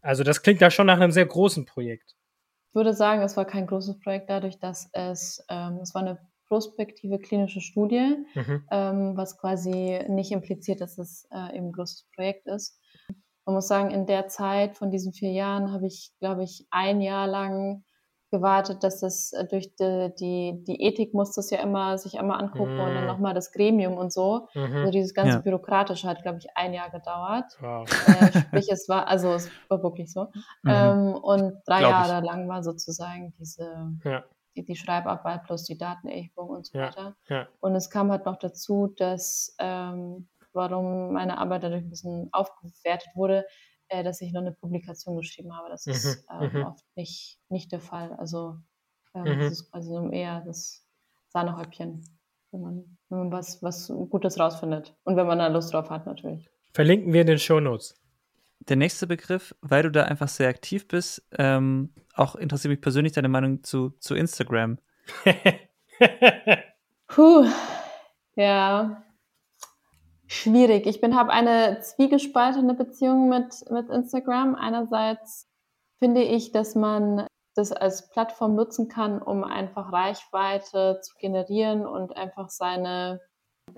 Also 0.00 0.22
das 0.22 0.42
klingt 0.42 0.62
da 0.62 0.70
schon 0.70 0.86
nach 0.86 1.00
einem 1.00 1.12
sehr 1.12 1.26
großen 1.26 1.64
Projekt. 1.64 2.14
Ich 2.70 2.74
würde 2.74 2.92
sagen, 2.92 3.22
es 3.22 3.36
war 3.36 3.46
kein 3.46 3.66
großes 3.66 3.98
Projekt, 3.98 4.28
dadurch, 4.28 4.58
dass 4.58 4.90
es, 4.92 5.44
ähm, 5.48 5.78
es 5.82 5.94
war 5.94 6.02
eine 6.02 6.18
prospektive 6.48 7.18
klinische 7.18 7.60
Studie, 7.60 8.24
mhm. 8.34 8.64
ähm, 8.70 9.16
was 9.16 9.38
quasi 9.38 10.00
nicht 10.08 10.32
impliziert, 10.32 10.80
dass 10.80 10.98
es 10.98 11.28
äh, 11.30 11.56
eben 11.56 11.68
ein 11.68 11.72
großes 11.72 12.08
Projekt 12.14 12.48
ist 12.48 12.80
man 13.48 13.54
muss 13.54 13.68
sagen, 13.68 13.90
in 13.90 14.04
der 14.04 14.28
Zeit 14.28 14.76
von 14.76 14.90
diesen 14.90 15.14
vier 15.14 15.32
Jahren 15.32 15.72
habe 15.72 15.86
ich, 15.86 16.12
glaube 16.20 16.44
ich, 16.44 16.66
ein 16.70 17.00
Jahr 17.00 17.26
lang 17.26 17.82
gewartet, 18.30 18.84
dass 18.84 19.00
das 19.00 19.32
äh, 19.32 19.46
durch 19.46 19.74
die, 19.76 20.12
die, 20.20 20.64
die 20.66 20.82
Ethik 20.82 21.14
muss 21.14 21.32
das 21.32 21.48
ja 21.48 21.62
immer 21.62 21.96
sich 21.96 22.16
immer 22.16 22.38
angucken 22.38 22.76
mm. 22.76 22.80
und 22.80 22.94
dann 22.94 23.00
mhm. 23.04 23.06
nochmal 23.06 23.32
das 23.32 23.50
Gremium 23.50 23.96
und 23.96 24.12
so. 24.12 24.48
Mhm. 24.52 24.76
Also 24.76 24.90
dieses 24.90 25.14
ganze 25.14 25.36
ja. 25.36 25.40
Bürokratische 25.40 26.06
hat, 26.06 26.20
glaube 26.20 26.36
ich, 26.40 26.48
ein 26.56 26.74
Jahr 26.74 26.90
gedauert. 26.90 27.56
Wow. 27.58 27.88
Äh, 28.06 28.38
sprich, 28.38 28.68
es 28.70 28.86
war, 28.86 29.08
also 29.08 29.32
es 29.32 29.50
war 29.70 29.82
wirklich 29.82 30.12
so. 30.12 30.24
Mhm. 30.62 30.70
Ähm, 30.70 31.14
und 31.14 31.54
drei 31.64 31.78
Glaub 31.78 31.90
Jahre 31.90 32.18
ich. 32.18 32.30
lang 32.30 32.48
war 32.50 32.62
sozusagen 32.62 33.32
diese, 33.38 33.96
ja. 34.04 34.24
Die, 34.56 34.64
die 34.64 34.76
Schreibarbeit 34.76 35.44
plus 35.44 35.64
die 35.64 35.78
Datenerhebung 35.78 36.48
und 36.48 36.66
so 36.66 36.78
ja. 36.78 36.86
weiter. 36.86 37.16
Und 37.60 37.74
es 37.74 37.90
kam 37.90 38.10
halt 38.10 38.26
noch 38.26 38.38
dazu, 38.38 38.92
dass 38.96 39.54
ähm, 39.58 40.28
warum 40.52 41.12
meine 41.12 41.38
Arbeit 41.38 41.62
dadurch 41.62 41.84
ein 41.84 41.90
bisschen 41.90 42.28
aufgewertet 42.32 43.08
wurde, 43.14 43.46
äh, 43.88 44.02
dass 44.02 44.20
ich 44.20 44.32
noch 44.32 44.40
eine 44.40 44.52
Publikation 44.52 45.16
geschrieben 45.16 45.56
habe. 45.56 45.68
Das 45.70 45.86
mhm, 45.86 45.92
ist 45.92 46.26
äh, 46.28 46.48
mhm. 46.48 46.64
oft 46.64 46.84
nicht, 46.94 47.40
nicht 47.48 47.72
der 47.72 47.80
Fall. 47.80 48.12
Also 48.14 48.56
äh, 49.14 49.20
mhm. 49.20 49.40
das 49.40 49.52
ist 49.52 49.70
quasi 49.70 49.88
so 49.88 50.10
eher 50.10 50.42
das 50.42 50.86
Sahnehäubchen, 51.28 52.04
wenn 52.50 52.60
man, 52.60 52.98
wenn 53.08 53.18
man 53.18 53.32
was, 53.32 53.62
was 53.62 53.88
Gutes 53.88 54.38
rausfindet. 54.38 54.96
Und 55.04 55.16
wenn 55.16 55.26
man 55.26 55.38
da 55.38 55.46
Lust 55.48 55.72
drauf 55.72 55.90
hat, 55.90 56.06
natürlich. 56.06 56.50
Verlinken 56.72 57.12
wir 57.12 57.22
in 57.22 57.26
den 57.26 57.38
Shownotes. 57.38 57.94
Der 58.60 58.76
nächste 58.76 59.06
Begriff, 59.06 59.54
weil 59.60 59.82
du 59.84 59.90
da 59.90 60.04
einfach 60.04 60.28
sehr 60.28 60.48
aktiv 60.48 60.88
bist, 60.88 61.26
ähm, 61.38 61.94
auch 62.14 62.34
interessiert 62.34 62.70
mich 62.70 62.80
persönlich 62.80 63.12
deine 63.12 63.28
Meinung 63.28 63.62
zu, 63.62 63.90
zu 64.00 64.14
Instagram. 64.14 64.78
Puh, 67.06 67.46
ja, 68.34 69.02
schwierig. 70.26 70.86
Ich 70.86 71.02
habe 71.02 71.30
eine 71.30 71.80
zwiegespaltene 71.80 72.74
Beziehung 72.74 73.28
mit 73.28 73.64
mit 73.70 73.88
Instagram. 73.88 74.54
Einerseits 74.54 75.48
finde 75.98 76.22
ich, 76.22 76.52
dass 76.52 76.74
man 76.74 77.26
das 77.54 77.72
als 77.72 78.08
Plattform 78.10 78.54
nutzen 78.54 78.88
kann, 78.88 79.20
um 79.20 79.42
einfach 79.42 79.92
Reichweite 79.92 81.00
zu 81.02 81.14
generieren 81.18 81.86
und 81.86 82.16
einfach 82.16 82.50
seine 82.50 83.20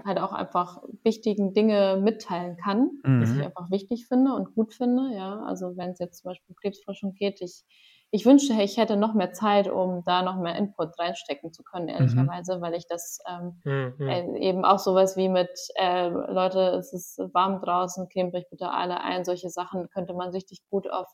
halt 0.04 0.18
auch 0.18 0.32
einfach 0.32 0.82
wichtigen 1.04 1.52
Dinge 1.52 2.00
mitteilen 2.02 2.56
kann, 2.56 2.90
mhm. 3.04 3.22
was 3.22 3.32
ich 3.32 3.42
einfach 3.42 3.70
wichtig 3.70 4.06
finde 4.06 4.34
und 4.34 4.54
gut 4.54 4.74
finde. 4.74 5.14
Ja, 5.14 5.42
also 5.44 5.76
wenn 5.76 5.90
es 5.90 5.98
jetzt 5.98 6.22
zum 6.22 6.30
Beispiel 6.30 6.50
um 6.50 6.56
Krebsforschung 6.56 7.14
geht, 7.14 7.40
ich 7.40 7.64
ich 8.12 8.26
wünschte, 8.26 8.54
ich 8.54 8.76
hätte 8.76 8.96
noch 8.96 9.14
mehr 9.14 9.32
Zeit, 9.32 9.68
um 9.68 10.02
da 10.04 10.22
noch 10.22 10.36
mehr 10.36 10.56
Input 10.56 10.98
reinstecken 10.98 11.52
zu 11.52 11.62
können, 11.62 11.84
mhm. 11.84 11.90
ehrlicherweise, 11.90 12.56
mhm. 12.56 12.60
weil 12.60 12.74
ich 12.74 12.86
das 12.88 13.20
ähm, 13.28 13.60
mhm. 13.64 14.08
äh, 14.08 14.38
eben 14.38 14.64
auch 14.64 14.80
sowas 14.80 15.16
wie 15.16 15.28
mit, 15.28 15.50
äh, 15.76 16.08
Leute, 16.08 16.60
es 16.78 16.92
ist 16.92 17.18
warm 17.32 17.60
draußen, 17.60 18.08
cremt 18.08 18.34
euch 18.34 18.48
bitte 18.50 18.70
alle 18.70 19.00
ein, 19.00 19.24
solche 19.24 19.48
Sachen 19.48 19.88
könnte 19.90 20.14
man 20.14 20.30
richtig 20.30 20.60
gut 20.70 20.90
auf 20.90 21.06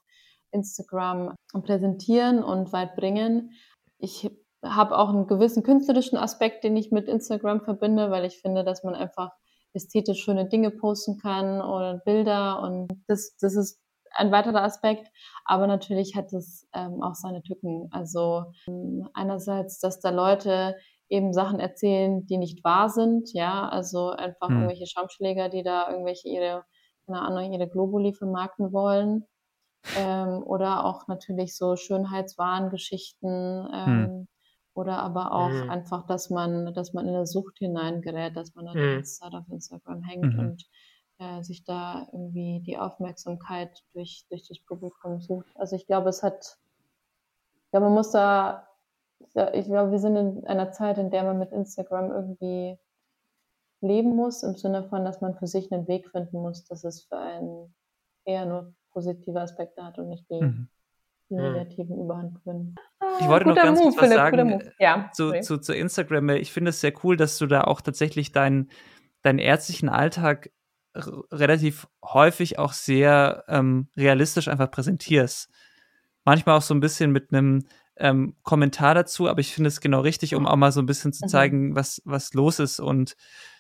Instagram 0.53 1.35
präsentieren 1.53 2.43
und 2.43 2.73
weit 2.73 2.97
bringen. 2.97 3.51
Ich 3.99 4.31
habe 4.75 4.99
auch 4.99 5.11
einen 5.11 5.27
gewissen 5.27 5.63
künstlerischen 5.63 6.19
Aspekt, 6.19 6.65
den 6.65 6.77
ich 6.77 6.91
mit 6.91 7.09
Instagram 7.09 7.61
verbinde, 7.63 8.11
weil 8.11 8.25
ich 8.25 8.41
finde, 8.41 8.65
dass 8.65 8.83
man 8.85 8.95
einfach 8.95 9.31
ästhetisch 9.73 10.23
schöne 10.23 10.49
Dinge 10.49 10.71
posten 10.71 11.19
kann 11.19 11.61
oder 11.61 11.99
Bilder 12.05 12.63
und 12.63 12.89
das, 13.07 13.37
das 13.41 13.55
ist 13.57 13.81
ein 14.13 14.33
weiterer 14.33 14.63
Aspekt. 14.63 15.09
Aber 15.45 15.67
natürlich 15.67 16.17
hat 16.17 16.33
es 16.33 16.67
ähm, 16.73 17.03
auch 17.03 17.15
seine 17.15 17.43
Tücken. 17.43 17.89
Also 17.91 18.45
ähm, 18.69 19.09
einerseits, 19.15 19.79
dass 19.79 20.01
da 20.01 20.11
Leute 20.11 20.77
eben 21.09 21.33
Sachen 21.33 21.61
erzählen, 21.61 22.27
die 22.27 22.39
nicht 22.39 22.65
wahr 22.65 22.89
sind, 22.89 23.33
ja, 23.33 23.69
also 23.69 24.11
einfach 24.11 24.49
hm. 24.49 24.57
irgendwelche 24.57 24.87
Schaumschläger, 24.87 25.49
die 25.49 25.63
da 25.63 25.89
irgendwelche 25.91 26.29
ihre, 26.29 26.65
keine 27.07 27.21
Ahnung, 27.23 27.53
ihre 27.53 27.69
Globuli 27.69 28.13
vermarkten 28.13 28.73
wollen. 28.73 29.25
Ähm, 29.97 30.43
oder 30.43 30.85
auch 30.85 31.07
natürlich 31.07 31.57
so 31.57 31.77
Schönheitswahngeschichten, 31.77 33.69
ähm, 33.73 33.87
hm. 33.87 34.29
Oder 34.77 34.99
aber 34.99 35.33
auch 35.33 35.49
mhm. 35.49 35.71
einfach, 35.71 36.07
dass 36.07 36.29
man, 36.29 36.75
dass 36.75 36.93
man 36.93 37.09
in 37.09 37.15
eine 37.15 37.27
Sucht 37.27 37.59
hineingerät, 37.59 38.37
dass 38.37 38.55
man 38.55 38.67
dann 38.67 38.77
mhm. 38.77 38.81
die 38.81 38.95
ganze 38.97 39.21
Zeit 39.21 39.33
auf 39.33 39.49
Instagram 39.49 40.03
hängt 40.03 40.35
mhm. 40.35 40.39
und 40.39 40.69
äh, 41.19 41.43
sich 41.43 41.65
da 41.65 42.07
irgendwie 42.13 42.61
die 42.61 42.77
Aufmerksamkeit 42.77 43.83
durch, 43.95 44.27
durch 44.29 44.47
das 44.47 44.59
Publikum 44.61 45.21
sucht. 45.21 45.49
Also 45.57 45.77
ich 45.77 45.87
glaube, 45.87 46.11
es 46.11 46.23
hat, 46.23 46.59
ja, 47.73 47.81
man 47.81 47.93
muss 47.93 48.11
da, 48.11 48.69
ich 49.55 49.65
glaube, 49.65 49.93
wir 49.93 49.99
sind 49.99 50.17
in 50.17 50.47
einer 50.47 50.73
Zeit, 50.73 50.99
in 50.99 51.11
der 51.11 51.25
man 51.25 51.39
mit 51.39 51.53
Instagram 51.53 52.11
irgendwie 52.11 52.79
leben 53.81 54.15
muss, 54.15 54.43
im 54.43 54.57
Sinne 54.57 54.85
von, 54.85 55.05
dass 55.07 55.23
man 55.23 55.35
für 55.37 55.47
sich 55.47 55.73
einen 55.73 55.89
Weg 55.89 56.11
finden 56.11 56.41
muss, 56.41 56.67
dass 56.67 56.85
es 56.85 57.05
für 57.05 57.19
einen 57.19 57.75
eher 58.27 58.45
nur 58.45 58.75
positive 58.93 59.41
Aspekte 59.41 59.83
hat 59.83 59.99
und 59.99 60.11
nicht 60.11 60.29
die, 60.31 60.43
mhm. 60.43 60.69
die 61.31 61.35
mhm. 61.35 61.53
negativen 61.53 61.99
Überhand 61.99 62.35
gewinnen. 62.35 62.75
Ich 63.21 63.29
wollte 63.29 63.49
noch 63.49 63.57
ganz 63.57 63.79
Move, 63.79 63.97
kurz 63.97 64.11
was 64.11 64.15
sagen 64.15 64.63
ja, 64.79 65.11
zu, 65.13 65.41
zu, 65.41 65.59
zu 65.59 65.75
Instagram. 65.75 66.31
Ich 66.31 66.53
finde 66.53 66.71
es 66.71 66.81
sehr 66.81 66.93
cool, 67.05 67.17
dass 67.17 67.39
du 67.39 67.47
da 67.47 67.63
auch 67.63 67.81
tatsächlich 67.81 68.33
deinen, 68.33 68.71
deinen 69.23 69.39
ärztlichen 69.39 69.89
Alltag 69.89 70.51
relativ 70.95 71.89
häufig 72.03 72.59
auch 72.59 72.73
sehr 72.73 73.45
ähm, 73.49 73.89
realistisch 73.97 74.49
einfach 74.49 74.71
präsentierst. 74.71 75.51
manchmal 76.25 76.57
auch 76.59 76.63
so 76.63 76.75
ein 76.75 76.81
bisschen 76.81 77.13
mit 77.13 77.33
einem 77.33 77.65
ähm, 77.97 78.35
Kommentar 78.43 78.95
dazu, 78.95 79.29
aber 79.29 79.41
ich 79.41 79.55
finde 79.55 79.69
es 79.69 79.81
genau 79.81 80.01
richtig, 80.01 80.35
um 80.35 80.47
auch 80.47 80.57
mal 80.57 80.73
so 80.73 80.81
ein 80.81 80.87
bisschen 80.87 81.13
zu 81.13 81.25
mhm. 81.25 81.29
zeigen, 81.29 81.75
was, 81.75 82.03
was 82.05 82.35
los 82.35 82.59
ist 82.59 82.81
und 82.81 83.17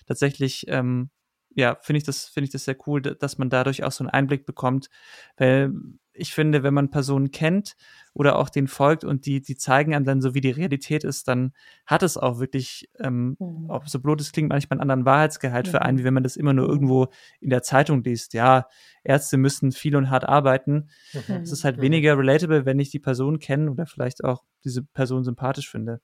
tatsächlich, 0.06 0.66
ähm, 0.68 1.10
ja, 1.54 1.78
finde 1.80 1.98
ich 1.98 2.04
das, 2.04 2.26
finde 2.26 2.46
ich 2.46 2.52
das 2.52 2.64
sehr 2.64 2.76
cool, 2.86 3.00
dass 3.00 3.38
man 3.38 3.48
dadurch 3.48 3.84
auch 3.84 3.92
so 3.92 4.04
einen 4.04 4.10
Einblick 4.10 4.44
bekommt, 4.44 4.88
weil 5.36 5.72
ich 6.12 6.34
finde, 6.34 6.62
wenn 6.62 6.74
man 6.74 6.90
Personen 6.90 7.30
kennt 7.30 7.76
oder 8.16 8.38
auch 8.38 8.48
den 8.48 8.66
folgt 8.66 9.04
und 9.04 9.26
die, 9.26 9.42
die 9.42 9.58
zeigen 9.58 9.94
einem 9.94 10.06
dann 10.06 10.22
so, 10.22 10.34
wie 10.34 10.40
die 10.40 10.50
Realität 10.50 11.04
ist, 11.04 11.28
dann 11.28 11.52
hat 11.84 12.02
es 12.02 12.16
auch 12.16 12.38
wirklich, 12.38 12.88
ähm, 12.98 13.36
mhm. 13.38 13.68
ob 13.68 13.90
so 13.90 14.00
blöd 14.00 14.22
es 14.22 14.32
klingt, 14.32 14.48
manchmal 14.48 14.76
einen 14.76 14.90
anderen 14.90 15.04
Wahrheitsgehalt 15.04 15.66
mhm. 15.66 15.70
für 15.70 15.82
einen, 15.82 15.98
wie 15.98 16.04
wenn 16.04 16.14
man 16.14 16.22
das 16.22 16.36
immer 16.36 16.54
nur 16.54 16.66
irgendwo 16.66 17.08
in 17.40 17.50
der 17.50 17.62
Zeitung 17.62 18.02
liest. 18.02 18.32
Ja, 18.32 18.68
Ärzte 19.04 19.36
müssen 19.36 19.70
viel 19.70 19.96
und 19.96 20.08
hart 20.08 20.26
arbeiten. 20.26 20.88
Mhm. 21.12 21.42
Es 21.42 21.52
ist 21.52 21.64
halt 21.64 21.76
mhm. 21.76 21.82
weniger 21.82 22.16
relatable, 22.16 22.64
wenn 22.64 22.78
ich 22.78 22.88
die 22.88 23.00
Person 23.00 23.38
kenne 23.38 23.70
oder 23.70 23.84
vielleicht 23.84 24.24
auch 24.24 24.44
diese 24.64 24.82
Person 24.82 25.22
sympathisch 25.22 25.70
finde. 25.70 26.00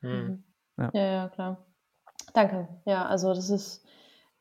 Mhm. 0.00 0.10
Mhm. 0.10 0.44
Ja. 0.76 0.90
ja, 0.92 1.04
ja, 1.04 1.28
klar. 1.28 1.64
Danke. 2.32 2.66
Ja, 2.84 3.06
also 3.06 3.32
das 3.32 3.48
ist 3.48 3.86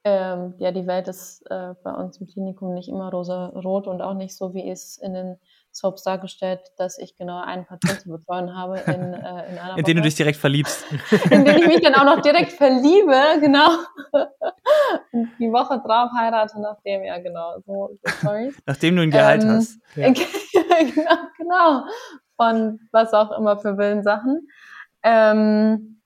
ähm, 0.03 0.55
ja, 0.57 0.71
die 0.71 0.85
Welt 0.85 1.07
ist 1.07 1.49
äh, 1.49 1.75
bei 1.83 1.93
uns 1.93 2.17
im 2.17 2.27
Klinikum 2.27 2.73
nicht 2.73 2.89
immer 2.89 3.09
rosa-rot 3.09 3.87
und 3.87 4.01
auch 4.01 4.15
nicht 4.15 4.35
so, 4.35 4.53
wie 4.53 4.67
es 4.69 4.97
in 4.97 5.13
den 5.13 5.37
Soaps 5.73 6.03
dargestellt, 6.03 6.61
dass 6.77 6.99
ich 6.99 7.15
genau 7.17 7.41
einen 7.41 7.65
Patienten 7.65 8.01
zu 8.01 8.09
betreuen 8.09 8.55
habe 8.55 8.79
in, 8.79 9.13
äh, 9.13 9.49
in 9.49 9.57
einer 9.57 9.75
In 9.77 9.83
den 9.83 9.97
du 9.97 10.03
dich 10.03 10.15
direkt 10.15 10.37
verliebst. 10.37 10.85
in 11.31 11.43
den 11.43 11.57
ich 11.57 11.67
mich 11.67 11.81
dann 11.81 11.95
auch 11.95 12.05
noch 12.05 12.21
direkt 12.21 12.51
verliebe, 12.51 13.39
genau. 13.39 13.69
und 15.11 15.31
die 15.39 15.51
Woche 15.51 15.81
drauf 15.85 16.11
heirate, 16.15 16.61
nachdem, 16.61 17.03
ja 17.03 17.17
genau, 17.17 17.57
so, 17.65 17.97
so 18.03 18.11
Stories. 18.19 18.55
Nachdem 18.65 18.95
du 18.95 19.01
ein 19.01 19.11
Gehalt 19.11 19.43
ähm, 19.43 19.49
hast. 19.49 19.79
Ja. 19.95 20.11
genau, 20.13 21.17
genau. 21.37 21.83
Von 22.35 22.79
was 22.91 23.13
auch 23.13 23.31
immer 23.37 23.57
für 23.57 23.77
Willensachen. 23.77 24.47
Ähm, 25.01 26.01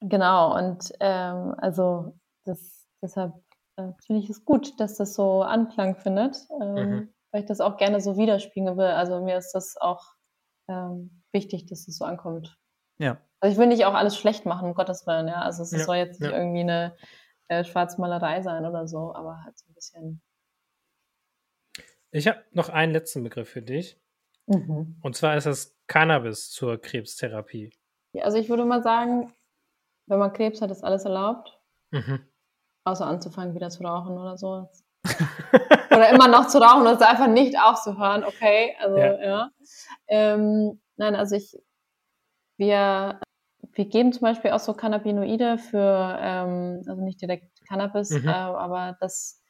genau, 0.00 0.56
und 0.56 0.92
ähm, 1.00 1.54
also 1.58 2.16
das 2.44 2.86
deshalb 3.02 3.34
äh, 3.76 3.90
finde 4.06 4.22
ich 4.22 4.30
es 4.30 4.44
gut, 4.44 4.78
dass 4.78 4.96
das 4.96 5.14
so 5.14 5.42
Anklang 5.42 5.96
findet, 5.96 6.36
ähm, 6.60 6.74
mhm. 6.74 7.13
Weil 7.34 7.40
ich 7.40 7.48
das 7.48 7.60
auch 7.60 7.78
gerne 7.78 8.00
so 8.00 8.16
widerspiegeln 8.16 8.76
will. 8.76 8.86
Also 8.86 9.20
mir 9.20 9.36
ist 9.36 9.50
das 9.54 9.76
auch 9.76 10.14
ähm, 10.68 11.20
wichtig, 11.32 11.66
dass 11.66 11.88
es 11.88 11.98
so 11.98 12.04
ankommt. 12.04 12.56
Ja. 12.98 13.20
Also 13.40 13.52
ich 13.52 13.58
will 13.58 13.66
nicht 13.66 13.86
auch 13.86 13.94
alles 13.94 14.16
schlecht 14.16 14.46
machen, 14.46 14.68
um 14.68 14.74
Gottes 14.74 15.04
Willen, 15.04 15.26
ja. 15.26 15.42
Also 15.42 15.64
es 15.64 15.72
ja. 15.72 15.80
soll 15.80 15.96
jetzt 15.96 16.20
nicht 16.20 16.30
ja. 16.30 16.38
irgendwie 16.38 16.60
eine 16.60 16.96
äh, 17.48 17.64
Schwarzmalerei 17.64 18.40
sein 18.42 18.64
oder 18.64 18.86
so, 18.86 19.12
aber 19.16 19.42
halt 19.42 19.58
so 19.58 19.66
ein 19.68 19.74
bisschen. 19.74 20.22
Ich 22.12 22.28
habe 22.28 22.38
noch 22.52 22.68
einen 22.68 22.92
letzten 22.92 23.24
Begriff 23.24 23.48
für 23.48 23.62
dich. 23.62 24.00
Mhm. 24.46 24.96
Und 25.02 25.16
zwar 25.16 25.36
ist 25.36 25.48
das 25.48 25.76
Cannabis 25.88 26.52
zur 26.52 26.80
Krebstherapie. 26.80 27.76
Ja, 28.12 28.26
also 28.26 28.38
ich 28.38 28.48
würde 28.48 28.64
mal 28.64 28.84
sagen, 28.84 29.34
wenn 30.06 30.20
man 30.20 30.32
Krebs 30.32 30.62
hat, 30.62 30.70
ist 30.70 30.84
alles 30.84 31.04
erlaubt. 31.04 31.58
Mhm. 31.90 32.28
Außer 32.84 33.04
anzufangen, 33.04 33.56
wieder 33.56 33.70
zu 33.70 33.82
rauchen 33.82 34.16
oder 34.16 34.36
so. 34.36 34.70
oder 35.90 36.10
immer 36.10 36.28
noch 36.28 36.46
zu 36.46 36.58
rauchen 36.58 36.82
oder 36.82 37.08
einfach 37.08 37.26
nicht 37.26 37.58
aufzuhören, 37.58 38.24
okay. 38.24 38.74
Also, 38.80 38.98
ja. 38.98 39.22
ja. 39.22 39.50
Ähm, 40.08 40.80
nein, 40.96 41.14
also 41.14 41.36
ich, 41.36 41.56
wir, 42.56 43.20
wir 43.72 43.84
geben 43.86 44.12
zum 44.12 44.22
Beispiel 44.22 44.52
auch 44.52 44.60
so 44.60 44.72
Cannabinoide 44.74 45.58
für, 45.58 46.18
ähm, 46.20 46.82
also 46.86 47.02
nicht 47.02 47.20
direkt 47.20 47.50
Cannabis, 47.68 48.10
mhm. 48.10 48.28
äh, 48.28 48.32
aber 48.32 48.96
das, 49.00 49.42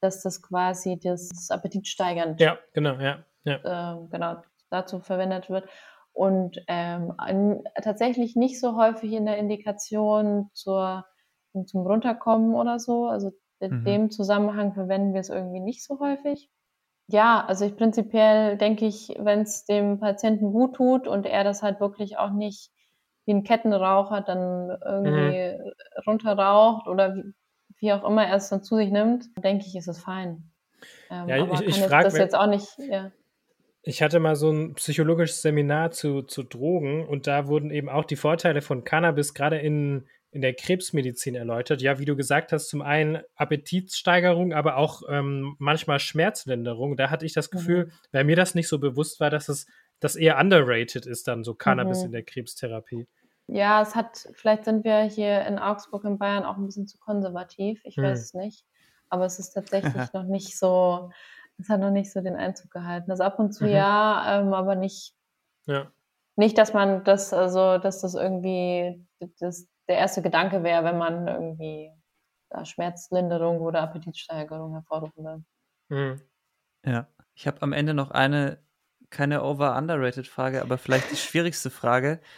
dass 0.00 0.22
das 0.22 0.42
quasi 0.42 0.98
das 0.98 1.50
Appetit 1.50 1.86
steigend. 1.86 2.40
Ja, 2.40 2.58
genau, 2.72 2.94
ja. 2.94 3.24
ja. 3.44 3.94
Äh, 3.94 4.08
genau, 4.10 4.36
dazu 4.70 5.00
verwendet 5.00 5.50
wird. 5.50 5.68
Und 6.12 6.58
ähm, 6.66 7.14
tatsächlich 7.82 8.36
nicht 8.36 8.60
so 8.60 8.76
häufig 8.76 9.12
in 9.12 9.26
der 9.26 9.38
Indikation 9.38 10.50
zur 10.52 11.04
zum 11.66 11.86
Runterkommen 11.86 12.54
oder 12.54 12.78
so. 12.78 13.06
Also 13.06 13.32
in 13.60 13.80
mhm. 13.80 13.84
dem 13.84 14.10
Zusammenhang 14.10 14.72
verwenden 14.72 15.12
wir 15.12 15.20
es 15.20 15.28
irgendwie 15.28 15.60
nicht 15.60 15.84
so 15.84 16.00
häufig. 16.00 16.50
Ja, 17.06 17.44
also 17.44 17.64
ich 17.64 17.76
prinzipiell 17.76 18.56
denke 18.56 18.86
ich, 18.86 19.14
wenn 19.18 19.40
es 19.40 19.64
dem 19.64 19.98
Patienten 19.98 20.52
gut 20.52 20.76
tut 20.76 21.08
und 21.08 21.26
er 21.26 21.42
das 21.42 21.62
halt 21.62 21.80
wirklich 21.80 22.18
auch 22.18 22.30
nicht 22.30 22.70
wie 23.26 23.32
ein 23.32 23.42
Kettenraucher 23.42 24.20
dann 24.20 24.78
irgendwie 24.84 25.58
mhm. 25.58 25.72
runterraucht 26.06 26.86
oder 26.86 27.14
wie, 27.16 27.34
wie, 27.78 27.92
auch 27.92 28.04
immer 28.04 28.26
er 28.26 28.36
es 28.36 28.48
dann 28.48 28.62
zu 28.62 28.76
sich 28.76 28.90
nimmt, 28.90 29.26
denke 29.42 29.66
ich, 29.66 29.74
ist 29.76 29.88
es 29.88 30.00
fein. 30.00 30.50
Ähm, 31.10 31.28
ja, 31.28 31.52
ich, 31.52 31.60
ich 31.60 31.82
frage 31.82 32.04
das 32.04 32.16
jetzt 32.16 32.36
auch 32.36 32.46
nicht. 32.46 32.68
Ja. 32.78 33.10
Ich 33.82 34.02
hatte 34.02 34.20
mal 34.20 34.36
so 34.36 34.50
ein 34.50 34.74
psychologisches 34.74 35.42
Seminar 35.42 35.90
zu, 35.90 36.22
zu 36.22 36.42
Drogen 36.42 37.06
und 37.06 37.26
da 37.26 37.48
wurden 37.48 37.70
eben 37.70 37.88
auch 37.88 38.04
die 38.04 38.16
Vorteile 38.16 38.62
von 38.62 38.84
Cannabis 38.84 39.34
gerade 39.34 39.58
in 39.58 40.06
in 40.32 40.42
der 40.42 40.54
Krebsmedizin 40.54 41.34
erläutert. 41.34 41.82
Ja, 41.82 41.98
wie 41.98 42.04
du 42.04 42.16
gesagt 42.16 42.52
hast, 42.52 42.68
zum 42.68 42.82
einen 42.82 43.22
Appetitsteigerung, 43.34 44.52
aber 44.52 44.76
auch 44.76 45.02
ähm, 45.08 45.56
manchmal 45.58 45.98
Schmerzlinderung. 45.98 46.96
Da 46.96 47.10
hatte 47.10 47.26
ich 47.26 47.32
das 47.32 47.50
Gefühl, 47.50 47.86
mhm. 47.86 47.92
weil 48.12 48.24
mir 48.24 48.36
das 48.36 48.54
nicht 48.54 48.68
so 48.68 48.78
bewusst 48.78 49.20
war, 49.20 49.30
dass 49.30 49.48
es 49.48 49.66
das 49.98 50.16
eher 50.16 50.38
underrated 50.38 51.04
ist, 51.06 51.28
dann 51.28 51.44
so 51.44 51.54
Cannabis 51.54 52.00
mhm. 52.00 52.06
in 52.06 52.12
der 52.12 52.22
Krebstherapie. 52.22 53.06
Ja, 53.52 53.82
es 53.82 53.96
hat, 53.96 54.28
vielleicht 54.32 54.64
sind 54.64 54.84
wir 54.84 55.02
hier 55.02 55.44
in 55.46 55.58
Augsburg 55.58 56.04
in 56.04 56.18
Bayern 56.18 56.44
auch 56.44 56.56
ein 56.56 56.66
bisschen 56.66 56.86
zu 56.86 56.98
konservativ. 56.98 57.80
Ich 57.84 57.96
hm. 57.96 58.04
weiß 58.04 58.20
es 58.20 58.34
nicht. 58.34 58.64
Aber 59.08 59.24
es 59.24 59.40
ist 59.40 59.50
tatsächlich 59.50 59.92
noch 60.14 60.22
nicht 60.22 60.56
so, 60.56 61.10
es 61.58 61.68
hat 61.68 61.80
noch 61.80 61.90
nicht 61.90 62.12
so 62.12 62.20
den 62.20 62.36
Einzug 62.36 62.70
gehalten. 62.70 63.10
Also 63.10 63.24
ab 63.24 63.40
und 63.40 63.52
zu 63.52 63.64
mhm. 63.64 63.70
ja, 63.70 64.40
ähm, 64.40 64.54
aber 64.54 64.76
nicht, 64.76 65.14
ja. 65.66 65.90
nicht, 66.36 66.56
dass 66.58 66.72
man 66.72 67.02
das, 67.02 67.32
also, 67.32 67.78
dass 67.78 68.00
das 68.00 68.14
irgendwie 68.14 69.04
das, 69.40 69.66
der 69.90 69.98
erste 69.98 70.22
Gedanke 70.22 70.62
wäre, 70.62 70.84
wenn 70.84 70.96
man 70.96 71.26
irgendwie 71.26 71.90
ja, 72.52 72.64
Schmerzlinderung 72.64 73.60
oder 73.60 73.82
Appetitsteigerung 73.82 74.72
hervorrufen 74.72 75.24
will. 75.24 75.44
Mhm. 75.88 76.20
Ja, 76.86 77.08
ich 77.34 77.46
habe 77.46 77.60
am 77.62 77.72
Ende 77.72 77.92
noch 77.92 78.12
eine, 78.12 78.58
keine 79.10 79.42
over-underrated-Frage, 79.42 80.62
aber 80.62 80.78
vielleicht 80.78 81.10
die 81.10 81.16
schwierigste 81.16 81.68
Frage. 81.70 82.20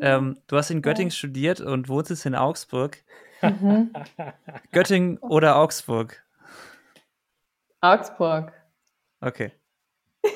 Ähm, 0.00 0.40
du 0.48 0.56
hast 0.56 0.72
in 0.72 0.82
Göttingen 0.82 1.10
ja. 1.10 1.14
studiert 1.14 1.60
und 1.60 1.88
wohnst 1.88 2.10
jetzt 2.10 2.26
in 2.26 2.34
Augsburg. 2.34 3.04
Mhm. 3.42 3.92
Göttingen 4.72 5.18
oder 5.18 5.54
Augsburg? 5.54 6.20
Augsburg. 7.80 8.52
Okay. 9.20 9.52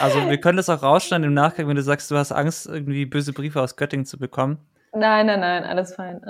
Also 0.00 0.28
wir 0.28 0.38
können 0.38 0.56
das 0.56 0.68
auch 0.68 0.82
rausschneiden 0.82 1.26
im 1.26 1.34
Nachgang, 1.34 1.66
wenn 1.68 1.76
du 1.76 1.82
sagst, 1.82 2.10
du 2.10 2.16
hast 2.16 2.32
Angst, 2.32 2.66
irgendwie 2.66 3.06
böse 3.06 3.32
Briefe 3.32 3.60
aus 3.60 3.76
Göttingen 3.76 4.06
zu 4.06 4.18
bekommen. 4.18 4.58
Nein, 4.98 5.26
nein, 5.26 5.40
nein, 5.40 5.64
alles 5.64 5.94
fein. 5.94 6.20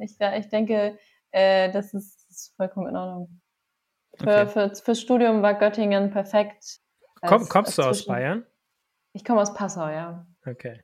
Ich, 0.00 0.18
ich 0.20 0.48
denke, 0.48 0.98
äh, 1.30 1.70
das, 1.72 1.94
ist, 1.94 2.28
das, 2.28 2.36
ist, 2.36 2.56
vollkommen 2.56 2.88
in 2.88 2.96
Ordnung. 2.96 3.40
Für, 4.16 4.42
okay. 4.42 4.46
für, 4.48 4.74
fürs 4.74 5.00
Studium 5.00 5.42
war 5.42 5.54
Göttingen 5.54 6.10
perfekt. 6.10 6.80
Als, 7.20 7.30
Komm, 7.30 7.48
kommst 7.48 7.78
du 7.78 7.82
aus 7.82 8.06
Bayern? 8.06 8.44
Ich 9.12 9.24
komme 9.24 9.40
aus 9.40 9.54
Passau, 9.54 9.88
ja. 9.88 10.26
Okay. 10.46 10.82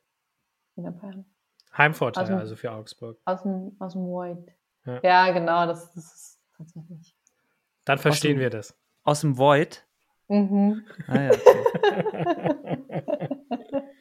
Heimvorteil 1.77 2.27
dem, 2.27 2.39
also 2.39 2.57
für 2.57 2.73
Augsburg. 2.73 3.19
Aus 3.25 3.43
dem, 3.43 3.77
aus 3.79 3.93
dem 3.93 4.07
Void. 4.07 4.53
Ja. 4.85 5.01
ja, 5.03 5.33
genau, 5.33 5.67
das, 5.67 5.93
das 5.95 6.05
ist 6.15 6.41
tatsächlich. 6.57 7.17
Dann 7.85 7.99
verstehen 7.99 8.37
dem, 8.37 8.41
wir 8.41 8.51
das. 8.51 8.79
Aus 9.05 9.21
dem 9.21 9.37
Void? 9.39 9.87
Mhm. 10.29 10.85
Ah 11.07 11.21
ja, 11.23 11.31
okay. 11.31 11.65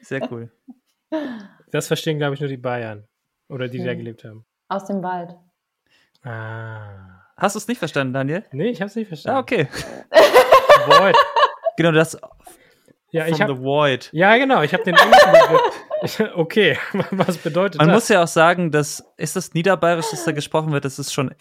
Sehr 0.02 0.30
cool. 0.30 0.52
Das 1.70 1.86
verstehen, 1.86 2.18
glaube 2.18 2.34
ich, 2.34 2.40
nur 2.40 2.48
die 2.48 2.56
Bayern. 2.56 3.06
Oder 3.48 3.68
die, 3.68 3.78
die 3.78 3.84
da 3.84 3.94
gelebt 3.94 4.24
haben. 4.24 4.44
Aus 4.68 4.84
dem 4.86 5.02
Wald. 5.02 5.36
Ah. 6.22 7.22
Hast 7.36 7.54
du 7.54 7.58
es 7.58 7.68
nicht 7.68 7.78
verstanden, 7.78 8.12
Daniel? 8.14 8.44
Nee, 8.52 8.70
ich 8.70 8.80
habe 8.80 8.88
es 8.88 8.96
nicht 8.96 9.08
verstanden. 9.08 9.36
Ah, 9.36 9.40
okay. 9.40 9.68
Void. 10.86 11.16
Genau, 11.76 11.92
das. 11.92 12.18
Ja, 13.10 13.26
ich 13.26 13.40
habe. 13.40 13.54
The 13.54 13.62
Void. 13.62 14.08
Ja, 14.12 14.36
genau, 14.36 14.62
ich 14.62 14.72
habe 14.72 14.82
den 14.82 14.94
englischen 14.94 16.30
Okay, 16.34 16.78
was 17.10 17.38
bedeutet 17.38 17.78
Man 17.78 17.86
das? 17.88 17.92
Man 17.92 17.94
muss 17.94 18.08
ja 18.08 18.22
auch 18.22 18.28
sagen, 18.28 18.70
dass 18.70 19.04
ist 19.16 19.36
das 19.36 19.54
Niederbayerisch, 19.54 20.06
das 20.10 20.24
da 20.24 20.32
gesprochen 20.32 20.72
wird, 20.72 20.84
das 20.84 20.98
ist 20.98 21.12
schon, 21.12 21.34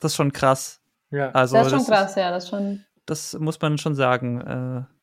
das 0.00 0.12
ist 0.12 0.16
schon 0.16 0.32
krass. 0.32 0.80
Ja. 1.10 1.30
Also, 1.30 1.56
das 1.56 1.66
ist 1.66 1.70
schon 1.72 1.78
das 1.80 1.88
krass, 1.88 2.10
ist, 2.10 2.16
ja, 2.16 2.30
das 2.30 2.48
schon. 2.48 2.84
Das 3.06 3.34
muss 3.38 3.60
man 3.60 3.78
schon 3.78 3.94
sagen. 3.94 4.40
Äh, 4.40 4.98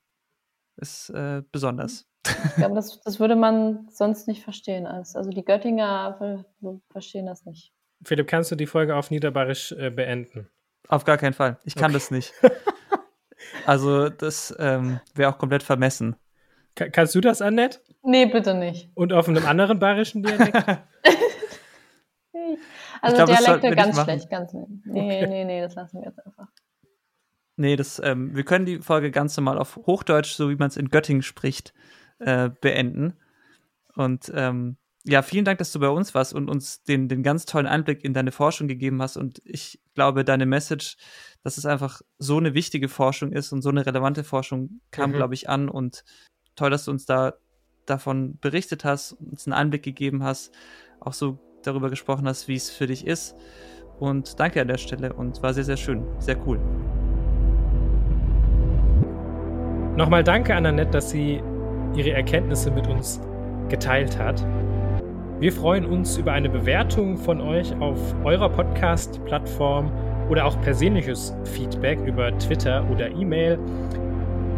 ist 0.78 1.10
äh, 1.10 1.42
besonders. 1.52 2.06
Ich 2.28 2.56
glaube, 2.56 2.76
das, 2.76 3.02
das 3.02 3.20
würde 3.20 3.36
man 3.36 3.88
sonst 3.92 4.28
nicht 4.28 4.44
verstehen. 4.44 4.88
Also 4.88 5.30
die 5.30 5.46
Göttinger 5.46 6.46
verstehen 6.92 7.26
das 7.26 7.46
nicht. 7.46 7.72
Philipp, 8.04 8.28
kannst 8.28 8.52
du 8.52 8.56
die 8.56 8.68
Folge 8.68 8.96
auf 8.96 9.12
Niederbayerisch 9.12 9.72
äh, 9.74 9.90
beenden? 9.90 10.50
Auf 10.88 11.04
gar 11.06 11.18
keinen 11.18 11.34
Fall. 11.34 11.60
Ich 11.64 11.76
kann 11.76 11.86
okay. 11.86 11.94
das 11.94 12.12
nicht. 12.12 12.34
Also 13.66 14.10
das 14.10 14.56
ähm, 14.60 15.00
wäre 15.14 15.32
auch 15.32 15.38
komplett 15.38 15.64
vermessen. 15.64 16.16
Ka 16.76 16.90
kannst 16.90 17.16
du 17.16 17.22
das, 17.22 17.42
Annette? 17.42 17.80
Nee, 18.04 18.26
bitte 18.26 18.54
nicht. 18.54 18.90
Und 18.96 19.14
auf 19.14 19.28
einem 19.28 19.46
anderen 19.46 19.80
bayerischen 19.80 20.24
Dialekt? 20.24 20.56
also 23.02 23.16
glaub, 23.16 23.28
Dialekte 23.28 23.72
ganz 23.72 24.02
schlecht, 24.02 24.30
ganz 24.30 24.54
nee. 24.54 24.68
Nee, 24.86 25.24
okay. 25.24 25.28
nee, 25.28 25.46
nee, 25.46 25.62
das 25.62 25.76
lassen 25.76 26.00
wir 26.00 26.08
jetzt 26.08 26.26
einfach. 26.26 26.48
Nee, 27.58 27.76
das, 27.78 28.02
ähm, 28.04 28.36
wir 28.36 28.44
können 28.44 28.66
die 28.66 28.80
Folge 28.80 29.12
ganz 29.12 29.38
normal 29.38 29.58
auf 29.58 29.78
Hochdeutsch, 29.78 30.34
so 30.34 30.50
wie 30.50 30.56
man 30.56 30.68
es 30.68 30.76
in 30.78 30.90
Göttingen 30.90 31.24
spricht, 31.24 31.74
äh, 32.20 32.50
beenden. 32.62 33.14
Und 33.96 34.32
ähm, 34.34 34.78
ja, 35.08 35.22
vielen 35.22 35.46
Dank, 35.46 35.60
dass 35.60 35.72
du 35.72 35.80
bei 35.80 35.90
uns 35.90 36.16
warst 36.16 36.34
und 36.34 36.50
uns 36.50 36.84
den, 36.84 37.08
den 37.08 37.22
ganz 37.22 37.46
tollen 37.46 37.68
Einblick 37.68 38.04
in 38.04 38.14
deine 38.14 38.32
Forschung 38.32 38.68
gegeben 38.68 39.02
hast. 39.02 39.18
Und 39.18 39.40
ich 39.46 39.80
glaube, 39.94 40.26
deine 40.26 40.48
Message, 40.48 40.98
dass 41.44 41.58
es 41.58 41.66
einfach 41.66 42.02
so 42.18 42.38
eine 42.38 42.56
wichtige 42.56 42.90
Forschung 42.90 43.32
ist 43.32 43.52
und 43.52 43.62
so 43.62 43.70
eine 43.70 43.86
relevante 43.86 44.24
Forschung, 44.24 44.82
kam, 44.90 45.12
mhm. 45.12 45.16
glaube 45.16 45.36
ich, 45.36 45.48
an. 45.48 45.70
Und 45.70 46.04
toll, 46.56 46.72
dass 46.72 46.86
du 46.86 46.92
uns 46.92 47.06
da 47.06 47.34
davon 47.86 48.40
berichtet 48.40 48.84
hast, 48.84 49.14
uns 49.14 49.46
einen 49.46 49.54
Einblick 49.54 49.84
gegeben 49.84 50.24
hast, 50.24 50.52
auch 51.00 51.14
so 51.14 51.38
darüber 51.62 51.92
gesprochen 51.92 52.28
hast, 52.28 52.48
wie 52.48 52.56
es 52.56 52.72
für 52.72 52.88
dich 52.88 53.06
ist. 53.06 53.36
Und 54.00 54.40
danke 54.40 54.60
an 54.60 54.68
der 54.68 54.78
Stelle 54.80 55.14
und 55.14 55.42
war 55.44 55.54
sehr, 55.54 55.64
sehr 55.64 55.78
schön, 55.78 56.04
sehr 56.20 56.38
cool. 56.48 56.60
Nochmal 59.96 60.24
danke 60.24 60.54
an 60.56 60.66
Annette, 60.66 60.92
dass 60.92 61.12
sie 61.12 61.42
ihre 61.96 62.12
Erkenntnisse 62.12 62.72
mit 62.72 62.88
uns 62.88 63.20
geteilt 63.70 64.20
hat. 64.20 64.46
Wir 65.40 65.52
freuen 65.52 65.86
uns 65.86 66.18
über 66.18 66.32
eine 66.32 66.50
Bewertung 66.50 67.18
von 67.18 67.42
euch 67.42 67.74
auf 67.80 68.00
eurer 68.24 68.50
Podcast-Plattform 68.50 69.92
oder 70.30 70.46
auch 70.46 70.60
persönliches 70.62 71.36
Feedback 71.44 72.00
über 72.06 72.36
Twitter 72.38 72.86
oder 72.90 73.10
E-Mail. 73.12 73.60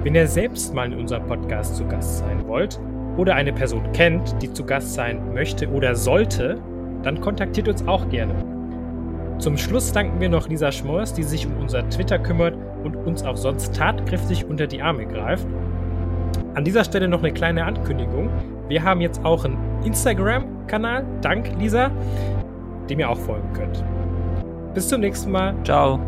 Wenn 0.03 0.15
ihr 0.15 0.27
selbst 0.27 0.73
mal 0.73 0.91
in 0.91 0.99
unserem 0.99 1.25
Podcast 1.25 1.75
zu 1.75 1.85
Gast 1.85 2.19
sein 2.19 2.47
wollt 2.47 2.79
oder 3.17 3.35
eine 3.35 3.51
Person 3.51 3.91
kennt, 3.91 4.41
die 4.41 4.53
zu 4.53 4.63
Gast 4.63 4.93
sein 4.93 5.33
möchte 5.33 5.67
oder 5.69 5.95
sollte, 5.95 6.61
dann 7.03 7.19
kontaktiert 7.21 7.67
uns 7.67 7.87
auch 7.87 8.07
gerne. 8.09 8.35
Zum 9.39 9.57
Schluss 9.57 9.91
danken 9.91 10.19
wir 10.19 10.29
noch 10.29 10.47
Lisa 10.47 10.71
Schmors, 10.71 11.13
die 11.13 11.23
sich 11.23 11.45
um 11.45 11.57
unser 11.57 11.87
Twitter 11.89 12.17
kümmert 12.19 12.55
und 12.83 12.95
uns 12.95 13.23
auch 13.23 13.37
sonst 13.37 13.75
tatkräftig 13.75 14.45
unter 14.45 14.67
die 14.67 14.81
Arme 14.81 15.05
greift. 15.05 15.47
An 16.57 16.63
dieser 16.63 16.83
Stelle 16.83 17.07
noch 17.07 17.19
eine 17.19 17.31
kleine 17.31 17.65
Ankündigung. 17.65 18.31
Wir 18.67 18.81
haben 18.81 18.99
jetzt 18.99 19.23
auch 19.23 19.45
einen 19.45 19.59
Instagram-Kanal, 19.83 21.05
dank 21.21 21.51
Lisa, 21.59 21.91
dem 22.89 22.99
ihr 22.99 23.07
auch 23.07 23.19
folgen 23.19 23.53
könnt. 23.53 23.85
Bis 24.73 24.87
zum 24.87 25.01
nächsten 25.01 25.29
Mal. 25.29 25.53
Ciao. 25.63 25.99